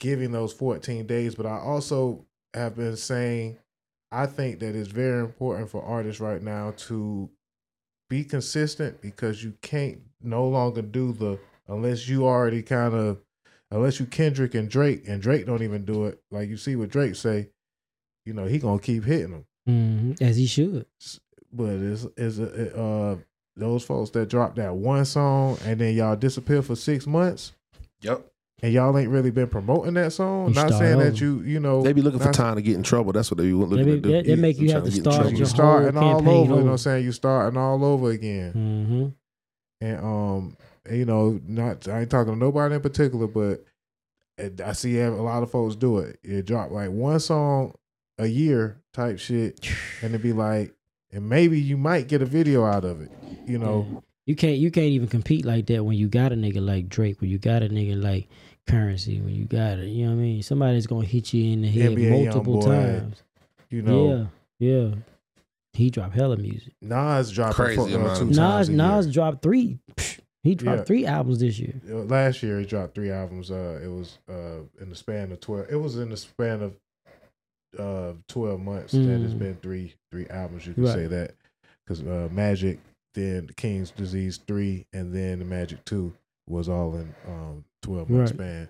giving 0.01 0.33
those 0.33 0.53
14 0.53 1.07
days. 1.07 1.35
But 1.35 1.47
I 1.47 1.59
also 1.59 2.27
have 2.53 2.77
been 2.77 2.97
saying, 2.97 3.57
I 4.13 4.27
think 4.27 4.61
that 4.61 4.75
it's 4.75 4.89
very 4.89 5.21
important 5.21 5.71
for 5.71 5.83
artists 5.83 6.21
right 6.21 6.43
now 6.43 6.75
to 6.89 7.31
be 8.11 8.25
consistent 8.25 9.01
because 9.01 9.43
you 9.43 9.55
can't 9.63 10.01
no 10.23 10.47
longer 10.47 10.83
do 10.83 11.13
the, 11.13 11.39
unless 11.69 12.09
you 12.09 12.27
already 12.27 12.63
kind 12.63 12.95
of, 12.95 13.19
unless 13.71 13.99
you 14.01 14.07
Kendrick 14.07 14.55
and 14.55 14.69
Drake, 14.69 15.09
and 15.09 15.21
Drake 15.21 15.47
don't 15.47 15.63
even 15.63 15.85
do 15.85 16.07
it. 16.07 16.21
Like 16.31 16.49
you 16.49 16.57
see 16.57 16.77
what 16.77 16.89
Drake 16.91 17.15
say, 17.17 17.49
you 18.25 18.33
know, 18.33 18.47
he 18.47 18.59
going 18.59 18.79
to 18.79 18.85
keep 18.85 19.05
hitting 19.05 19.31
them. 19.31 19.45
hmm 20.19 20.25
As 20.25 20.37
he 20.37 20.47
should. 20.47 20.87
But 21.53 21.71
it's, 21.75 22.07
it's 22.17 22.39
uh, 22.39 23.17
those 23.57 23.83
folks 23.85 24.11
that 24.11 24.29
drop 24.29 24.57
that 24.57 24.75
one 24.75 25.05
song 25.05 25.57
and 25.65 25.81
then 25.81 25.95
y'all 25.95 26.17
disappear 26.17 26.61
for 26.63 26.77
six 26.77 27.07
months 27.07 27.53
Yep. 28.03 28.27
and 28.63 28.73
y'all 28.75 28.97
ain't 28.99 29.09
really 29.09 29.31
been 29.31 29.47
promoting 29.49 29.95
that 29.95 30.13
song. 30.13 30.49
You 30.49 30.55
Not 30.55 30.69
start 30.69 30.81
saying 30.83 30.99
that 30.99 31.19
you 31.21 31.41
you 31.41 31.59
know 31.61 31.83
They 31.83 31.95
be 31.95 32.03
looking 32.03 32.21
for 32.21 32.31
time 32.33 32.57
to 32.57 32.63
get 32.63 32.75
in 32.75 32.83
trouble. 32.83 33.13
That's 33.13 33.31
what 33.31 33.39
they 33.39 33.45
be 33.45 33.53
looking 33.55 33.77
They, 33.79 33.85
to 33.85 33.91
be- 33.93 34.01
do. 34.01 34.13
they, 34.13 34.23
they 34.23 34.37
make 34.37 34.59
you 34.59 34.71
have 34.73 34.85
to 34.85 34.91
get 34.91 34.99
in 34.99 35.03
start 35.05 35.15
trouble. 35.17 35.31
You 35.33 35.37
your 35.39 35.47
starting 35.47 35.95
whole 35.95 36.05
all 36.05 36.17
campaign 36.19 36.35
over. 36.37 36.43
You 36.43 36.59
know 36.61 36.65
what. 36.67 36.71
I'm 36.73 36.79
saying? 36.79 37.05
You 37.05 37.13
starting 37.13 37.59
all 37.59 37.83
over 37.85 38.11
again. 38.11 38.53
Mm-hmm. 39.81 39.87
And 39.87 39.99
um, 40.05 40.57
you 40.91 41.05
know, 41.05 41.41
not 41.47 41.89
I 41.89 42.01
ain't 42.01 42.11
talking 42.11 42.33
to 42.35 42.39
nobody 42.39 42.75
in 42.77 42.81
particular, 42.81 43.27
but 43.27 43.65
I 44.65 44.73
see 44.73 44.99
a 45.01 45.11
lot 45.11 45.43
of 45.43 45.51
folks 45.51 45.77
do 45.77 45.99
it. 45.99 46.19
You 46.23 46.43
drop 46.43 46.71
like 46.71 46.91
one 46.91 47.21
song 47.21 47.75
a 48.19 48.27
year 48.27 48.81
type 48.93 49.19
shit, 49.19 49.67
and 50.03 50.15
it 50.15 50.23
be 50.23 50.33
like, 50.33 50.75
and 51.13 51.29
maybe 51.29 51.61
you 51.61 51.77
might 51.77 52.09
get 52.09 52.23
a 52.23 52.27
video 52.27 52.65
out 52.65 52.85
of 52.85 53.01
it. 53.01 53.11
You 53.47 53.59
know, 53.59 54.03
You 54.27 54.35
can't 54.37 54.59
you 54.59 54.71
can't 54.71 54.87
even 54.89 55.09
compete 55.09 55.45
like 55.45 55.67
that 55.67 55.85
when 55.85 55.97
you 55.97 56.09
got 56.09 56.33
a 56.33 56.35
nigga 56.37 56.65
like 56.65 56.89
Drake, 56.89 57.21
when 57.21 57.31
you 57.31 57.39
got 57.39 57.63
a 57.63 57.69
nigga 57.69 58.01
like 58.03 58.29
Curren$y, 58.67 59.21
when 59.25 59.35
you 59.35 59.45
got 59.45 59.79
it. 59.79 59.87
You 59.89 60.07
know 60.07 60.13
what 60.13 60.19
I 60.19 60.23
mean? 60.23 60.43
Somebody's 60.43 60.87
gonna 60.87 61.07
hit 61.07 61.33
you 61.33 61.53
in 61.53 61.63
the 61.63 61.69
head 61.69 61.93
NBA 61.93 62.25
multiple 62.25 62.63
Youngboy, 62.63 62.65
times. 63.01 63.23
you 63.71 63.83
know, 63.83 64.29
yeah, 64.59 64.69
yeah. 64.69 64.95
He 65.73 65.91
dropped 65.91 66.15
hella 66.15 66.37
music. 66.39 66.73
Nas 66.81 67.31
dropping 67.31 67.55
Crazy 67.55 67.77
for, 67.77 67.83
uh, 67.99 68.01
amount 68.01 68.17
two 68.17 68.23
of- 68.25 68.29
Nas 68.31 68.37
times 68.39 68.69
a 68.69 68.73
year. 68.73 68.77
Nas 68.79 69.13
dropped 69.13 69.43
three. 69.43 69.79
Psh, 69.97 70.19
He 70.47 70.55
dropped 70.55 70.79
Yeah. 70.81 70.85
three 70.85 71.07
albums 71.07 71.41
this 71.41 71.59
year. 71.59 71.75
Last 71.85 72.43
year 72.43 72.61
he 72.61 72.67
dropped 72.67 72.95
three 72.95 73.11
albums. 73.11 73.51
Uh, 73.51 73.81
it 73.83 73.89
was 73.89 74.19
uh 74.29 74.61
in 74.81 74.89
the 74.91 74.95
span 74.97 75.33
of 75.33 75.41
twelve. 75.41 75.67
It 75.71 75.77
was 75.77 75.97
in 75.99 76.11
the 76.11 76.17
span 76.17 76.63
of 76.63 76.77
uh 77.79 78.13
twelve 78.29 78.61
months 78.61 78.93
that 78.93 79.21
it's 79.23 79.35
Mm. 79.35 79.39
been 79.39 79.57
three 79.57 79.95
three 80.11 80.27
albums. 80.29 80.67
You 80.67 80.75
can 80.75 80.85
Right. 80.85 80.95
say 80.95 81.07
that 81.09 81.35
because 81.85 82.03
uh, 82.03 82.29
Magic, 82.33 82.79
then 83.15 83.49
King's 83.57 83.91
Disease 83.91 84.39
three, 84.47 84.87
and 84.93 85.13
then 85.15 85.41
the 85.41 85.45
Magic 85.45 85.85
two 85.85 86.13
was 86.49 86.69
all 86.69 86.95
in 86.97 87.15
um 87.27 87.65
twelve 87.83 88.09
month 88.09 88.21
Right. 88.31 88.35
span. 88.35 88.69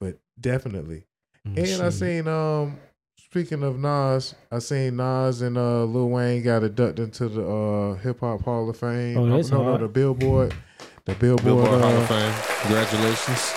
But 0.00 0.18
definitely, 0.40 1.04
Mm, 1.46 1.58
and 1.72 1.82
I 1.82 1.90
seen 1.90 2.28
um 2.28 2.78
speaking 3.18 3.62
of 3.62 3.78
Nas, 3.78 4.34
I 4.50 4.60
seen 4.60 4.96
Nas 4.96 5.42
and 5.42 5.58
uh 5.58 5.84
Lil 5.84 6.08
Wayne 6.08 6.42
got 6.42 6.62
inducted 6.62 7.00
into 7.04 7.28
the 7.28 7.46
uh 7.46 7.94
Hip 7.96 8.20
Hop 8.20 8.42
Hall 8.42 8.70
of 8.70 8.76
Fame. 8.76 9.18
Oh, 9.18 9.26
that's 9.26 9.50
no, 9.50 9.62
no, 9.64 9.78
the 9.78 9.88
Billboard, 9.88 10.54
the 11.08 11.14
Billboard, 11.14 11.44
Billboard 11.44 11.68
uh, 11.68 11.78
Hall 11.80 11.96
of 11.96 12.08
Fame. 12.08 12.34
Congratulations. 12.62 13.54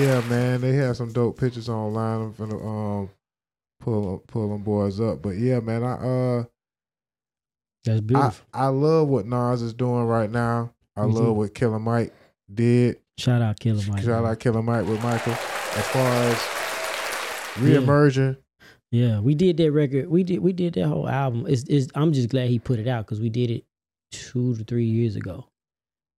yeah, 0.00 0.20
man, 0.28 0.60
they 0.60 0.72
have 0.74 0.96
some 0.96 1.12
dope 1.12 1.38
pictures 1.38 1.68
online. 1.68 2.20
I'm 2.22 2.32
finna 2.34 2.64
um 2.64 3.10
pull 3.80 4.22
pull 4.26 4.50
them 4.50 4.62
boys 4.62 5.00
up. 5.00 5.22
But 5.22 5.36
yeah, 5.36 5.60
man, 5.60 5.82
I 5.84 5.92
uh 5.92 6.44
That's 7.84 8.00
beautiful. 8.00 8.46
I 8.52 8.68
love 8.68 9.08
what 9.08 9.26
Nas 9.26 9.62
is 9.62 9.74
doing 9.74 10.04
right 10.04 10.30
now. 10.30 10.72
I 10.96 11.06
Me 11.06 11.12
too. 11.12 11.18
love 11.18 11.36
what 11.36 11.54
Killer 11.54 11.78
Mike 11.78 12.12
did. 12.52 12.96
Shout 13.18 13.42
out 13.42 13.58
Killer 13.60 13.82
Mike. 13.88 14.02
Shout 14.02 14.22
man. 14.22 14.32
out 14.32 14.40
Killer 14.40 14.62
Mike 14.62 14.86
with 14.86 15.02
Michael. 15.02 15.32
As 15.32 15.86
far 15.88 16.06
as 16.08 16.38
Yeah. 17.60 17.78
reemerging, 17.78 18.36
Yeah, 18.90 19.20
we 19.20 19.34
did 19.34 19.56
that 19.58 19.72
record. 19.72 20.08
We 20.08 20.22
did 20.24 20.38
we 20.38 20.52
did 20.52 20.74
that 20.74 20.86
whole 20.86 21.08
album. 21.08 21.46
It's, 21.48 21.64
it's 21.64 21.88
I'm 21.94 22.12
just 22.12 22.28
glad 22.30 22.48
he 22.48 22.58
put 22.58 22.78
it 22.78 22.88
out 22.88 23.04
because 23.06 23.20
we 23.20 23.28
did 23.28 23.50
it 23.50 23.64
two 24.12 24.54
to 24.56 24.64
three 24.64 24.86
years 24.86 25.16
ago. 25.16 25.46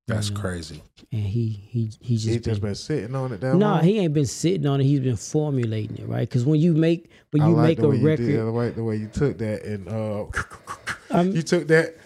That's 0.09 0.29
You 0.29 0.35
know, 0.37 0.41
crazy. 0.41 0.83
And 1.13 1.23
he 1.23 1.49
he 1.69 1.91
he 2.01 2.15
just 2.17 2.29
he 2.29 2.39
just 2.39 2.61
been, 2.61 2.69
been 2.71 2.75
sitting 2.77 3.15
on 3.17 3.33
it 3.33 3.41
that 3.41 3.55
no, 3.57 3.71
long. 3.73 3.83
he 3.83 3.99
ain't 3.99 4.15
been 4.15 4.27
sitting 4.27 4.67
on 4.67 4.81
it. 4.81 4.85
He's 4.85 5.01
been 5.01 5.17
formulating 5.17 5.97
it, 5.99 6.09
right? 6.09 6.29
Because 6.29 6.45
when 6.45 6.61
you 6.61 6.75
make 6.75 7.11
when 7.31 7.43
I 7.43 7.49
you 7.49 7.55
like 7.55 7.67
make 7.67 7.79
the 7.79 7.87
a 7.87 7.89
way 7.91 7.99
record, 8.03 8.23
You 8.27 8.33
did, 8.33 8.41
I 8.41 8.43
like 8.45 8.75
the 8.77 8.85
way 8.85 8.97
you 8.97 9.09
took 9.09 9.39
that 9.39 9.65
and 9.65 9.89
uh, 9.89 11.23
you 11.25 11.43
took 11.43 11.67
that 11.69 11.97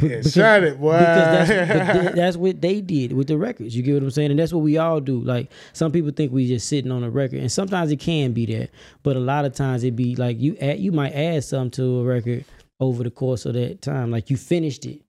Be- 0.00 0.12
and 0.14 0.22
because- 0.22 0.32
shot 0.32 0.62
it, 0.62 0.80
boy. 0.80 0.92
because 0.98 1.48
that's 1.48 2.14
that's 2.14 2.36
what 2.36 2.60
they 2.60 2.80
did 2.80 3.12
with 3.12 3.26
the 3.26 3.36
records. 3.36 3.74
You 3.76 3.82
get 3.82 3.94
what 3.94 4.04
I'm 4.04 4.10
saying, 4.12 4.30
and 4.30 4.38
that's 4.38 4.52
what 4.52 4.62
we 4.62 4.78
all 4.78 5.00
do. 5.00 5.20
Like 5.20 5.50
some 5.72 5.90
people 5.90 6.12
think 6.12 6.30
we 6.32 6.46
just 6.46 6.68
sitting 6.68 6.92
on 6.92 7.02
a 7.02 7.10
record, 7.10 7.40
and 7.40 7.50
sometimes 7.50 7.90
it 7.90 7.98
can 7.98 8.32
be 8.32 8.46
that, 8.46 8.70
but 9.02 9.16
a 9.16 9.20
lot 9.20 9.44
of 9.44 9.54
times 9.54 9.82
it 9.82 9.96
be 9.96 10.14
like 10.14 10.38
you 10.40 10.56
add, 10.60 10.78
you 10.78 10.92
might 10.92 11.12
add 11.12 11.42
something 11.42 11.72
to 11.72 11.98
a 11.98 12.04
record 12.04 12.44
over 12.78 13.02
the 13.02 13.10
course 13.10 13.44
of 13.44 13.54
that 13.54 13.82
time. 13.82 14.12
Like 14.12 14.30
you 14.30 14.36
finished 14.36 14.86
it, 14.86 15.00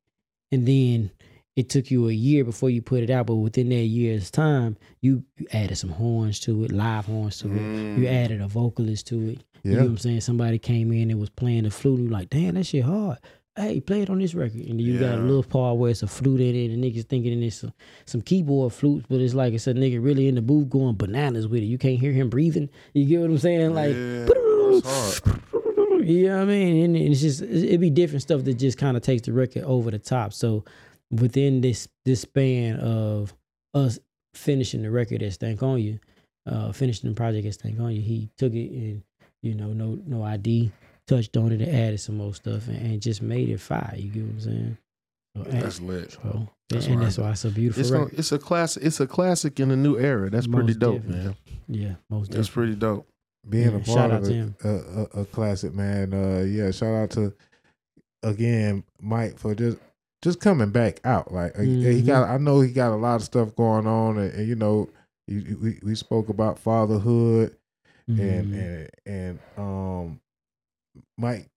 and 0.52 0.68
then 0.68 1.12
it 1.56 1.70
took 1.70 1.90
you 1.90 2.10
a 2.10 2.14
year 2.14 2.44
before 2.44 2.70
you 2.70 2.82
put 2.82 3.02
it 3.02 3.10
out, 3.10 3.28
but 3.28 3.36
within 3.36 3.70
that 3.70 3.76
year's 3.76 4.30
time, 4.30 4.76
you, 5.02 5.24
you 5.38 5.48
added 5.54 5.78
some 5.78 5.90
horns 5.90 6.40
to 6.42 6.66
it, 6.66 6.72
live 6.72 7.06
horns 7.06 7.40
to 7.40 7.48
it. 7.48 7.62
You 7.62 8.06
mm. 8.06 8.24
added 8.24 8.42
a 8.42 8.48
vocalist 8.48 9.08
to 9.08 9.30
it. 9.30 9.44
You 9.64 9.72
know 9.72 9.82
what 9.82 9.90
I'm 9.90 9.98
saying? 9.98 10.22
Somebody 10.22 10.60
came 10.60 10.92
in 10.92 11.10
and 11.10 11.20
was 11.20 11.32
playing 11.32 11.64
the 11.64 11.72
flute, 11.72 11.98
and 11.98 12.08
you 12.08 12.14
like, 12.14 12.30
damn, 12.30 12.54
that 12.54 12.66
shit 12.66 12.84
hard. 12.84 13.18
Hey, 13.56 13.80
play 13.80 14.02
it 14.02 14.12
on 14.12 14.20
this 14.20 14.36
record. 14.36 14.62
And 14.62 14.80
you 14.80 15.00
got 15.00 15.18
a 15.18 15.22
little 15.22 15.42
part 15.42 15.78
where 15.78 15.90
it's 15.90 16.04
a 16.04 16.08
flute 16.08 16.42
in 16.42 16.56
it, 16.56 16.72
and 16.72 16.84
niggas 16.84 17.08
thinking 17.08 17.42
it's 17.42 17.56
some, 17.62 17.74
some 18.06 18.22
keyboard 18.22 18.74
flutes, 18.74 19.08
but 19.10 19.22
it's 19.22 19.34
like 19.34 19.54
it's 19.54 19.66
a 19.66 19.74
nigga 19.74 20.04
really 20.04 20.28
in 20.28 20.36
the 20.36 20.42
booth 20.42 20.70
going 20.70 20.98
bananas 20.98 21.48
with 21.48 21.64
it. 21.64 21.66
You 21.66 21.80
can't 21.80 22.00
hear 22.00 22.12
him 22.12 22.30
breathing. 22.30 22.70
You 22.94 23.06
get 23.06 23.22
what 23.22 23.30
I'm 23.32 23.38
saying? 23.40 23.74
Like, 23.74 23.96
Yeah, 26.04 26.06
you 26.06 26.28
know 26.28 26.36
what 26.36 26.44
I 26.44 26.46
mean? 26.46 26.84
And 26.84 26.98
it's 26.98 27.22
just 27.22 27.42
it'd 27.42 27.80
be 27.80 27.90
different 27.90 28.22
stuff 28.22 28.44
that 28.44 28.56
just 28.56 28.78
kind 28.78 28.96
of 28.96 29.02
takes 29.02 29.24
the 29.24 29.34
record 29.34 29.64
over 29.64 29.90
the 29.90 30.00
top. 30.00 30.34
So 30.34 30.64
within 31.12 31.62
this 31.62 31.88
this 32.06 32.22
span 32.22 32.78
of 32.80 33.34
us 33.74 34.00
finishing 34.34 34.82
the 34.84 34.92
record 34.92 35.24
at 35.24 35.32
Stankonia, 35.32 36.00
uh, 36.46 36.72
finishing 36.72 37.10
the 37.10 37.16
project 37.16 37.46
at 37.48 37.54
Stankonia, 37.54 38.02
he 38.02 38.30
took 38.38 38.54
it 38.54 38.72
and 38.72 39.04
you 39.42 39.54
know 39.56 39.74
no 39.74 40.00
No 40.06 40.24
I.D. 40.24 40.72
touched 41.08 41.38
on 41.38 41.52
it 41.52 41.62
and 41.62 41.70
added 41.76 42.00
some 42.00 42.18
more 42.18 42.34
stuff 42.34 42.68
and, 42.68 42.78
and 42.78 43.02
just 43.02 43.22
made 43.22 43.50
it 43.50 43.60
fire. 43.60 43.94
You 43.96 44.10
get 44.10 44.24
what 44.24 44.32
I'm 44.32 44.40
saying? 44.40 44.78
And, 45.36 45.46
That's 45.62 45.82
lit. 45.82 46.12
so, 46.14 46.50
That's 46.70 46.86
and 46.88 46.96
right. 46.96 47.04
that's 47.04 47.18
why 47.18 47.32
it's 47.32 47.44
a 47.46 47.50
beautiful 47.50 47.82
It's 47.82 47.92
gonna, 47.92 48.06
it's 48.14 48.32
a 48.32 48.40
classic. 48.40 48.84
It's 48.84 49.00
a 49.02 49.08
classic 49.08 49.60
in 49.60 49.70
a 49.70 49.76
new 49.76 49.98
era. 49.98 50.30
That's 50.30 50.48
pretty 50.48 50.74
dope, 50.74 51.02
definitely. 51.02 51.24
man. 51.26 51.36
Yeah, 51.68 51.96
most 52.10 52.32
That's 52.32 52.48
definitely. 52.48 52.76
pretty 52.76 52.80
dope. 52.80 53.08
being 53.50 53.72
Yeah, 53.72 53.78
a 53.78 53.84
shout 53.84 53.96
part 53.98 54.12
out 54.12 54.22
of 54.22 54.28
to 54.28 54.32
a, 54.32 54.36
him. 54.36 54.56
a, 54.64 54.70
a, 54.70 55.22
a 55.22 55.26
classic 55.26 55.74
man. 55.74 56.14
Uh, 56.14 56.44
yeah, 56.46 56.72
shout 56.72 56.94
out 56.94 57.10
to 57.12 57.34
again 58.24 58.84
Mike 59.02 59.38
for 59.38 59.54
just 59.56 59.78
just 60.26 60.42
coming 60.42 60.72
back 60.72 61.00
out. 61.06 61.32
Like 61.32 61.58
uh, 61.58 61.62
he 61.62 62.02
got, 62.02 62.28
I 62.30 62.38
know 62.38 62.60
he 62.60 62.72
got 62.74 62.92
a 62.92 62.96
lot 62.98 63.16
of 63.16 63.24
stuff 63.24 63.56
going 63.56 63.88
on, 63.88 64.18
and, 64.18 64.34
and 64.34 64.48
you 64.48 64.56
know, 64.56 64.90
we 65.28 65.80
we 65.82 65.96
spoke 65.96 66.28
about 66.30 66.60
fatherhood 66.60 67.56
and 68.08 68.46
Mhm. 68.54 68.54
and 68.54 68.90
and 69.06 69.40
um, 69.58 70.22
Mike 71.18 71.48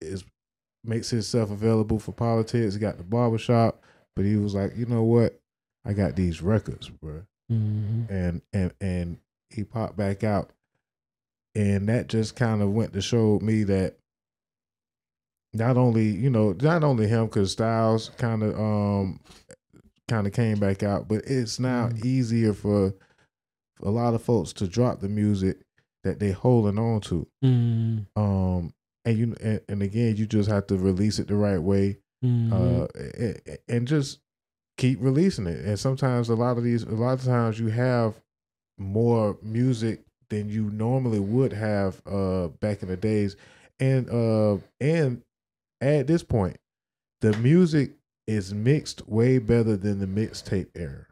is 0.00 0.24
makes 0.84 1.10
himself 1.10 1.50
available 1.50 1.98
for 1.98 2.12
politics. 2.12 2.74
He 2.74 2.80
got 2.80 2.96
the 2.96 3.04
barbershop, 3.04 3.82
but 4.16 4.24
he 4.24 4.36
was 4.36 4.54
like, 4.54 4.76
you 4.76 4.86
know 4.86 5.02
what, 5.04 5.38
I 5.84 5.92
got 5.92 6.16
these 6.16 6.40
records, 6.42 6.88
bro 6.88 7.22
Mhm. 7.50 8.08
and 8.10 8.42
and 8.52 8.72
and 8.80 9.18
he 9.50 9.64
popped 9.64 9.96
back 9.96 10.24
out 10.24 10.50
and 11.54 11.88
that 11.88 12.08
just 12.08 12.34
kind 12.36 12.62
of 12.62 12.72
went 12.72 12.92
to 12.94 13.02
show 13.02 13.38
me 13.40 13.62
that 13.64 13.96
not 15.54 15.76
only 15.76 16.06
you 16.06 16.30
know 16.30 16.52
not 16.60 16.82
only 16.84 17.06
him 17.06 17.26
because 17.26 17.52
styles 17.52 18.10
kind 18.18 18.42
of 18.42 18.58
um 18.58 19.20
kind 20.08 20.26
of 20.26 20.32
came 20.32 20.58
back 20.58 20.82
out 20.82 21.08
but 21.08 21.22
it's 21.26 21.58
now 21.60 21.88
Mhm. 21.88 22.04
easier 22.04 22.52
for 22.54 22.94
a 23.82 23.90
lot 23.90 24.14
of 24.14 24.22
folks 24.22 24.52
to 24.54 24.66
drop 24.66 25.00
the 25.00 25.08
music 25.08 25.58
that 26.04 26.18
they 26.18 26.30
holding 26.32 26.78
on 26.78 27.00
to 27.02 27.26
Mhm. 27.44 28.06
um 28.16 28.72
and 29.04 29.18
you 29.18 29.34
and, 29.40 29.60
and 29.68 29.82
again 29.82 30.16
you 30.16 30.26
just 30.26 30.48
have 30.50 30.66
to 30.68 30.76
release 30.76 31.18
it 31.18 31.28
the 31.28 31.36
right 31.36 31.58
way 31.62 31.98
uh, 32.52 32.86
a- 32.94 33.40
a- 33.52 33.58
and 33.68 33.88
just 33.88 34.20
keep 34.78 34.98
releasing 35.02 35.46
it. 35.46 35.64
And 35.64 35.78
sometimes 35.78 36.28
a 36.28 36.34
lot 36.36 36.56
of 36.56 36.62
these, 36.64 36.82
a 36.82 36.90
lot 36.90 37.14
of 37.18 37.24
times 37.24 37.58
you 37.58 37.68
have 37.68 38.14
more 38.78 39.36
music 39.42 40.02
than 40.30 40.48
you 40.48 40.70
normally 40.70 41.18
would 41.20 41.52
have 41.52 42.00
uh, 42.06 42.48
back 42.60 42.82
in 42.82 42.88
the 42.88 42.96
days, 42.96 43.36
and 43.80 44.08
uh, 44.08 44.58
and 44.80 45.22
at 45.90 46.06
this 46.06 46.22
point, 46.22 46.56
the 47.20 47.36
music 47.38 47.92
is 48.26 48.54
mixed 48.54 49.08
way 49.08 49.38
better 49.38 49.76
than 49.76 49.98
the 49.98 50.06
mixtape 50.06 50.68
era. 50.76 51.06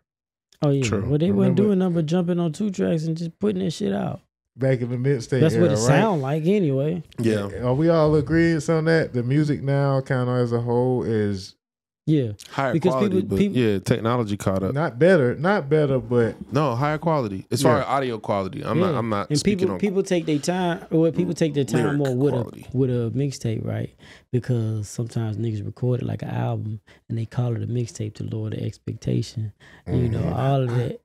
oh 0.62 0.71
yeah. 0.71 0.83
True. 0.85 1.05
Well, 1.09 1.18
they 1.18 1.31
weren't 1.33 1.57
doing 1.57 1.79
nothing 1.81 1.95
but 1.95 2.07
jumping 2.07 2.39
on 2.39 2.53
two 2.53 2.71
tracks 2.71 3.05
and 3.05 3.16
just 3.16 3.37
putting 3.39 3.62
that 3.64 3.71
shit 3.73 3.93
out. 3.93 4.21
Back 4.57 4.81
in 4.81 4.91
the 4.91 4.97
mixtape 4.97 5.41
That's 5.41 5.55
era, 5.55 5.62
what 5.62 5.71
it 5.73 5.75
right? 5.77 5.79
sound 5.87 6.23
like 6.23 6.45
anyway. 6.45 7.03
Yeah. 7.18 7.49
Are 7.62 7.75
we 7.75 7.89
all 7.89 8.14
agreed 8.16 8.68
on 8.68 8.85
that? 8.87 9.12
The 9.12 9.23
music 9.23 9.62
now, 9.62 10.01
kind 10.01 10.29
of 10.29 10.37
as 10.37 10.53
a 10.53 10.61
whole, 10.61 11.03
is 11.05 11.55
Yeah. 12.07 12.33
Higher 12.51 12.73
Because 12.73 12.91
quality, 12.93 13.14
people- 13.16 13.29
but 13.29 13.39
people- 13.39 13.59
yeah, 13.59 13.79
technology 13.79 14.37
caught 14.37 14.62
up. 14.64 14.75
not 14.75 14.99
better, 14.99 15.37
not 15.37 15.68
better, 15.71 15.99
but 16.01 16.35
no, 16.53 16.75
higher 16.75 16.99
quality. 16.99 17.47
As 17.53 17.62
Yeah. 17.62 17.71
far 17.71 17.81
as 17.81 17.87
audio 17.87 18.18
quality, 18.18 18.62
I'm 18.64 18.81
not. 18.81 18.95
I'm 18.97 19.09
not 19.09 19.31
and 19.31 19.43
people 19.45 19.71
on. 19.71 19.79
people 19.79 20.03
take 20.03 20.27
their 20.27 20.39
time 20.41 20.81
or 20.91 21.11
people 21.12 21.35
take 21.35 21.55
their 21.55 21.64
time 21.64 21.85
lyric 21.85 21.99
more 21.99 22.16
with 22.16 22.33
quality. 22.35 22.66
a 22.73 22.77
with 22.77 22.91
a 22.91 23.11
mixtape, 23.16 23.64
right? 23.64 23.95
Because 24.41 24.89
sometimes 24.89 25.37
niggas 25.39 25.66
record 25.66 26.03
it 26.03 26.07
like 26.07 26.22
an 26.22 26.28
album 26.28 26.81
and 27.09 27.18
they 27.18 27.26
call 27.26 27.57
it 27.57 27.64
a 27.64 27.66
mixtape 27.66 28.14
to 28.14 28.22
lower 28.24 28.51
the 28.51 28.62
expectation. 28.62 29.53
You 29.89 30.09
know, 30.09 30.20
Mhm. 30.20 30.37
all 30.37 30.62
of 30.62 30.70
that. 30.76 31.01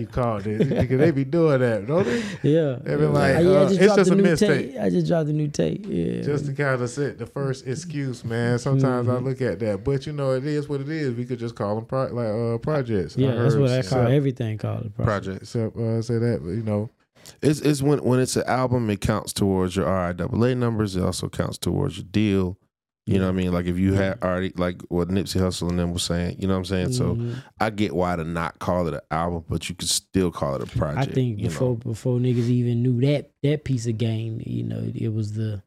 you 0.00 0.06
called 0.06 0.46
it 0.46 0.70
because 0.70 0.98
they 0.98 1.10
be 1.10 1.24
doing 1.24 1.60
that, 1.60 1.86
don't 1.86 2.04
they? 2.06 2.22
yeah. 2.42 2.78
They 2.82 2.96
be 2.96 3.04
like, 3.04 3.36
Uh, 3.36 3.40
yeah, 3.40 3.50
I 3.50 3.54
uh, 3.56 3.68
just 3.68 3.80
it's 3.82 3.94
just 3.96 4.10
a 4.10 4.14
mixtape. 4.14 4.80
I 4.80 4.88
just 4.88 5.06
dropped 5.06 5.28
a 5.28 5.34
new 5.34 5.48
tape. 5.48 5.84
Yeah. 5.86 6.22
Just 6.22 6.46
to 6.46 6.54
kind 6.54 6.80
of 6.80 6.88
set 6.88 7.18
the 7.18 7.26
first 7.26 7.66
excuse, 7.66 8.24
man. 8.24 8.58
Sometimes 8.58 9.10
I 9.10 9.16
Mhm. 9.16 9.24
look 9.24 9.42
at 9.42 9.58
that, 9.58 9.84
but 9.84 10.06
you 10.06 10.14
know, 10.14 10.32
it 10.32 10.46
is 10.46 10.66
what 10.66 10.80
it 10.80 10.88
is. 10.88 11.14
We 11.14 11.26
could 11.26 11.38
just 11.38 11.54
call 11.54 11.74
them 11.74 11.84
pro- 11.84 12.14
like 12.14 12.28
uh, 12.28 12.58
projects. 12.62 13.14
yeah, 13.18 13.34
that's 13.34 13.56
what 13.56 13.72
I 13.72 13.82
call 13.82 14.06
everything 14.06 14.56
called 14.56 14.86
a 14.86 14.88
project. 14.88 15.04
project. 15.04 15.42
Except 15.42 15.76
uh, 15.76 16.00
say 16.00 16.16
that, 16.16 16.40
but 16.42 16.50
you 16.52 16.62
know, 16.62 16.88
It's 17.42 17.60
it's 17.60 17.82
when 17.82 18.02
when 18.04 18.20
it's 18.20 18.36
an 18.36 18.44
album, 18.46 18.88
it 18.90 19.00
counts 19.00 19.32
towards 19.32 19.76
your 19.76 19.86
RIAA 19.86 20.56
numbers. 20.56 20.96
It 20.96 21.02
also 21.02 21.28
counts 21.28 21.58
towards 21.58 21.98
your 21.98 22.06
deal. 22.10 22.58
You 23.06 23.18
know 23.18 23.26
what 23.26 23.32
I 23.32 23.36
mean? 23.36 23.52
Like 23.52 23.66
if 23.66 23.76
you 23.76 23.92
had 23.92 24.22
already 24.22 24.54
like 24.56 24.80
what 24.88 25.08
Nipsey 25.08 25.38
Hussle 25.38 25.68
and 25.68 25.78
them 25.78 25.92
was 25.92 26.02
saying. 26.02 26.36
You 26.38 26.48
know 26.48 26.54
what 26.54 26.60
I'm 26.60 26.64
saying? 26.64 26.92
So 26.94 27.16
Mhm. 27.16 27.34
I 27.60 27.68
get 27.68 27.94
why 27.94 28.16
to 28.16 28.24
not 28.24 28.58
call 28.60 28.88
it 28.88 28.94
an 28.94 29.00
album, 29.10 29.44
but 29.46 29.68
you 29.68 29.74
could 29.74 29.90
still 29.90 30.30
call 30.30 30.54
it 30.56 30.62
a 30.62 30.66
project. 30.78 31.10
I 31.10 31.12
think 31.12 31.36
before 31.36 31.70
know? 31.70 31.74
before 31.76 32.18
niggas 32.18 32.48
even 32.48 32.82
knew 32.82 33.02
that 33.02 33.30
that 33.42 33.64
piece 33.64 33.86
of 33.86 33.98
game, 33.98 34.40
you 34.46 34.62
know, 34.62 34.90
it 34.94 35.12
was 35.12 35.34
the 35.34 35.62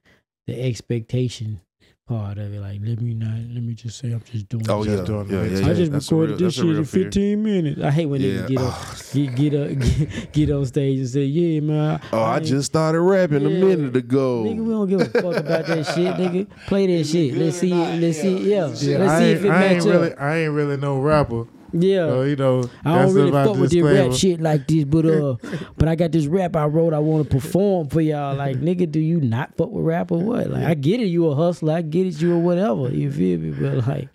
the 0.48 0.60
expectation 0.60 1.60
part 2.08 2.38
of 2.38 2.54
it. 2.54 2.60
Like, 2.62 2.80
let 2.84 3.02
me 3.02 3.14
not, 3.14 3.34
let 3.54 3.62
me 3.64 3.74
just 3.74 4.00
say 4.00 4.12
I'm 4.12 4.22
just 4.32 4.48
doing. 4.50 4.66
Oh 4.70 4.84
this. 4.84 5.00
yeah, 5.00 5.06
doing 5.06 5.30
yeah, 5.30 5.36
yeah, 5.36 5.44
mix. 5.50 5.60
yeah. 5.62 5.68
I 5.68 5.74
just 5.74 5.92
That's 5.92 6.12
recorded 6.12 6.30
real- 6.40 6.48
this 6.48 6.56
shit 6.56 6.64
real 6.66 6.78
in 6.78 6.86
fear. 6.86 7.04
15 7.04 7.44
minutes. 7.44 7.82
I 7.82 7.92
hate 7.92 8.06
when 8.06 8.22
Yeah. 8.22 8.30
niggas 8.30 8.48
get 8.48 8.60
on 8.60 8.74
get 9.14 9.36
get, 9.36 9.54
up, 9.54 9.80
get 10.10 10.32
get 10.34 10.52
on 10.52 10.66
stage 10.66 11.00
and 11.00 11.10
say, 11.10 11.24
"Yeah, 11.26 11.60
man." 11.62 12.02
Oh, 12.14 12.22
I 12.22 12.38
ain't- 12.38 12.46
just 12.46 12.66
started 12.68 13.02
rapping 13.02 13.46
a 13.46 13.50
minute 13.50 13.96
ago. 13.96 14.44
Nigga, 14.46 14.64
we 14.64 14.72
don't 14.72 14.88
give 14.90 15.02
a 15.02 15.06
fuck 15.06 15.36
about 15.36 15.66
that 15.68 15.86
shit, 15.86 16.16
nigga. 16.16 16.48
Play 16.68 16.98
that 16.98 17.04
shit. 17.06 17.36
Let's 17.36 17.58
see 17.58 17.72
it. 17.72 18.02
Let's 18.02 18.22
see 18.22 18.36
it. 18.38 18.42
Yeah. 18.44 18.56
yeah, 18.56 18.64
Let's 18.66 18.80
see 18.82 18.94
ain't, 18.96 19.38
if 19.40 19.46
it 19.46 19.50
I 19.50 19.64
ain't 19.66 19.76
match 19.78 19.86
really, 19.86 20.12
up. 20.14 20.22
I 20.22 20.38
ain't 20.38 20.54
really 20.54 20.78
no 20.78 21.00
rapper. 21.00 21.46
Yeah. 21.82 22.08
So, 22.08 22.22
you 22.24 22.36
know, 22.36 22.70
I 22.84 23.02
don't 23.02 23.14
really 23.14 23.32
fuck 23.32 23.58
with 23.58 23.72
this 23.72 23.82
rap 23.84 24.14
shit 24.14 24.42
like 24.42 24.68
this, 24.68 24.84
but 24.86 25.06
uh, 25.06 25.36
but 25.78 25.88
I 25.88 25.96
got 25.96 26.12
this 26.12 26.28
rap 26.28 26.56
I 26.56 26.66
wrote. 26.66 26.94
I 26.94 27.00
want 27.00 27.30
to 27.30 27.36
perform 27.36 27.90
for 27.90 28.02
y'all. 28.02 28.36
Like, 28.36 28.58
nigga, 28.58 28.92
do 28.92 29.00
you 29.00 29.22
not 29.22 29.56
fuck 29.56 29.72
with 29.72 29.86
rap 29.86 30.12
or 30.12 30.20
what? 30.20 30.50
Like, 30.50 30.66
I 30.66 30.74
get 30.74 31.00
it, 31.00 31.08
you 31.08 31.28
a 31.28 31.36
hustler. 31.36 31.74
I 31.74 31.82
get 31.82 32.08
it, 32.08 32.22
you 32.22 32.34
a 32.34 32.40
whatever. 32.40 32.90
You 32.90 33.12
feel 33.12 33.40
me? 33.40 33.52
But 33.52 33.88
like, 33.88 34.10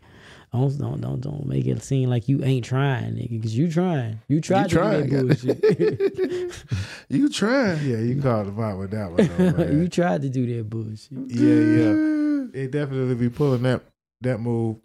don't 0.53 0.77
don't 0.79 1.01
don't 1.01 1.21
don't 1.21 1.47
make 1.47 1.67
it 1.67 1.83
seem 1.83 2.11
like 2.11 2.29
you 2.29 2.45
ain't 2.45 2.65
trying, 2.65 3.15
nigga, 3.15 3.31
because 3.31 3.57
you 3.57 3.71
trying. 3.71 4.21
You 4.29 4.41
tried 4.41 4.69
to 4.69 4.75
trying, 4.77 5.09
do 5.09 5.29
that 5.29 5.43
bullshit. 5.43 6.65
you 7.09 7.29
trying? 7.31 7.79
Yeah, 7.89 7.99
you 7.99 8.21
called 8.21 8.49
the 8.49 8.53
vibe 8.53 8.79
with 8.79 8.91
that 8.91 9.11
one. 9.13 9.57
Though, 9.57 9.73
you 9.73 9.89
tried 9.89 10.23
to 10.23 10.29
do 10.29 10.55
that 10.55 10.69
bullshit. 10.69 11.11
yeah, 11.29 11.85
yeah. 11.85 12.47
They 12.53 12.67
definitely 12.67 13.15
be 13.15 13.31
pulling 13.31 13.63
that 13.63 13.83
that 14.21 14.41
move, 14.41 14.77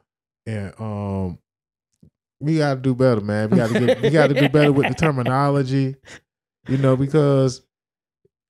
and 0.46 0.74
um, 0.80 1.38
we 2.40 2.58
got 2.58 2.76
to 2.76 2.80
do 2.82 2.94
better, 2.96 3.22
man. 3.22 3.50
We 3.50 3.58
got 3.58 3.70
to 3.72 3.80
get, 3.80 4.02
we 4.02 4.10
got 4.10 4.28
to 4.28 4.34
do 4.34 4.50
better 4.50 4.72
with 4.72 4.88
the 4.88 4.94
terminology, 5.06 5.96
you 6.68 6.78
know, 6.78 6.96
because 6.96 7.62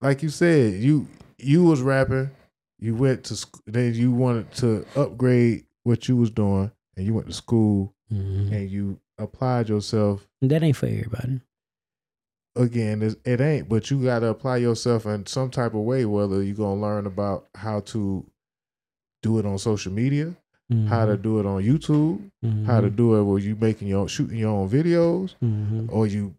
like 0.02 0.22
you 0.24 0.30
said, 0.30 0.74
you 0.76 1.08
you 1.38 1.64
was 1.64 1.82
rapping, 1.82 2.30
you 2.80 2.96
went 2.96 3.24
to 3.26 3.36
sc- 3.36 3.62
then 3.66 3.94
you 3.94 4.12
wanted 4.12 4.52
to 4.54 4.86
upgrade 4.96 5.66
what 5.84 6.08
you 6.08 6.16
was 6.18 6.30
doing, 6.32 6.72
and 6.96 7.06
you 7.06 7.14
went 7.14 7.28
to 7.28 7.34
school 7.34 7.94
Mhm. 8.12 8.52
and 8.54 8.70
you 8.70 9.00
applied 9.18 9.68
yourself 9.70 10.28
That 10.42 10.64
ain't 10.64 10.76
for 10.78 10.86
everybody. 10.86 11.42
again, 12.56 13.02
it 13.26 13.42
ain't, 13.42 13.68
but 13.70 13.90
you 13.92 14.04
got 14.04 14.20
to 14.20 14.28
apply 14.28 14.58
yourself 14.58 15.06
in 15.06 15.26
some 15.26 15.50
type 15.50 15.74
of 15.74 15.82
way, 15.82 16.06
whether 16.06 16.42
you're 16.42 16.56
going 16.56 16.78
to 16.80 16.82
learn 16.82 17.06
about 17.06 17.48
how 17.56 17.82
to 17.82 18.26
do 19.22 19.40
it 19.40 19.46
on 19.46 19.58
social 19.58 19.92
media, 19.92 20.36
how 20.88 21.06
to 21.06 21.16
do 21.16 21.40
it 21.40 21.46
on 21.46 21.64
YouTube, 21.64 22.20
Mhm. 22.44 22.66
how 22.66 22.82
to 22.82 22.90
do 22.90 23.16
it 23.16 23.24
where 23.24 23.40
you 23.40 23.56
making 23.60 23.88
your 23.88 24.08
shooting 24.10 24.38
your 24.38 24.50
own 24.52 24.70
videos, 24.70 25.36
Mhm. 25.44 25.88
or 25.92 26.08
you 26.08 26.34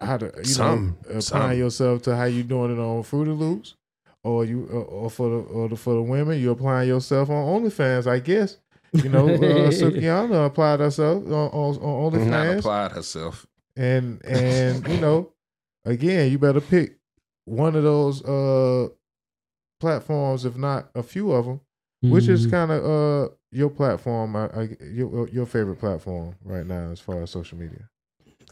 how 0.00 0.16
to 0.18 0.30
you 0.38 0.44
Some, 0.44 0.96
know 1.04 1.18
applying 1.18 1.20
some. 1.22 1.58
yourself 1.58 2.02
to 2.02 2.14
how 2.16 2.24
you 2.24 2.42
doing 2.44 2.70
it 2.72 2.78
on 2.78 3.02
Fruity 3.02 3.32
Loops, 3.32 3.74
or 4.22 4.44
you 4.44 4.66
or, 4.66 4.84
or 4.84 5.10
for 5.10 5.28
the 5.30 5.36
or 5.36 5.68
the, 5.68 5.76
for 5.76 5.94
the 5.94 6.02
women 6.02 6.38
you 6.40 6.50
applying 6.52 6.88
yourself 6.88 7.28
on 7.30 7.62
OnlyFans, 7.62 8.06
I 8.06 8.20
guess. 8.20 8.58
You 8.92 9.08
know, 9.08 9.28
uh, 9.28 9.38
Sukihana 9.80 10.46
applied 10.46 10.78
herself 10.80 11.24
on, 11.26 11.32
on, 11.32 11.76
on 12.14 12.30
Not 12.30 12.58
applied 12.58 12.92
herself. 12.92 13.46
and 13.76 14.24
and 14.24 14.86
you 14.88 15.00
know 15.00 15.32
again 15.84 16.30
you 16.30 16.38
better 16.38 16.60
pick 16.60 16.96
one 17.46 17.74
of 17.76 17.82
those 17.82 18.24
uh 18.24 18.88
platforms 19.80 20.44
if 20.44 20.56
not 20.56 20.88
a 20.94 21.02
few 21.02 21.32
of 21.32 21.44
them 21.46 21.60
which 22.02 22.28
is 22.28 22.46
kind 22.46 22.70
of 22.70 22.84
uh 22.84 23.28
your 23.60 23.70
platform 23.70 24.36
I, 24.36 24.44
I 24.60 24.62
your 24.98 25.28
your 25.36 25.46
favorite 25.46 25.78
platform 25.84 26.34
right 26.44 26.66
now 26.66 26.90
as 26.94 27.00
far 27.00 27.22
as 27.22 27.30
social 27.30 27.58
media 27.64 27.84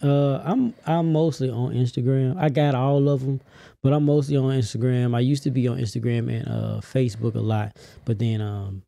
Uh, 0.02 0.36
I'm 0.50 0.62
I'm 0.86 1.12
mostly 1.12 1.48
on 1.50 1.68
Instagram. 1.84 2.36
I 2.36 2.48
got 2.50 2.74
all 2.74 3.08
of 3.14 3.20
them, 3.24 3.36
but 3.82 3.92
I'm 3.94 4.04
mostly 4.14 4.36
on 4.36 4.50
Instagram. 4.62 5.14
I 5.14 5.20
used 5.32 5.44
to 5.44 5.52
be 5.58 5.68
on 5.72 5.76
Instagram 5.78 6.24
and 6.34 6.44
uh 6.56 6.76
Facebook 6.82 7.34
a 7.36 7.44
lot, 7.52 7.68
but 8.06 8.18
then 8.18 8.40
um 8.40 8.82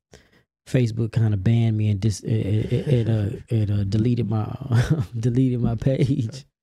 Facebook 0.68 1.12
kind 1.12 1.32
of 1.32 1.40
banned 1.44 1.76
me 1.76 1.90
and 1.90 2.00
dis 2.00 2.20
it 2.20 2.32
it, 2.76 2.88
it, 2.98 3.06
uh, 3.08 3.30
it 3.48 3.70
uh, 3.70 3.84
deleted 3.84 4.28
my 4.28 4.46
deleted 5.26 5.60
my 5.60 5.74
page. 5.76 6.44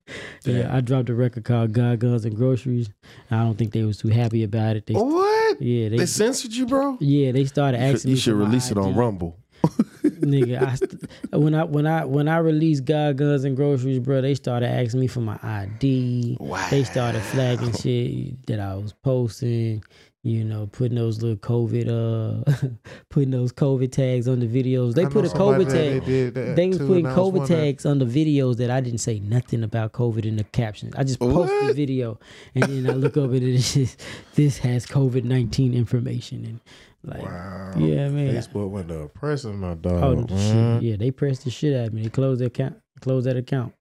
Yeah, 0.45 0.67
I 0.75 0.81
dropped 0.81 1.09
a 1.09 1.15
record 1.15 1.45
called 1.45 1.71
God 1.71 1.99
Guns 1.99 2.25
and 2.25 2.35
Groceries. 2.35 2.89
I 3.31 3.37
don't 3.45 3.57
think 3.57 3.71
they 3.71 3.83
was 3.83 3.97
too 4.03 4.09
happy 4.09 4.43
about 4.43 4.75
it. 4.75 4.85
They 4.85 4.93
What? 4.95 5.61
yeah 5.61 5.87
they, 5.87 5.97
They 6.03 6.05
censored 6.05 6.51
you, 6.53 6.65
bro. 6.65 6.97
yeah 6.99 7.31
they 7.31 7.45
started 7.45 7.79
You 7.79 7.87
should, 7.87 7.95
asking 7.95 8.11
you 8.11 8.17
should 8.17 8.35
release 8.35 8.69
it 8.69 8.77
on 8.77 8.93
Rumble. 8.95 9.39
nigga. 10.03 10.61
I 10.61 10.75
st- 10.75 11.09
when 11.31 11.55
I 11.55 11.63
when 11.63 11.87
I 11.87 12.05
when 12.05 12.27
I 12.27 12.37
released 12.37 12.85
God 12.85 13.17
Guns 13.17 13.43
and 13.43 13.55
Groceries, 13.55 13.99
bro, 13.99 14.21
they 14.21 14.35
started 14.35 14.69
asking 14.69 14.99
me 14.99 15.07
for 15.07 15.21
my 15.21 15.39
ID. 15.41 16.37
Wow. 16.39 16.65
They 16.69 16.83
started 16.83 17.21
flagging 17.21 17.73
shit 17.73 18.45
that 18.47 18.59
I 18.59 18.75
was 18.75 18.93
posting. 18.93 19.83
You 20.25 20.45
know, 20.45 20.67
putting 20.67 20.95
those 20.95 21.21
little 21.21 21.35
COVID, 21.35 21.89
uh, 21.89 22.67
putting 23.09 23.31
those 23.31 23.51
COVID 23.51 23.91
tags 23.91 24.25
on 24.25 24.39
the 24.39 24.47
videos. 24.47 24.93
They 24.93 25.03
I 25.03 25.09
put 25.09 25.25
a 25.25 25.27
COVID 25.27 25.69
tag. 25.69 26.05
They, 26.05 26.29
that 26.29 26.55
They 26.55 26.69
was 26.69 26.77
putting 26.77 27.03
was 27.03 27.13
COVID 27.13 27.45
tags 27.45 27.85
on 27.85 27.99
the 27.99 28.05
videos 28.05 28.55
that 28.55 28.71
I 28.71 28.79
didn't 28.79 29.01
say 29.01 29.19
nothing 29.19 29.63
about 29.63 29.91
COVID 29.91 30.25
in 30.25 30.37
the 30.37 30.45
captions. 30.45 30.95
I 30.95 31.03
just 31.03 31.19
posted 31.19 31.67
the 31.67 31.73
video 31.73 32.21
and 32.55 32.63
then 32.63 32.89
I 32.89 32.93
look 32.93 33.17
over 33.17 33.35
it 33.35 33.43
and 33.43 33.55
it's 33.55 33.73
just, 33.73 34.01
this 34.35 34.59
has 34.59 34.85
COVID 34.85 35.25
nineteen 35.25 35.73
information 35.73 36.45
and 36.45 36.61
like 37.03 37.21
Wow. 37.21 37.73
yeah 37.77 38.07
man. 38.09 38.33
Facebook 38.33 38.69
went 38.69 38.87
to 38.89 39.09
pressing 39.13 39.59
my 39.59 39.71
Oh, 39.71 39.75
dog. 39.75 40.29
shit. 40.29 40.37
man. 40.39 40.81
Yeah, 40.81 40.95
they 40.95 41.11
pressed 41.11 41.43
the 41.43 41.49
shit 41.51 41.75
out 41.75 41.87
of 41.87 41.93
me. 41.93 42.03
They 42.03 42.09
closed 42.09 42.39
their 42.41 42.47
account. 42.47 42.77
Closed 43.01 43.27
that 43.27 43.35
account. 43.37 43.73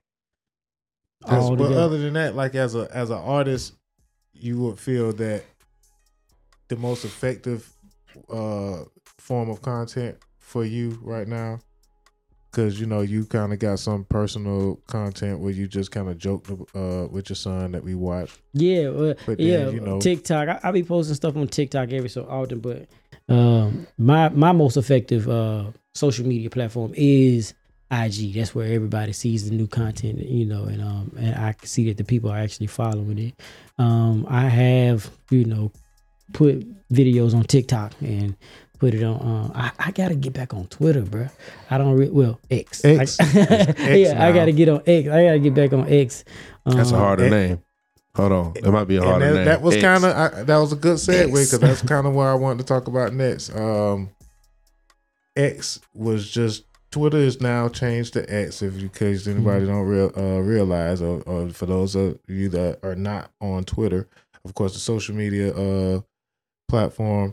But 1.25 1.51
together. 1.57 1.79
other 1.79 1.99
than 1.99 2.15
that, 2.15 2.35
like 2.35 2.55
as 2.57 2.75
a 2.75 2.89
as 2.93 3.11
an 3.11 3.19
artist, 3.19 3.75
you 4.33 4.59
would 4.61 4.79
feel 4.79 5.13
that 5.13 5.45
the 6.69 6.77
most 6.77 7.05
effective 7.05 7.73
uh 8.29 8.85
form 9.19 9.49
of 9.49 9.63
content 9.63 10.17
for 10.39 10.65
you 10.65 10.99
right 11.03 11.29
now, 11.29 11.61
because 12.53 12.79
you 12.79 12.87
know 12.87 13.01
you 13.01 13.25
kind 13.25 13.53
of 13.53 13.59
got 13.59 13.79
some 13.79 14.05
personal 14.05 14.77
content 14.87 15.41
where 15.41 15.51
you 15.53 15.67
just 15.67 15.91
kind 15.91 16.09
of 16.09 16.19
joke 16.19 16.47
uh 16.75 17.09
with 17.11 17.31
your 17.31 17.37
son 17.37 17.73
that 17.73 17.83
we 17.83 17.95
watch. 17.95 18.31
Yeah, 18.53 18.91
well, 18.91 19.15
But 19.27 19.39
then, 19.39 19.47
yeah. 19.47 19.69
you 19.71 19.81
know- 19.81 20.01
TikTok. 20.01 20.49
I, 20.49 20.61
I 20.63 20.71
be 20.71 20.83
posting 20.85 21.15
stuff 21.15 21.37
on 21.37 21.49
TikTok 21.49 21.91
every 21.93 22.11
so 22.11 22.25
often, 22.29 22.61
but 22.61 22.87
um, 23.29 23.87
my 23.99 24.29
my 24.29 24.53
most 24.53 24.77
effective 24.77 25.29
uh, 25.29 25.65
social 25.95 26.27
media 26.27 26.51
platform 26.51 26.93
is 26.95 27.55
IG. 27.91 28.35
That's 28.35 28.55
where 28.55 28.71
everybody 28.73 29.13
sees 29.13 29.49
the 29.49 29.55
new 29.57 29.67
content, 29.67 30.19
you 30.19 30.45
know, 30.47 30.65
and 30.65 30.83
um, 30.83 31.13
and 31.19 31.35
I 31.37 31.53
can 31.55 31.67
see 31.69 31.87
that 31.89 31.97
the 31.97 32.05
people 32.05 32.31
are 32.31 32.39
actually 32.39 32.67
following 32.69 33.19
it. 33.19 33.35
Um, 33.79 34.27
I 34.29 34.43
have, 34.49 35.11
you 35.31 35.45
know, 35.45 35.73
put 36.33 36.67
videos 36.93 37.35
on 37.35 37.45
TikTok 37.45 37.93
and 38.01 38.37
put 38.83 38.95
it 38.95 39.05
on. 39.05 39.15
Uh, 39.15 39.53
I, 39.55 39.71
I 39.79 39.91
gotta 39.93 40.17
get 40.17 40.33
back 40.33 40.53
on 40.53 40.67
Twitter, 40.67 41.03
bro. 41.03 41.29
I 41.71 41.79
don't. 41.79 41.97
Re- 41.97 42.11
well, 42.11 42.41
X. 42.51 42.85
X. 42.85 43.21
I, 43.21 43.25
X 43.39 43.81
yeah, 43.81 44.27
I 44.27 44.33
gotta 44.33 44.51
get 44.51 44.69
on 44.69 44.83
X. 44.85 45.09
I 45.09 45.25
gotta 45.25 45.39
get 45.39 45.55
back 45.55 45.73
on 45.73 45.89
X. 45.89 46.25
That's 46.67 46.91
a 46.91 46.95
Um, 46.97 47.01
harder 47.01 47.23
and- 47.25 47.31
name. 47.33 47.63
Hold 48.17 48.33
on, 48.33 48.53
that 48.61 48.71
might 48.73 48.85
be 48.89 48.97
a 48.97 49.03
harder 49.03 49.25
that, 49.25 49.35
name. 49.37 49.45
that 49.47 49.63
was 49.63 49.75
kind 49.77 50.05
of 50.05 50.47
that 50.47 50.57
was 50.59 50.73
a 50.73 50.77
good 50.77 50.97
segue 50.97 51.29
because 51.29 51.59
that's 51.61 51.81
kind 51.81 52.07
of 52.07 52.13
where 52.15 52.29
I 52.29 52.35
wanted 52.35 52.59
to 52.59 52.65
talk 52.65 52.87
about 52.89 53.15
next. 53.15 53.55
Um, 53.57 54.11
X 55.37 55.81
was 55.95 56.29
just 56.31 56.65
Twitter 56.91 57.17
is 57.17 57.41
now 57.41 57.69
changed 57.69 58.13
to 58.15 58.31
X. 58.31 58.61
If 58.61 58.79
you, 58.83 58.91
case 58.91 59.27
anybody 59.27 59.65
don't 59.65 59.87
real 59.87 60.13
uh, 60.15 60.41
realize, 60.41 61.01
or, 61.01 61.23
or 61.23 61.49
for 61.51 61.65
those 61.65 61.95
of 61.95 62.19
you 62.29 62.51
that 62.51 62.81
are 62.83 62.95
not 62.97 63.31
on 63.41 63.65
Twitter, 63.65 64.07
of 64.45 64.53
course, 64.53 64.75
the 64.75 64.81
social 64.81 65.15
media 65.15 65.55
uh 65.55 66.01
platform. 66.69 67.33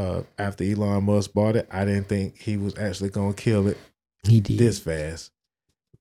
Uh, 0.00 0.22
after 0.38 0.64
Elon 0.64 1.04
Musk 1.04 1.32
bought 1.34 1.56
it, 1.56 1.68
I 1.70 1.84
didn't 1.84 2.08
think 2.08 2.38
he 2.38 2.56
was 2.56 2.76
actually 2.78 3.10
gonna 3.10 3.34
kill 3.34 3.66
it 3.68 3.76
he 4.22 4.40
did. 4.40 4.58
this 4.58 4.78
fast, 4.78 5.30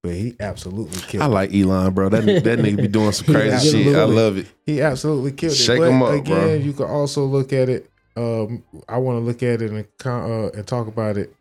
but 0.02 0.14
he 0.14 0.36
absolutely 0.40 1.00
killed 1.02 1.24
I 1.24 1.26
it. 1.26 1.30
like 1.30 1.54
Elon, 1.54 1.94
bro. 1.94 2.10
That 2.10 2.26
that 2.44 2.60
nigga 2.60 2.78
be 2.78 2.88
doing 2.88 3.12
some 3.12 3.26
crazy 3.34 3.84
shit. 3.84 3.96
I 3.96 4.04
love 4.04 4.38
it. 4.38 4.48
He 4.66 4.82
absolutely 4.82 5.32
killed 5.34 5.54
Shake 5.56 5.78
it. 5.78 5.80
But 5.82 5.90
'em 5.92 6.04
up, 6.04 6.14
again, 6.14 6.24
bro. 6.48 6.54
you 6.54 6.74
can 6.74 6.86
also 6.86 7.26
look 7.26 7.52
at 7.52 7.68
it. 7.70 7.90
Um, 8.16 8.64
I 8.88 8.98
want 8.98 9.18
to 9.18 9.22
look 9.26 9.44
at 9.44 9.62
it 9.62 9.72
and 9.72 9.86
uh, 10.06 10.50
and 10.54 10.66
talk 10.68 10.88
about 10.88 11.18
it 11.18 11.34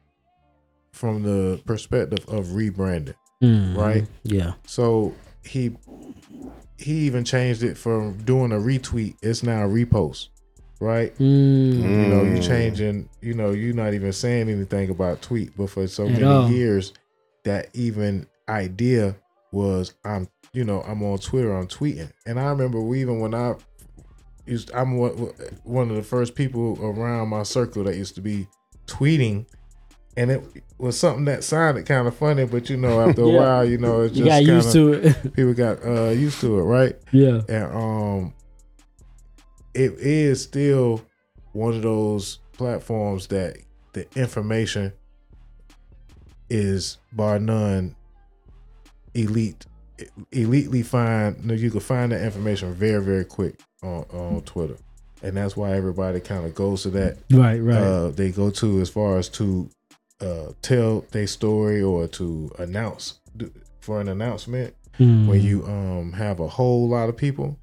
from 0.92 1.22
the 1.22 1.60
perspective 1.64 2.24
of 2.28 2.46
rebranding. 2.46 3.14
Mhm. 3.42 3.76
Right. 3.76 4.06
Yeah. 4.24 4.54
So 4.66 5.14
he 5.44 5.76
he 6.76 6.92
even 7.06 7.24
changed 7.24 7.62
it 7.62 7.76
from 7.76 8.18
doing 8.24 8.52
a 8.52 8.56
retweet. 8.56 9.14
It's 9.22 9.42
now 9.42 9.64
a 9.64 9.68
repost. 9.68 10.28
Right. 10.80 11.12
Mm. 11.18 11.74
You 11.82 12.06
know, 12.08 12.22
you 12.22 12.38
Mm. 12.38 12.46
changing. 12.46 13.08
You 13.20 13.34
know, 13.34 13.50
you're 13.50 13.74
not 13.74 13.94
even 13.94 14.12
saying 14.12 14.48
anything 14.48 14.90
about 14.90 15.22
tweet, 15.22 15.50
but 15.56 15.70
for 15.70 15.86
so 15.88 16.04
At 16.06 16.12
many 16.12 16.24
all. 16.24 16.50
years, 16.50 16.92
that 17.44 17.68
even 17.74 18.26
idea 18.48 19.16
was 19.52 19.94
I'm. 20.04 20.28
You 20.52 20.64
know, 20.64 20.80
I'm 20.82 21.02
on 21.02 21.18
Twitter. 21.18 21.52
I'm 21.52 21.66
tweeting, 21.68 22.10
and 22.26 22.38
I 22.40 22.48
remember 22.50 22.80
we 22.80 23.00
even 23.00 23.20
when 23.20 23.34
I 23.34 23.54
used. 24.46 24.70
I'm 24.72 24.96
one 24.96 25.12
one 25.64 25.90
of 25.90 25.96
the 25.96 26.02
first 26.02 26.34
people 26.34 26.78
around 26.80 27.28
my 27.28 27.42
circle 27.42 27.84
that 27.84 27.96
used 27.96 28.14
to 28.14 28.20
be 28.22 28.46
tweeting, 28.86 29.46
and 30.16 30.30
it 30.30 30.42
was 30.78 30.96
something 30.98 31.26
that 31.26 31.44
sounded 31.44 31.86
kind 31.86 32.08
of 32.08 32.16
funny, 32.16 32.44
but 32.46 32.70
you 32.70 32.76
know, 32.78 33.00
after 33.06 33.22
a 33.22 33.26
Yeah. 33.30 33.38
while, 33.40 33.64
you 33.64 33.78
know, 33.78 34.02
it's 34.02 34.16
You 34.16 34.24
just 34.24 34.36
got 34.36 34.44
used 34.54 34.72
kinda- 34.72 35.00
to 35.00 35.08
it. 35.08 35.32
people 35.34 35.54
got 35.54 35.84
uh 35.84 36.10
used 36.10 36.40
to 36.40 36.58
it, 36.58 36.62
right? 36.62 36.96
yeah. 37.12 37.40
and 37.48 37.64
um 37.74 38.34
it 39.78 39.92
is 39.98 40.42
still 40.42 41.00
one 41.52 41.74
of 41.74 41.82
those 41.82 42.38
platforms 42.52 43.26
that 43.28 43.56
the 43.92 44.06
information 44.18 44.92
is 46.50 46.98
bar 47.12 47.38
none 47.38 47.94
elite 49.14 49.66
elitely 50.32 50.84
find 50.84 51.44
no, 51.44 51.54
you 51.54 51.70
can 51.70 51.80
find 51.80 52.12
that 52.12 52.22
information 52.22 52.72
very 52.72 53.02
very 53.02 53.24
quick 53.24 53.58
on 53.82 54.04
on 54.12 54.40
twitter 54.42 54.76
and 55.22 55.36
that's 55.36 55.56
why 55.56 55.72
everybody 55.72 56.20
kind 56.20 56.44
of 56.44 56.54
goes 56.54 56.82
to 56.84 56.90
that 56.90 57.18
Right. 57.30 57.58
Right. 57.58 57.76
uh 57.76 58.08
they 58.10 58.30
go 58.30 58.50
to 58.50 58.80
as 58.80 58.88
far 58.88 59.18
as 59.18 59.28
to 59.30 59.68
uh 60.20 60.52
tell 60.62 61.04
their 61.10 61.26
story 61.26 61.82
or 61.82 62.06
to 62.08 62.50
announce 62.58 63.20
for 63.80 64.00
an 64.00 64.08
announcement 64.08 64.74
Mm. 64.98 65.28
when 65.28 65.40
you 65.40 65.64
um 65.64 66.10
have 66.12 66.40
a 66.40 66.48
whole 66.48 66.88
lot 66.88 67.08
of 67.08 67.16
people 67.16 67.56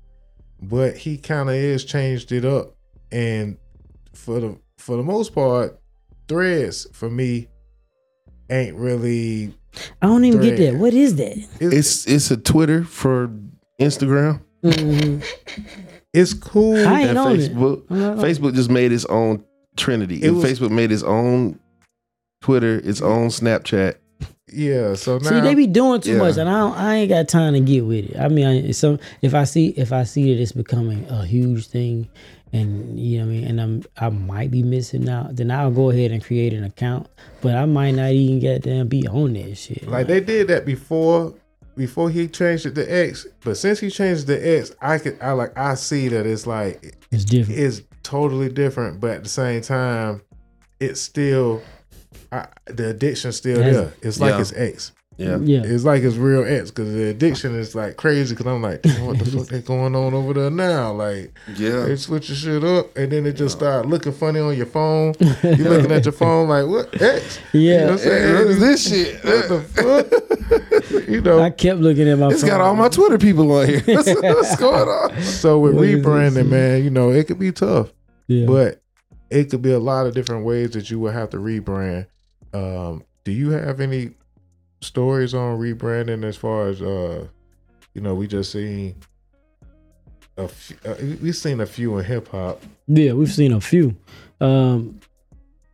but 0.69 0.95
he 0.97 1.17
kind 1.17 1.49
of 1.49 1.55
is 1.55 1.83
changed 1.85 2.31
it 2.31 2.45
up 2.45 2.75
and 3.11 3.57
for 4.13 4.39
the 4.39 4.57
for 4.77 4.97
the 4.97 5.03
most 5.03 5.33
part 5.33 5.79
threads 6.27 6.87
for 6.93 7.09
me 7.09 7.47
ain't 8.49 8.75
really 8.77 9.53
I 10.01 10.07
don't 10.07 10.23
even 10.23 10.41
get 10.41 10.57
that. 10.57 10.75
What 10.79 10.93
is 10.93 11.15
that? 11.17 11.37
it's 11.59 11.73
It's 11.73 12.07
it's 12.07 12.31
a 12.31 12.37
Twitter 12.37 12.83
for 12.83 13.29
Instagram 13.79 14.41
Mhm. 14.63 15.23
it's 16.13 16.33
cool 16.33 16.75
I 16.87 17.01
ain't 17.01 17.09
and 17.11 17.17
on 17.19 17.39
it. 17.39 17.51
Facebook. 17.53 17.83
I'm 17.89 17.99
not 17.99 18.17
on 18.17 18.19
it. 18.19 18.23
Facebook 18.23 18.55
just 18.55 18.69
made 18.69 18.91
its 18.91 19.05
own 19.05 19.43
trinity. 19.77 20.23
It 20.23 20.31
was- 20.31 20.43
Facebook 20.45 20.71
made 20.71 20.91
its 20.91 21.03
own 21.03 21.59
Twitter, 22.41 22.79
its 22.83 23.01
own 23.01 23.27
Snapchat. 23.29 23.95
Yeah 24.51 24.93
so 24.93 25.17
now 25.17 25.29
See, 25.29 25.41
they 25.41 25.55
be 25.55 25.67
doing 25.67 26.01
too 26.01 26.13
Yeah. 26.13 26.19
much, 26.19 26.37
and 26.37 26.47
I 26.49 26.57
don't, 26.59 26.77
I 26.77 26.95
ain't 26.95 27.09
got 27.09 27.27
time 27.27 27.53
to 27.53 27.59
get 27.59 27.81
with 27.85 28.11
it. 28.11 28.17
I 28.19 28.27
mean, 28.27 28.45
I, 28.45 28.71
so 28.71 28.99
if 29.21 29.33
I 29.33 29.43
see 29.43 29.67
if 29.69 29.91
I 29.91 30.03
see 30.03 30.33
that 30.33 30.41
it's 30.41 30.51
becoming 30.51 31.05
a 31.09 31.25
huge 31.25 31.67
thing, 31.67 32.07
and 32.53 32.99
you 32.99 33.19
know 33.19 33.25
what 33.25 33.31
I 33.31 33.33
mean, 33.35 33.43
and 33.47 33.61
I'm 33.61 33.83
I 33.97 34.09
might 34.09 34.51
be 34.51 34.61
missing 34.63 35.09
out, 35.09 35.35
then 35.35 35.51
I'll 35.51 35.71
go 35.71 35.89
ahead 35.89 36.11
and 36.11 36.23
create 36.23 36.53
an 36.53 36.63
account. 36.63 37.07
But 37.41 37.55
I 37.55 37.65
might 37.65 37.91
not 37.91 38.11
even 38.11 38.39
get 38.39 38.61
damn 38.61 38.87
be 38.87 39.07
on 39.07 39.33
that 39.33 39.55
shit. 39.55 39.87
like 39.87 40.07
they 40.07 40.19
did 40.19 40.47
that 40.49 40.65
before 40.65 41.33
before 41.75 42.09
he 42.09 42.25
changed 42.25 42.65
it 42.65 42.73
to 42.73 42.85
x 42.89 43.27
but 43.43 43.57
since 43.57 43.81
he 43.81 43.89
changed 43.89 44.27
to 44.27 44.57
x 44.59 44.71
i 44.81 44.97
could 44.97 45.17
i 45.21 45.33
like 45.33 45.51
i 45.57 45.75
see 45.75 46.07
that 46.07 46.25
it's 46.25 46.47
like 46.47 46.95
it's 47.11 47.25
different. 47.25 47.59
it's 47.59 47.81
totally 48.01 48.47
different, 48.47 49.01
but 49.01 49.09
at 49.09 49.23
the 49.23 49.29
same 49.29 49.59
time, 49.61 50.21
it's 50.79 51.01
still 51.01 51.61
I, 52.35 52.47
the 52.71 52.89
addiction's 52.89 53.37
still 53.37 53.57
That's- 53.57 53.75
there. 53.75 53.93
It's 54.01 54.19
like 54.19 54.31
Yeah. 54.33 54.41
it's 54.41 54.53
X. 54.53 54.91
Yeah. 55.17 55.37
yeah, 55.41 55.61
It's 55.63 55.85
like 55.85 56.03
it's 56.03 56.17
real 56.17 56.43
X 56.43 56.71
because 56.71 56.93
the 56.93 57.07
addiction 57.07 57.55
is 57.55 57.73
like 57.73 57.95
crazy. 57.95 58.35
Because 58.35 58.47
I'm 58.51 58.61
like, 58.61 58.83
what 58.99 59.17
the 59.17 59.23
fuck 59.25 59.47
they 59.47 59.61
going 59.61 59.95
on 59.95 60.13
over 60.13 60.33
there 60.33 60.49
now? 60.51 60.91
Like 60.91 61.33
Yeah. 61.55 61.85
they 61.85 61.95
switch 61.95 62.27
your 62.27 62.35
shit 62.35 62.63
up, 62.65 62.97
and 62.97 63.09
then 63.13 63.25
it 63.25 63.33
just 63.37 63.55
start 63.55 63.85
looking 63.85 64.11
funny 64.11 64.41
on 64.41 64.57
your 64.57 64.65
phone. 64.65 65.13
You're 65.41 65.55
looking 65.69 65.91
at 65.93 66.03
your 66.03 66.11
phone 66.11 66.49
like, 66.49 66.67
what 66.67 67.01
X? 67.01 67.39
yeah. 67.53 67.59
You 67.61 67.77
know 67.77 67.83
what 67.85 67.91
I'm 67.93 67.97
saying? 67.99 68.33
What 68.33 68.47
is 68.47 68.59
this 68.59 68.89
shit? 68.89 69.23
What 69.23 69.47
the 69.47 69.61
fuck? 69.61 71.07
you 71.09 71.21
know, 71.21 71.39
I 71.39 71.49
kept 71.49 71.79
looking 71.79 72.09
at 72.09 72.19
my. 72.19 72.27
It's 72.27 72.41
phone. 72.41 72.49
got 72.49 72.59
all 72.59 72.75
my 72.75 72.89
Twitter 72.89 73.17
people 73.17 73.49
on 73.53 73.67
here. 73.67 73.81
What's, 73.85 74.13
what's 74.21 74.55
going 74.57 74.89
on? 74.89 75.21
so 75.21 75.59
with 75.59 75.75
What 75.75 75.85
is 75.85 75.95
this 75.95 76.05
rebranding, 76.05 76.49
man, 76.49 76.83
you 76.83 76.89
know, 76.89 77.11
it 77.11 77.25
could 77.27 77.39
be 77.39 77.53
tough. 77.53 77.93
Yeah. 78.27 78.47
but 78.47 78.81
it 79.29 79.49
could 79.49 79.61
be 79.61 79.71
a 79.71 79.79
lot 79.79 80.07
of 80.07 80.13
different 80.13 80.43
ways 80.45 80.71
that 80.71 80.89
you 80.91 80.99
would 80.99 81.13
have 81.13 81.29
to 81.29 81.37
rebrand. 81.37 82.07
Um, 82.55 83.03
do 83.23 83.31
you 83.31 83.49
have 83.51 83.79
any 83.79 84.11
stories 84.81 85.33
on 85.33 85.59
rebranding 85.59 86.23
as 86.23 86.37
far 86.37 86.67
as 86.67 86.81
uh, 86.81 87.27
you 87.95 88.01
know, 88.01 88.13
we 88.13 88.27
just 88.27 88.51
seen 88.51 88.95
a 90.37 90.43
f- 90.43 90.85
uh, 90.85 90.95
we've 91.21 91.35
seen 91.35 91.61
a 91.61 91.65
few 91.65 91.97
in 91.97 92.05
hip 92.05 92.27
hop. 92.27 92.61
Yeah, 92.87 93.13
we've 93.13 93.33
seen 93.33 93.53
a 93.53 93.61
few. 93.61 93.95
Um, 94.41 94.99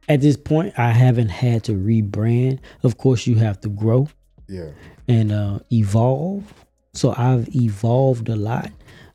at 0.07 0.21
this 0.21 0.37
point, 0.37 0.77
I 0.77 0.91
haven't 0.91 1.29
had 1.29 1.63
to 1.65 1.73
rebrand. 1.73 2.59
Of 2.83 2.97
course, 2.97 3.25
you 3.25 3.35
have 3.35 3.59
to 3.61 3.69
grow 3.69 4.07
Yeah, 4.47 4.69
and 5.07 5.31
uh, 5.31 5.59
evolve. 5.71 6.53
So 6.93 7.13
I've 7.17 7.53
evolved 7.55 8.29
a 8.29 8.35
lot. 8.35 8.71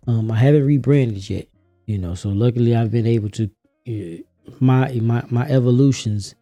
Um, 0.09 0.31
I 0.31 0.37
haven't 0.37 0.67
rebranded 0.67 1.29
yet, 1.31 1.47
you 1.87 1.99
know. 1.99 2.15
So 2.15 2.31
luckily, 2.31 2.75
I've 2.75 2.91
been 2.91 3.07
able 3.07 3.31
to 3.31 3.51
uh, 3.89 4.53
my 4.59 4.93
my 4.95 5.23
my 5.31 5.49
evolutions 5.49 6.35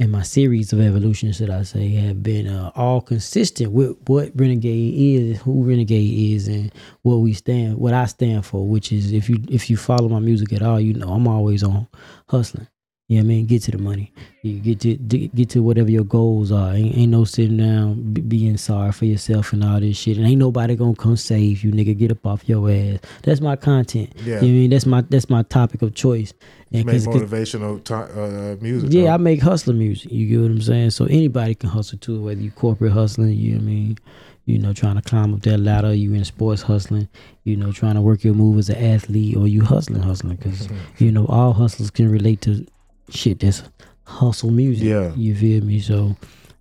and 0.00 0.12
my 0.12 0.22
series 0.22 0.72
of 0.72 0.80
evolutions, 0.80 1.36
should 1.36 1.50
I 1.50 1.62
say, 1.64 1.88
have 1.94 2.22
been 2.22 2.46
uh, 2.46 2.70
all 2.76 3.00
consistent 3.00 3.72
with 3.72 3.96
what 4.06 4.30
Renegade 4.34 4.94
is, 4.94 5.40
who 5.40 5.64
Renegade 5.64 6.34
is, 6.34 6.46
and 6.46 6.72
what 7.02 7.16
we 7.16 7.32
stand, 7.32 7.78
what 7.78 7.94
I 7.94 8.06
stand 8.06 8.46
for. 8.46 8.66
Which 8.66 8.92
is, 8.92 9.12
if 9.12 9.28
you 9.28 9.38
if 9.48 9.68
you 9.68 9.76
follow 9.76 10.08
my 10.08 10.20
music 10.20 10.52
at 10.52 10.62
all, 10.62 10.80
you 10.80 10.94
know 10.94 11.08
I'm 11.08 11.26
always 11.26 11.64
on 11.64 11.88
hustling. 12.28 12.68
You 13.08 13.16
know 13.16 13.22
what 13.22 13.24
I 13.24 13.28
mean? 13.28 13.46
Get 13.46 13.62
to 13.62 13.70
the 13.70 13.78
money. 13.78 14.12
You 14.42 14.60
get 14.60 14.80
to 14.80 14.96
get 14.96 15.48
to 15.50 15.62
whatever 15.62 15.90
your 15.90 16.04
goals 16.04 16.52
are. 16.52 16.74
Ain't, 16.74 16.94
ain't 16.94 17.10
no 17.10 17.24
sitting 17.24 17.56
down 17.56 18.12
b- 18.12 18.20
being 18.20 18.58
sorry 18.58 18.92
for 18.92 19.06
yourself 19.06 19.54
and 19.54 19.64
all 19.64 19.80
this 19.80 19.96
shit. 19.96 20.18
And 20.18 20.26
ain't 20.26 20.38
nobody 20.38 20.76
gonna 20.76 20.94
come 20.94 21.16
save 21.16 21.64
you, 21.64 21.72
nigga. 21.72 21.96
Get 21.96 22.10
up 22.12 22.26
off 22.26 22.46
your 22.46 22.70
ass. 22.70 22.98
That's 23.22 23.40
my 23.40 23.56
content. 23.56 24.12
Yeah. 24.16 24.24
You 24.24 24.30
know 24.32 24.36
what 24.36 24.42
I 24.42 24.46
mean? 24.50 24.70
That's 24.70 24.86
my 24.86 25.00
that's 25.00 25.30
my 25.30 25.42
topic 25.44 25.80
of 25.80 25.94
choice. 25.94 26.34
And 26.70 26.84
Make 26.84 27.00
motivational 27.00 27.82
ti 27.82 27.94
uh, 27.94 28.62
music. 28.62 28.92
yeah, 28.92 29.04
though. 29.04 29.14
I 29.14 29.16
make 29.16 29.40
hustler 29.40 29.72
music. 29.72 30.12
You 30.12 30.26
get 30.28 30.42
what 30.42 30.50
I'm 30.50 30.60
saying? 30.60 30.90
So 30.90 31.06
anybody 31.06 31.54
can 31.54 31.70
hustle 31.70 31.96
too, 31.98 32.22
whether 32.22 32.42
you 32.42 32.50
corporate 32.50 32.92
hustling, 32.92 33.30
you 33.30 33.52
know 33.52 33.56
what 33.56 33.62
I 33.62 33.66
mean? 33.66 33.98
You 34.44 34.58
know, 34.58 34.74
trying 34.74 34.96
to 34.96 35.02
climb 35.02 35.32
up 35.32 35.40
that 35.42 35.58
ladder, 35.58 35.94
you 35.94 36.12
in 36.12 36.24
sports 36.26 36.60
hustling, 36.60 37.08
you 37.44 37.56
know, 37.56 37.72
trying 37.72 37.94
to 37.94 38.02
work 38.02 38.22
your 38.22 38.34
move 38.34 38.58
as 38.58 38.68
an 38.68 38.76
athlete, 38.84 39.34
or 39.36 39.48
you 39.48 39.62
hustling, 39.62 40.02
hustling, 40.02 40.36
because 40.36 40.68
you 40.98 41.10
know 41.10 41.24
all 41.26 41.54
hustlers 41.54 41.90
can 41.90 42.10
relate 42.10 42.42
to 42.42 42.66
shit 43.10 43.40
that's 43.40 43.62
hustle 44.04 44.50
music. 44.50 44.86
Yeah. 44.86 45.12
you 45.14 45.34
feel 45.34 45.62
me? 45.64 45.80
So, 45.80 46.16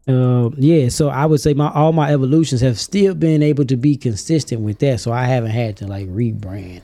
uh, 0.08 0.50
yeah. 0.58 0.90
So 0.90 1.10
I 1.10 1.26
would 1.26 1.40
say 1.42 1.54
my 1.54 1.70
all 1.72 1.94
my 1.94 2.12
evolutions 2.12 2.62
have 2.62 2.80
still 2.80 3.16
been 3.16 3.42
able 3.44 3.66
to 3.66 3.78
be 3.78 3.96
consistent 3.98 4.62
with 4.62 4.80
that. 4.80 5.00
So 5.00 5.12
I 5.12 5.26
haven't 5.26 5.52
had 5.52 5.78
to 5.78 5.88
like 5.88 6.08
rebrand, 6.08 6.82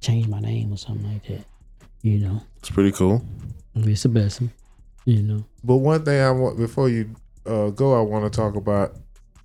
change 0.00 0.26
my 0.28 0.40
name 0.40 0.72
or 0.72 0.76
something 0.76 1.10
like 1.12 1.24
that. 1.26 1.44
You 2.02 2.18
know, 2.18 2.42
It's 2.58 2.70
pretty 2.70 2.92
cool. 2.92 3.22
it's 3.74 4.04
a 4.04 4.08
blessing. 4.08 4.50
You 5.04 5.22
know. 5.22 5.44
But 5.64 5.78
one 5.78 6.04
thing 6.04 6.20
I 6.20 6.30
want 6.30 6.56
before 6.58 6.88
you 6.88 7.14
uh, 7.46 7.70
go, 7.70 7.98
I 7.98 8.02
want 8.02 8.30
to 8.30 8.36
talk 8.36 8.54
about 8.56 8.96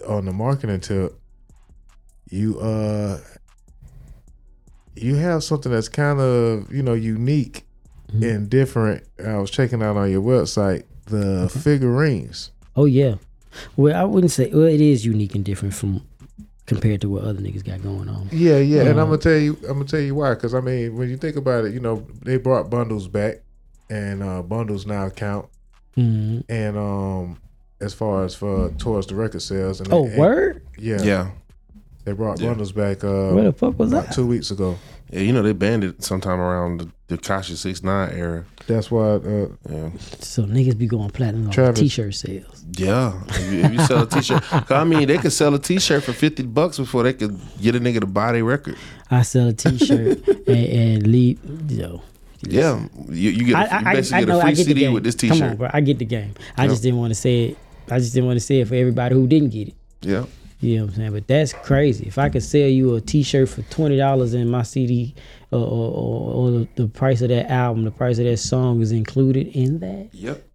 on 0.08 0.26
the 0.26 0.32
marketing 0.32 0.80
tip. 0.82 1.14
You 2.30 2.60
uh, 2.60 3.20
you 4.96 5.16
have 5.16 5.44
something 5.44 5.72
that's 5.72 5.90
kind 5.90 6.20
of 6.20 6.72
you 6.74 6.84
know 6.84 6.94
unique. 6.94 7.65
And 8.24 8.50
different. 8.50 9.04
I 9.24 9.38
was 9.38 9.50
checking 9.52 9.82
out 9.84 9.98
on 9.98 10.10
your 10.12 10.22
website 10.22 10.84
the 11.06 11.50
figurines. 11.50 12.52
Oh 12.76 12.86
yeah. 12.86 13.16
Well, 13.78 13.96
I 13.96 14.04
wouldn't 14.04 14.32
say. 14.32 14.50
Well, 14.52 14.64
it 14.64 14.82
is 14.82 15.06
unique 15.06 15.36
and 15.36 15.46
different 15.46 15.74
from 15.74 16.02
compared 16.66 17.00
to 17.02 17.10
what 17.10 17.24
other 17.24 17.40
niggas 17.42 17.64
got 17.64 17.82
going 17.84 18.10
on. 18.10 18.28
Yeah, 18.32 18.58
yeah, 18.58 18.82
and 18.82 19.00
I'm 19.00 19.08
gonna 19.08 19.18
tell 19.18 19.38
you, 19.38 19.58
I'm 19.64 19.78
gonna 19.78 19.86
tell 19.86 20.00
you 20.00 20.16
why. 20.16 20.34
Because 20.34 20.54
I 20.54 20.60
mean, 20.62 20.98
when 20.98 21.10
you 21.10 21.18
think 21.18 21.36
about 21.38 21.66
it, 21.66 21.74
you 21.74 21.80
know, 21.80 22.06
they 22.22 22.38
brought 22.38 22.70
bundles 22.70 23.08
back, 23.08 23.36
and 23.90 24.22
uh, 24.24 24.42
bundles 24.42 24.86
now 24.86 25.10
count. 25.10 25.48
hmm 25.96 26.40
And 26.50 26.78
um, 26.78 27.40
as 27.80 27.94
far 27.94 28.26
as 28.26 28.36
for 28.36 28.72
towards 28.72 29.08
the 29.08 29.16
record 29.16 29.42
sales, 29.42 29.80
and 29.80 29.92
Oh, 29.94 30.06
and- 30.06 30.18
word? 30.18 30.66
yeah, 30.78 31.02
Yeah. 31.02 31.32
they 32.04 32.12
brought 32.14 32.42
Yeah. 32.42 32.50
bundles 32.50 32.72
back. 32.74 33.04
Uh, 33.04 33.32
Where 33.32 33.44
the 33.46 33.54
fuck 33.54 33.78
was 33.80 33.92
about 33.94 34.08
that? 34.08 34.16
two 34.16 34.26
weeks 34.28 34.52
ago. 34.52 34.78
Yeah, 35.12 35.20
you 35.22 35.32
know 35.34 35.42
they 35.44 35.54
banned 35.54 35.84
it 35.84 36.04
sometime 36.04 36.40
around 36.40 36.80
the, 36.82 36.90
the 37.08 37.18
Kasha 37.18 37.56
Six 37.56 37.84
Nine 37.84 38.10
era. 38.12 38.46
That's 38.68 38.90
why. 38.90 39.04
Uh, 39.16 39.48
Yeah, 39.70 39.90
So 40.20 40.44
niggas 40.44 40.78
be 40.78 40.88
going 40.88 41.10
platinum 41.12 41.50
on 41.50 41.74
t-shirt 41.76 42.16
sales. 42.16 42.66
yeah. 42.72 43.14
If 43.30 43.54
you, 43.54 43.60
if 43.62 43.74
you 43.74 43.80
sell 43.86 44.02
a 44.04 44.08
t-shirt, 44.08 44.44
I 44.72 44.84
mean, 44.84 45.08
they 45.08 45.18
could 45.20 45.32
sell 45.32 45.54
a 45.54 45.60
T-shirt 45.60 46.04
for 46.04 46.14
fifty 46.14 46.42
bucks 46.44 46.78
before 46.80 47.04
they 47.04 47.14
could 47.14 47.40
get 47.62 47.76
a 47.76 47.80
nigga 47.80 48.00
to 48.02 48.08
buy 48.08 48.32
their 48.32 48.44
record. 48.44 48.78
I 49.12 49.22
sell 49.22 49.48
a 49.50 49.54
t-shirt 49.54 50.28
and, 50.48 50.50
and 50.50 51.08
leave. 51.08 51.40
Yo, 51.70 52.02
Yeah, 52.42 52.84
you, 53.08 53.30
you 53.30 53.44
get 53.46 53.56
a, 53.56 53.58
I, 53.58 53.64
you 53.80 53.86
I, 53.88 53.90
I, 53.92 53.94
basically 53.96 54.18
I 54.18 54.20
get 54.22 54.28
know 54.30 54.36
a 54.40 54.40
I 54.40 54.44
free 54.46 54.52
get 54.52 54.58
the 54.58 54.64
CD 54.64 54.80
game. 54.82 54.94
with 54.94 55.04
this 55.04 55.16
Come 55.16 55.30
T-shirt. 55.30 55.40
Come 55.42 55.50
on, 55.52 55.58
bro. 55.58 55.70
I 55.72 55.82
get 55.82 56.00
the 56.00 56.06
game. 56.06 56.34
I 56.58 56.64
Yeah. 56.64 56.70
just 56.70 56.82
didn't 56.82 56.98
want 57.00 57.12
to 57.12 57.16
say 57.16 57.44
it. 57.50 57.58
I 57.92 58.00
just 58.00 58.14
didn't 58.16 58.26
want 58.26 58.38
to 58.40 58.46
say 58.46 58.62
it 58.62 58.68
for 58.68 58.74
everybody 58.74 59.14
who 59.14 59.28
didn't 59.28 59.50
get 59.50 59.68
it. 59.68 59.76
Yeah, 60.02 60.26
You 60.60 60.78
know 60.78 60.84
what 60.84 60.92
I'm 60.92 60.96
saying? 60.96 61.12
But 61.14 61.28
that's 61.28 61.54
crazy. 61.54 62.08
If 62.08 62.18
I 62.18 62.30
could 62.30 62.44
sell 62.44 62.68
you 62.68 62.96
a 62.96 63.02
T-shirt 63.02 63.50
for 63.50 63.62
twenty 63.64 63.98
dollars 63.98 64.34
and 64.34 64.50
my 64.50 64.64
CD 64.64 65.16
or, 65.52 65.60
or, 65.60 65.92
or, 65.92 66.34
or 66.34 66.52
the, 66.52 66.68
the 66.76 66.88
price 66.88 67.22
of 67.22 67.30
that 67.30 67.52
album, 67.52 67.84
the 67.84 67.92
price 67.92 68.18
of 68.18 68.26
that 68.26 68.38
song 68.38 68.82
is 68.82 68.92
included 68.92 69.48
in 69.48 69.80
that. 69.80 70.10
yep. 70.14 70.48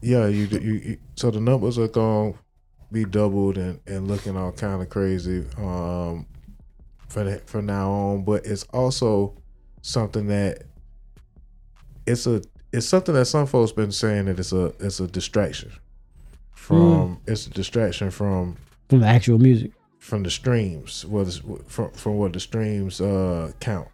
yeah, 0.00 0.26
you, 0.26 0.46
you, 0.46 0.58
you. 0.58 0.98
So 1.16 1.30
the 1.30 1.40
numbers 1.40 1.78
are 1.78 1.88
gonna 1.88 2.34
be 2.90 3.04
doubled 3.04 3.58
and, 3.58 3.80
and 3.86 4.08
looking 4.08 4.36
all 4.36 4.52
kind 4.52 4.80
of 4.80 4.88
crazy. 4.88 5.44
Um, 5.58 6.26
for 7.08 7.24
the, 7.24 7.38
from 7.46 7.66
now 7.66 7.90
on, 7.90 8.24
but 8.24 8.44
it's 8.44 8.64
also 8.64 9.34
something 9.82 10.26
that 10.26 10.64
it's 12.06 12.26
a 12.26 12.42
it's 12.72 12.86
something 12.86 13.14
that 13.14 13.26
some 13.26 13.46
folks 13.46 13.72
been 13.72 13.92
saying 13.92 14.26
that 14.26 14.38
it's 14.38 14.52
a 14.52 14.66
it's 14.80 15.00
a 15.00 15.06
distraction 15.06 15.72
from 16.52 17.16
hmm. 17.16 17.30
it's 17.30 17.46
a 17.46 17.50
distraction 17.50 18.10
from 18.10 18.56
From 18.88 19.00
the 19.00 19.06
actual 19.06 19.38
music. 19.38 19.72
from 19.98 20.22
the 20.22 20.30
streams, 20.30 21.04
what 21.06 21.26
is 21.26 21.42
from 21.66 21.90
from 21.92 22.16
what 22.18 22.32
the 22.32 22.40
streams 22.40 23.00
uh 23.00 23.50
count. 23.60 23.88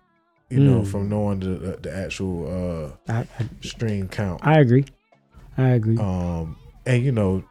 You 0.51 0.61
know, 0.61 0.81
Mm. 0.83 0.87
from 0.87 1.09
knowing 1.09 1.41
the 1.41 1.79
the 1.81 1.95
actual 1.97 2.95
uh 3.09 3.13
I, 3.13 3.21
I, 3.41 3.49
stream 3.63 4.09
count. 4.09 4.41
I 4.47 4.59
agree. 4.61 4.85
I 5.57 5.69
agree. 5.71 5.97
Um, 5.99 6.57
and 6.87 7.03
you 7.03 7.13
know, 7.13 7.43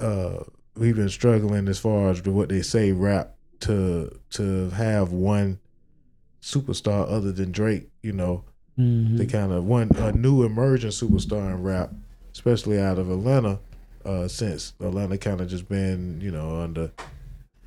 uh, 0.00 0.44
we've 0.76 0.96
been 0.96 1.08
struggling 1.10 1.68
as 1.68 1.78
far 1.78 2.10
as 2.10 2.22
what 2.24 2.48
they 2.48 2.62
say 2.62 2.92
rap 2.92 3.34
to 3.60 4.18
to 4.30 4.70
have 4.70 5.12
one 5.12 5.58
superstar 6.40 7.06
other 7.10 7.32
than 7.32 7.52
Drake. 7.52 7.88
You 8.02 8.12
know, 8.12 8.44
Mhm. 8.78 9.18
the 9.18 9.26
kind 9.26 9.52
of 9.52 9.64
one 9.64 9.90
a 9.96 10.12
new 10.12 10.44
emerging 10.44 10.90
superstar 10.90 11.50
in 11.54 11.62
rap, 11.62 11.92
especially 12.32 12.80
out 12.80 12.98
of 12.98 13.10
Atlanta. 13.10 13.58
Uh, 14.04 14.28
since 14.28 14.74
Atlanta 14.80 15.16
kind 15.18 15.40
of 15.40 15.48
just 15.48 15.68
been 15.68 16.20
you 16.20 16.30
know 16.30 16.60
under 16.60 16.90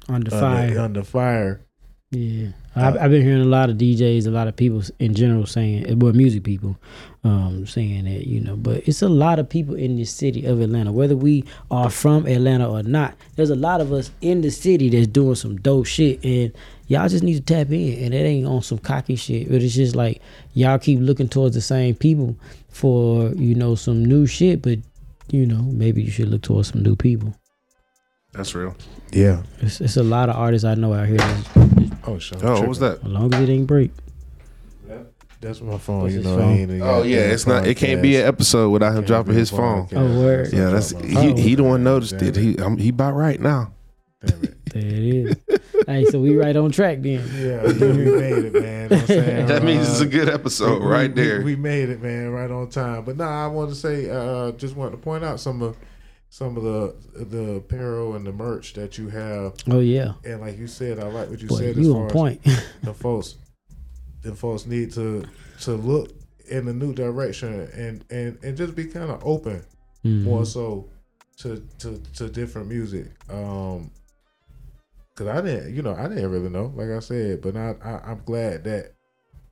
Under 0.07 0.33
under, 0.35 0.41
fire. 0.41 0.79
under 0.79 1.03
fire. 1.03 1.61
Yeah, 2.11 2.49
I've, 2.75 2.95
I've 2.97 3.11
been 3.11 3.23
hearing 3.23 3.41
a 3.41 3.45
lot 3.45 3.69
of 3.69 3.77
DJs, 3.77 4.25
a 4.27 4.29
lot 4.29 4.47
of 4.47 4.55
people 4.55 4.81
in 4.99 5.15
general 5.15 5.45
saying, 5.45 5.99
well, 5.99 6.13
music 6.13 6.43
people, 6.43 6.77
um, 7.25 7.65
saying 7.65 8.05
that 8.05 8.25
you 8.27 8.39
know. 8.39 8.55
But 8.55 8.87
it's 8.87 9.01
a 9.01 9.09
lot 9.09 9.39
of 9.39 9.49
people 9.49 9.75
in 9.75 9.97
the 9.97 10.05
city 10.05 10.45
of 10.45 10.61
Atlanta, 10.61 10.93
whether 10.93 11.17
we 11.17 11.43
are 11.71 11.89
from 11.89 12.25
Atlanta 12.25 12.69
or 12.69 12.83
not. 12.83 13.15
There's 13.35 13.49
a 13.49 13.55
lot 13.55 13.81
of 13.81 13.91
us 13.91 14.11
in 14.21 14.41
the 14.41 14.51
city 14.51 14.89
that's 14.89 15.07
doing 15.07 15.35
some 15.35 15.57
dope 15.57 15.87
shit, 15.87 16.23
and 16.23 16.53
y'all 16.87 17.09
just 17.09 17.23
need 17.23 17.35
to 17.35 17.41
tap 17.41 17.71
in. 17.71 18.03
And 18.05 18.13
it 18.13 18.17
ain't 18.19 18.47
on 18.47 18.61
some 18.61 18.77
cocky 18.77 19.15
shit, 19.17 19.49
but 19.49 19.61
it's 19.61 19.75
just 19.75 19.95
like 19.95 20.21
y'all 20.53 20.79
keep 20.79 20.99
looking 20.99 21.27
towards 21.27 21.55
the 21.55 21.61
same 21.61 21.95
people 21.95 22.37
for 22.69 23.29
you 23.29 23.55
know 23.55 23.75
some 23.75 24.05
new 24.05 24.25
shit, 24.25 24.61
but 24.61 24.77
you 25.29 25.45
know 25.45 25.61
maybe 25.61 26.01
you 26.01 26.11
should 26.11 26.29
look 26.29 26.41
towards 26.41 26.71
some 26.71 26.83
new 26.83 26.95
people. 26.95 27.35
That's 28.33 28.53
real. 28.53 28.75
Yeah. 29.11 29.43
It's, 29.61 29.79
it's 29.79 29.95
a 29.97 30.03
lot 30.03 30.29
of 30.29 30.35
artists 30.35 30.65
I 30.65 30.75
know 30.75 30.93
out 30.93 31.07
here. 31.07 31.17
That's, 31.17 31.49
Oh, 32.07 32.19
sure. 32.19 32.37
Oh, 32.43 32.59
what 32.59 32.69
was 32.69 32.79
that? 32.79 32.97
as 32.97 33.03
long 33.05 33.33
as 33.33 33.41
it 33.41 33.49
ain't 33.51 33.65
break. 33.65 33.91
That's 35.41 35.61
my 35.61 35.77
phone. 35.77 36.01
What's 36.03 36.15
you 36.15 36.21
know. 36.23 36.37
phone? 36.37 36.49
I 36.49 36.51
ain't 36.53 36.71
even 36.71 36.81
Oh 36.81 37.03
yeah, 37.03 37.19
it's 37.19 37.45
not. 37.45 37.67
It 37.67 37.75
can't 37.75 38.01
be 38.01 38.15
an 38.15 38.25
episode 38.25 38.69
without 38.69 38.95
him 38.95 39.03
dropping 39.03 39.35
his 39.35 39.51
phone. 39.51 39.87
podcast. 39.87 39.97
Oh, 39.97 40.21
word. 40.21 40.51
Yeah, 40.51 40.69
that's 40.71 40.89
he. 40.89 41.13
phone. 41.13 41.37
He 41.37 41.53
the 41.53 41.63
one 41.63 41.83
noticed 41.83 42.17
Damn 42.17 42.29
it. 42.29 42.35
He 42.35 42.57
um, 42.57 42.77
he 42.77 42.89
about 42.89 43.13
right 43.13 43.39
now. 43.39 43.71
Damn 44.25 44.43
it. 44.43 44.65
There 44.71 44.81
it 44.83 44.91
is. 44.91 45.35
hey, 45.87 46.05
so 46.05 46.19
we 46.19 46.35
right 46.35 46.55
on 46.55 46.71
track 46.71 46.99
then. 47.01 47.21
Yeah, 47.35 47.63
we 47.63 48.11
made 48.11 48.45
it, 48.45 48.53
man. 48.53 48.89
Know 48.89 48.95
what 48.95 49.01
I'm 49.01 49.07
saying? 49.07 49.45
That 49.47 49.63
means 49.63 49.89
it's 49.89 50.01
a 50.01 50.05
Uh, 50.05 50.09
good 50.09 50.29
episode 50.29 50.81
we- 50.81 50.87
right 50.87 51.13
we- 51.13 51.21
there. 51.21 51.41
We, 51.41 51.55
made 51.55 51.89
it, 51.89 52.01
man, 52.01 52.29
right 52.31 52.49
on 52.51 52.69
time. 52.69 53.03
But 53.05 53.17
nah, 53.17 53.45
I 53.45 53.47
want 53.47 53.69
to 53.69 53.75
say, 53.75 54.09
uh, 54.09 54.51
just 54.53 54.75
wanted 54.75 54.91
to 54.91 54.97
point 54.97 55.23
out 55.23 55.39
some 55.39 55.61
of 55.61 55.77
some 56.29 56.57
of 56.57 56.63
the 56.63 56.93
the 57.25 57.51
apparel 57.55 58.15
and 58.15 58.25
the 58.27 58.31
merch 58.33 58.73
that 58.73 58.97
you 58.97 59.07
have. 59.09 59.53
Oh 59.69 59.79
yeah. 59.79 60.13
And 60.25 60.41
like 60.41 60.57
you 60.57 60.67
said, 60.67 60.99
I 60.99 61.03
like 61.03 61.29
what 61.29 61.39
you 61.41 61.47
Boy, 61.47 61.57
said 61.57 61.69
as 61.69 61.77
you 61.77 61.93
far 61.93 62.03
on 62.05 62.09
point. 62.09 62.41
as 62.45 62.63
the 62.83 62.93
folks, 62.93 63.35
the 64.21 64.35
folks 64.35 64.65
need 64.65 64.91
to 64.93 65.23
to 65.61 65.71
look 65.75 66.11
in 66.49 66.67
a 66.67 66.73
new 66.73 66.93
direction 66.93 67.69
and 67.73 68.03
and 68.09 68.37
and 68.43 68.57
just 68.57 68.75
be 68.75 68.85
kind 68.85 69.09
of 69.11 69.21
open 69.25 69.63
Mhm. 70.05 70.23
more 70.23 70.45
so 70.45 70.89
to 71.37 71.63
to 71.79 72.01
to 72.15 72.27
different 72.29 72.67
music. 72.67 73.07
Um, 73.29 73.91
cause 75.15 75.27
I 75.27 75.41
didn't, 75.41 75.75
you 75.75 75.81
know, 75.81 75.95
I 75.95 76.07
didn't 76.07 76.29
really 76.29 76.49
know, 76.49 76.71
like 76.75 76.89
I 76.89 76.99
said, 76.99 77.41
but 77.41 77.55
I, 77.55 77.75
I 77.83 78.11
I'm 78.11 78.21
glad 78.25 78.63
that 78.65 78.93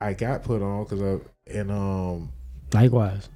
I 0.02 0.14
got 0.14 0.44
put 0.44 0.62
on 0.62 0.84
because 0.84 1.02
I 1.02 1.20
and 1.52 1.72
um 1.72 2.32
Likewise. 2.74 3.30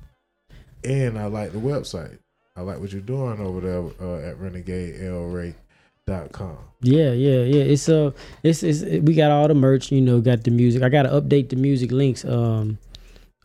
and 0.83 1.17
I 1.17 1.25
like 1.25 1.51
the 1.51 1.59
website. 1.59 2.17
I 2.55 2.61
like 2.61 2.79
what 2.79 2.91
you're 2.91 3.01
doing 3.01 3.39
over 3.39 3.61
there 3.61 3.81
uh, 4.01 4.29
at 4.29 4.37
renegadeelray.com. 4.39 6.57
Yeah, 6.81 7.11
yeah, 7.11 7.41
yeah. 7.43 7.63
It's 7.63 7.89
uh 7.89 8.11
it's 8.43 8.63
it's 8.63 8.81
we 9.03 9.15
got 9.15 9.31
all 9.31 9.47
the 9.47 9.55
merch, 9.55 9.91
you 9.91 10.01
know, 10.01 10.21
got 10.21 10.43
the 10.43 10.51
music. 10.51 10.83
I 10.83 10.89
gotta 10.89 11.09
update 11.09 11.49
the 11.49 11.55
music 11.55 11.91
links. 11.91 12.23
Um 12.25 12.77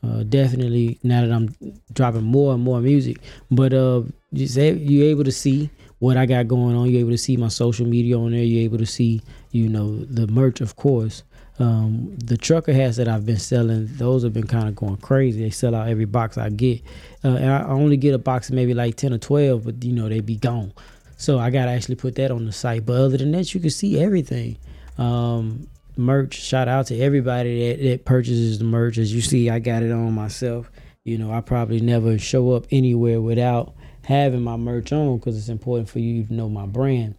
uh 0.02 0.22
definitely 0.24 0.98
now 1.02 1.22
that 1.22 1.32
I'm 1.32 1.54
dropping 1.92 2.24
more 2.24 2.54
and 2.54 2.62
more 2.62 2.80
music. 2.80 3.18
But 3.50 3.72
uh 3.72 4.02
you 4.32 4.46
say 4.46 4.72
you 4.72 5.04
able 5.04 5.24
to 5.24 5.32
see 5.32 5.70
what 6.02 6.16
I 6.16 6.26
got 6.26 6.48
going 6.48 6.74
on. 6.74 6.90
You're 6.90 7.02
able 7.02 7.12
to 7.12 7.16
see 7.16 7.36
my 7.36 7.46
social 7.46 7.86
media 7.86 8.18
on 8.18 8.32
there. 8.32 8.42
You're 8.42 8.64
able 8.64 8.78
to 8.78 8.86
see, 8.86 9.22
you 9.52 9.68
know, 9.68 10.04
the 10.04 10.26
merch 10.26 10.60
of 10.60 10.74
course. 10.74 11.22
Um, 11.60 12.16
the 12.18 12.36
trucker 12.36 12.72
hats 12.72 12.96
that 12.96 13.06
I've 13.06 13.24
been 13.24 13.38
selling, 13.38 13.86
those 13.98 14.24
have 14.24 14.32
been 14.32 14.48
kind 14.48 14.68
of 14.68 14.74
going 14.74 14.96
crazy. 14.96 15.40
They 15.40 15.50
sell 15.50 15.76
out 15.76 15.86
every 15.86 16.06
box 16.06 16.36
I 16.36 16.48
get, 16.48 16.82
uh, 17.22 17.36
and 17.36 17.52
I 17.52 17.62
only 17.68 17.96
get 17.96 18.14
a 18.14 18.18
box 18.18 18.48
of 18.48 18.56
maybe 18.56 18.74
like 18.74 18.96
ten 18.96 19.12
or 19.12 19.18
twelve, 19.18 19.64
but 19.64 19.84
you 19.84 19.92
know 19.92 20.08
they 20.08 20.18
be 20.18 20.34
gone. 20.34 20.72
So 21.18 21.38
I 21.38 21.50
gotta 21.50 21.70
actually 21.70 21.94
put 21.94 22.16
that 22.16 22.32
on 22.32 22.46
the 22.46 22.52
site. 22.52 22.84
But 22.84 22.94
other 22.94 23.18
than 23.18 23.30
that, 23.32 23.54
you 23.54 23.60
can 23.60 23.70
see 23.70 24.00
everything. 24.00 24.58
Um, 24.98 25.68
merch. 25.96 26.34
Shout 26.34 26.66
out 26.66 26.88
to 26.88 26.98
everybody 26.98 27.68
that, 27.68 27.82
that 27.84 28.04
purchases 28.04 28.58
the 28.58 28.64
merch. 28.64 28.98
As 28.98 29.14
you 29.14 29.20
see, 29.20 29.50
I 29.50 29.60
got 29.60 29.84
it 29.84 29.92
on 29.92 30.12
myself. 30.14 30.68
You 31.04 31.16
know, 31.16 31.30
I 31.30 31.42
probably 31.42 31.80
never 31.80 32.18
show 32.18 32.50
up 32.54 32.66
anywhere 32.72 33.20
without 33.20 33.76
having 34.04 34.42
my 34.42 34.56
merch 34.56 34.92
on 34.92 35.18
because 35.18 35.38
it's 35.38 35.48
important 35.48 35.88
for 35.88 35.98
you 35.98 36.24
to 36.24 36.34
know 36.34 36.48
my 36.48 36.66
brand. 36.66 37.14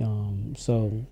Um, 0.00 0.54
so 0.56 1.04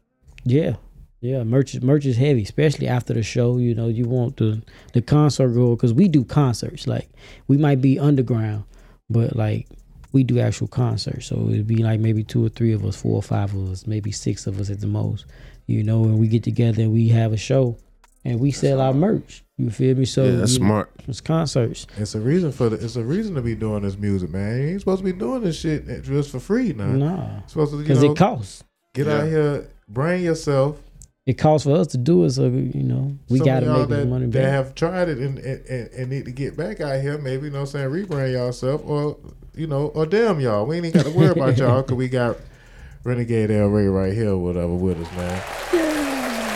yeah, 0.45 0.77
yeah, 1.21 1.43
merch 1.43 1.75
is 1.75 1.83
merch 1.83 2.07
is 2.07 2.17
heavy, 2.17 2.43
especially 2.43 2.87
after 2.89 3.13
the 3.13 3.23
show. 3.23 3.59
You 3.59 3.75
know, 3.75 3.89
you 3.89 4.07
want 4.07 4.37
the 4.37 4.63
the 4.93 5.03
concert 5.03 5.49
girl 5.49 5.75
because 5.75 5.93
we 5.93 6.09
do 6.09 6.25
concerts. 6.25 6.87
Like 6.87 7.09
we 7.49 7.57
might 7.57 7.81
be 7.81 7.99
underground, 7.99 8.65
but 9.11 9.35
like 9.35 9.67
we 10.13 10.23
do 10.23 10.39
actual 10.39 10.69
concerts. 10.69 11.27
So 11.27 11.49
it'd 11.49 11.67
be 11.67 11.83
like 11.83 12.01
maybe 12.01 12.23
two 12.23 12.45
or 12.45 12.49
three 12.49 12.73
of 12.73 12.85
us, 12.85 13.01
four 13.01 13.17
or 13.17 13.23
five 13.23 13.55
of 13.55 13.71
us, 13.71 13.87
maybe 13.87 14.13
six 14.13 14.47
of 14.47 14.61
us 14.61 14.71
at 14.71 14.81
the 14.81 14.87
most. 14.87 15.27
You 15.67 15.83
know, 15.83 16.05
and 16.05 16.19
we 16.19 16.29
get 16.29 16.45
together 16.45 16.83
and 16.83 16.93
we 16.93 17.09
have 17.09 17.33
a 17.33 17.37
show, 17.37 17.77
and 18.25 18.41
we 18.41 18.53
sell 18.53 18.81
our 18.81 18.95
merch. 18.95 19.43
You 19.59 19.71
feel 19.71 19.97
me? 19.97 20.05
So 20.05 20.25
Yeah, 20.25 20.37
that's 20.37 20.53
you- 20.53 20.59
smart. 20.59 20.91
It's 21.09 21.21
concerts. 21.21 21.87
It's 21.97 22.15
a 22.15 22.21
reason 22.21 22.53
for 22.53 22.69
the. 22.69 22.83
It's 22.83 22.95
a 22.97 23.03
reason 23.03 23.35
to 23.35 23.43
be 23.43 23.57
doing 23.57 23.83
this 23.83 23.99
music, 23.99 24.31
man. 24.31 24.61
You 24.63 24.69
ain't 24.69 24.81
supposed 24.81 25.01
to 25.01 25.05
be 25.05 25.13
doing 25.13 25.43
this 25.43 25.59
shit 25.59 26.05
just 26.05 26.31
for 26.31 26.39
free 26.39 26.73
now. 26.73 26.87
Nah, 26.87 27.47
Supposed 27.47 27.73
to, 27.73 27.79
you 27.79 27.83
because 27.83 28.03
it 28.03 28.17
costs. 28.17 28.63
get 28.95 29.09
out 29.09 29.27
here, 29.27 29.69
bring 29.89 30.23
yourself. 30.23 30.81
It 31.27 31.35
costs 31.35 31.67
for 31.67 31.77
us 31.77 31.89
to 31.89 31.99
do 31.99 32.25
it. 32.25 32.31
So 32.31 32.45
you 32.45 32.85
know, 32.85 33.19
we 33.29 33.41
got 33.41 33.61
to 33.61 33.67
make 33.67 33.89
this 33.89 33.99
that, 33.99 34.07
money 34.07 34.27
back. 34.27 34.33
They 34.45 34.51
have 34.51 34.75
tried 34.75 35.09
it 35.09 35.19
and, 35.19 35.39
and, 35.39 35.67
and, 35.67 35.91
and 35.91 36.11
need 36.11 36.25
to 36.27 36.31
get 36.31 36.57
back 36.57 36.81
out 36.81 37.03
here. 37.03 37.19
Maybe 37.19 37.47
you 37.47 37.51
know, 37.51 37.61
what 37.63 37.75
I'm 37.75 37.91
saying 37.91 38.07
rebrand 38.07 38.33
yourself, 38.33 38.83
or 38.85 39.19
you 39.55 39.67
know, 39.67 39.89
or 39.89 40.07
damn 40.07 40.39
y'all. 40.41 40.67
We 40.67 40.77
ain't 40.77 40.87
even 40.87 41.03
got 41.03 41.11
to 41.11 41.19
worry 41.19 41.31
about 41.31 41.59
y'all 41.59 41.83
because 41.83 41.97
we 41.97 42.09
got 42.09 42.37
Renegade 43.03 43.51
El 43.51 43.67
Rey 43.67 43.89
right 43.89 44.13
here, 44.13 44.31
or 44.31 44.39
whatever, 44.39 44.75
with 44.75 45.01
us, 45.05 45.17
man. 45.17 45.43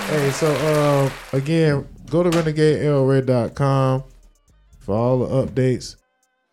Hey, 0.03 0.31
so 0.33 0.47
uh, 0.53 1.11
again, 1.35 1.89
go 2.13 2.23
to 2.23 2.31
renegadeelray.com 2.31 4.05
for 4.81 4.95
all 4.95 5.19
the 5.21 5.47
updates. 5.47 5.97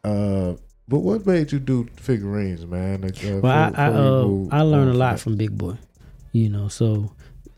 Uh, 0.03 0.55
but 0.87 0.99
what 0.99 1.25
made 1.25 1.51
you 1.51 1.59
do 1.59 1.87
figurines, 1.97 2.65
man? 2.65 3.01
Like, 3.01 3.23
uh, 3.25 3.39
Well, 3.41 3.51
I 3.53 3.65
I, 3.65 3.89
before 3.89 4.01
uh, 4.01 4.21
moved 4.23 4.53
I 4.53 4.61
learned 4.61 4.89
a 4.91 4.93
lot 4.93 5.11
that? 5.13 5.19
from 5.19 5.35
Big 5.35 5.55
Boi, 5.57 5.77
you 6.31 6.49
know. 6.49 6.67
So 6.67 7.11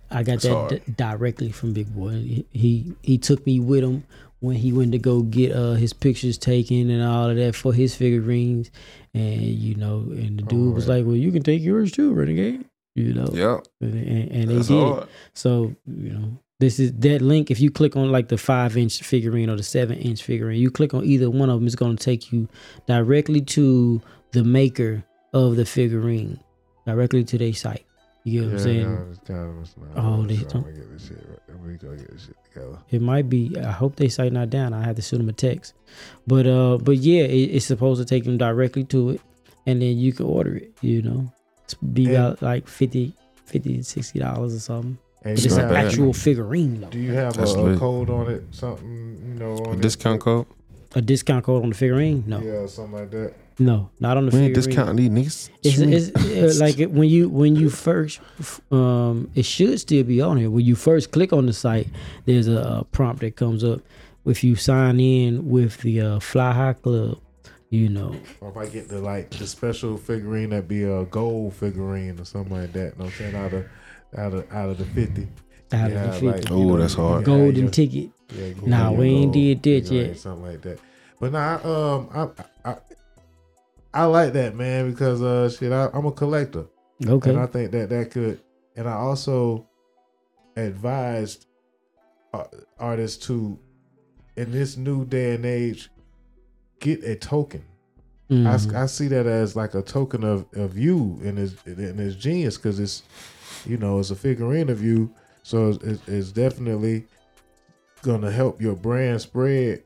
I 0.09 0.23
got 0.23 0.41
That's 0.41 0.43
that 0.43 0.85
d- 0.85 0.93
directly 0.97 1.51
from 1.51 1.73
Big 1.73 1.93
Boi. 1.95 2.11
He, 2.11 2.45
he 2.51 2.93
he 3.03 3.17
took 3.17 3.45
me 3.45 3.59
with 3.59 3.83
him 3.83 4.03
when 4.39 4.55
he 4.55 4.73
went 4.73 4.91
to 4.93 4.97
go 4.97 5.21
get 5.21 5.51
uh 5.53 5.73
his 5.73 5.93
pictures 5.93 6.37
taken 6.37 6.89
and 6.89 7.03
all 7.03 7.29
of 7.29 7.37
that 7.37 7.55
for 7.55 7.71
his 7.73 7.95
figurines, 7.95 8.71
and 9.13 9.39
you 9.41 9.75
know, 9.75 9.99
and 10.09 10.39
the 10.39 10.43
dude 10.43 10.73
was 10.73 10.87
like, 10.89 11.05
"Well, 11.05 11.15
you 11.15 11.31
can 11.31 11.43
take 11.43 11.61
yours 11.61 11.91
too, 11.93 12.11
Renegade," 12.13 12.65
you 12.95 13.13
know. 13.13 13.29
Yeah, 13.31 13.59
And, 13.79 13.93
and, 13.93 14.31
and 14.31 14.49
they 14.49 14.55
that's 14.55 14.67
did. 14.67 14.83
hard. 14.83 15.07
So 15.33 15.73
you 15.87 16.09
know, 16.11 16.37
this 16.61 16.79
is 16.79 16.93
that 16.93 17.21
link. 17.21 17.51
If 17.51 17.59
you 17.59 17.69
click 17.69 17.95
on 17.97 18.11
like 18.11 18.29
the 18.29 18.37
five 18.37 18.77
inch 18.77 19.01
figurine 19.03 19.49
or 19.49 19.57
the 19.57 19.63
seven 19.63 19.97
inch 19.97 20.23
figurine, 20.23 20.59
you 20.61 20.71
click 20.71 20.93
on 20.93 21.03
either 21.03 21.29
one 21.29 21.49
of 21.49 21.59
them. 21.59 21.67
It's 21.67 21.75
going 21.75 21.97
to 21.97 22.03
take 22.03 22.31
you 22.31 22.47
directly 22.87 23.41
to 23.41 24.01
the 24.31 24.43
maker 24.45 25.03
of 25.33 25.55
the 25.57 25.65
figurine, 25.65 26.39
directly 26.85 27.23
to 27.25 27.37
their 27.37 27.53
site. 27.53 27.85
You 28.23 28.41
get 28.41 28.45
what 28.45 28.53
I'm 28.53 28.59
saying? 28.59 28.95
no, 28.95 29.07
it's 29.09 29.19
kind 29.27 29.49
of, 29.49 29.61
it's 29.63 29.75
Oh, 29.95 30.23
they 30.23 30.37
don't- 30.37 30.63
to 30.63 30.71
get 30.71 30.91
this 30.93 31.07
shit 31.07 31.17
right. 31.27 31.59
We 31.65 31.73
gotta 31.73 31.97
get 31.97 32.11
this 32.11 32.25
shit 32.27 32.35
together. 32.53 32.77
It 32.91 33.01
might 33.01 33.27
be. 33.29 33.55
I 33.59 33.71
hope 33.71 33.95
they 33.95 34.09
site 34.09 34.31
not 34.31 34.49
down. 34.51 34.73
I 34.73 34.83
have 34.83 34.95
to 34.97 35.01
shoot 35.01 35.17
them 35.17 35.29
a 35.29 35.33
text. 35.33 35.73
But 36.27 36.45
uh, 36.47 36.77
but 36.77 36.97
yeah, 36.97 37.23
it, 37.23 37.49
it's 37.55 37.65
supposed 37.65 37.99
to 38.01 38.05
take 38.05 38.23
them 38.23 38.37
directly 38.37 38.83
to 38.85 39.09
it, 39.11 39.21
and 39.65 39.81
then 39.81 39.97
you 39.97 40.13
can 40.13 40.27
order 40.27 40.55
it. 40.57 40.71
You 40.81 41.01
know, 41.01 41.33
it's 41.63 41.73
be 41.73 42.13
about 42.13 42.41
like 42.43 42.67
50 42.67 43.13
50 43.45 43.81
60 43.81 44.19
dollars 44.19 44.55
or 44.55 44.59
something. 44.59 44.97
And 45.23 45.35
But 45.35 45.45
it's 45.45 45.55
an 45.55 45.69
bad. 45.69 45.85
actual 45.85 46.13
figurine 46.13 46.81
though. 46.81 46.89
Do 46.89 46.99
you 46.99 47.13
have 47.13 47.35
a, 47.35 47.39
That's 47.39 47.51
a 47.53 47.61
lit. 47.61 47.79
code 47.79 48.09
on 48.09 48.29
it? 48.31 48.43
Something 48.51 49.21
you 49.27 49.33
know? 49.39 49.55
A 49.57 49.69
On 49.69 49.75
it? 49.75 49.81
discount 49.81 50.19
code. 50.21 50.47
A 50.95 51.01
discount 51.01 51.45
code 51.45 51.63
on 51.63 51.69
the 51.69 51.75
figurine? 51.75 52.23
No, 52.27 52.39
Yeah, 52.41 52.65
something 52.67 52.93
like 52.99 53.11
that. 53.11 53.33
no, 53.59 53.89
not 53.99 54.17
on 54.17 54.25
the 54.25 54.31
We 54.35 54.39
ain't 54.43 54.55
figurine. 54.55 54.75
discounting 54.75 55.13
these 55.13 55.49
niggas. 55.49 55.49
It's, 55.63 56.11
it's 56.25 56.59
like 56.59 56.79
it- 56.79 56.91
when 56.91 57.07
you 57.07 57.29
when 57.29 57.55
you 57.55 57.69
first 57.69 58.19
um 58.71 59.29
it 59.35 59.45
should 59.45 59.79
still 59.79 60.03
be 60.03 60.21
on 60.21 60.37
here 60.37 60.49
when 60.49 60.65
you 60.65 60.75
first 60.75 61.11
click 61.11 61.31
on 61.33 61.45
the 61.45 61.53
site 61.53 61.87
there's 62.25 62.47
a, 62.47 62.59
uh 62.59 62.83
prompt 62.91 63.21
that 63.21 63.35
comes 63.35 63.63
up 63.63 63.79
if 64.25 64.43
you 64.43 64.55
sign 64.55 64.99
in 64.99 65.49
with 65.49 65.77
the 65.81 66.01
uh, 66.01 66.19
fly 66.19 66.51
high 66.51 66.73
club 66.73 67.17
you 67.69 67.87
know 67.89 68.13
Or 68.41 68.49
if 68.49 68.57
I 68.57 68.65
get 68.67 68.89
the 68.89 68.99
like 68.99 69.29
the 69.29 69.47
special 69.47 69.97
figurine 69.97 70.49
that 70.49 70.67
be 70.67 70.83
a 70.83 71.05
gold 71.05 71.53
figurine 71.53 72.19
or 72.19 72.25
something 72.25 72.51
like 72.57 72.73
that. 72.73 72.79
You 72.79 72.85
know 72.99 73.05
what 73.05 73.05
I'm 73.05 73.11
saying? 73.11 73.35
Out 73.35 73.53
of 73.53 73.65
out 74.17 74.33
of 74.33 74.51
out 74.51 74.69
of 74.69 74.77
the 74.77 74.85
fifty. 74.85 75.27
out 75.73 75.89
Yeah, 75.91 75.97
of 76.05 76.05
the 76.05 76.11
50 76.11 76.27
like, 76.27 76.49
you 76.49 76.55
know, 76.65 76.77
that's 76.77 76.93
you- 76.95 76.99
you 77.01 77.07
hard. 77.07 77.25
golden 77.25 77.55
your- 77.55 77.69
ticket 77.69 78.11
Yeah, 78.35 78.45
you 78.47 78.55
can 78.55 78.69
Nah, 78.69 78.91
we 78.91 79.07
ain't 79.07 79.23
gold 79.25 79.33
did 79.33 79.57
that 79.63 79.63
figurine, 79.87 80.07
yet. 80.09 80.17
Something 80.19 80.45
like 80.45 80.61
that. 80.63 80.79
But 81.19 81.31
nah, 81.31 81.95
um, 81.95 82.09
I, 82.65 82.69
I, 82.71 82.75
I 83.93 84.05
like 84.05 84.33
that 84.33 84.55
man 84.55 84.89
because 84.91 85.21
uh, 85.21 85.49
shit, 85.49 85.71
I, 85.71 85.89
I'm 85.93 86.05
a 86.05 86.11
collector, 86.11 86.65
okay 87.05 87.29
and 87.29 87.39
I 87.39 87.45
think 87.45 87.71
that 87.71 87.89
that 87.89 88.11
could, 88.11 88.39
and 88.75 88.87
I 88.87 88.93
also 88.93 89.67
advised 90.55 91.45
uh, 92.33 92.45
artists 92.79 93.25
to, 93.27 93.57
in 94.37 94.51
this 94.51 94.77
new 94.77 95.05
day 95.05 95.35
and 95.35 95.45
age, 95.45 95.89
get 96.79 97.03
a 97.03 97.15
token. 97.15 97.63
I, 98.29 98.33
Mhm. 98.33 98.73
I 98.73 98.85
see 98.85 99.09
that 99.09 99.25
as 99.25 99.57
like 99.57 99.73
a 99.75 99.81
token 99.81 100.23
of, 100.23 100.45
of 100.53 100.77
you 100.77 101.19
and 101.21 101.37
his 101.37 101.53
and 101.65 101.99
his 101.99 102.15
genius 102.15 102.55
because 102.55 102.79
it's 102.79 103.03
you 103.65 103.77
know 103.77 103.99
it's 103.99 104.11
a 104.11 104.15
figurine 104.15 104.69
of 104.69 104.83
you. 104.83 105.13
So 105.43 105.69
it's, 105.81 106.07
it's, 106.07 106.31
definitely 106.31 107.05
gonna 108.03 108.31
help 108.31 108.61
your 108.61 108.75
brand 108.75 109.21
spread 109.21 109.83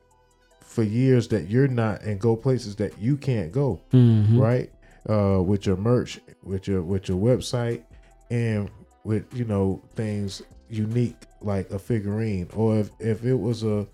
for 0.62 0.84
years 0.84 1.28
that 1.30 1.50
you're 1.50 1.68
not 1.68 2.02
and 2.02 2.20
go 2.20 2.36
places 2.36 2.76
that 2.78 2.98
you 3.00 3.16
can't 3.18 3.52
go 3.52 3.80
Mhm. 3.94 4.40
right? 4.40 4.72
Uh 5.08 5.42
with 5.42 5.66
your 5.66 5.78
merch 5.78 6.20
with 6.44 6.68
your 6.68 6.82
with 6.82 7.08
your 7.08 7.18
website 7.20 7.84
and 8.32 8.70
with 9.04 9.24
you 9.34 9.46
know 9.46 9.82
things 9.96 10.42
unique 10.70 11.16
like 11.42 11.70
a 11.72 11.80
figurine. 11.80 12.50
Or 12.56 12.80
if 12.80 12.90
if 13.00 13.24
it 13.26 13.36
was 13.36 13.64
a 13.64 13.88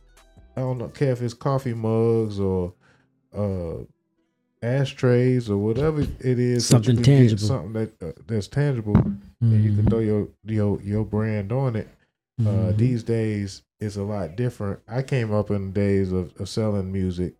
i 0.57 0.61
don't 0.61 0.77
know 0.77 0.87
care 0.89 1.11
if 1.11 1.21
it's 1.21 1.33
coffee 1.33 1.73
mugs 1.73 2.39
or 2.39 2.73
uh 3.35 3.83
ashtrays 4.61 5.49
or 5.49 5.57
whatever 5.57 6.01
it 6.01 6.39
is 6.39 6.67
that 6.69 6.75
Something 6.85 6.95
get 6.97 7.05
tangible. 7.05 7.39
something 7.47 7.73
that 7.73 8.01
uh, 8.03 8.11
that's 8.27 8.47
tangible 8.47 8.95
and 8.95 9.63
you 9.63 9.71
can 9.75 9.85
Mhm. 9.85 9.89
throw 9.89 9.99
your 9.99 10.27
your 10.45 10.81
your 10.81 11.03
brand 11.05 11.51
on 11.51 11.75
it 11.75 11.87
uh, 12.39 12.43
Mhm. 12.43 12.77
these 12.77 13.03
days 13.03 13.63
it's 13.79 13.95
a 13.97 14.03
lot 14.03 14.35
different. 14.35 14.79
I 14.87 15.01
came 15.01 15.33
up 15.33 15.49
in 15.49 15.67
the 15.67 15.71
days 15.73 16.11
of, 16.11 16.33
of 16.39 16.47
selling 16.47 16.91
music 16.91 17.33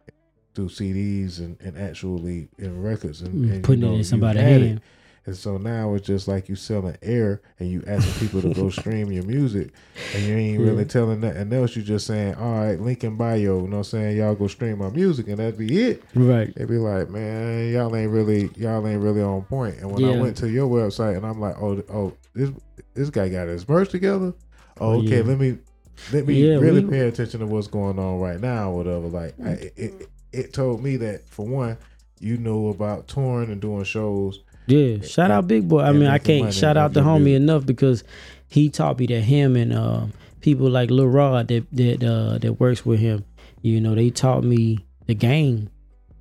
through 0.56 0.69
CDs 0.69 1.38
and, 1.39 1.56
and 1.61 1.77
actually 1.77 2.49
in 2.57 2.81
records 2.81 3.22
and, 3.22 3.45
Mm, 3.45 3.52
and, 3.53 3.64
putting 3.64 3.84
you 3.84 3.93
it 3.93 3.98
in 3.98 4.03
somebody's 4.03 4.41
hand 4.41 4.64
it. 4.64 4.81
And 5.27 5.35
so 5.35 5.57
now 5.57 5.93
it's 5.93 6.07
just 6.07 6.27
like 6.27 6.49
you 6.49 6.56
selling 6.56 6.98
air 7.03 7.41
and 7.60 7.69
you 7.69 7.84
asking 7.85 8.27
people 8.27 8.41
to 8.41 8.53
go 8.60 8.69
stream 8.81 9.11
your 9.11 9.23
music 9.23 9.69
and 10.15 10.23
you 10.26 10.35
ain't 10.35 10.60
really 10.60 10.80
Yeah. 10.80 10.84
telling 10.88 11.19
nothing 11.19 11.53
else. 11.53 11.76
You 11.76 11.84
just 11.84 12.07
saying, 12.07 12.34
all 12.35 12.53
right, 12.60 12.80
link 12.80 13.03
in 13.03 13.18
bio, 13.18 13.38
you 13.38 13.52
know 13.52 13.61
what 13.61 13.77
I'm 13.77 13.84
saying? 13.84 14.18
Y'all 14.18 14.34
go 14.34 14.48
stream 14.48 14.80
my 14.80 14.89
music 14.89 15.27
and 15.27 15.38
that'd 15.38 15.60
be 15.60 15.80
it. 15.80 16.02
right 16.15 16.52
They'd 16.56 16.68
be 16.68 16.77
like, 16.77 17.10
man, 17.11 17.72
y'all 17.72 17.95
ain't 17.95 18.10
really, 18.11 18.49
y'all 18.56 18.88
ain't 18.88 19.02
really 19.03 19.22
on 19.22 19.43
point. 19.43 19.77
And 19.77 19.91
when 19.91 20.03
I 20.06 20.19
went 20.19 20.38
to 20.38 20.49
your 20.49 20.68
website 20.68 21.18
and 21.18 21.26
I'm 21.26 21.39
like, 21.39 21.56
oh, 21.61 21.84
oh, 21.93 22.14
this 22.34 22.49
this 22.95 23.10
guy 23.11 23.30
got 23.30 23.48
his 23.48 23.68
merch 23.69 23.89
together. 23.89 24.34
Oh, 24.80 24.93
Oh, 24.93 24.99
okay, 24.99 25.18
yeah. 25.18 25.23
let 25.23 25.38
me 25.39 25.60
let 26.11 26.26
me 26.26 26.34
Yeah, 26.34 26.56
really 26.57 26.84
we- 26.84 26.89
pay 26.89 27.02
attention 27.07 27.41
to 27.41 27.45
what's 27.45 27.68
going 27.68 27.99
on 27.99 28.19
right 28.19 28.39
now, 28.39 28.72
or 28.72 28.77
whatever. 28.77 29.07
Like, 29.07 29.35
I, 29.45 29.72
it, 29.77 30.10
it 30.34 30.52
told 30.53 30.81
me 30.84 30.98
that 30.98 31.30
for 31.30 31.45
one, 31.45 31.77
you 32.19 32.38
know 32.38 32.69
about 32.69 33.07
touring 33.07 33.52
and 33.52 33.61
doing 33.61 33.84
shows. 33.84 34.39
Yeah, 34.72 35.02
shout 35.02 35.31
out 35.31 35.48
Big 35.48 35.68
Boi. 35.68 35.81
I 35.81 35.91
mean, 35.91 36.07
I 36.07 36.18
can't 36.18 36.53
shout 36.53 36.77
out 36.77 36.93
the 36.93 37.02
homie 37.02 37.35
enough 37.35 37.65
because 37.65 38.03
he 38.48 38.69
taught 38.69 38.99
me 38.99 39.06
that 39.07 39.22
him 39.22 39.56
and 39.56 39.73
uh, 39.73 40.06
people 40.39 40.69
like 40.69 40.89
Lil 40.89 41.07
Rod 41.07 41.49
that 41.49 41.65
that 41.73 42.03
uh, 42.03 42.38
that 42.38 42.53
works 42.53 42.85
with 42.85 42.99
him, 42.99 43.26
you 43.61 43.81
know, 43.81 43.95
they 43.95 44.10
taught 44.10 44.43
me 44.43 44.80
the 45.07 45.14
game, 45.14 45.69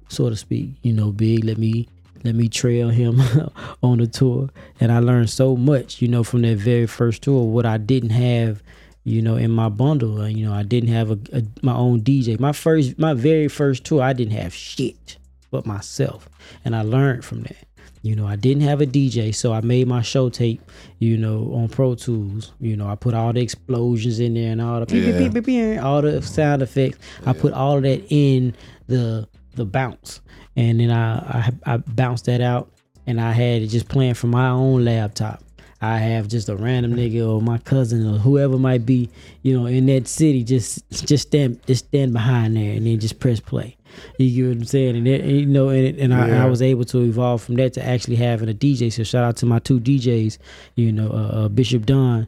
so 0.08 0.28
to 0.28 0.36
speak. 0.36 0.70
You 0.82 0.92
know, 0.92 1.12
Big 1.12 1.44
let 1.44 1.58
me 1.58 1.88
let 2.24 2.34
me 2.34 2.48
trail 2.48 2.88
him 2.88 3.20
on 3.82 3.98
the 3.98 4.06
tour, 4.08 4.50
and 4.80 4.90
I 4.90 4.98
learned 4.98 5.30
so 5.30 5.56
much, 5.56 6.02
you 6.02 6.08
know, 6.08 6.24
from 6.24 6.42
that 6.42 6.58
very 6.58 6.86
first 6.86 7.22
tour. 7.22 7.46
What 7.46 7.66
I 7.66 7.78
didn't 7.78 8.10
have. 8.10 8.62
You 9.02 9.22
know, 9.22 9.36
in 9.36 9.50
my 9.50 9.70
bundle, 9.70 10.28
you 10.28 10.44
know, 10.44 10.52
I 10.52 10.62
didn't 10.62 10.90
have 10.90 11.10
a, 11.10 11.18
a 11.32 11.42
my 11.62 11.72
own 11.72 12.02
DJ. 12.02 12.38
My 12.38 12.52
first, 12.52 12.98
my 12.98 13.14
very 13.14 13.48
first 13.48 13.82
tour, 13.84 14.02
I 14.02 14.12
didn't 14.12 14.34
have 14.34 14.52
shit 14.52 15.16
but 15.50 15.66
myself, 15.66 16.28
and 16.64 16.76
I 16.76 16.82
learned 16.82 17.24
from 17.24 17.42
that. 17.42 17.56
You 18.02 18.16
know, 18.16 18.26
I 18.26 18.36
didn't 18.36 18.62
have 18.62 18.80
a 18.80 18.86
DJ, 18.86 19.34
so 19.34 19.52
I 19.52 19.60
made 19.60 19.86
my 19.86 20.00
show 20.00 20.30
tape, 20.30 20.62
you 21.00 21.18
know, 21.18 21.52
on 21.54 21.68
Pro 21.68 21.94
Tools. 21.94 22.52
You 22.58 22.74
know, 22.76 22.88
I 22.88 22.94
put 22.94 23.12
all 23.12 23.32
the 23.32 23.40
explosions 23.42 24.20
in 24.20 24.34
there 24.34 24.52
and 24.52 24.60
all 24.62 24.84
the 24.84 24.96
Yeah. 24.96 25.18
beep, 25.18 25.34
beep, 25.34 25.44
beep, 25.44 25.82
all 25.82 26.00
the 26.00 26.22
sound 26.22 26.62
effects. 26.62 26.98
I 27.26 27.34
put 27.34 27.52
all 27.52 27.76
of 27.76 27.82
that 27.82 28.02
in 28.08 28.54
the 28.86 29.28
the 29.54 29.64
bounce. 29.66 30.20
And 30.56 30.80
then 30.80 30.90
I, 30.90 31.18
I 31.66 31.74
I 31.74 31.76
bounced 31.78 32.24
that 32.26 32.40
out 32.40 32.72
and 33.06 33.20
I 33.20 33.32
had 33.32 33.62
it 33.62 33.66
just 33.68 33.88
playing 33.88 34.14
from 34.14 34.30
my 34.30 34.48
own 34.48 34.84
laptop. 34.84 35.42
I 35.82 35.96
have 35.98 36.28
just 36.28 36.48
a 36.50 36.56
random 36.56 36.94
nigga 36.94 37.26
or 37.26 37.40
my 37.40 37.56
cousin 37.58 38.06
or 38.06 38.18
whoever 38.18 38.58
might 38.58 38.84
be, 38.84 39.08
you 39.42 39.58
know, 39.58 39.66
in 39.66 39.86
that 39.86 40.08
city, 40.08 40.42
just 40.44 40.88
just 40.90 41.28
stand 41.28 41.60
just 41.66 41.86
stand 41.86 42.12
behind 42.12 42.56
there 42.56 42.72
and 42.74 42.86
then 42.86 42.98
just 42.98 43.18
press 43.20 43.40
play. 43.40 43.76
You 44.18 44.34
get 44.34 44.48
what 44.48 44.56
I'm 44.58 44.64
saying? 44.64 44.96
And, 44.96 45.08
it, 45.08 45.24
you 45.24 45.46
know, 45.46 45.68
and, 45.68 45.98
and 45.98 46.14
I, 46.14 46.28
Yeah. 46.28 46.44
I 46.44 46.48
was 46.48 46.62
able 46.62 46.84
to 46.86 46.98
evolve 47.02 47.42
from 47.42 47.56
that 47.56 47.72
to 47.74 47.84
actually 47.86 48.16
having 48.16 48.48
a 48.48 48.54
DJ. 48.54 48.92
So 48.92 49.02
shout 49.02 49.24
out 49.24 49.36
to 49.38 49.46
my 49.46 49.58
two 49.58 49.80
DJs, 49.80 50.38
you 50.76 50.92
know, 50.92 51.10
uh, 51.10 51.44
uh, 51.44 51.48
Bishop 51.48 51.86
Don 51.86 52.26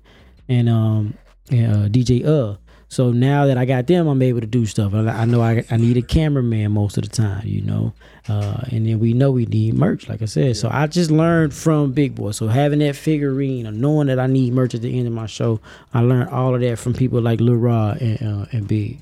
and 0.48 0.68
um 0.68 1.14
and, 1.50 1.72
uh, 1.72 1.88
DJ 1.88 2.24
Uh. 2.24 2.56
So 2.88 3.10
now 3.10 3.46
that 3.46 3.56
I 3.56 3.64
got 3.64 3.86
them, 3.86 4.06
I'm 4.06 4.20
able 4.20 4.40
to 4.42 4.46
do 4.46 4.66
stuff. 4.66 4.92
I, 4.92 4.98
I 5.08 5.24
know 5.24 5.40
I, 5.40 5.64
I 5.70 5.78
need 5.78 5.96
a 5.96 6.02
cameraman 6.02 6.72
most 6.72 6.98
of 6.98 7.04
the 7.04 7.08
time, 7.08 7.40
you 7.46 7.62
know, 7.62 7.94
uh, 8.28 8.60
and 8.70 8.86
then 8.86 9.00
we 9.00 9.14
know 9.14 9.30
we 9.30 9.46
need 9.46 9.72
merch, 9.72 10.10
like 10.10 10.20
I 10.20 10.26
said. 10.26 10.58
So 10.58 10.68
I 10.70 10.86
just 10.88 11.10
learned 11.10 11.54
from 11.54 11.92
Big 11.92 12.14
Boi. 12.14 12.32
So 12.32 12.48
having 12.48 12.80
that 12.80 12.94
figurine, 12.94 13.66
or 13.66 13.72
knowing 13.72 14.08
that 14.08 14.18
I 14.18 14.26
need 14.26 14.52
merch 14.52 14.74
at 14.74 14.82
the 14.82 14.98
end 14.98 15.06
of 15.06 15.14
my 15.14 15.24
show, 15.24 15.58
I 15.94 16.00
learned 16.00 16.28
all 16.28 16.54
of 16.54 16.60
that 16.60 16.78
from 16.78 16.92
people 16.92 17.22
like 17.22 17.40
Lil 17.40 17.56
Rod 17.56 17.98
and 18.02 18.22
uh, 18.42 18.46
and 18.52 18.68
Big. 18.68 18.98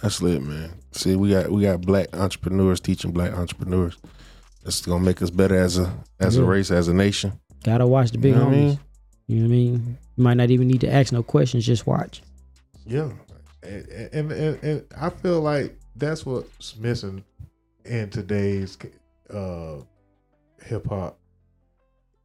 That's 0.00 0.22
lit, 0.22 0.40
man. 0.42 0.70
See, 0.94 1.16
we 1.16 1.30
got 1.30 1.50
we 1.50 1.62
got 1.62 1.80
black 1.80 2.14
entrepreneurs 2.16 2.80
teaching 2.80 3.10
black 3.12 3.32
entrepreneurs. 3.32 3.96
That's 4.62 4.80
gonna 4.86 5.04
make 5.04 5.20
us 5.22 5.30
better 5.30 5.56
as 5.56 5.76
a 5.78 5.92
as 6.20 6.36
a 6.36 6.44
race, 6.44 6.70
as 6.70 6.88
a 6.88 6.94
nation. 6.94 7.32
Gotta 7.64 7.86
watch 7.86 8.12
the 8.12 8.18
big 8.18 8.34
You 8.34 8.38
know 8.38 8.44
what 8.46 8.54
I 8.54 8.56
mean? 8.56 8.78
You 9.26 9.36
know 9.36 9.42
what 9.42 9.48
I 9.48 9.56
mean? 9.56 9.98
You 10.16 10.24
might 10.24 10.34
not 10.36 10.50
even 10.50 10.68
need 10.68 10.80
to 10.82 10.92
ask 10.92 11.12
no 11.12 11.22
questions, 11.22 11.66
just 11.66 11.86
watch. 11.86 12.22
Yeah, 12.86 13.10
and, 13.62 13.88
and, 14.12 14.32
and, 14.32 14.62
and 14.62 14.84
I 14.96 15.10
feel 15.10 15.40
like 15.40 15.76
that's 15.96 16.24
what's 16.24 16.76
missing 16.76 17.24
in 17.84 18.10
today's 18.10 18.78
uh, 19.30 19.76
hip 20.62 20.86
hop. 20.86 21.18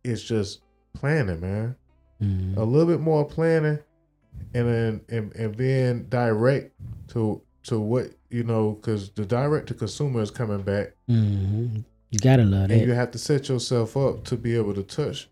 It's 0.04 0.22
just 0.24 0.62
planning, 0.94 1.40
man. 1.40 1.76
Mhm. 2.22 2.58
A 2.58 2.64
little 2.64 2.88
bit 2.88 3.00
more 3.00 3.26
planning, 3.26 3.80
and 4.54 4.68
then 4.68 5.02
and, 5.10 5.34
and 5.36 5.58
being 5.58 6.04
direct 6.04 6.74
to 7.10 7.42
to 7.64 7.80
what 7.80 8.12
you 8.30 8.44
know, 8.44 8.72
because 8.74 9.12
the 9.12 9.26
direct 9.26 9.68
to 9.68 9.74
consumer 9.74 10.22
is 10.22 10.32
coming 10.32 10.62
back, 10.62 10.94
Mhm. 11.10 11.84
You 12.12 12.20
gotta 12.20 12.44
love 12.44 12.72
and 12.72 12.82
you 12.82 12.92
have 12.94 13.12
to 13.12 13.18
set 13.20 13.50
yourself 13.50 13.96
up 13.96 14.24
to 14.26 14.36
be 14.36 14.56
able 14.56 14.74
to 14.74 14.84
touch, 14.84 15.30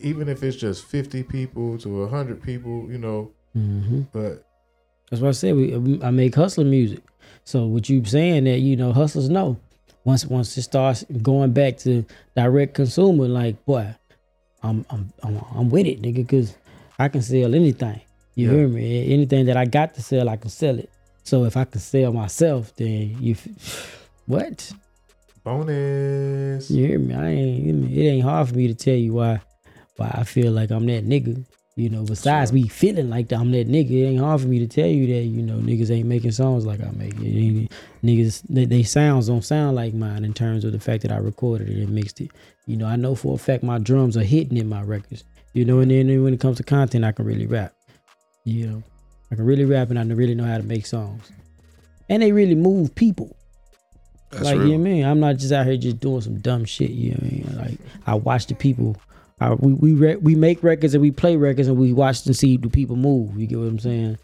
even 0.00 0.28
if 0.28 0.42
it's 0.42 0.56
just 0.56 0.84
fifty 0.84 1.22
people 1.22 1.76
to 1.78 2.06
hundred 2.08 2.42
people, 2.42 2.90
you 2.90 2.98
know. 2.98 3.30
hmm 3.54 4.02
But 4.12 4.44
That's 5.10 5.20
what 5.22 5.28
I 5.28 5.32
said. 5.32 5.54
We, 5.54 6.02
I 6.02 6.10
make 6.10 6.34
hustler 6.34 6.64
music. 6.64 7.00
So 7.44 7.66
what 7.66 7.88
you 7.90 8.02
saying 8.04 8.44
that 8.44 8.60
you 8.60 8.76
know 8.76 8.92
hustlers 8.92 9.28
know 9.28 9.58
once 10.04 10.24
once 10.26 10.56
it 10.56 10.62
starts 10.62 11.04
going 11.22 11.52
back 11.52 11.76
to 11.78 12.04
direct 12.34 12.74
consumer, 12.74 13.28
like 13.28 13.62
boy, 13.66 13.94
I'm 14.62 14.84
I'm 14.90 15.12
I'm, 15.22 15.40
I'm 15.54 15.68
with 15.70 15.86
it, 15.86 16.00
nigga, 16.02 16.16
because 16.26 16.56
I 16.98 17.08
can 17.08 17.20
sell 17.22 17.54
anything. 17.54 18.00
You 18.34 18.46
Yeah. 18.48 18.56
hear 18.56 18.68
me? 18.68 19.12
Anything 19.12 19.44
that 19.46 19.56
I 19.58 19.66
got 19.66 19.94
to 19.96 20.02
sell, 20.02 20.28
I 20.30 20.36
can 20.36 20.48
sell 20.50 20.78
it. 20.78 20.88
So 21.24 21.44
if 21.44 21.56
I 21.56 21.64
can 21.64 21.80
sell 21.80 22.12
myself, 22.12 22.74
then 22.76 23.16
you 23.20 23.36
what? 24.26 24.72
bonus. 25.44 26.70
You 26.70 26.86
hear 26.86 26.98
me? 26.98 27.14
I 27.14 27.28
ain't. 27.28 27.90
It 27.92 28.00
ain't 28.06 28.24
hard 28.24 28.48
for 28.48 28.54
me 28.54 28.68
to 28.68 28.74
tell 28.74 28.94
you 28.94 29.14
why 29.14 29.40
why 29.96 30.10
I 30.14 30.24
feel 30.24 30.52
like 30.52 30.70
I'm 30.70 30.86
that 30.86 31.06
nigga. 31.06 31.44
You 31.74 31.88
know, 31.88 32.04
besides 32.04 32.52
me 32.52 32.68
feeling 32.68 33.08
like 33.08 33.32
I'm 33.32 33.50
that 33.52 33.66
nigga, 33.66 33.90
it 33.90 34.04
ain't 34.08 34.20
hard 34.20 34.42
for 34.42 34.46
me 34.46 34.58
to 34.58 34.66
tell 34.66 34.86
you 34.86 35.06
that 35.06 35.22
you 35.22 35.42
know 35.42 35.56
niggas 35.56 35.90
ain't 35.90 36.06
making 36.06 36.32
songs 36.32 36.66
like 36.66 36.80
I 36.80 36.90
make 36.90 37.14
it. 37.14 37.36
Ain't- 37.36 37.72
Niggas, 38.02 38.42
they, 38.48 38.64
they 38.64 38.82
sounds 38.82 39.28
don't 39.28 39.44
sound 39.44 39.76
like 39.76 39.94
mine 39.94 40.24
in 40.24 40.34
terms 40.34 40.64
of 40.64 40.72
the 40.72 40.80
fact 40.80 41.02
that 41.02 41.12
I 41.12 41.18
recorded 41.18 41.68
it 41.68 41.84
and 41.84 41.94
mixed 41.94 42.20
it. 42.20 42.32
You 42.66 42.76
know, 42.76 42.86
I 42.86 42.96
know 42.96 43.14
for 43.14 43.36
a 43.36 43.38
fact 43.38 43.62
my 43.62 43.78
drums 43.78 44.16
are 44.16 44.24
hitting 44.24 44.58
in 44.58 44.68
my 44.68 44.82
records. 44.82 45.22
You 45.52 45.64
know, 45.64 45.78
and 45.78 45.90
then 45.90 46.22
when 46.24 46.34
it 46.34 46.40
comes 46.40 46.56
to 46.56 46.64
content, 46.64 47.04
I 47.04 47.12
can 47.12 47.24
really 47.26 47.46
rap. 47.46 47.72
You 48.44 48.66
know, 48.66 48.82
I 49.32 49.34
can 49.34 49.46
really 49.46 49.64
rap 49.64 49.88
and 49.88 49.98
I 49.98 50.02
really 50.14 50.34
know 50.34 50.44
how 50.44 50.58
to 50.58 50.62
make 50.62 50.84
songs, 50.84 51.32
and 52.10 52.22
they 52.22 52.32
really 52.32 52.54
move 52.54 52.94
people 52.94 53.34
That's 54.30 54.44
like 54.44 54.58
real. 54.58 54.66
you 54.66 54.72
know 54.74 54.82
what 54.82 54.88
I 54.88 54.92
mean, 54.92 55.04
I'm 55.06 55.20
not 55.20 55.38
just 55.38 55.52
out 55.52 55.64
here 55.64 55.78
just 55.78 56.00
doing 56.00 56.20
some 56.20 56.38
dumb 56.38 56.66
shit. 56.66 56.90
You 56.90 57.12
know 57.12 57.18
what 57.22 57.26
I 57.26 57.34
mean? 57.34 57.56
Like 57.56 57.78
I 58.06 58.14
watch 58.14 58.46
the 58.46 58.54
people. 58.54 58.94
I, 59.40 59.54
we 59.54 59.72
we 59.72 59.94
re- 59.94 60.16
we 60.16 60.34
make 60.34 60.62
records 60.62 60.92
and 60.92 61.00
we 61.00 61.10
play 61.10 61.36
records 61.36 61.66
and 61.66 61.78
we 61.78 61.94
watch 61.94 62.26
and 62.26 62.36
see 62.36 62.58
do 62.58 62.68
people 62.68 62.94
move. 62.94 63.38
You 63.38 63.46
get 63.46 63.58
what 63.58 63.68
I'm 63.68 63.78
saying? 63.78 64.18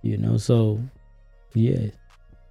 You 0.00 0.16
know, 0.16 0.38
so 0.38 0.80
yeah, 1.52 1.88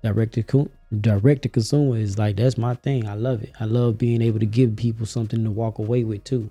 direct 0.03 0.35
to 0.35 0.43
co- 0.43 0.69
direct 1.01 1.41
to 1.41 1.49
consumer 1.49 1.97
is 1.97 2.19
like 2.19 2.35
that's 2.35 2.59
my 2.59 2.75
thing. 2.75 3.07
I 3.07 3.15
love 3.15 3.41
it. 3.41 3.53
I 3.59 3.65
love 3.65 3.97
being 3.97 4.21
able 4.21 4.39
to 4.39 4.45
give 4.45 4.75
people 4.75 5.07
something 5.07 5.43
to 5.43 5.49
walk 5.49 5.79
away 5.79 6.03
with 6.03 6.23
too. 6.25 6.47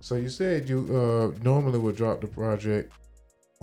So 0.00 0.14
you 0.14 0.28
said 0.28 0.68
you 0.68 0.86
uh 0.96 1.42
normally 1.42 1.80
would 1.80 1.96
drop 1.96 2.20
the 2.20 2.28
project 2.28 2.92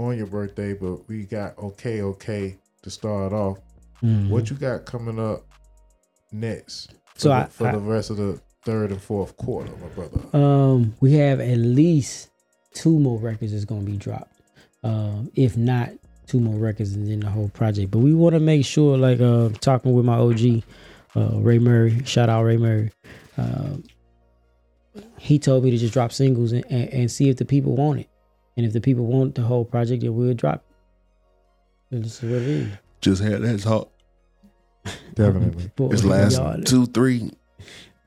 on 0.03 0.18
your 0.18 0.28
birthday, 0.28 0.73
but 0.73 1.07
we 1.07 1.23
got 1.23 1.57
okay, 1.57 2.02
okay 2.02 2.57
to 2.84 2.90
start 2.90 3.34
off. 3.34 3.57
Mhm. 4.03 4.30
What 4.30 4.49
you 4.49 4.56
got 4.56 4.86
coming 4.86 5.19
up 5.19 5.44
next? 6.32 6.94
For 7.15 7.19
So 7.22 7.30
the, 7.30 7.36
I- 7.36 7.45
for 7.45 7.68
I- 7.68 7.72
the 7.73 7.80
rest 7.80 8.10
of 8.10 8.18
the 8.18 8.40
third 8.65 8.91
and 8.91 9.02
fourth 9.02 9.36
quarter, 9.38 9.72
my 9.82 9.88
brother. 9.90 10.38
Um, 10.38 10.95
we 10.99 11.14
have 11.14 11.40
at 11.40 11.57
least 11.57 12.30
two 12.73 12.98
more 12.99 13.18
records 13.19 13.52
that's 13.53 13.65
gonna 13.65 13.82
be 13.82 13.98
dropped. 13.98 14.32
Um, 14.84 15.32
if 15.36 15.57
not 15.57 15.90
two 16.28 16.40
more 16.40 16.56
records 16.56 16.94
and 16.94 17.07
then 17.10 17.19
the 17.19 17.30
whole 17.30 17.49
project. 17.49 17.91
But 17.91 17.99
we 17.99 18.14
want 18.14 18.34
to 18.34 18.40
make 18.40 18.65
sure, 18.65 18.98
like, 18.98 19.19
uh, 19.19 19.49
talking 19.60 19.94
with 19.94 20.06
my 20.06 20.15
OG, 20.18 20.64
uh, 21.15 21.40
Ray 21.41 21.60
Murray. 21.60 22.03
Shout 22.06 22.30
out 22.30 22.44
Ray 22.44 22.57
Murray. 22.57 22.90
Um, 23.38 23.84
he 25.18 25.38
told 25.40 25.64
me 25.64 25.72
to 25.72 25.78
just 25.78 25.94
drop 25.94 26.11
singles 26.11 26.52
and, 26.52 26.64
and, 26.69 26.90
and 26.90 27.11
see 27.11 27.30
if 27.30 27.38
the 27.38 27.45
people 27.45 27.76
want 27.76 27.99
it, 28.02 28.10
and 28.57 28.65
if 28.65 28.73
the 28.73 28.82
people 28.82 29.06
want 29.06 29.36
the 29.36 29.41
whole 29.44 29.65
project, 29.65 30.03
it 30.03 30.10
we'll 30.10 30.34
drop. 30.34 30.64
And 31.91 32.03
this 32.06 32.23
is 32.23 32.30
what 32.30 32.41
it 32.41 32.48
is. 32.48 32.72
Just 33.02 33.22
had 33.23 33.41
that 33.41 33.60
talk. 33.61 33.91
Definitely. 35.15 35.72
Boy, 35.76 35.90
This 35.90 36.03
last 36.03 36.38
y'all- 36.38 36.61
two, 36.61 36.86
three 36.88 37.32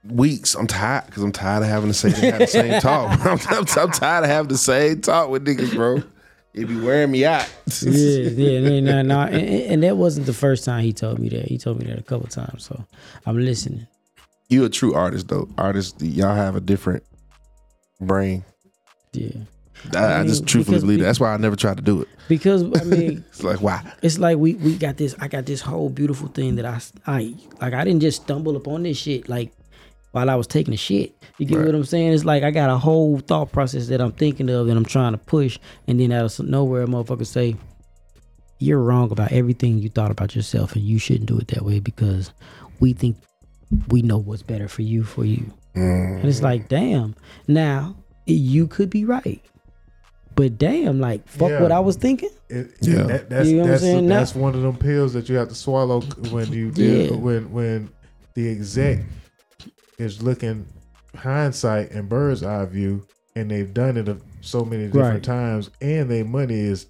weeks, 0.05 0.55
I'm 0.55 0.67
tired 0.67 1.07
because 1.07 1.23
I'm 1.23 1.33
tired 1.33 1.63
of 1.63 1.69
having 1.69 1.89
to 1.91 1.95
say 1.95 2.11
they 2.11 2.31
have 2.31 2.39
the 2.41 2.47
same 2.47 2.81
talk. 2.81 3.19
I'm, 3.27 3.39
I'm, 3.49 3.67
I'm 3.77 3.91
tired 3.93 4.25
of 4.25 4.31
having 4.31 4.49
the 4.49 4.59
same 4.59 5.01
talk 5.01 5.31
with 5.31 5.45
niggas, 5.47 5.75
bro. 5.75 6.03
It 6.53 6.67
be 6.67 6.79
wearing 6.81 7.11
me 7.11 7.25
out. 7.25 7.53
yeah, 7.83 7.91
yeah, 7.91 8.61
no, 8.61 8.81
no, 8.81 9.03
no. 9.03 9.21
And, 9.23 9.35
and- 9.35 9.63
and 9.73 9.83
that 9.83 9.97
wasn't 9.97 10.27
the 10.27 10.33
first 10.33 10.65
time 10.65 10.83
he 10.85 10.93
told 10.93 11.19
me 11.19 11.29
that. 11.31 11.47
He 11.47 11.59
told 11.59 11.81
me 11.81 11.87
that 11.87 11.99
a 11.99 12.03
couple 12.03 12.29
times, 12.29 12.65
so 12.65 12.85
I'm 13.27 13.37
listening. 13.39 13.87
you 14.49 14.65
a 14.65 14.69
true 14.69 14.95
artist 14.95 15.29
though. 15.29 15.49
Artists, 15.59 16.01
y'all 16.03 16.35
have 16.37 16.55
a 16.55 16.61
different 16.61 17.03
brain. 18.01 18.45
Yeah. 19.13 19.31
I, 19.95 19.99
I, 20.05 20.19
mean, 20.19 20.29
just 20.29 20.47
truthfully 20.47 20.81
believe 20.81 20.99
that. 21.01 21.05
That's 21.07 21.21
why 21.21 21.33
I 21.33 21.37
never 21.37 21.57
tried 21.57 21.77
to 21.77 21.83
do 21.83 22.03
it. 22.03 22.09
Because 22.29 22.63
I 22.63 22.85
mean, 22.85 23.25
It's 23.29 23.43
like 23.43 23.61
why? 23.61 23.83
it's 24.03 24.19
like 24.19 24.39
we 24.39 24.55
we 24.55 24.77
got 24.77 24.97
this. 24.97 25.15
I 25.21 25.29
got 25.29 25.47
this 25.47 25.61
whole 25.61 25.89
beautiful 25.91 26.29
thing 26.29 26.57
that 26.57 26.65
I 26.67 26.81
I 27.07 27.35
like. 27.61 27.75
I 27.75 27.85
didn't 27.85 28.01
just 28.01 28.23
stumble 28.23 28.57
upon 28.57 28.83
this 28.85 28.97
shit 28.97 29.29
like 29.29 29.53
while 30.13 30.31
I 30.31 30.35
was 30.37 30.47
taking 30.47 30.73
a 30.75 30.77
shit. 30.77 31.15
You 31.39 31.47
get 31.47 31.57
Right. 31.57 31.67
what 31.67 31.75
I'm 31.75 31.85
saying? 31.85 32.13
It's 32.13 32.25
like 32.25 32.43
I 32.45 32.51
got 32.51 32.71
a 32.71 32.79
whole 32.79 33.19
thought 33.19 33.51
process 33.53 33.89
that 33.89 34.01
I'm 34.01 34.13
thinking 34.13 34.49
of 34.49 34.69
and 34.69 34.79
I'm 34.79 34.85
trying 34.85 35.13
to 35.13 35.19
push, 35.19 35.59
and 35.89 35.99
then 36.01 36.13
out 36.13 36.25
of 36.39 36.47
nowhere, 36.47 36.83
a 36.83 36.87
motherfucker 36.87 37.27
say, 37.27 37.57
"You're 38.59 38.81
wrong 38.81 39.11
about 39.11 39.33
everything 39.33 39.79
you 39.79 39.89
thought 39.89 40.11
about 40.11 40.35
yourself, 40.37 40.75
and 40.77 40.85
you 40.85 40.99
shouldn't 40.99 41.27
do 41.27 41.39
it 41.39 41.49
that 41.49 41.65
way 41.65 41.81
because 41.81 42.31
we 42.81 42.93
think 42.93 43.17
we 43.89 44.03
know 44.03 44.19
what's 44.19 44.43
better 44.43 44.69
for 44.69 44.83
you 44.83 45.03
for 45.03 45.25
you." 45.25 45.53
Mm. 45.75 46.21
And 46.21 46.25
it's 46.29 46.41
like, 46.43 46.69
damn. 46.69 47.17
Now 47.49 47.97
you 48.27 48.69
could 48.69 48.89
be 48.91 49.05
right, 49.05 49.43
but 50.37 50.59
damn, 50.59 51.01
like 51.01 51.27
fuck 51.29 51.51
Yeah. 51.51 51.63
what 51.63 51.73
I 51.73 51.81
was 51.81 51.97
thinking. 51.97 52.31
It, 52.49 52.73
Yeah. 52.81 53.03
that, 53.05 53.31
that's 53.31 53.49
You 53.49 53.57
know 53.57 53.63
what 53.63 53.65
I'm 53.67 53.71
that's 53.71 53.83
saying? 53.83 54.07
That's 54.09 54.35
one 54.35 54.55
of 54.55 54.63
them 54.63 54.77
pills 54.77 55.13
that 55.15 55.29
you 55.29 55.37
have 55.37 55.49
to 55.49 55.55
swallow 55.55 56.01
when 56.31 56.53
you 56.53 56.71
deal, 56.71 57.13
Yeah. 57.13 57.17
when 57.17 57.53
when 57.53 57.89
the 58.35 58.49
exec 58.51 59.01
is 59.99 60.23
looking 60.23 60.67
hindsight 61.17 61.91
and 61.93 62.09
bird's 62.09 62.43
eye 62.43 62.65
view, 62.65 63.07
and 63.37 63.51
they've 63.51 63.73
done 63.73 63.97
it 63.97 64.09
so 64.41 64.65
many 64.65 64.87
different 64.87 65.15
Right. 65.15 65.23
times, 65.23 65.71
and 65.81 66.11
their 66.11 66.25
money 66.25 66.59
is 66.59 66.87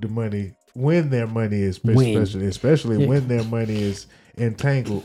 the 0.00 0.08
money 0.08 0.52
when 0.74 1.10
their 1.10 1.26
money 1.26 1.62
is 1.62 1.82
When. 1.82 1.96
especially 1.98 2.46
especially 2.46 3.00
Yeah. 3.02 3.06
when 3.08 3.28
their 3.32 3.44
money 3.44 3.80
is 3.82 4.06
entangled. 4.38 5.04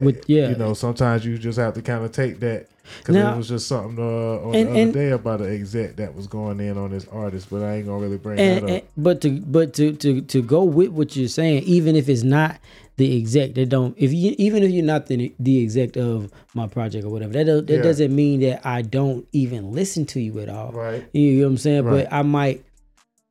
With 0.00 0.24
yeah, 0.28 0.50
You 0.50 0.56
know, 0.56 0.74
sometimes 0.74 1.24
you 1.24 1.38
just 1.38 1.58
have 1.58 1.74
to 1.74 1.82
kind 1.82 2.04
of 2.04 2.12
take 2.12 2.40
that 2.40 2.66
because 2.98 3.16
it 3.16 3.36
was 3.36 3.48
just 3.48 3.68
something 3.68 3.98
uh, 3.98 4.02
on 4.46 4.54
And- 4.54 4.66
the 4.66 4.70
other 4.70 4.80
and- 4.80 4.92
day 4.92 5.10
about 5.10 5.40
an 5.40 5.52
exec 5.52 5.96
that 5.96 6.14
was 6.14 6.26
going 6.26 6.60
in 6.60 6.76
on 6.78 6.90
this 6.90 7.06
artist, 7.10 7.48
but 7.50 7.62
I 7.62 7.76
ain't 7.76 7.86
gonna 7.86 7.98
really 8.02 8.18
bring 8.18 8.38
and, 8.38 8.68
that 8.68 8.76
up. 8.78 8.84
but 8.96 9.20
to 9.22 9.30
but 9.40 9.74
to 9.74 9.92
to 9.94 10.20
to 10.22 10.42
go 10.42 10.64
with 10.64 10.90
what 10.90 11.16
you're 11.16 11.28
saying, 11.28 11.62
even 11.64 11.96
if 11.96 12.08
it's 12.08 12.22
not 12.22 12.58
the 12.96 13.16
exec 13.18 13.54
that 13.54 13.68
don't 13.70 13.94
if 13.96 14.12
you 14.12 14.34
even 14.38 14.62
if 14.62 14.70
you're 14.70 14.84
not 14.84 15.06
the 15.06 15.32
the 15.38 15.62
exec 15.62 15.96
of 15.96 16.30
my 16.54 16.66
project 16.66 17.04
or 17.06 17.10
whatever 17.10 17.32
that 17.32 17.46
that 17.46 17.68
Yeah. 17.76 17.82
doesn't 17.82 18.14
mean 18.14 18.40
that 18.40 18.66
I 18.66 18.82
don't 18.82 19.26
even 19.32 19.72
listen 19.72 20.04
to 20.06 20.20
you 20.20 20.40
at 20.40 20.48
all. 20.50 20.72
Right. 20.72 21.02
You 21.12 21.32
know 21.38 21.44
what 21.44 21.50
I'm 21.52 21.56
saying? 21.58 21.84
Right. 21.84 22.04
But 22.04 22.12
I 22.12 22.22
might 22.22 22.64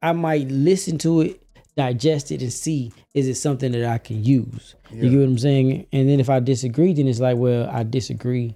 I 0.02 0.14
might 0.14 0.48
listen 0.50 0.98
to 1.00 1.22
it, 1.22 1.44
digest 1.78 2.32
it, 2.32 2.42
and 2.42 2.52
see 2.52 2.92
is 3.14 3.28
it 3.28 3.36
something 3.36 3.72
that 3.74 3.86
I 3.86 4.00
can 4.00 4.24
use. 4.24 4.74
Yeah. 4.92 5.04
You 5.04 5.10
get 5.12 5.18
what 5.20 5.26
I'm 5.26 5.38
saying? 5.38 5.86
And 5.94 6.10
then 6.10 6.20
if 6.20 6.30
I 6.30 6.40
disagree, 6.40 6.94
then 6.94 7.08
it's 7.08 7.20
like, 7.20 7.38
well, 7.38 7.70
I 7.72 7.84
disagree. 7.84 8.56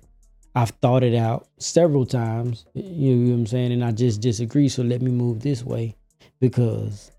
I've 0.55 0.69
thought 0.81 1.03
it 1.03 1.13
out 1.15 1.47
several 1.57 2.05
times. 2.05 2.65
You 2.73 3.15
know 3.15 3.31
what 3.31 3.39
I'm 3.39 3.47
saying? 3.47 3.71
And 3.73 3.83
I 3.83 3.91
just 3.91 4.21
disagree. 4.21 4.69
So 4.69 4.83
let 4.83 5.01
me 5.01 5.11
move 5.11 5.41
this 5.41 5.63
way. 5.63 5.95
Because 6.39 7.11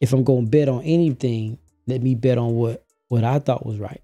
if 0.00 0.12
I'm 0.12 0.24
gonna 0.24 0.46
bet 0.46 0.68
on 0.68 0.82
anything, 0.82 1.58
let 1.86 2.02
me 2.02 2.14
bet 2.14 2.38
on 2.38 2.54
what 2.54 2.84
what 3.08 3.24
I 3.24 3.38
thought 3.38 3.64
was 3.64 3.78
right. 3.78 4.02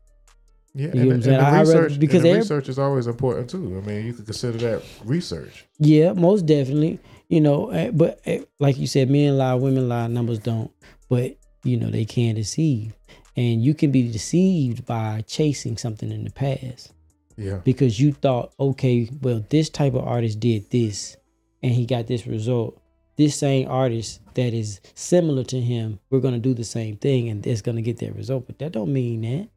Yeah, 0.74 0.86
You 0.86 0.90
and, 0.90 0.94
know 0.94 1.00
what 1.00 1.04
I'm 1.06 1.12
and 1.12 1.24
saying? 1.24 1.38
the 1.38 1.44
I- 1.44 1.48
I 1.48 1.52
rather- 1.62 1.82
research 1.82 2.00
because 2.00 2.24
and 2.24 2.36
research 2.36 2.68
is 2.68 2.78
always 2.78 3.06
important 3.06 3.50
too. 3.50 3.80
I 3.82 3.86
mean, 3.86 4.06
you 4.06 4.12
could 4.12 4.24
consider 4.24 4.58
that 4.58 4.82
research. 5.04 5.66
Yeah, 5.78 6.12
most 6.14 6.46
definitely. 6.46 6.98
You 7.28 7.40
know, 7.40 7.70
eh, 7.70 7.90
but 7.92 8.20
eh, 8.26 8.40
like 8.58 8.78
you 8.78 8.86
said, 8.86 9.08
men 9.10 9.36
lie, 9.38 9.54
women 9.54 9.88
lie, 9.88 10.06
numbers 10.08 10.38
don't. 10.40 10.70
But 11.08 11.36
you 11.64 11.76
know, 11.76 11.90
they 11.90 12.04
can 12.04 12.34
deceive, 12.34 12.94
and 13.36 13.62
you 13.62 13.72
can 13.74 13.90
be 13.90 14.10
deceived 14.10 14.84
by 14.84 15.22
chasing 15.26 15.76
something 15.76 16.10
in 16.10 16.24
the 16.24 16.30
past 16.30 16.92
Yeah, 17.36 17.60
because 17.64 17.98
you 17.98 18.12
thought, 18.12 18.52
okay, 18.58 19.10
well, 19.20 19.44
this 19.50 19.68
type 19.68 19.94
of 19.94 20.06
artist 20.06 20.40
did 20.40 20.70
this, 20.70 21.16
and 21.62 21.72
he 21.72 21.86
got 21.86 22.06
this 22.06 22.26
result. 22.26 22.80
This 23.16 23.36
same 23.36 23.68
artist 23.68 24.20
that 24.34 24.52
is 24.52 24.80
similar 24.94 25.44
to 25.44 25.60
him, 25.60 26.00
we're 26.10 26.20
gonna 26.20 26.38
do 26.38 26.54
the 26.54 26.64
same 26.64 26.96
thing, 26.96 27.28
and 27.28 27.46
it's 27.46 27.60
gonna 27.60 27.82
get 27.82 27.98
that 27.98 28.14
result. 28.16 28.46
But 28.46 28.58
that 28.58 28.72
don't 28.72 28.92
mean 28.92 29.22
that. 29.22 29.48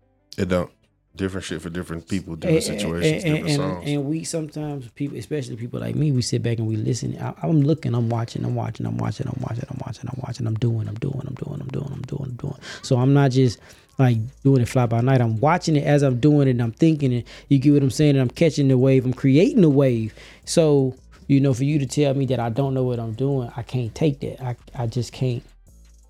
It 0.41 0.49
don't. 0.49 0.71
Different 1.15 1.45
shit 1.45 1.63
for 1.63 1.71
different 1.71 2.07
people, 2.07 2.35
different 2.35 2.63
situations, 2.63 3.23
and, 3.23 3.35
different 3.35 3.47
and, 3.47 3.55
songs. 3.55 3.83
and 3.87 4.05
we 4.05 4.23
sometimes 4.23 4.87
people, 4.89 5.17
especially 5.17 5.55
people 5.55 5.79
like 5.79 5.95
me, 5.95 6.11
we 6.11 6.21
sit 6.21 6.43
back 6.43 6.59
and 6.59 6.67
we 6.67 6.75
listen. 6.75 7.17
I, 7.19 7.33
I'm 7.41 7.61
looking, 7.61 7.95
I'm 7.95 8.07
watching, 8.07 8.45
I'm 8.45 8.53
watching, 8.53 8.85
I'm 8.85 8.97
watching, 8.97 9.25
I'm 9.25 9.39
watching, 9.41 9.65
I'm 9.67 9.81
watching, 9.83 10.07
I'm 10.07 10.21
watching, 10.23 10.45
I'm 10.45 10.53
doing, 10.53 10.87
I'm 10.87 10.93
doing, 10.93 11.23
I'm 11.25 11.33
doing, 11.33 11.59
I'm 11.59 11.67
doing, 11.69 11.91
I'm 11.91 12.01
doing, 12.03 12.23
I'm 12.23 12.35
doing. 12.35 12.55
So 12.83 12.97
I'm 12.97 13.15
not 13.15 13.31
just 13.31 13.59
like 13.97 14.17
doing 14.43 14.61
it 14.61 14.67
fly 14.67 14.85
by 14.85 15.01
night. 15.01 15.21
I'm 15.21 15.39
watching 15.39 15.75
it 15.75 15.83
as 15.83 16.03
I'm 16.03 16.19
doing 16.19 16.47
it. 16.47 16.51
and 16.51 16.61
I'm 16.61 16.71
thinking 16.71 17.11
it. 17.11 17.27
You 17.49 17.59
get 17.59 17.73
what 17.73 17.83
I'm 17.83 17.91
saying? 17.91 18.11
And 18.11 18.21
I'm 18.21 18.29
catching 18.29 18.67
the 18.67 18.77
wave. 18.77 19.05
I'm 19.05 19.13
creating 19.13 19.61
the 19.61 19.69
wave. 19.69 20.13
So 20.45 20.95
you 21.27 21.41
know, 21.41 21.53
for 21.53 21.65
you 21.65 21.77
to 21.79 21.85
tell 21.85 22.13
me 22.13 22.25
that 22.27 22.39
I 22.39 22.49
don't 22.49 22.73
know 22.73 22.83
what 22.83 22.99
I'm 22.99 23.13
doing, 23.13 23.51
I 23.55 23.61
can't 23.61 23.93
take 23.93 24.21
that. 24.21 24.41
I 24.41 24.55
I 24.75 24.87
just 24.87 25.11
can't. 25.11 25.43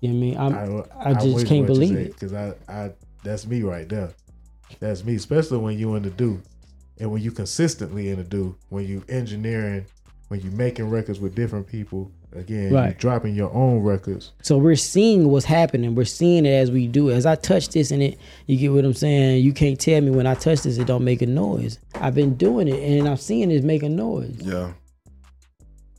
You 0.00 0.10
know 0.10 0.14
what 0.14 0.40
I 0.40 0.48
mean? 0.48 0.84
I'm, 1.00 1.14
I 1.16 1.20
just 1.20 1.46
can't 1.46 1.66
believe 1.66 1.96
it. 1.96 2.12
because 2.12 2.32
I, 2.32 2.54
I, 2.68 2.92
that's 3.24 3.46
me 3.48 3.62
right 3.62 3.88
there. 3.88 4.12
That's 4.78 5.04
me, 5.04 5.16
especially 5.16 5.58
when 5.58 5.76
you 5.76 5.96
in 5.96 6.04
the 6.04 6.10
do, 6.10 6.40
and 7.00 7.10
when 7.10 7.20
you 7.20 7.32
consistently 7.32 8.10
in 8.10 8.18
the 8.18 8.24
do, 8.24 8.54
when 8.68 8.86
you 8.86 9.02
engineering, 9.08 9.86
when 10.28 10.40
you 10.40 10.52
making 10.52 10.88
records 10.88 11.18
with 11.18 11.34
different 11.34 11.66
people. 11.66 12.12
Again, 12.34 12.68
you 12.70 12.74
Right. 12.74 12.98
dropping 12.98 13.34
your 13.34 13.52
own 13.54 13.80
records. 13.82 14.32
So 14.42 14.58
we're 14.58 14.76
seeing 14.76 15.28
what's 15.30 15.46
happening. 15.46 15.94
We're 15.94 16.04
seeing 16.04 16.44
it 16.44 16.50
as 16.50 16.70
we 16.70 16.86
do. 16.86 17.08
It. 17.08 17.14
As 17.14 17.24
I 17.26 17.34
touch 17.36 17.70
this 17.70 17.90
and 17.90 18.02
it, 18.02 18.18
you 18.46 18.56
get 18.58 18.72
what 18.72 18.84
I'm 18.84 18.92
saying. 18.94 19.42
You 19.44 19.52
can't 19.52 19.80
tell 19.80 20.00
me 20.02 20.10
when 20.10 20.26
I 20.26 20.34
touch 20.34 20.62
this, 20.62 20.76
it 20.78 20.86
don't 20.86 21.04
make 21.04 21.22
a 21.22 21.26
noise. 21.26 21.78
I've 21.94 22.14
been 22.14 22.34
doing 22.34 22.68
it 22.68 22.82
and 22.82 23.08
I'm 23.08 23.16
seeing 23.16 23.50
it 23.50 23.64
make 23.64 23.82
a 23.82 23.88
noise. 23.88 24.36
yeah. 24.42 24.72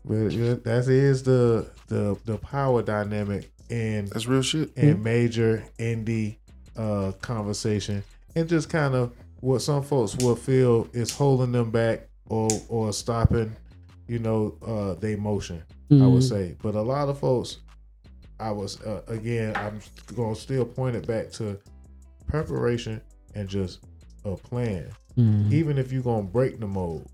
But 0.05 0.29
that 0.63 0.85
is 0.87 1.23
the 1.23 1.67
the 1.87 2.17
the 2.25 2.37
power 2.37 2.81
dynamic 2.81 3.51
in 3.69 4.05
That's 4.05 4.27
real 4.27 4.41
shit. 4.41 4.71
in 4.75 5.03
major 5.03 5.63
indie 5.77 6.37
uh 6.77 7.11
conversation 7.21 8.03
and 8.35 8.47
just 8.47 8.69
kind 8.69 8.95
of 8.95 9.11
what 9.41 9.59
some 9.61 9.83
folks 9.83 10.15
will 10.17 10.35
feel 10.35 10.87
is 10.93 11.11
holding 11.11 11.51
them 11.51 11.69
back 11.69 12.07
or 12.27 12.47
or 12.69 12.93
stopping 12.93 13.55
you 14.07 14.17
know 14.19 14.55
uh 14.65 14.93
they 14.99 15.15
motion 15.15 15.61
i 15.91 15.95
would 16.05 16.21
Mhm. 16.21 16.29
say 16.29 16.55
but 16.61 16.75
a 16.75 16.81
lot 16.81 17.09
of 17.09 17.17
folks 17.19 17.57
i 18.39 18.51
was 18.51 18.79
uh, 18.81 19.01
again 19.07 19.55
i'm 19.55 19.79
gonna 20.15 20.35
still 20.35 20.65
point 20.65 20.95
it 20.95 21.07
back 21.07 21.31
to 21.31 21.57
preparation 22.27 23.01
and 23.35 23.47
just 23.49 23.79
a 24.25 24.35
plan 24.35 24.89
Mhm. 25.17 25.51
even 25.51 25.77
if 25.77 25.91
you're 25.91 26.03
gonna 26.03 26.23
break 26.23 26.59
the 26.59 26.67
mold, 26.67 27.05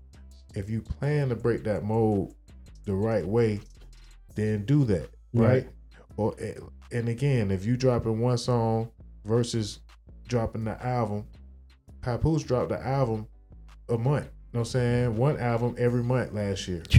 if 0.54 0.68
you 0.70 0.80
plan 0.80 1.28
to 1.30 1.34
break 1.34 1.64
that 1.64 1.82
mold 1.84 2.34
the 2.84 2.94
right 2.94 3.26
way, 3.26 3.60
then 4.36 4.64
do 4.64 4.84
that, 4.84 5.08
right? 5.32 5.64
Right. 5.64 5.68
Or 6.16 6.34
and 6.92 7.08
again, 7.08 7.50
if 7.50 7.64
you 7.64 7.76
dropping 7.76 8.20
one 8.20 8.38
song 8.38 8.90
versus 9.24 9.80
dropping 10.28 10.64
the 10.64 10.80
album, 10.86 11.24
Papoose 12.02 12.44
dropped 12.44 12.68
the 12.68 12.80
album 12.86 13.26
a 13.88 13.98
month. 13.98 14.26
You 14.26 14.30
know 14.52 14.60
what 14.60 14.60
I'm 14.60 14.64
saying? 14.66 15.16
One 15.16 15.38
album 15.38 15.74
every 15.78 16.04
month 16.04 16.32
last 16.32 16.68
year. 16.68 16.82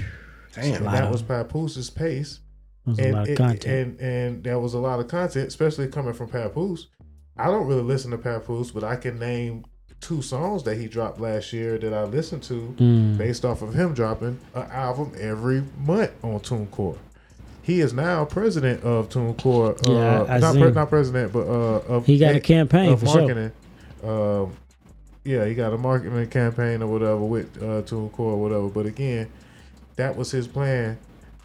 Damn. 0.61 0.83
That 0.85 1.11
was 1.11 1.21
Papooses 1.23 1.89
pace. 1.93 2.39
A 2.87 2.89
And, 2.91 3.15
of 3.17 3.27
it- 3.27 3.65
and 3.65 3.99
and 3.99 4.43
there 4.43 4.59
was 4.59 4.73
a 4.73 4.79
lot 4.79 4.99
of 4.99 5.07
content, 5.09 5.47
especially 5.47 5.87
coming 5.89 6.13
from 6.13 6.29
Papoose. 6.29 6.87
I 7.37 7.47
don't 7.47 7.67
really 7.67 7.81
listen 7.83 8.11
to 8.11 8.17
Papoose, 8.17 8.71
but 8.71 8.83
I 8.83 8.95
can 8.95 9.19
name 9.19 9.65
two 9.99 10.21
songs 10.21 10.63
that 10.63 10.77
he 10.77 10.87
dropped 10.87 11.19
last 11.19 11.51
year 11.53 11.77
that 11.79 11.93
I 11.93 12.03
listened 12.05 12.43
to 12.43 12.73
Mm. 12.79 13.17
based 13.17 13.43
off 13.43 13.61
of 13.61 13.73
him 13.73 13.93
dropping 13.93 14.39
an 14.55 14.67
album 14.71 15.11
every 15.19 15.63
month 15.85 16.11
on 16.23 16.39
TuneCore. 16.39 16.95
He 17.61 17.81
is 17.81 17.91
now 17.93 18.23
president 18.23 18.83
of 18.83 19.09
TuneCore. 19.09 19.85
Uh, 19.87 19.91
Yeah, 19.91 20.21
I- 20.23 20.35
I 20.35 20.39
not, 20.39 20.55
pre- 20.55 20.71
not 20.71 20.89
president, 20.89 21.33
but 21.33 21.47
uh, 21.47 21.81
of 21.95 22.05
He 22.05 22.17
got 22.17 22.35
a 22.35 22.39
campaign 22.39 22.93
of 22.93 23.01
for 23.01 23.07
sure. 23.07 23.21
marketing. 23.21 23.51
Um, 24.03 24.53
yeah, 25.25 25.43
he 25.45 25.55
got 25.55 25.73
a 25.73 25.77
marketing 25.77 26.27
campaign 26.27 26.81
or 26.81 26.87
whatever 26.87 27.17
with 27.17 27.57
uh, 27.57 27.81
TuneCore 27.81 28.19
or 28.19 28.37
whatever. 28.41 28.69
But 28.69 28.85
again, 28.85 29.27
that 29.97 30.15
was 30.15 30.31
his 30.31 30.47
plan 30.47 30.97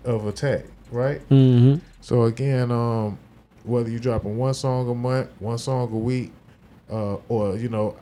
of 0.05 0.27
attack, 0.27 0.65
right? 0.91 1.21
hmm 1.23 1.75
So 2.01 2.23
again, 2.25 2.71
um, 2.71 3.19
whether 3.65 3.91
you 3.91 3.99
dropping 3.99 4.37
one 4.39 4.55
song 4.55 4.89
a 4.89 4.95
month, 4.95 5.29
one 5.41 5.59
song 5.59 5.93
a 5.93 5.97
week, 5.99 6.33
uh, 6.91 7.17
or 7.29 7.57
you 7.57 7.69
know, 7.69 7.97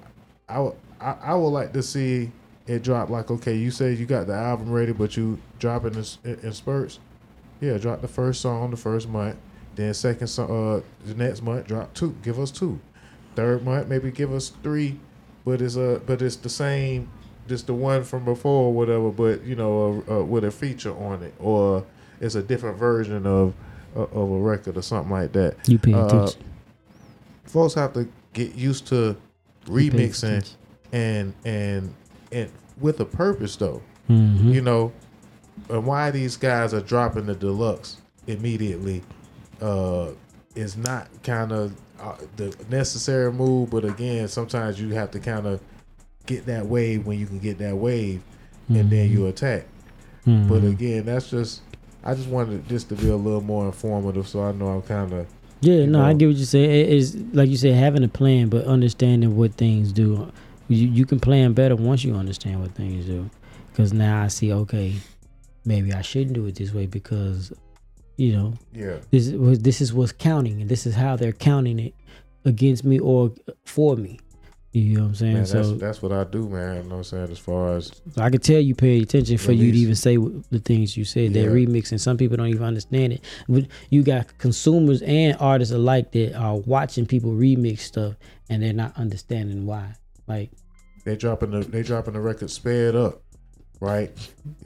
I, 0.49 0.55
w- 0.55 0.77
I 1.01 1.17
I 1.23 1.35
would 1.35 1.49
like 1.49 1.73
to 1.73 1.83
see 1.83 2.31
it 2.67 2.83
drop 2.83 3.11
like 3.11 3.31
okay, 3.31 3.57
you 3.57 3.71
say 3.71 3.93
you 3.95 4.07
got 4.07 4.27
the 4.27 4.35
album 4.35 4.71
ready, 4.71 4.93
but 4.93 5.17
you 5.17 5.39
dropping 5.59 5.95
in, 5.95 6.05
in, 6.25 6.39
in 6.41 6.53
spurts. 6.53 6.99
Yeah, 7.61 7.77
drop 7.79 8.01
the 8.01 8.09
first 8.09 8.41
song 8.41 8.71
the 8.71 8.77
first 8.77 9.09
month, 9.09 9.37
then 9.77 9.93
second 9.95 10.29
song 10.29 10.51
uh 10.51 11.07
the 11.07 11.15
next 11.15 11.43
month 11.43 11.67
drop 11.67 11.93
two, 11.95 12.15
give 12.23 12.39
us 12.39 12.51
two. 12.51 12.79
Third 13.37 13.65
month 13.65 13.87
maybe 13.89 14.11
give 14.11 14.33
us 14.33 14.51
three, 14.63 14.99
but 15.45 15.61
it's 15.61 15.77
a 15.77 16.01
but 16.07 16.23
it's 16.23 16.37
the 16.37 16.49
same, 16.49 17.11
just 17.51 17.67
the 17.67 17.75
one 17.75 18.05
from 18.05 18.25
before 18.25 18.67
or 18.69 18.73
whatever, 18.73 19.11
but 19.11 19.43
you 19.45 19.57
know 19.57 20.03
uh, 20.09 20.21
uh, 20.21 20.25
with 20.25 20.45
a 20.45 20.51
feature 20.53 20.97
on 20.97 21.23
it 21.23 21.35
or 21.41 21.85
it's 22.21 22.37
a 22.37 22.43
different 22.43 22.79
version 22.79 23.27
of 23.27 23.53
uh, 23.97 24.03
of 24.03 24.31
a 24.31 24.39
record 24.39 24.77
or 24.77 24.83
something 24.83 25.11
like 25.11 25.33
that. 25.33 25.57
You 25.69 25.79
pay 25.79 25.93
Uh, 25.93 26.07
attention. 26.07 26.45
Folks 27.45 27.75
have 27.75 27.93
to 27.95 28.09
get 28.33 28.55
used 28.55 28.87
to 28.87 29.17
remixing 29.67 30.49
and 30.93 31.35
and 31.45 31.93
and 32.31 32.49
with 32.81 33.01
a 33.01 33.05
purpose 33.05 33.57
though. 33.57 33.83
Mhm. 34.09 34.53
You 34.55 34.61
know, 34.63 34.93
and 35.69 35.85
why 35.85 36.13
these 36.13 36.37
guys 36.37 36.73
are 36.73 36.81
dropping 36.81 37.27
the 37.27 37.35
deluxe 37.35 37.97
immediately 38.29 39.03
uh 39.61 40.09
is 40.55 40.77
not 40.77 41.09
kind 41.25 41.51
of 41.53 41.73
uh, 42.01 42.15
the 42.37 42.55
necessary 42.71 43.31
move, 43.33 43.71
but 43.71 43.85
again, 43.85 44.27
sometimes 44.29 44.81
you 44.81 44.91
have 44.91 45.11
to 45.11 45.19
kind 45.21 45.47
of 45.47 45.61
get 46.31 46.47
that 46.47 46.67
wave 46.67 47.07
when 47.07 47.19
you 47.19 47.27
can 47.27 47.39
get 47.39 47.59
that 47.59 47.77
wave, 47.77 48.23
and 48.69 48.89
then 48.91 49.11
you 49.11 49.27
attack. 49.27 49.65
Mhm. 50.27 50.49
But 50.49 50.65
again, 50.65 51.05
that's 51.07 51.29
just 51.31 51.63
I 52.05 52.15
just 52.15 52.29
wanted 52.29 52.67
this 52.69 52.85
to 52.85 52.95
be 52.95 53.09
a 53.09 53.17
little 53.17 53.41
more 53.43 53.67
informative, 53.67 54.27
so 54.29 54.43
I 54.43 54.53
know 54.53 54.69
I'm 54.69 54.83
kind 54.83 55.13
of 55.13 55.27
Yeah, 55.61 55.85
no, 55.87 56.03
I 56.03 56.15
get 56.15 56.27
what 56.29 56.37
you're 56.37 56.47
saying. 56.47 56.71
It 56.71 56.89
is 56.89 57.17
like 57.33 57.51
you 57.51 57.57
said, 57.57 57.75
having 57.75 58.05
a 58.05 58.09
plan, 58.09 58.49
but 58.49 58.65
understanding 58.65 59.37
what 59.37 59.55
things 59.55 59.93
do. 59.93 60.31
You 60.69 60.87
you 60.89 61.05
can 61.05 61.19
plan 61.21 61.53
better 61.53 61.77
once 61.77 62.05
you 62.05 62.15
understand 62.15 62.61
what 62.63 62.73
things 62.73 63.05
do. 63.07 63.29
Because 63.73 63.93
now 63.93 64.23
I 64.23 64.29
see, 64.29 64.53
okay, 64.53 64.95
maybe 65.65 65.93
I 65.93 66.03
shouldn't 66.03 66.35
do 66.35 66.47
it 66.47 66.55
this 66.57 66.73
way 66.73 66.87
because, 66.87 67.53
you 68.17 68.33
know, 68.33 68.55
yeah. 68.75 68.97
this 69.11 69.27
is 69.29 69.35
what- 69.37 69.63
this 69.63 69.81
is 69.81 69.93
what's 69.93 70.13
counting, 70.13 70.61
and 70.61 70.69
this 70.71 70.87
is 70.87 70.95
how 70.95 71.17
they're 71.17 71.33
counting 71.33 71.79
it 71.79 71.95
against 72.45 72.85
me 72.85 72.99
or 72.99 73.33
for 73.65 73.97
me. 73.97 74.19
You 74.73 74.95
know 74.95 75.01
what 75.03 75.09
I'm 75.09 75.15
saying? 75.17 75.35
Man, 75.35 75.47
so, 75.47 75.63
that's 75.63 75.81
that's 75.81 76.03
what 76.03 76.13
I 76.13 76.23
do, 76.23 76.49
man. 76.49 76.77
You 76.77 76.83
know 76.85 76.89
what 76.91 76.97
I'm 76.99 77.05
saying? 77.05 77.31
As 77.33 77.39
far 77.41 77.77
as 77.77 77.91
so 78.15 78.23
I 78.23 78.31
could 78.31 78.43
tell 78.43 78.61
you 78.61 78.77
pay 78.77 79.01
attention 79.03 79.37
for 79.37 79.51
you 79.51 79.73
to 79.73 79.79
even 79.79 79.97
say 79.97 80.17
the 80.17 80.61
things 80.61 80.97
you 80.97 81.05
said. 81.05 81.33
That 81.33 81.41
Yeah. 81.41 81.47
remix, 81.47 81.91
and 81.91 82.01
some 82.01 82.17
people 82.17 82.37
don't 82.37 82.47
even 82.49 82.63
understand 82.63 83.15
it. 83.15 83.25
But 83.49 83.67
You 83.89 84.05
got 84.05 84.39
consumers 84.39 85.03
and 85.03 85.37
artists 85.41 85.75
alike 85.75 86.13
that 86.13 86.35
are 86.35 86.57
watching 86.57 87.05
people 87.05 87.33
remix 87.33 87.81
stuff, 87.81 88.15
and 88.49 88.63
they're 88.63 88.73
not 88.73 88.97
understanding 88.97 89.67
why. 89.67 89.95
Like, 90.29 90.51
they 91.05 91.17
dropping 91.17 91.51
the 91.51 91.61
they 91.61 91.83
dropping 91.83 92.15
the 92.15 92.21
record 92.21 92.51
sped 92.51 92.95
up. 92.95 93.23
Right? 93.81 94.11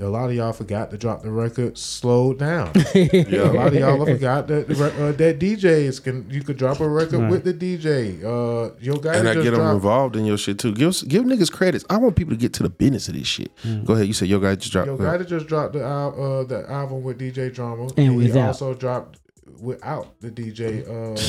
A 0.01 0.05
lot 0.07 0.29
of 0.31 0.35
y'all 0.37 0.53
forgot 0.53 0.91
to 0.91 0.97
drop 0.99 1.23
the 1.23 1.31
record. 1.31 1.79
Slow 1.79 2.35
down. 2.35 2.73
Yeah. 2.95 3.51
A 3.51 3.53
lot 3.53 3.69
of 3.69 3.75
y'all 3.75 4.05
forgot 4.05 4.47
that 4.49 4.67
the, 4.69 4.75
re- 4.75 5.09
uh, 5.09 5.13
that 5.13 5.39
DJs 5.39 6.03
can 6.03 6.29
you 6.31 6.43
could 6.43 6.57
drop 6.57 6.81
a 6.81 6.89
record 6.89 7.21
Right. 7.21 7.31
with 7.31 7.45
the 7.45 7.55
DJ. 7.55 8.23
Uh, 8.23 8.75
your 8.81 8.97
guy 8.99 9.17
And 9.17 9.29
I 9.29 9.35
just 9.35 9.45
get 9.45 9.51
them 9.53 9.61
dropped. 9.61 9.75
involved 9.75 10.17
in 10.17 10.25
your 10.25 10.39
shit 10.39 10.59
too. 10.59 10.73
Give 10.75 10.93
give 11.09 11.25
niggas 11.25 11.51
credits. 11.53 11.85
I 11.91 11.97
want 11.97 12.17
people 12.17 12.33
to 12.33 12.37
get 12.39 12.53
to 12.55 12.63
the 12.63 12.71
business 12.71 13.09
of 13.09 13.15
this 13.15 13.27
shit. 13.27 13.55
Mm. 13.63 13.85
Go 13.85 13.95
ahead. 13.95 14.07
You 14.07 14.13
said 14.13 14.29
your 14.29 14.41
guy 14.41 14.55
just 14.57 14.73
dropped. 14.73 14.89
Yo, 14.89 14.97
Guy 14.97 15.19
just 15.23 15.47
dropped 15.47 15.73
the 15.75 15.85
uh, 15.87 16.45
the 16.45 16.65
album 16.71 17.03
with 17.03 17.19
DJ 17.21 17.53
Drama, 17.55 17.89
And 17.97 18.13
he 18.21 18.29
without. 18.29 18.49
also 18.49 18.75
dropped 18.75 19.19
without 19.61 20.21
the 20.21 20.31
DJ. 20.31 20.83
Uh, 20.89 21.21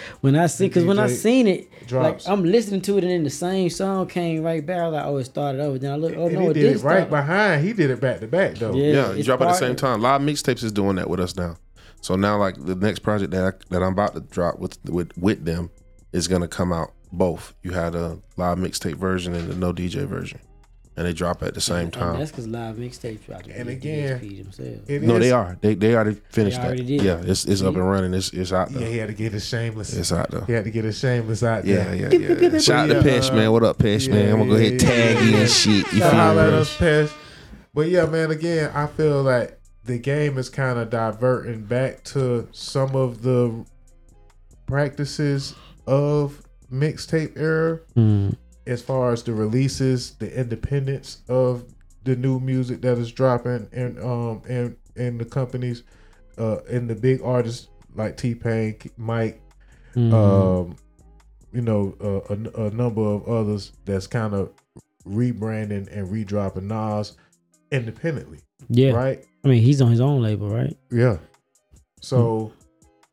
When 0.20 0.34
I 0.36 0.46
see, 0.46 0.66
because 0.68 0.84
when 0.84 0.98
I 0.98 1.06
seen 1.08 1.46
it, 1.46 1.68
drops. 1.86 2.26
like 2.26 2.32
I'm 2.32 2.42
listening 2.44 2.80
to 2.82 2.98
it, 2.98 3.04
and 3.04 3.10
then 3.12 3.22
the 3.24 3.30
same 3.30 3.68
song 3.70 4.06
came 4.08 4.42
right 4.42 4.64
back. 4.64 4.78
I 4.78 4.84
was 4.88 4.92
like, 4.94 5.04
oh, 5.06 5.16
it 5.18 5.24
started 5.24 5.60
over. 5.60 5.78
Then 5.78 5.92
I 5.92 5.96
look, 5.96 6.14
oh 6.16 6.26
and 6.26 6.34
no, 6.34 6.40
he 6.40 6.46
it 6.48 6.54
did 6.54 6.60
did 6.62 6.76
it 6.76 6.82
right 6.82 7.06
start. 7.06 7.10
behind. 7.10 7.64
He 7.64 7.72
did 7.72 7.90
it 7.90 8.00
back 8.00 8.20
to 8.20 8.26
back 8.26 8.54
though. 8.56 8.74
Yeah, 8.74 8.92
yeah, 8.92 9.10
you 9.12 9.18
it's 9.18 9.26
drop 9.26 9.40
at 9.40 9.44
the 9.44 9.48
part 9.50 9.58
same 9.58 9.70
of- 9.72 9.76
time. 9.76 10.00
Live 10.00 10.20
mixtapes 10.22 10.64
is 10.64 10.72
doing 10.72 10.96
that 10.96 11.08
with 11.10 11.20
us 11.20 11.36
now. 11.36 11.56
So 12.00 12.16
now, 12.16 12.38
like 12.38 12.56
the 12.64 12.74
next 12.74 13.00
project 13.00 13.30
that 13.32 13.44
I, 13.44 13.56
that 13.70 13.82
I'm 13.82 13.92
about 13.92 14.14
to 14.14 14.20
drop 14.20 14.58
with 14.58 14.78
with 14.88 15.16
with 15.18 15.44
them 15.44 15.70
is 16.12 16.26
gonna 16.26 16.48
come 16.48 16.72
out 16.72 16.92
both. 17.12 17.54
You 17.62 17.72
had 17.72 17.94
a 17.94 18.18
live 18.36 18.58
mixtape 18.58 18.94
version 18.96 19.34
and 19.34 19.52
a 19.52 19.56
no 19.56 19.72
DJ 19.72 20.06
version, 20.06 20.40
and 20.98 21.06
they 21.06 21.12
drop 21.12 21.42
at 21.44 21.54
the 21.54 21.60
same 21.60 21.84
And 21.84 21.92
time. 21.92 22.18
that's 22.18 22.30
because 22.32 22.48
live 22.48 22.76
mixtapes 22.76 23.24
dropped. 23.24 23.46
And 23.46 23.68
again, 23.68 24.18
DSP 24.20 24.42
themselves. 24.42 24.88
No, 25.06 25.14
is- 25.16 25.20
they 25.20 25.30
are. 25.32 25.56
They 25.60 25.74
they 25.74 25.94
already 25.94 26.20
finished 26.30 26.60
They 26.60 26.66
already 26.66 26.82
that. 26.82 26.88
did. 26.88 27.02
Yeah, 27.02 27.30
it's 27.30 27.44
it's 27.44 27.62
up 27.62 27.74
and 27.76 27.88
running. 27.88 28.12
It's 28.14 28.30
it's 28.32 28.52
out 28.52 28.70
though. 28.70 28.80
Yeah, 28.80 28.86
he 28.88 28.96
had 28.98 29.08
to 29.08 29.14
get 29.14 29.32
his 29.32 29.46
shameless. 29.46 29.94
It's 29.96 30.12
out 30.12 30.30
there. 30.30 30.44
He 30.46 30.52
had 30.52 30.64
to 30.64 30.70
get 30.70 30.84
his 30.84 30.98
shameless 30.98 31.42
out 31.42 31.64
Yeah, 31.64 31.84
there. 31.94 32.12
yeah, 32.12 32.48
yeah. 32.50 32.58
Shout 32.58 32.90
out 32.90 33.02
to 33.02 33.08
Pesh, 33.08 33.32
man. 33.34 33.52
What 33.52 33.62
up, 33.62 33.78
Pesh, 33.78 34.08
man? 34.10 34.32
I'm 34.32 34.38
gonna 34.40 34.50
go 34.50 34.56
ahead 34.56 34.72
and 34.72 34.82
yeah, 34.82 34.88
tag 34.88 35.16
yeah, 35.16 35.22
you 35.22 35.36
and 35.36 35.48
shit. 35.48 35.92
You 35.92 35.98
Shout 36.00 36.36
feel 36.36 36.50
me? 36.52 36.58
us, 36.58 36.76
Pesh. 36.76 37.12
But 37.72 37.88
yeah, 37.88 38.06
man. 38.06 38.30
Again, 38.32 38.70
I 38.74 38.86
feel 38.88 39.22
like 39.22 39.58
the 39.84 39.98
game 39.98 40.36
is 40.36 40.48
kind 40.50 40.78
of 40.78 40.90
diverting 40.90 41.62
back 41.64 42.02
to 42.04 42.48
some 42.52 42.94
of 42.96 43.22
the 43.22 43.64
practices 44.66 45.54
of 45.86 46.42
mixtape 46.72 47.36
era, 47.36 47.80
Mm. 47.96 48.36
As 48.68 48.82
far 48.82 49.12
as 49.12 49.22
the 49.22 49.32
releases, 49.32 50.12
the 50.16 50.32
independence 50.38 51.22
of 51.28 51.64
the 52.04 52.14
new 52.14 52.38
music 52.38 52.80
that 52.82 52.98
is 52.98 53.10
dropping, 53.10 53.68
and 53.72 53.98
um 53.98 54.42
and 54.48 54.76
and 54.96 55.18
the 55.20 55.24
companies, 55.24 55.82
uh, 56.38 56.58
and 56.70 56.88
the 56.88 56.94
big 56.94 57.20
artists 57.22 57.68
like 57.94 58.16
T 58.16 58.34
Pain, 58.34 58.76
Mike, 58.96 59.40
Mhm. 59.96 60.12
um, 60.12 60.76
you 61.52 61.62
know, 61.62 61.94
uh, 62.00 62.34
a, 62.34 62.66
a 62.66 62.70
number 62.70 63.00
of 63.02 63.26
others 63.26 63.72
that's 63.84 64.06
kind 64.06 64.34
of 64.34 64.52
rebranding 65.06 65.88
and 65.90 66.08
redropping 66.08 66.64
Nas 66.64 67.16
independently, 67.72 68.40
yeah, 68.68 68.90
right? 68.92 69.24
I 69.44 69.48
mean, 69.48 69.62
he's 69.62 69.80
on 69.80 69.90
his 69.90 70.00
own 70.00 70.22
label, 70.22 70.50
right? 70.50 70.76
Yeah. 70.90 71.18
So 72.00 72.52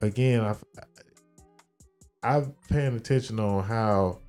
again, 0.02 0.42
I've 0.42 0.64
I've 2.24 2.52
paying 2.70 2.96
attention 2.96 3.40
on 3.40 3.64
how 3.64 4.20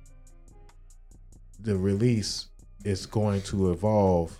the 1.67 1.77
release 1.77 2.45
is 2.85 3.05
going 3.05 3.41
to 3.41 3.71
evolve, 3.73 4.37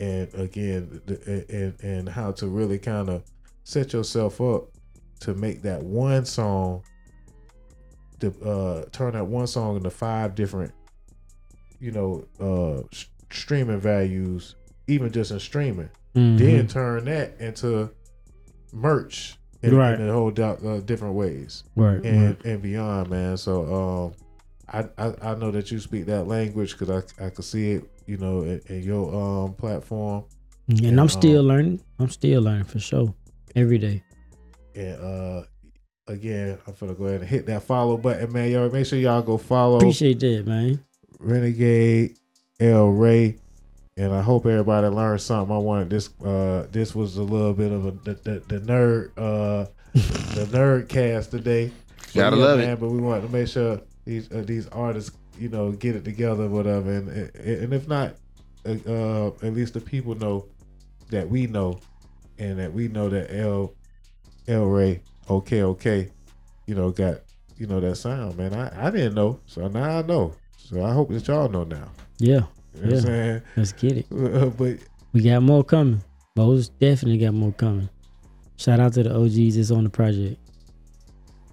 and 0.00 0.32
again, 0.34 1.02
the, 1.04 1.44
and 1.50 1.74
and 1.82 2.08
how 2.08 2.32
to 2.32 2.46
really 2.48 2.78
kind 2.78 3.10
of 3.10 3.22
set 3.64 3.92
yourself 3.92 4.40
up 4.40 4.64
to 5.20 5.34
make 5.34 5.60
that 5.60 5.82
one 5.82 6.24
song, 6.24 6.82
the 8.20 8.30
uh, 8.42 8.88
turn 8.92 9.12
that 9.12 9.26
one 9.26 9.46
song 9.46 9.76
into 9.76 9.90
five 9.90 10.34
different, 10.34 10.72
you 11.80 11.90
know, 11.92 12.24
uh, 12.40 12.78
s- 12.92 13.06
streaming 13.30 13.78
values, 13.80 14.56
even 14.86 15.12
just 15.12 15.30
in 15.32 15.38
streaming 15.40 15.90
Mhm. 16.14 16.38
then 16.38 16.66
turn 16.68 17.04
that 17.06 17.34
into 17.40 17.90
merch 18.72 19.36
in, 19.62 19.74
Right. 19.76 19.98
in 20.00 20.08
a 20.08 20.12
whole 20.12 20.30
do- 20.30 20.42
uh, 20.44 20.80
different 20.80 21.14
ways 21.14 21.64
right, 21.76 22.02
and 22.04 22.26
right. 22.36 22.44
and 22.46 22.62
beyond, 22.62 23.10
man. 23.10 23.36
So 23.36 23.52
um, 24.14 24.23
I, 24.72 24.84
I 24.98 25.12
I 25.22 25.34
know 25.34 25.50
that 25.50 25.70
you 25.70 25.78
speak 25.78 26.06
that 26.06 26.26
language 26.26 26.76
because 26.78 26.90
I 27.20 27.26
I 27.26 27.30
could 27.30 27.44
see 27.44 27.72
it, 27.72 27.84
you 28.06 28.16
know, 28.16 28.42
in, 28.42 28.60
in 28.68 28.82
your 28.82 29.14
um 29.14 29.54
platform. 29.54 30.24
and 30.68 31.00
I'm 31.00 31.08
still 31.08 31.40
um, 31.40 31.46
learning. 31.48 31.80
I'm 31.98 32.10
still 32.10 32.42
learning 32.42 32.64
for 32.64 32.78
sure 32.78 33.14
every 33.54 33.78
day. 33.78 34.02
And 34.74 35.00
uh, 35.00 35.42
again, 36.08 36.58
I'm 36.66 36.74
gonna 36.80 36.94
go 36.94 37.04
ahead 37.04 37.20
and 37.20 37.28
hit 37.28 37.46
that 37.46 37.62
follow 37.62 37.96
button, 37.96 38.32
man. 38.32 38.50
Y'all 38.50 38.70
make 38.70 38.86
sure 38.86 38.98
y'all 38.98 39.22
go 39.22 39.36
follow 39.38 39.76
Appreciate 39.76 40.20
that, 40.20 40.46
man. 40.46 40.84
Renegade 41.18 42.18
El 42.60 42.88
Rey. 42.88 43.38
And 43.96 44.12
I 44.12 44.22
hope 44.22 44.44
everybody 44.46 44.88
learned 44.88 45.20
something. 45.20 45.54
I 45.54 45.58
wanted 45.58 45.90
this. 45.90 46.10
Uh, 46.20 46.66
this 46.72 46.96
was 46.96 47.16
a 47.16 47.22
little 47.22 47.54
bit 47.54 47.70
of 47.70 47.86
a 47.86 47.90
the, 47.92 48.14
the, 48.14 48.40
the 48.48 48.60
nerd, 48.60 49.10
uh, 49.16 49.66
the 49.92 50.46
nerd 50.50 50.88
cast 50.88 51.30
today. 51.30 51.70
But 51.98 52.14
Gotta 52.14 52.36
love 52.36 52.58
it. 52.58 52.80
But 52.80 52.88
we 52.88 52.98
wanted 52.98 53.22
to 53.22 53.28
make 53.28 53.46
sure 53.46 53.80
these 54.04 54.30
uh, 54.32 54.42
these 54.46 54.66
artists, 54.68 55.16
you 55.38 55.48
know, 55.48 55.72
get 55.72 55.96
it 55.96 56.04
together, 56.04 56.48
whatever. 56.48 56.90
And 56.92 57.08
and, 57.08 57.30
and 57.36 57.72
if 57.74 57.88
not, 57.88 58.14
uh, 58.66 58.76
uh, 58.86 59.26
at 59.42 59.54
least 59.54 59.74
the 59.74 59.80
people 59.80 60.14
know 60.14 60.46
that 61.10 61.28
we 61.28 61.46
know, 61.46 61.80
and 62.38 62.58
that 62.58 62.72
we 62.72 62.88
know 62.88 63.08
that 63.08 63.34
El 63.34 63.74
El 64.48 64.64
Rey, 64.64 65.00
okay, 65.30 65.62
okay, 65.62 66.10
you 66.66 66.74
know, 66.74 66.90
got 66.90 67.18
you 67.56 67.66
know 67.66 67.80
that 67.80 67.96
sound, 67.96 68.36
man. 68.36 68.54
I 68.54 68.88
I 68.88 68.90
didn't 68.90 69.14
know, 69.14 69.40
so 69.46 69.66
now 69.68 69.98
I 69.98 70.02
know. 70.02 70.34
So 70.56 70.82
I 70.82 70.92
hope 70.92 71.10
that 71.10 71.26
y'all 71.28 71.48
know 71.48 71.64
now. 71.64 71.88
Yeah, 72.18 72.42
You 72.82 72.90
know 72.90 73.10
Yeah. 73.10 73.40
let's 73.56 73.72
get 73.72 73.98
it. 73.98 74.06
Uh, 74.10 74.46
but 74.46 74.78
We 75.12 75.20
got 75.22 75.42
more 75.42 75.62
coming. 75.62 76.02
Most 76.36 76.78
definitely 76.78 77.18
got 77.18 77.34
more 77.34 77.52
coming. 77.52 77.88
Shout 78.56 78.80
out 78.80 78.94
to 78.94 79.02
the 79.02 79.14
OGs 79.14 79.56
that's 79.56 79.70
on 79.70 79.84
the 79.84 79.90
project. 79.90 80.38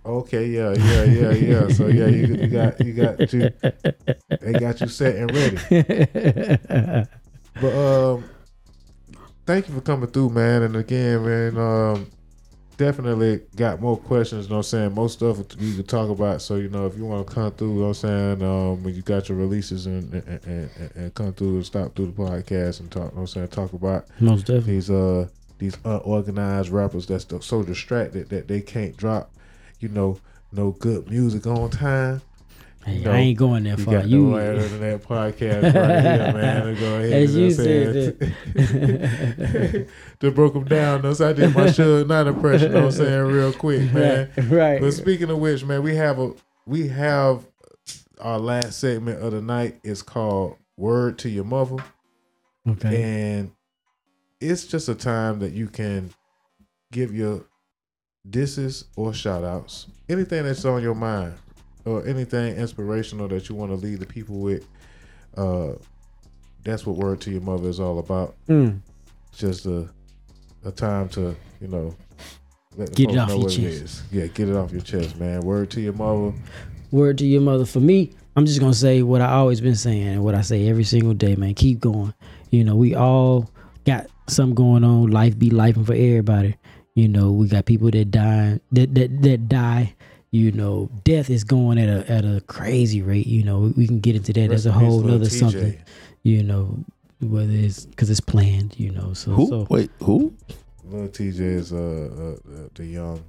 Okay, 0.05 0.47
yeah, 0.47 0.73
yeah, 0.77 1.03
yeah, 1.03 1.31
yeah. 1.31 1.67
So 1.69 1.87
yeah, 1.87 2.07
you, 2.07 2.27
you 2.35 2.47
got 2.47 2.79
you 2.85 2.93
got 2.93 3.33
you 3.33 3.49
they 4.41 4.53
got 4.53 4.81
you 4.81 4.87
set 4.87 5.15
and 5.15 5.31
ready. 5.33 7.07
But 7.59 7.75
um, 7.75 8.23
thank 9.45 9.67
you 9.67 9.75
for 9.75 9.81
coming 9.81 10.09
through, 10.09 10.29
man. 10.29 10.63
And 10.63 10.75
again, 10.75 11.25
man, 11.25 11.57
um, 11.57 12.07
definitely 12.77 13.41
got 13.55 13.81
more 13.81 13.97
questions. 13.97 14.45
You 14.45 14.51
know 14.51 14.55
what 14.57 14.59
I'm 14.59 14.63
saying? 14.63 14.95
Most 14.95 15.13
stuff 15.13 15.37
you 15.59 15.75
could 15.75 15.87
talk 15.89 16.09
about. 16.09 16.41
So 16.41 16.55
you 16.55 16.69
know, 16.69 16.85
if 16.85 16.97
you 16.97 17.05
want 17.05 17.27
to 17.27 17.33
come 17.33 17.51
through, 17.51 17.73
you 17.73 17.79
know 17.81 17.81
what 17.89 18.03
I'm 18.03 18.39
saying, 18.39 18.41
um, 18.43 18.83
when 18.83 18.95
you 18.95 19.01
got 19.01 19.29
your 19.29 19.37
releases 19.37 19.85
and 19.85 20.13
and, 20.13 20.27
and, 20.27 20.69
and- 20.77 20.91
and 20.95 21.13
come 21.13 21.33
through 21.33 21.55
and 21.57 21.65
stop 21.65 21.93
through 21.95 22.07
the 22.07 22.11
podcast 22.13 22.79
and 22.79 22.89
talk. 22.91 23.03
You 23.03 23.07
know 23.09 23.15
what 23.15 23.21
I'm 23.21 23.27
saying, 23.27 23.47
talk 23.49 23.73
about 23.73 24.07
Most 24.19 24.41
definitely. 24.47 24.73
these 24.75 24.89
uh 24.89 25.27
these 25.59 25.77
unorganized 25.85 26.69
rappers 26.69 27.05
that's 27.05 27.27
so 27.45 27.61
distracted 27.63 28.29
that 28.29 28.47
they 28.47 28.61
can't 28.61 28.97
drop, 28.97 29.31
you 29.81 29.89
know, 29.89 30.19
no 30.51 30.71
good 30.71 31.09
music 31.09 31.47
on 31.47 31.69
time. 31.69 32.21
Hey, 32.85 32.99
know, 32.99 33.11
I 33.11 33.17
ain't 33.17 33.37
going 33.37 33.63
that 33.65 33.77
You 33.77 33.85
far. 33.85 33.93
got 33.93 34.07
You, 34.07 34.31
the 34.31 34.35
Land 34.35 34.57
of 34.57 34.79
that 34.79 35.03
podcast 35.03 35.63
right 35.63 36.01
here, 36.01 36.33
man. 36.33 36.75
Go 36.79 36.95
ahead 36.95 37.11
As 37.13 37.35
and 37.35 37.43
you 37.43 37.51
said 37.51 37.95
it. 38.55 39.89
to 40.19 40.31
broke 40.31 40.53
them 40.53 40.63
down. 40.65 41.13
So 41.13 41.29
I 41.29 41.33
did 41.33 41.53
my 41.53 41.65
Suge 41.65 42.07
Knight 42.07 42.25
impression. 42.25 42.69
You 42.69 42.73
know 42.73 42.85
what 42.85 42.93
I'm 42.93 43.05
saying 43.05 43.21
real 43.21 43.53
quick, 43.53 43.93
man. 43.93 44.31
right, 44.35 44.49
right. 44.49 44.81
But 44.81 44.93
speaking 44.93 45.29
of 45.29 45.37
which, 45.37 45.63
man, 45.63 45.83
we 45.83 45.95
have 45.95 46.17
a 46.17 46.33
we 46.65 46.87
have 46.87 47.45
our 48.19 48.39
last 48.39 48.79
segment 48.79 49.21
of 49.21 49.31
the 49.31 49.41
night. 49.41 49.79
It's 49.83 50.01
called 50.01 50.57
"Word 50.75 51.19
to 51.19 51.29
Your 51.29 51.45
Mother." 51.45 51.83
okay. 52.67 53.01
and 53.03 53.51
it's 54.39 54.65
just 54.65 54.89
a 54.89 54.95
time 54.95 55.39
that 55.39 55.51
you 55.53 55.67
can 55.67 56.11
give 56.91 57.13
your 57.13 57.45
disses 58.29 58.85
or 58.95 59.13
shout 59.13 59.43
outs 59.43 59.87
anything 60.09 60.43
that's 60.43 60.63
on 60.65 60.81
your 60.81 60.93
mind 60.95 61.33
or 61.85 62.05
anything 62.07 62.55
inspirational 62.55 63.27
that 63.27 63.49
you 63.49 63.55
want 63.55 63.71
to 63.71 63.75
leave 63.75 63.99
the 63.99 64.05
people 64.05 64.37
with 64.39 64.65
uh 65.37 65.69
that's 66.63 66.85
what 66.85 66.95
word 66.97 67.19
to 67.19 67.31
your 67.31 67.41
mother 67.41 67.67
is 67.69 67.79
all 67.79 67.97
about 67.99 68.35
Mm. 68.47 68.79
just 69.35 69.65
a 69.65 69.89
a 70.63 70.71
time 70.71 71.09
to 71.09 71.35
you 71.59 71.67
know 71.67 71.95
let 72.77 72.93
Get 72.93 73.09
it 73.11 73.17
off 73.17 73.29
your 73.29 73.49
chest. 73.49 73.57
is. 73.57 74.03
yeah 74.11 74.27
get 74.27 74.47
it 74.47 74.55
off 74.55 74.71
your 74.71 74.81
chest 74.81 75.19
man 75.19 75.41
word 75.41 75.71
to 75.71 75.81
your 75.81 75.93
mother 75.93 76.33
Word 76.91 77.17
to 77.19 77.25
your 77.25 77.39
mother. 77.39 77.63
For 77.65 77.79
me, 77.79 78.11
I'm 78.35 78.45
just 78.45 78.59
gonna 78.59 78.73
say 78.73 79.01
what 79.01 79.21
I 79.21 79.31
always 79.31 79.61
been 79.61 79.77
saying 79.77 80.05
and 80.09 80.23
what 80.25 80.35
I 80.35 80.41
say 80.41 80.67
every 80.67 80.83
single 80.83 81.13
day, 81.13 81.37
man. 81.37 81.53
Keep 81.53 81.79
going. 81.79 82.13
You 82.49 82.65
know, 82.65 82.75
we 82.75 82.95
all 82.95 83.49
got 83.85 84.07
something 84.27 84.55
going 84.55 84.83
on. 84.83 85.09
Life 85.09 85.39
be 85.39 85.49
life 85.49 85.75
for 85.85 85.93
everybody. 85.93 86.57
You 86.95 87.07
know, 87.07 87.31
we 87.31 87.47
got 87.47 87.65
people 87.65 87.89
that 87.91 88.11
die 88.11 88.59
that 88.71 88.93
that 88.95 89.21
that 89.21 89.49
die. 89.49 89.95
You 90.33 90.51
know, 90.53 90.89
death 91.03 91.29
is 91.29 91.43
going 91.43 91.77
at 91.77 91.89
a 91.89 92.09
at 92.09 92.23
a 92.23 92.41
crazy 92.47 93.01
rate. 93.01 93.27
You 93.27 93.43
know, 93.43 93.59
we, 93.59 93.69
we 93.71 93.87
can 93.87 93.99
get 93.99 94.15
into 94.15 94.31
that. 94.33 94.49
Rest 94.49 94.63
That's 94.63 94.65
a 94.65 94.71
whole 94.79 94.99
Lil 94.99 95.17
nother 95.17 95.25
TJ. 95.25 95.39
something. 95.39 95.77
You 96.23 96.43
know, 96.43 96.77
whether 97.19 97.51
it's 97.51 97.85
because 97.85 98.09
it's 98.09 98.21
planned. 98.21 98.75
You 98.79 98.91
know, 98.91 99.13
so 99.13 99.31
Who? 99.31 99.47
so 99.47 99.67
Wait, 99.69 99.89
who? 100.01 100.33
little 100.85 101.07
tj 101.07 101.39
is 101.39 101.71
uh, 101.71 101.77
uh 101.77 102.67
the 102.75 102.85
young 102.85 103.23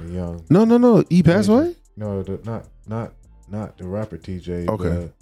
the 0.00 0.12
young 0.12 0.44
No, 0.48 0.64
no, 0.64 0.78
no. 0.78 1.04
He 1.10 1.22
passed 1.22 1.48
away. 1.50 1.74
No, 1.96 2.22
the, 2.22 2.40
not 2.44 2.66
not 2.86 3.12
not 3.48 3.76
the 3.78 3.86
rapper 3.86 4.16
TJ. 4.18 4.68
Okay. 4.68 4.88
the- 4.88 5.12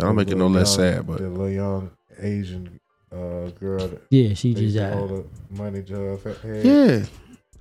I 0.00 0.04
don't 0.04 0.16
make 0.16 0.28
it 0.28 0.32
the 0.32 0.36
no 0.36 0.46
less 0.46 0.76
young- 0.76 0.94
sad, 0.94 1.06
but 1.06 1.18
the 1.18 1.28
little 1.28 1.50
young 1.50 1.90
Asian 2.18 2.78
uh, 3.12 3.50
girl 3.58 3.88
that 3.88 4.02
Yeah, 4.10 4.34
she 4.34 4.52
just 4.52 4.62
used 4.62 4.76
to 4.76 4.82
died. 4.82 4.92
hold 4.92 5.10
a 5.12 5.54
money 5.54 5.82
job. 5.82 6.20
Yeah. 6.44 7.04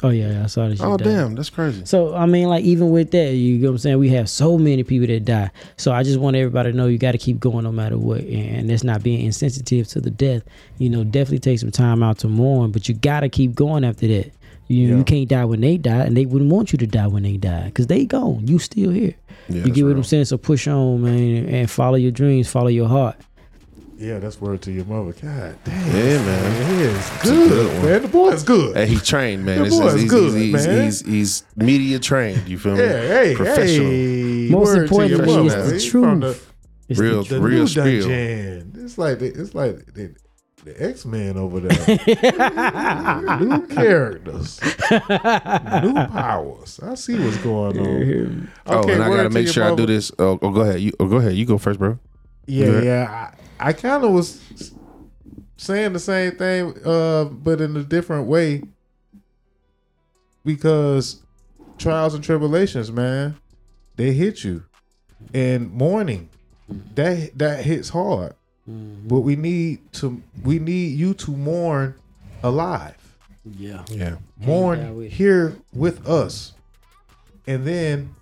Oh 0.03 0.10
yeah, 0.10 0.30
yeah, 0.32 0.44
I 0.44 0.45
saw 0.48 0.68
that. 0.68 0.78
She 0.78 0.84
Oh 0.84 0.95
died. 0.95 1.06
damn, 1.06 1.34
that's 1.36 1.49
crazy. 1.49 1.84
So 1.86 2.14
I 2.14 2.28
mean, 2.28 2.48
like 2.49 2.64
even 2.64 2.91
with 2.91 3.10
that, 3.11 3.32
you 3.34 3.57
know 3.57 3.69
what 3.69 3.72
I'm 3.72 3.78
saying? 3.80 3.98
We 3.98 4.10
have 4.10 4.30
so 4.30 4.56
many 4.57 4.84
people 4.84 5.07
that 5.07 5.26
die. 5.26 5.49
So 5.78 5.91
I 5.91 6.03
just 6.03 6.19
want 6.19 6.36
everybody 6.36 6.72
to 6.72 6.78
know 6.78 6.86
you 6.86 6.99
got 6.99 7.14
to 7.14 7.18
keep 7.18 7.40
going 7.40 7.64
no 7.64 7.72
matter 7.72 7.98
what, 7.98 8.22
and 8.22 8.69
that's 8.69 8.84
not 8.84 9.02
being 9.02 9.26
insensitive 9.26 9.88
to 9.88 10.02
the 10.02 10.11
death. 10.11 10.44
You 10.78 10.91
know, 10.91 11.03
definitely 11.03 11.40
take 11.40 11.57
some 11.60 11.72
time 11.72 12.03
out 12.03 12.19
to 12.19 12.28
mourn, 12.28 12.69
but 12.72 12.88
you 12.88 12.94
got 12.94 13.22
to 13.22 13.30
keep 13.30 13.56
going 13.56 13.84
after 13.84 14.07
that. 14.07 14.32
You 14.68 14.88
Yeah. 14.90 14.98
you 14.98 15.03
can't 15.03 15.28
die 15.30 15.45
when 15.45 15.61
they 15.61 15.78
die, 15.78 16.03
and 16.06 16.15
they 16.15 16.26
wouldn't 16.28 16.52
want 16.52 16.72
you 16.74 16.78
to 16.78 16.86
die 16.86 17.07
when 17.07 17.24
they 17.24 17.38
die, 17.38 17.72
cause 17.74 17.88
they 17.88 18.06
gone. 18.06 18.45
You 18.48 18.60
still 18.60 18.91
here. 18.91 19.15
Yeah, 19.49 19.56
you 19.56 19.61
that's 19.61 19.72
get 19.74 19.82
what 19.84 19.88
real. 19.90 19.98
I'm 19.98 20.03
saying? 20.03 20.26
So 20.26 20.38
push 20.38 20.68
on, 20.68 21.02
man, 21.02 21.45
and 21.48 21.72
follow 21.72 21.95
your 21.95 22.11
dreams, 22.11 22.48
follow 22.49 22.68
your 22.68 22.88
heart. 22.90 23.15
Yeah, 23.99 24.19
that's 24.19 24.40
word 24.40 24.61
to 24.61 24.72
your 24.72 24.86
mother. 24.86 25.11
God 25.14 25.57
damn. 25.64 25.88
Yeah, 25.88 26.24
man. 26.24 26.61
It 26.61 26.82
is 26.82 27.10
a 27.10 27.24
good, 27.24 27.49
good 27.49 27.84
man. 27.84 28.02
The 28.03 28.07
boy 28.07 28.30
is 28.30 28.44
good. 28.44 28.76
Hey, 28.76 28.86
he 28.86 28.98
trained, 28.99 29.44
man. 29.44 29.57
The 29.60 29.65
It's- 29.65 29.80
boy 29.80 29.88
is 29.88 30.02
he's, 30.03 30.11
good, 30.11 30.34
he's, 30.40 30.53
man. 30.68 30.84
He's, 30.86 31.02
he's, 31.06 31.44
media 31.56 31.98
trained. 31.99 32.48
You 32.48 32.60
feel 32.60 32.76
me? 32.76 32.84
Yeah, 32.84 33.02
hey, 33.02 33.34
Professional. 33.36 33.88
hey. 33.90 34.49
Most 34.52 34.65
word 34.68 34.88
to 34.90 35.07
your 35.07 35.19
importantly, 35.19 35.45
it's 35.56 35.56
the 35.68 35.74
He's 35.74 35.91
from 35.91 36.22
truth. 36.22 36.53
It's 36.90 36.99
Real, 36.99 37.24
The, 37.24 37.36
the 37.36 37.41
real 37.41 37.60
new 37.61 37.68
spiel. 37.68 37.84
dungeon. 38.07 38.72
It's 38.84 38.98
like 38.99 39.18
the, 39.19 39.26
it's 39.26 39.56
like 39.56 39.94
the, 39.94 40.15
the 40.64 40.84
X 40.90 41.06
Men 41.06 41.36
over 41.38 41.60
there. 41.61 41.98
new 43.40 43.68
characters, 43.68 44.61
new 44.91 45.94
powers. 46.07 46.80
I 46.84 46.94
see 46.95 47.18
what's 47.18 47.38
going 47.38 47.80
on. 47.80 48.52
Oh, 48.68 48.88
and 48.88 49.03
I 49.03 49.10
gotta 49.10 49.24
to 49.24 49.30
make 49.32 49.45
your 49.45 49.53
sure 49.53 49.72
I 49.72 49.76
do 49.76 49.86
this. 49.88 50.11
Oh, 50.19 50.38
oh, 50.41 50.52
go 50.52 50.61
ahead. 50.61 50.82
You, 50.82 50.91
oh, 50.99 51.07
go 51.07 51.18
ahead. 51.18 51.34
You 51.34 51.45
go 51.45 51.57
first, 51.57 51.80
bro. 51.80 51.98
Yeah, 52.45 52.82
Yeah. 52.82 53.32
Yeah. 53.59 53.65
I, 53.65 53.69
I 53.69 53.73
kind 53.73 54.03
of 54.03 54.11
was 54.11 54.41
saying 55.57 55.93
the 55.93 55.99
same 55.99 56.34
thing, 56.38 56.73
uh, 56.85 57.25
but 57.25 57.61
in 57.61 57.75
a 57.77 57.84
different 57.84 58.27
way. 58.27 58.61
Because 60.45 61.21
trials 61.77 62.13
and 62.13 62.23
tribulations, 62.23 62.91
man, 62.91 63.35
they 63.97 64.13
hit 64.13 64.43
you, 64.45 64.63
and 65.34 65.69
mourning, 65.71 66.29
that 66.95 67.38
that 67.38 67.65
hits 67.65 67.89
hard. 67.89 68.34
But 68.65 69.21
we 69.21 69.35
need 69.38 69.91
to, 69.93 70.21
we 70.43 70.59
need 70.59 70.97
you 70.97 71.13
to 71.15 71.31
mourn 71.31 71.95
alive, 72.43 72.97
Yeah. 73.45 73.84
Yeah. 73.89 74.09
die 74.11 74.17
mourn 74.45 74.95
with- 74.97 75.11
here 75.11 75.55
with 75.73 76.05
us, 76.07 76.53
and 77.45 77.65
then 77.65 78.15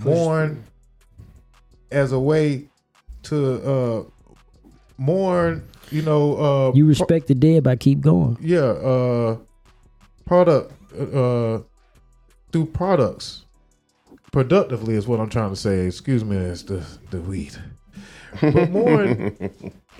mourn 0.00 0.64
as 1.92 2.10
a 2.12 2.18
way 2.18 2.64
to 3.24 3.54
uh 3.62 4.04
mourn 4.96 5.62
you 5.90 6.02
know 6.02 6.36
uh 6.36 6.72
You 6.74 6.84
pro- 6.84 6.88
respect 6.88 7.26
the 7.26 7.34
dead 7.34 7.62
by 7.64 7.76
keep 7.76 8.00
going. 8.00 8.36
yeah 8.40 8.58
uh 8.60 9.36
product 10.24 10.72
uh 10.98 11.58
through 12.52 12.66
products 12.72 13.44
productively 14.32 14.94
is 14.94 15.06
what 15.06 15.20
i'm 15.20 15.28
trying 15.28 15.50
to 15.50 15.56
say 15.56 15.86
excuse 15.86 16.24
me 16.24 16.36
it's 16.36 16.62
the 16.62 16.84
the 17.10 17.20
weed 17.20 17.56
but 18.40 18.70
mourn 18.76 19.36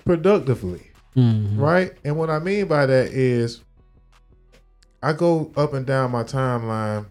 productively 0.04 0.90
Mhm. 1.16 1.58
right 1.58 1.92
and 2.04 2.16
what 2.16 2.30
i 2.30 2.38
mean 2.40 2.66
by 2.66 2.86
that 2.86 3.06
is 3.12 3.62
i 5.02 5.12
go 5.12 5.52
up 5.56 5.72
and 5.74 5.86
down 5.86 6.10
my 6.10 6.24
timeline 6.24 7.06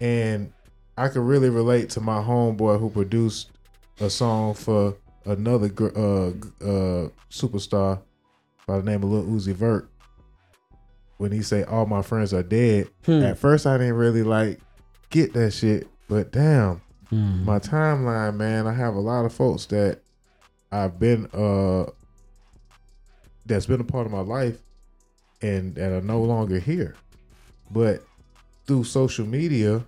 and 0.00 0.52
i 0.96 1.08
can 1.08 1.22
really 1.24 1.48
relate 1.50 1.90
to 1.90 2.00
my 2.00 2.20
homeboy 2.20 2.80
who 2.80 2.90
produced 2.90 3.50
a 4.00 4.10
song 4.10 4.54
for 4.54 4.96
another 5.24 5.68
gr- 5.68 5.96
uh, 5.96 6.28
uh, 6.64 7.08
superstar 7.30 8.00
by 8.66 8.78
the 8.78 8.82
name 8.84 9.02
of 9.02 9.10
Lil 9.10 9.24
Uzi 9.24 9.52
Vert. 9.54 9.88
When 11.18 11.32
he 11.32 11.42
say 11.42 11.64
all 11.64 11.84
my 11.86 12.02
friends 12.02 12.32
are 12.32 12.42
dead, 12.42 12.88
Hmm. 13.04 13.22
at 13.22 13.38
first 13.38 13.66
I 13.66 13.76
didn't 13.76 13.94
really 13.96 14.22
like 14.22 14.60
get 15.10 15.32
that 15.34 15.50
shit, 15.52 15.86
but 16.08 16.32
damn, 16.32 16.80
Mhm. 17.12 17.44
my 17.44 17.58
timeline, 17.58 18.36
man, 18.36 18.66
I 18.66 18.72
have 18.72 18.94
a 18.94 19.00
lot 19.00 19.24
of 19.26 19.32
folks 19.32 19.66
that 19.66 20.00
I've 20.72 20.98
been 20.98 21.26
uh 21.34 21.86
that's 23.46 23.66
been 23.66 23.80
a 23.80 23.84
part 23.84 24.06
of 24.06 24.12
my 24.12 24.20
life 24.20 24.62
and 25.42 25.74
that 25.74 25.92
are 25.92 26.00
no 26.00 26.22
longer 26.22 26.58
here. 26.58 26.94
But 27.70 28.04
through 28.66 28.84
social 28.84 29.26
media, 29.26 29.84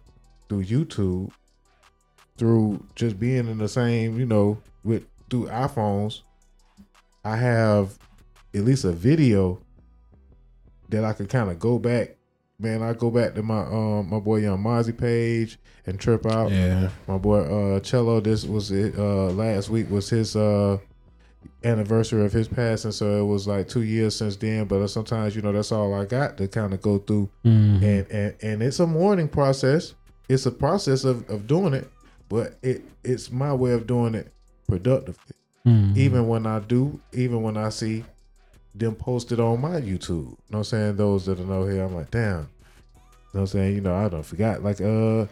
through 0.49 0.65
YouTube, 0.65 1.31
through 2.37 2.85
just 2.97 3.21
being 3.21 3.47
in 3.49 3.59
the 3.59 3.69
same, 3.69 4.19
you 4.19 4.27
know, 4.27 4.59
with 4.83 5.05
through 5.33 5.47
iPhones, 5.47 6.21
I 7.25 7.37
have 7.37 7.99
at 8.55 8.65
least 8.65 8.85
a 8.85 8.93
video 8.93 9.59
that 10.91 11.05
I 11.05 11.15
could 11.15 11.31
kind 11.31 11.51
of 11.51 11.59
go 11.59 11.79
back. 11.79 12.17
Man, 12.59 12.83
I 12.83 12.93
go 12.93 13.11
back 13.11 13.35
to 13.35 13.43
my 13.43 13.63
um 13.63 14.11
my 14.11 14.21
boy 14.21 14.37
Young 14.41 14.63
Mozzie 14.63 14.97
page 14.97 15.59
and 15.87 15.99
trip 15.99 16.27
out. 16.27 16.51
Yeah. 16.53 16.91
My 17.09 17.17
boy 17.17 17.41
uh 17.41 17.81
Cello, 17.81 18.21
this 18.21 18.45
was 18.45 18.71
it 18.71 18.95
uh 18.99 19.29
last 19.31 19.71
week 19.71 19.91
was 19.91 20.11
his 20.11 20.37
uh 20.37 20.77
anniversary 21.65 22.25
of 22.25 22.33
his 22.33 22.47
passing, 22.47 22.93
so 22.93 23.21
it 23.23 23.27
was 23.27 23.49
like 23.49 23.69
two 23.69 23.83
years 23.83 24.15
since 24.15 24.37
then. 24.37 24.67
But 24.67 24.87
sometimes, 24.89 25.35
you 25.35 25.41
know, 25.41 25.51
that's 25.53 25.73
all 25.73 25.95
I 25.95 26.05
got 26.05 26.37
to 26.37 26.47
kind 26.47 26.75
of 26.75 26.83
go 26.83 26.99
through. 26.99 27.31
Mhm. 27.45 27.83
And 27.83 28.07
and 28.11 28.35
and 28.43 28.63
it's 28.63 28.81
a 28.81 28.87
mourning 28.87 29.29
process. 29.29 29.95
It's 30.29 30.45
a 30.45 30.53
process 30.53 31.05
of, 31.05 31.29
of 31.31 31.47
doing 31.47 31.73
it, 31.73 31.91
but 32.29 32.59
it 32.63 32.85
it's 33.03 33.31
my 33.31 33.55
way 33.55 33.73
of 33.73 33.87
doing 33.87 34.15
it 34.15 34.31
productively. 34.81 35.35
Mhm. 35.67 35.97
Even 35.97 36.29
when 36.29 36.47
I 36.47 36.59
do, 36.61 37.01
even 37.13 37.43
when 37.43 37.57
I 37.57 37.69
see 37.69 38.05
them 38.75 38.95
posted 38.95 39.39
on 39.39 39.61
my 39.61 39.81
YouTube. 39.81 40.09
You 40.09 40.25
know 40.25 40.35
what 40.49 40.59
I'm 40.59 40.65
saying? 40.65 40.97
Those 40.97 41.27
that 41.27 41.39
are 41.39 41.45
know 41.45 41.65
here, 41.67 41.83
I'm 41.85 41.95
like, 41.95 42.11
damn. 42.11 42.31
You 42.31 42.35
know 42.39 42.47
what 43.33 43.41
I'm 43.43 43.47
saying? 43.49 43.75
You 43.75 43.81
know, 43.83 43.95
I 43.95 44.09
don't 44.09 44.23
forgot 44.25 44.63
like 44.63 44.81
uh 44.81 45.27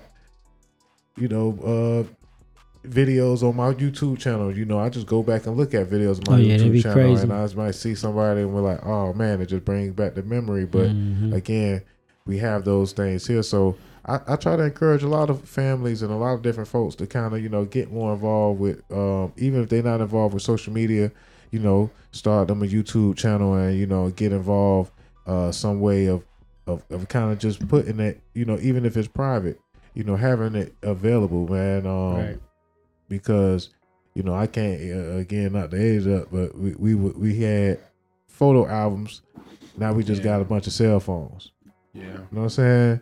you 1.16 1.28
know, 1.28 1.58
uh 1.64 2.86
videos 2.86 3.42
on 3.42 3.56
my 3.56 3.72
YouTube 3.74 4.18
channel. 4.18 4.54
You 4.56 4.64
know, 4.64 4.78
I 4.78 4.88
just 4.88 5.06
go 5.06 5.22
back 5.22 5.46
and 5.46 5.56
look 5.56 5.74
at 5.74 5.88
videos 5.88 6.18
on 6.26 6.32
my 6.32 6.38
Oh, 6.38 6.42
yeah, 6.42 6.56
YouTube 6.56 6.72
be 6.72 6.82
channel 6.82 6.98
crazy. 6.98 7.22
and 7.22 7.32
I 7.32 7.44
just 7.44 7.56
might 7.56 7.74
see 7.74 7.94
somebody 7.94 8.40
and 8.42 8.54
we're 8.54 8.60
like, 8.62 8.84
oh 8.86 9.12
man, 9.14 9.40
it 9.40 9.46
just 9.46 9.64
brings 9.64 9.92
back 9.94 10.14
the 10.14 10.22
memory. 10.22 10.64
But 10.66 10.90
Mhm. 10.90 11.32
again, 11.34 11.82
we 12.26 12.38
have 12.38 12.64
those 12.64 12.92
things 12.92 13.26
here. 13.26 13.42
So 13.42 13.76
I, 14.06 14.20
I 14.28 14.36
try 14.36 14.56
to 14.56 14.62
encourage 14.64 15.02
a 15.02 15.08
lot 15.08 15.30
of 15.30 15.46
families 15.48 16.02
and 16.02 16.12
a 16.12 16.16
lot 16.16 16.34
of 16.34 16.42
different 16.42 16.68
folks 16.68 16.94
to 16.96 17.06
kind 17.06 17.34
of, 17.34 17.42
you 17.42 17.48
know, 17.48 17.64
get 17.64 17.92
more 17.92 18.12
involved 18.14 18.60
with, 18.60 18.82
um, 18.92 19.32
even 19.36 19.62
if 19.62 19.68
they're 19.68 19.82
not 19.82 20.00
involved 20.00 20.34
with 20.34 20.42
social 20.42 20.72
media, 20.72 21.12
you 21.50 21.58
know, 21.58 21.90
start 22.12 22.48
them 22.48 22.62
a 22.62 22.66
YouTube 22.66 23.16
channel 23.16 23.54
and, 23.54 23.78
you 23.78 23.86
know, 23.86 24.10
get 24.10 24.32
involved 24.32 24.92
uh, 25.26 25.52
some 25.52 25.80
way 25.80 26.06
of, 26.06 26.24
of, 26.66 26.82
of 26.90 27.08
kind 27.08 27.32
of 27.32 27.38
just 27.38 27.66
putting 27.68 28.00
it, 28.00 28.20
you 28.34 28.44
know, 28.44 28.58
even 28.60 28.84
if 28.86 28.96
it's 28.96 29.08
private, 29.08 29.60
you 29.94 30.04
know, 30.04 30.16
having 30.16 30.54
it 30.54 30.74
available, 30.82 31.48
man. 31.48 31.86
Um, 31.86 32.16
Right. 32.16 32.38
Because, 33.08 33.70
you 34.14 34.22
know, 34.22 34.34
I 34.34 34.46
can't, 34.46 34.80
uh, 34.80 35.16
again, 35.16 35.52
not 35.52 35.70
the 35.70 35.82
age 35.84 36.06
up, 36.06 36.28
but 36.30 36.56
we, 36.56 36.74
we, 36.74 36.94
we 36.94 37.38
had 37.40 37.80
photo 38.28 38.66
albums. 38.66 39.22
Now 39.76 39.92
we 39.92 40.04
just 40.04 40.22
got 40.22 40.40
a 40.40 40.44
bunch 40.44 40.66
of 40.66 40.72
cell 40.72 41.00
phones. 41.00 41.52
Yeah. 41.92 42.04
You 42.04 42.12
know 42.12 42.26
what 42.30 42.42
I'm 42.42 42.48
saying? 42.50 43.00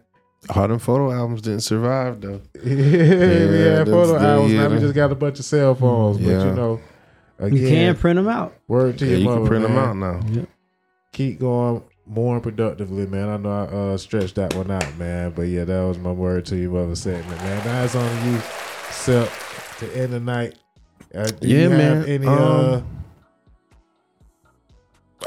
All 0.55 0.69
them 0.69 0.79
photo 0.79 1.13
albums 1.13 1.43
didn't 1.43 1.61
survive 1.61 2.21
though. 2.21 2.41
yeah, 2.55 2.63
we 2.65 2.75
Yeah, 2.75 3.85
photo 3.85 4.07
that's- 4.13 4.23
albums. 4.23 4.53
yeah, 4.53 4.63
now 4.63 4.75
we 4.75 4.79
just 4.81 4.95
got 4.95 5.13
a 5.13 5.15
bunch 5.15 5.39
of 5.39 5.45
cell 5.45 5.75
phones. 5.75 6.19
But 6.19 6.27
Yeah. 6.27 6.45
you 6.45 6.53
know, 6.55 6.81
again, 7.39 7.57
You 7.63 7.69
can 7.69 7.97
print 7.97 8.17
them 8.17 8.29
out. 8.29 8.55
word 8.69 8.99
to 8.99 9.05
Yeah, 9.05 9.11
your 9.13 9.19
you 9.19 9.25
mother, 9.27 9.39
can 9.41 9.47
print 9.49 9.63
them 9.65 9.77
out 9.77 9.97
now. 9.97 10.47
Keep 11.13 11.41
going 11.41 11.83
more 12.07 12.41
productively, 12.41 13.07
man. 13.07 13.29
I 13.29 13.37
know 13.37 13.51
I 13.51 13.65
uh, 13.95 13.97
stretched 13.99 14.37
that 14.37 14.55
one 14.55 14.71
out, 14.71 14.97
man. 14.97 15.33
But 15.35 15.43
yeah, 15.43 15.65
that 15.65 15.81
was 15.83 15.99
my 15.99 16.13
word 16.13 16.47
to 16.47 16.57
your 16.57 16.71
mother 16.71 16.95
segment, 16.95 17.39
man. 17.43 17.67
Now 17.67 17.83
it's 17.85 17.95
on 17.97 18.33
you, 18.33 18.39
Sep, 18.91 19.29
to 19.81 19.97
end 19.97 20.13
the 20.13 20.21
night. 20.21 20.55
Uh, 21.15 21.27
do 21.27 21.49
Yeah, 21.49 21.57
you 21.65 21.69
have 21.71 21.79
man. 21.79 22.05
Any 22.07 22.27
Um, 22.27 22.85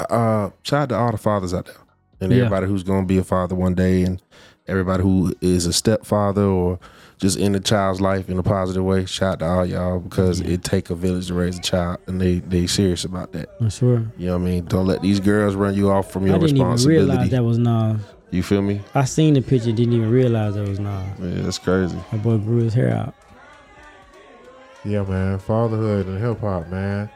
uh, 0.10 0.50
shout 0.64 0.84
out 0.84 0.90
to 0.90 0.96
all 0.96 1.12
the 1.12 1.18
fathers 1.18 1.54
out 1.54 1.66
there 1.66 1.76
and 2.22 2.32
Yeah. 2.32 2.38
everybody 2.46 2.68
who's 2.68 2.84
gonna 2.84 3.06
be 3.06 3.18
a 3.18 3.24
father 3.24 3.56
one 3.56 3.74
day, 3.76 4.04
and 4.04 4.22
everybody 4.72 5.04
who 5.04 5.34
is 5.42 5.66
a 5.68 5.74
stepfather 5.74 6.44
or 6.44 6.80
just 7.18 7.38
in 7.38 7.52
the 7.52 7.60
child's 7.60 8.02
life 8.02 8.30
in 8.30 8.40
a 8.40 8.44
positive 8.44 8.84
way. 8.84 9.06
Shout 9.06 9.34
out 9.34 9.40
to 9.40 9.46
all 9.46 9.66
y'all 9.66 10.00
because 10.00 10.40
it 10.42 10.64
take 10.64 10.90
a 10.90 10.96
village 10.96 11.28
to 11.28 11.36
raise 11.36 11.60
a 11.60 11.62
child, 11.62 12.00
and 12.08 12.20
they 12.20 12.40
they 12.40 12.66
serious 12.66 13.04
about 13.06 13.32
that. 13.34 13.50
I 13.62 13.70
swear. 13.70 14.12
You 14.18 14.28
know 14.28 14.38
what 14.38 14.42
I 14.42 14.46
mean? 14.46 14.66
Don't 14.66 14.88
let 14.88 15.02
these 15.04 15.20
girls 15.20 15.54
run 15.56 15.76
you 15.76 15.92
off 15.92 16.12
from 16.12 16.26
your 16.26 16.40
responsibility. 16.40 17.12
I 17.12 17.26
didn't 17.26 17.28
even 17.28 17.28
realize 17.28 17.30
that 17.30 17.44
was 17.44 17.58
Nas. 18.00 18.02
you 18.32 18.42
feel 18.44 18.62
me? 18.64 18.82
I 18.96 19.06
seen 19.06 19.36
the 19.36 19.42
picture, 19.42 19.72
didn't 19.72 19.94
even 19.94 20.10
realize 20.10 20.56
that 20.56 20.68
was 20.68 20.80
Nas. 20.80 21.08
Yeah, 21.20 21.42
that's 21.44 21.60
crazy. 21.60 21.98
My 22.12 22.18
boy 22.18 22.38
grew 22.38 22.64
his 22.64 22.74
hair 22.74 22.92
out. 22.96 23.14
yeah, 24.84 25.04
man. 25.04 25.38
Fatherhood 25.38 26.08
and 26.08 26.20
hip 26.20 26.40
hop, 26.40 26.68
man. 26.70 27.10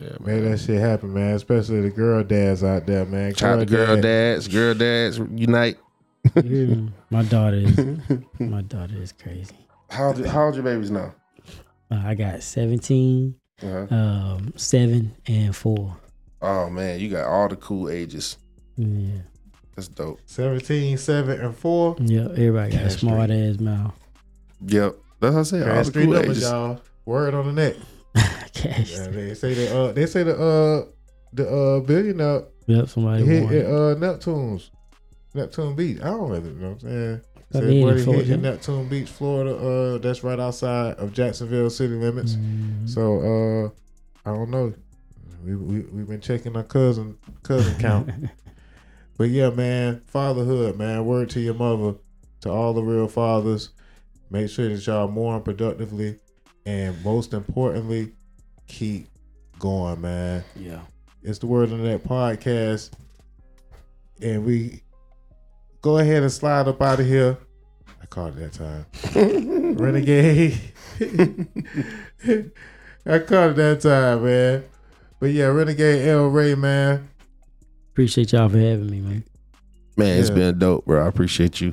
Yeah, 0.00 0.16
Make 0.20 0.42
that 0.42 0.58
shit 0.58 0.80
happen, 0.80 1.12
man. 1.14 1.34
Especially 1.36 1.80
the 1.80 1.90
girl 1.90 2.24
dads 2.24 2.64
out 2.64 2.86
there, 2.86 3.04
man. 3.04 3.34
Shout 3.34 3.58
out 3.58 3.60
to 3.60 3.66
girl 3.66 3.94
dad- 3.96 4.02
dads, 4.02 4.48
girl 4.48 4.74
dads 4.74 5.18
unite. 5.18 5.78
You 6.36 6.42
hear 6.42 6.66
me? 6.68 6.90
My 7.10 7.22
daughter 7.22 7.58
is 7.58 7.78
my 8.40 8.62
daughter 8.62 8.96
is 9.00 9.12
crazy. 9.12 9.54
How 9.90 10.06
old, 10.08 10.26
how 10.26 10.44
old 10.46 10.54
your 10.54 10.64
babies 10.64 10.90
now? 10.90 11.14
Uh, 11.90 12.02
I 12.04 12.14
got 12.14 12.42
17, 12.42 13.34
Uh-huh. 13.62 13.94
um, 13.94 14.52
seven 14.56 15.14
and 15.26 15.54
four. 15.54 15.96
Oh 16.42 16.68
man, 16.70 16.98
you 16.98 17.08
got 17.10 17.26
all 17.28 17.48
the 17.48 17.56
cool 17.56 17.88
ages. 17.88 18.38
Yeah, 18.76 19.18
That's 19.76 19.86
dope. 19.88 20.18
17, 20.26 20.98
7, 20.98 21.40
and 21.40 21.56
4. 21.56 21.96
yeah. 22.00 22.22
Everybody 22.22 22.72
got 22.72 22.80
a 22.80 22.84
Cash 22.84 22.96
smart 22.96 23.30
ass 23.30 23.60
mouth. 23.60 23.94
Yep. 24.66 24.96
That's 25.20 25.34
what 25.34 25.40
I 25.40 25.42
said. 25.44 25.68
All 25.68 25.74
That's 25.76 25.90
the 25.90 26.02
cool 26.04 26.12
numbers, 26.14 26.38
ages. 26.38 26.42
y'all. 26.50 26.80
Word 27.04 27.34
on 27.34 27.46
the 27.46 27.52
neck. 27.52 27.76
Cash. 28.14 28.92
Yeah, 28.92 29.08
they 29.08 29.34
say 29.34 29.54
the 29.54 29.76
uh, 29.78 29.92
they 29.92 30.06
say 30.06 30.22
the 30.22 30.34
uh 30.36 30.86
the 31.32 31.48
uh 31.48 31.80
billionaire 31.80 32.44
Yep, 32.66 32.88
somebody 32.88 33.24
hit 33.24 33.44
won. 33.44 33.54
at 33.54 33.66
uh 33.66 33.94
Neptune's 33.98 34.70
Neptune 35.34 35.74
Beach. 35.74 35.98
I 36.00 36.04
don't 36.04 36.30
really 36.30 36.50
know 36.50 36.68
what 36.70 36.72
I'm 36.74 36.80
saying. 36.80 37.20
I 37.54 37.58
Say 37.58 37.66
mean, 37.66 37.86
buddy 37.86 38.02
Florida, 38.02 38.24
hit. 38.24 38.40
Neptune 38.40 38.88
Beach, 38.88 39.08
Florida. 39.10 39.56
Uh, 39.56 39.98
that's 39.98 40.24
right 40.24 40.38
outside 40.40 40.94
of 40.96 41.12
Jacksonville 41.12 41.70
city 41.70 41.94
limits. 41.94 42.34
Mhm. 42.36 42.88
So 42.88 43.18
uh, 43.20 44.28
I 44.28 44.34
don't 44.34 44.50
know. 44.50 44.72
We 45.44 45.56
we 45.56 45.80
we've 45.80 46.08
been 46.08 46.20
checking 46.20 46.56
our 46.56 46.62
cousin 46.62 47.18
cousin 47.42 47.76
count. 47.78 48.10
But 49.16 49.28
yeah, 49.30 49.50
man, 49.50 50.02
fatherhood, 50.08 50.76
man. 50.76 51.04
Word 51.04 51.30
to 51.30 51.40
your 51.40 51.54
mother, 51.54 51.94
to 52.40 52.50
all 52.50 52.72
the 52.72 52.82
real 52.82 53.06
fathers. 53.06 53.68
Make 54.28 54.48
sure 54.50 54.68
that 54.68 54.84
y'all 54.84 55.06
mourn 55.06 55.42
productively, 55.42 56.18
and 56.66 57.02
most 57.04 57.32
importantly, 57.34 58.12
keep 58.66 59.08
going, 59.58 60.00
man. 60.00 60.44
yeah. 60.56 60.80
It's 61.22 61.38
the 61.38 61.46
word 61.46 61.72
on 61.72 61.82
that 61.84 62.04
podcast, 62.04 62.90
and 64.20 64.44
we 64.44 64.82
go 65.80 65.96
ahead 65.98 66.22
and 66.22 66.30
slide 66.30 66.68
up 66.68 66.82
out 66.82 67.00
of 67.00 67.06
here. 67.06 67.38
I 68.02 68.06
called 68.06 68.36
it 68.38 68.52
that 68.52 68.52
time, 68.52 69.74
renegade. 69.76 70.60
I 73.06 73.18
called 73.20 73.52
it 73.52 73.56
that 73.56 73.80
time, 73.80 74.24
man. 74.24 74.64
But 75.20 75.30
yeah, 75.30 75.46
renegade 75.46 76.06
El 76.08 76.26
Rey, 76.28 76.54
man. 76.54 77.08
Appreciate 77.92 78.32
y'all 78.32 78.48
for 78.50 78.58
having 78.58 78.90
me, 78.90 79.00
man. 79.00 79.24
Man, 79.96 80.18
it's 80.18 80.28
Yeah. 80.28 80.34
been 80.34 80.58
dope, 80.58 80.84
bro. 80.84 81.04
I 81.04 81.08
appreciate 81.08 81.60
you. 81.62 81.72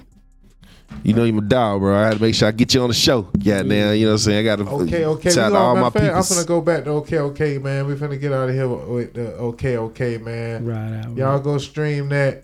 You 1.03 1.13
know 1.13 1.23
you 1.23 1.33
my 1.33 1.43
dog, 1.43 1.81
bro. 1.81 1.95
I 1.97 2.07
had 2.07 2.17
to 2.17 2.21
make 2.21 2.35
sure 2.35 2.47
I 2.47 2.51
get 2.51 2.73
you 2.73 2.81
on 2.81 2.89
the 2.89 2.93
show. 2.93 3.27
Yeah, 3.39 3.63
now 3.63 3.91
you 3.91 4.05
know 4.05 4.11
what 4.11 4.13
I'm 4.13 4.17
saying. 4.19 4.39
I 4.39 4.43
got 4.43 4.55
to 4.57 4.69
Okay, 4.69 5.05
okay. 5.05 5.31
shout 5.31 5.51
out 5.51 5.57
all 5.57 5.75
my 5.75 5.87
of 5.87 5.93
fact, 5.93 6.05
I'm 6.05 6.35
gonna 6.35 6.45
go 6.45 6.61
back 6.61 6.83
to 6.83 6.91
okay, 6.91 7.17
okay, 7.19 7.57
man. 7.57 7.87
We 7.87 7.95
finna 7.95 8.19
get 8.19 8.31
out 8.31 8.49
of 8.49 8.55
here 8.55 8.67
with, 8.67 8.87
with 8.87 9.13
the 9.13 9.33
okay, 9.33 9.77
okay, 9.77 10.17
man. 10.17 10.65
Right 10.65 10.99
out. 10.99 11.17
Y'all 11.17 11.33
man. 11.33 11.41
go 11.41 11.57
stream 11.57 12.09
that. 12.09 12.43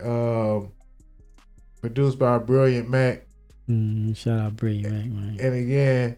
Um, 0.00 0.72
produced 1.80 2.18
by 2.18 2.38
Brilliant 2.38 2.88
Mac. 2.88 3.26
Mm, 3.68 4.16
shout 4.16 4.38
out 4.38 4.56
Brilliant 4.56 4.92
Mac, 4.92 5.06
man. 5.06 5.36
And 5.40 5.54
again, 5.54 6.16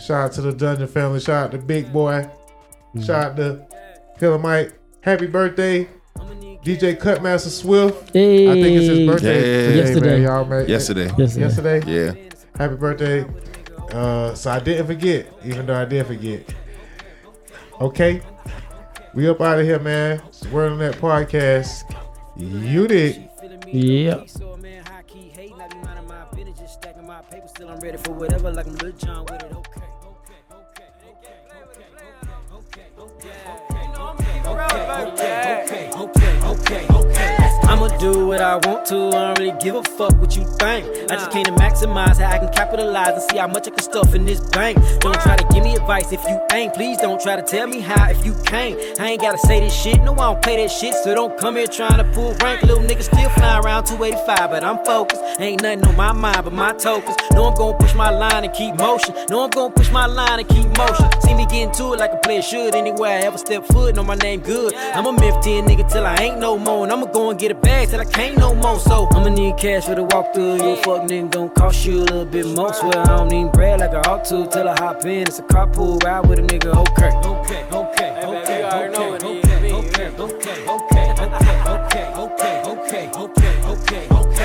shout 0.00 0.26
out 0.26 0.32
to 0.34 0.42
the 0.42 0.52
Dungeon 0.52 0.88
family. 0.88 1.20
Shout 1.20 1.46
out 1.46 1.52
to 1.52 1.58
Big 1.58 1.92
Boi. 1.92 2.28
Mm. 2.94 3.04
Shout 3.06 3.24
out 3.24 3.36
to 3.36 3.66
Killer 4.18 4.38
Mike. 4.38 4.78
Happy 5.00 5.26
birthday, 5.26 5.88
DJ 6.64 6.98
Cutmaster 6.98 7.50
Swift. 7.50 8.12
Hey, 8.12 8.48
I 8.50 8.54
think 8.54 8.76
it's 8.76 8.86
his 8.86 9.06
birthday 9.08 9.36
Yeah. 9.36 9.66
today, 9.68 9.76
Yesterday. 9.76 10.10
man. 10.10 10.22
Y'all 10.22 10.44
man. 10.44 10.68
yesterday. 10.68 11.10
Yesterday. 11.16 11.80
Yesterday. 11.80 11.82
Yeah. 11.86 12.12
Happy 12.58 12.74
birthday. 12.76 13.24
Uh, 13.92 14.34
so 14.34 14.50
I 14.50 14.58
didn't 14.60 14.86
forget, 14.86 15.26
even 15.44 15.66
though 15.66 15.80
I 15.80 15.84
did 15.84 16.06
forget. 16.06 16.42
Okay. 17.80 18.20
We 19.14 19.28
up 19.28 19.40
out 19.40 19.58
of 19.60 19.64
here, 19.64 19.78
man. 19.78 20.20
It's 20.26 20.40
the 20.40 20.48
Word 20.50 20.72
on 20.72 20.78
that 20.78 20.96
podcast. 20.96 21.84
You 22.36 22.86
did. 22.88 23.28
Yeah. 23.66 24.24
Still 24.26 24.56
I'm 27.70 27.80
ready 27.80 27.96
for 27.96 28.12
whatever, 28.12 28.52
like 28.52 28.66
I'm 28.66 28.74
Lil 28.76 28.92
Jon 28.92 29.24
with 29.30 29.42
it. 29.42 29.65
okay, 35.04 35.62
okay, 35.64 35.90
okay. 35.92 36.15
Do 38.00 38.26
what 38.26 38.42
I 38.42 38.56
want 38.56 38.84
to. 38.86 38.96
I 38.96 39.10
don't 39.10 39.38
really 39.38 39.58
give 39.58 39.74
a 39.74 39.82
fuck 39.82 40.12
what 40.20 40.36
you 40.36 40.44
think. 40.58 40.86
I 41.10 41.16
just 41.16 41.30
came 41.30 41.44
to 41.44 41.52
maximize 41.52 42.18
how 42.18 42.30
I 42.30 42.38
can 42.38 42.52
capitalize 42.52 43.14
and 43.14 43.22
see 43.22 43.38
how 43.38 43.46
much 43.46 43.66
I 43.66 43.70
can 43.70 43.82
stuff 43.82 44.14
in 44.14 44.24
this 44.24 44.40
bank. 44.50 44.76
Don't 45.00 45.18
try 45.22 45.36
to 45.36 45.46
give 45.52 45.64
me 45.64 45.74
advice 45.74 46.12
if 46.12 46.22
you 46.24 46.38
ain't. 46.52 46.74
Please 46.74 46.98
don't 46.98 47.20
try 47.20 47.36
to 47.36 47.42
tell 47.42 47.66
me 47.66 47.80
how 47.80 48.10
if 48.10 48.24
you 48.26 48.34
can't. 48.44 48.78
I 49.00 49.10
ain't 49.10 49.22
gotta 49.22 49.38
say 49.38 49.60
this 49.60 49.74
shit. 49.74 50.02
No, 50.02 50.12
I 50.14 50.32
don't 50.32 50.42
play 50.42 50.56
that 50.56 50.70
shit. 50.70 50.94
So 50.94 51.14
don't 51.14 51.38
come 51.38 51.56
here 51.56 51.66
trying 51.66 51.96
to 51.98 52.04
pull 52.12 52.34
rank. 52.42 52.62
Little 52.62 52.84
niggas 52.84 53.04
still 53.04 53.30
flying 53.30 53.64
around 53.64 53.84
285, 53.84 54.50
but 54.50 54.62
I'm 54.62 54.84
focused. 54.84 55.22
Ain't 55.40 55.62
nothing 55.62 55.86
on 55.86 55.96
my 55.96 56.12
mind 56.12 56.44
but 56.44 56.52
my 56.52 56.72
tokens. 56.72 57.16
No, 57.32 57.46
I'm 57.46 57.54
gonna 57.54 57.78
push 57.78 57.94
my 57.94 58.10
line 58.10 58.44
and 58.44 58.52
keep 58.52 58.74
motion. 58.76 59.14
No, 59.30 59.44
I'm 59.44 59.50
gonna 59.50 59.72
push 59.72 59.90
my 59.90 60.06
line 60.06 60.40
and 60.40 60.48
keep 60.48 60.66
motion. 60.76 61.08
See 61.22 61.34
me 61.34 61.46
getting 61.46 61.72
to 61.72 61.94
it 61.94 61.98
like 61.98 62.12
a 62.12 62.18
player 62.18 62.42
should. 62.42 62.74
Anywhere 62.74 63.18
I 63.18 63.22
ever 63.22 63.38
step 63.38 63.64
foot, 63.66 63.94
know 63.94 64.04
my 64.04 64.16
name 64.16 64.40
good. 64.40 64.74
I'm 64.74 65.06
a 65.06 65.12
myth 65.12 65.40
10 65.42 65.66
nigga 65.66 65.90
till 65.90 66.04
I 66.06 66.16
ain't 66.16 66.38
no 66.38 66.58
more. 66.58 66.84
And 66.84 66.92
I'ma 66.92 67.06
go 67.06 67.30
and 67.30 67.38
get 67.38 67.50
a 67.50 67.54
bag 67.76 67.88
till 67.90 68.00
I 68.00 68.04
can't 68.04 68.38
no 68.38 68.54
more. 68.54 68.78
So 68.78 69.08
I'ma 69.12 69.28
need 69.28 69.56
cash 69.56 69.84
for 69.84 69.94
the 69.94 70.06
walkthrough. 70.06 70.60
You 70.62 70.76
fuck 70.82 71.02
nigga 71.08 71.30
gon' 71.30 71.50
cost 71.50 71.84
you 71.86 71.98
a 71.98 72.04
little 72.04 72.24
bit 72.24 72.46
more. 72.56 72.72
Swear 72.72 72.98
I 72.98 73.04
don't 73.06 73.28
need 73.28 73.52
bread 73.52 73.80
like 73.80 73.94
I 73.94 74.00
ought 74.10 74.24
to 74.26 74.46
till 74.48 74.68
I 74.68 74.74
hop 74.78 75.04
in. 75.04 75.22
It's 75.22 75.38
a 75.38 75.42
carpool 75.42 76.02
ride 76.02 76.26
with 76.26 76.38
a 76.38 76.42
nigga. 76.42 76.74
Okay, 76.84 77.12
okay, 77.34 77.64
okay, 77.72 78.10
okay, 78.24 78.64
okay, 78.64 78.64
okay, 78.66 79.30
okay, 79.72 80.08
okay, 80.16 80.36
okay, 80.36 80.56
okay, 80.74 80.96
okay, 81.84 82.06
okay, 82.24 82.54
okay, 82.74 83.04
okay, 83.16 83.52
okay, 83.72 84.04
okay. 84.10 84.36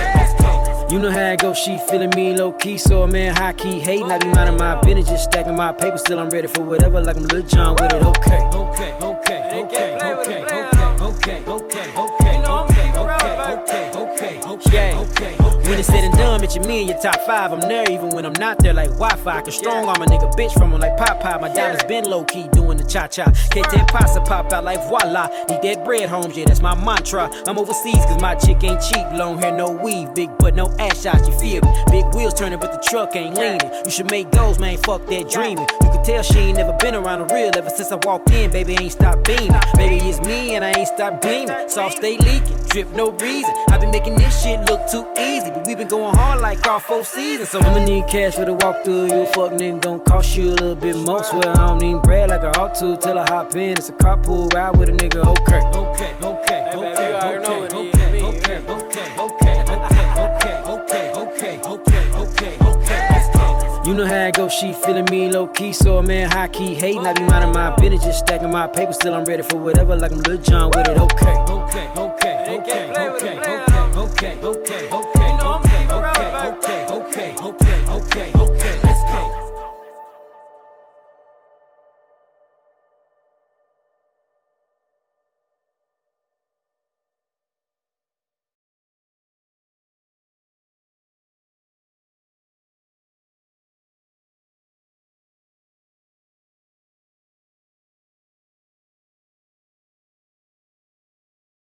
You 0.91 0.99
know 0.99 1.09
how 1.09 1.31
it 1.31 1.39
go, 1.39 1.53
she 1.53 1.77
feeling 1.89 2.11
me 2.17 2.35
low 2.35 2.51
key, 2.51 2.77
so 2.77 3.03
a 3.03 3.07
man 3.07 3.33
high 3.33 3.53
key 3.53 3.79
hating. 3.79 4.11
I 4.11 4.17
be 4.17 4.27
minding 4.27 4.57
my 4.57 4.81
business, 4.81 5.07
just 5.07 5.23
stacking 5.31 5.55
my 5.55 5.71
paper. 5.71 5.97
Still 5.97 6.19
I'm 6.19 6.29
ready 6.29 6.47
for 6.47 6.63
whatever, 6.63 6.99
like 7.01 7.15
I'm 7.15 7.23
Lil 7.23 7.43
Jon 7.43 7.75
with 7.75 7.93
it. 7.93 8.03
Okay, 8.03 8.35
okay, 8.35 8.35
okay, 8.35 8.57
okay, 8.57 8.60
it's 15.81 15.89
said 15.89 16.03
and 16.03 16.13
done, 16.13 16.39
mention 16.39 16.61
me 16.67 16.81
in 16.81 16.87
your 16.89 16.97
top 16.99 17.19
five. 17.21 17.51
I'm 17.51 17.59
there 17.61 17.89
even 17.89 18.09
when 18.09 18.23
I'm 18.23 18.33
not 18.33 18.59
there, 18.59 18.73
like 18.73 18.89
Wi-Fi. 18.89 19.41
Cause 19.41 19.57
strong 19.57 19.87
arm 19.89 20.01
a 20.01 20.05
nigga 20.05 20.31
bitch 20.35 20.53
from 20.53 20.71
him 20.71 20.79
like 20.79 20.95
Popeye. 20.95 21.41
My 21.41 21.51
diamonds 21.51 21.83
been 21.85 22.05
low 22.05 22.23
key 22.23 22.47
doing 22.51 22.77
the 22.77 22.83
cha 22.83 23.07
cha. 23.07 23.25
Can't 23.49 23.69
that 23.71 23.87
pasta 23.87 24.21
pop 24.21 24.53
out 24.53 24.63
like 24.63 24.79
voila. 24.87 25.27
Need 25.49 25.61
that 25.63 25.83
bread, 25.83 26.07
homes, 26.07 26.37
yeah, 26.37 26.45
that's 26.45 26.61
my 26.61 26.75
mantra. 26.85 27.31
I'm 27.47 27.57
overseas 27.57 28.05
cause 28.05 28.21
my 28.21 28.35
chick 28.35 28.63
ain't 28.63 28.79
cheap. 28.81 29.05
Long 29.13 29.39
hair, 29.39 29.55
no 29.57 29.71
weave, 29.71 30.13
big 30.13 30.29
butt, 30.37 30.55
no 30.55 30.69
ass 30.77 31.01
shots, 31.01 31.27
you 31.27 31.33
feel 31.39 31.61
me? 31.63 31.71
Big 31.89 32.05
wheels 32.13 32.35
turning, 32.35 32.59
but 32.59 32.71
the 32.71 32.87
truck 32.87 33.15
ain't 33.15 33.35
leaning. 33.35 33.71
You 33.83 33.91
should 33.91 34.11
make 34.11 34.29
those, 34.29 34.59
man, 34.59 34.77
fuck 34.77 35.07
that 35.07 35.29
dreaming. 35.29 35.67
You 35.81 35.89
can 35.89 36.03
tell 36.03 36.21
she 36.21 36.37
ain't 36.39 36.57
never 36.57 36.73
been 36.77 36.93
around 36.93 37.27
the 37.27 37.33
real 37.33 37.51
ever 37.57 37.69
since 37.71 37.91
I 37.91 37.95
walked 38.03 38.29
in, 38.29 38.51
baby, 38.51 38.77
ain't 38.79 38.91
stopped 38.91 39.25
beaming. 39.25 39.59
Baby, 39.75 39.97
it's 39.97 40.19
me 40.21 40.53
and 40.55 40.63
I 40.63 40.73
ain't 40.77 40.87
stopped 40.87 41.23
gleaming. 41.23 41.57
Sauce 41.67 41.95
stay 41.95 42.17
leaking, 42.17 42.57
drip 42.69 42.89
no 42.91 43.11
reason. 43.13 43.53
i 43.69 43.77
been 43.79 43.89
making 43.89 44.15
this 44.15 44.43
shit 44.43 44.59
look 44.69 44.87
too 44.87 45.07
easy, 45.17 45.49
but 45.49 45.65
we 45.65 45.70
been 45.77 45.87
going 45.87 46.15
hard 46.15 46.41
like 46.41 46.65
all 46.67 46.79
four 46.79 47.03
seasons. 47.03 47.49
So 47.49 47.59
I'ma 47.59 47.83
need 47.83 48.07
cash 48.07 48.35
for 48.35 48.45
the 48.45 48.55
walkthrough. 48.55 49.09
You 49.09 49.21
a 49.21 49.25
fuck 49.27 49.51
nigga 49.51 49.81
gon' 49.81 49.99
cost 50.01 50.35
you 50.37 50.49
a 50.49 50.53
little 50.53 50.75
bit 50.75 50.95
more. 50.97 51.23
Swear 51.23 51.49
I 51.49 51.67
don't 51.67 51.81
need 51.81 52.01
bread 52.01 52.29
like 52.29 52.41
I 52.41 52.51
ought 52.59 52.75
to 52.75 52.97
till 52.97 53.17
I 53.17 53.25
hop 53.29 53.55
in. 53.55 53.71
It's 53.71 53.89
a 53.89 53.93
carpool 53.93 54.51
ride 54.53 54.77
with 54.77 54.89
a 54.89 54.91
nigga. 54.91 55.25
Okay, 55.25 55.61
okay, 55.77 56.13
okay, 56.21 56.61
okay, 56.73 57.13
okay, 57.13 57.41
okay, 57.41 58.01
okay, 58.31 58.61
okay, 58.67 59.01
okay, 59.17 59.17
okay, 59.17 59.55
okay, 59.77 60.55
okay, 60.67 61.11
okay, 61.15 61.59
okay, 61.65 62.03
okay, 62.15 62.57
okay. 62.61 63.89
You 63.89 63.93
know 63.95 64.05
how 64.05 64.27
it 64.27 64.35
go, 64.35 64.47
she 64.47 64.73
feeling 64.73 65.05
me 65.09 65.29
low 65.29 65.47
key, 65.47 65.73
so 65.73 65.97
a 65.97 66.03
man 66.03 66.29
high 66.29 66.47
key 66.47 66.75
hating. 66.75 67.05
I 67.05 67.13
be 67.13 67.23
minding 67.23 67.51
my 67.51 67.75
business, 67.75 68.03
just 68.03 68.19
stacking 68.19 68.51
my 68.51 68.67
paper. 68.67 68.93
Still 68.93 69.15
I'm 69.15 69.25
ready 69.25 69.43
for 69.43 69.57
whatever, 69.57 69.95
like 69.95 70.11
I'm 70.11 70.19
Lil 70.19 70.37
Jon 70.37 70.69
with 70.69 70.87
it. 70.87 70.97
Okay, 70.97 71.35
okay, 71.49 71.89
okay. 71.97 72.10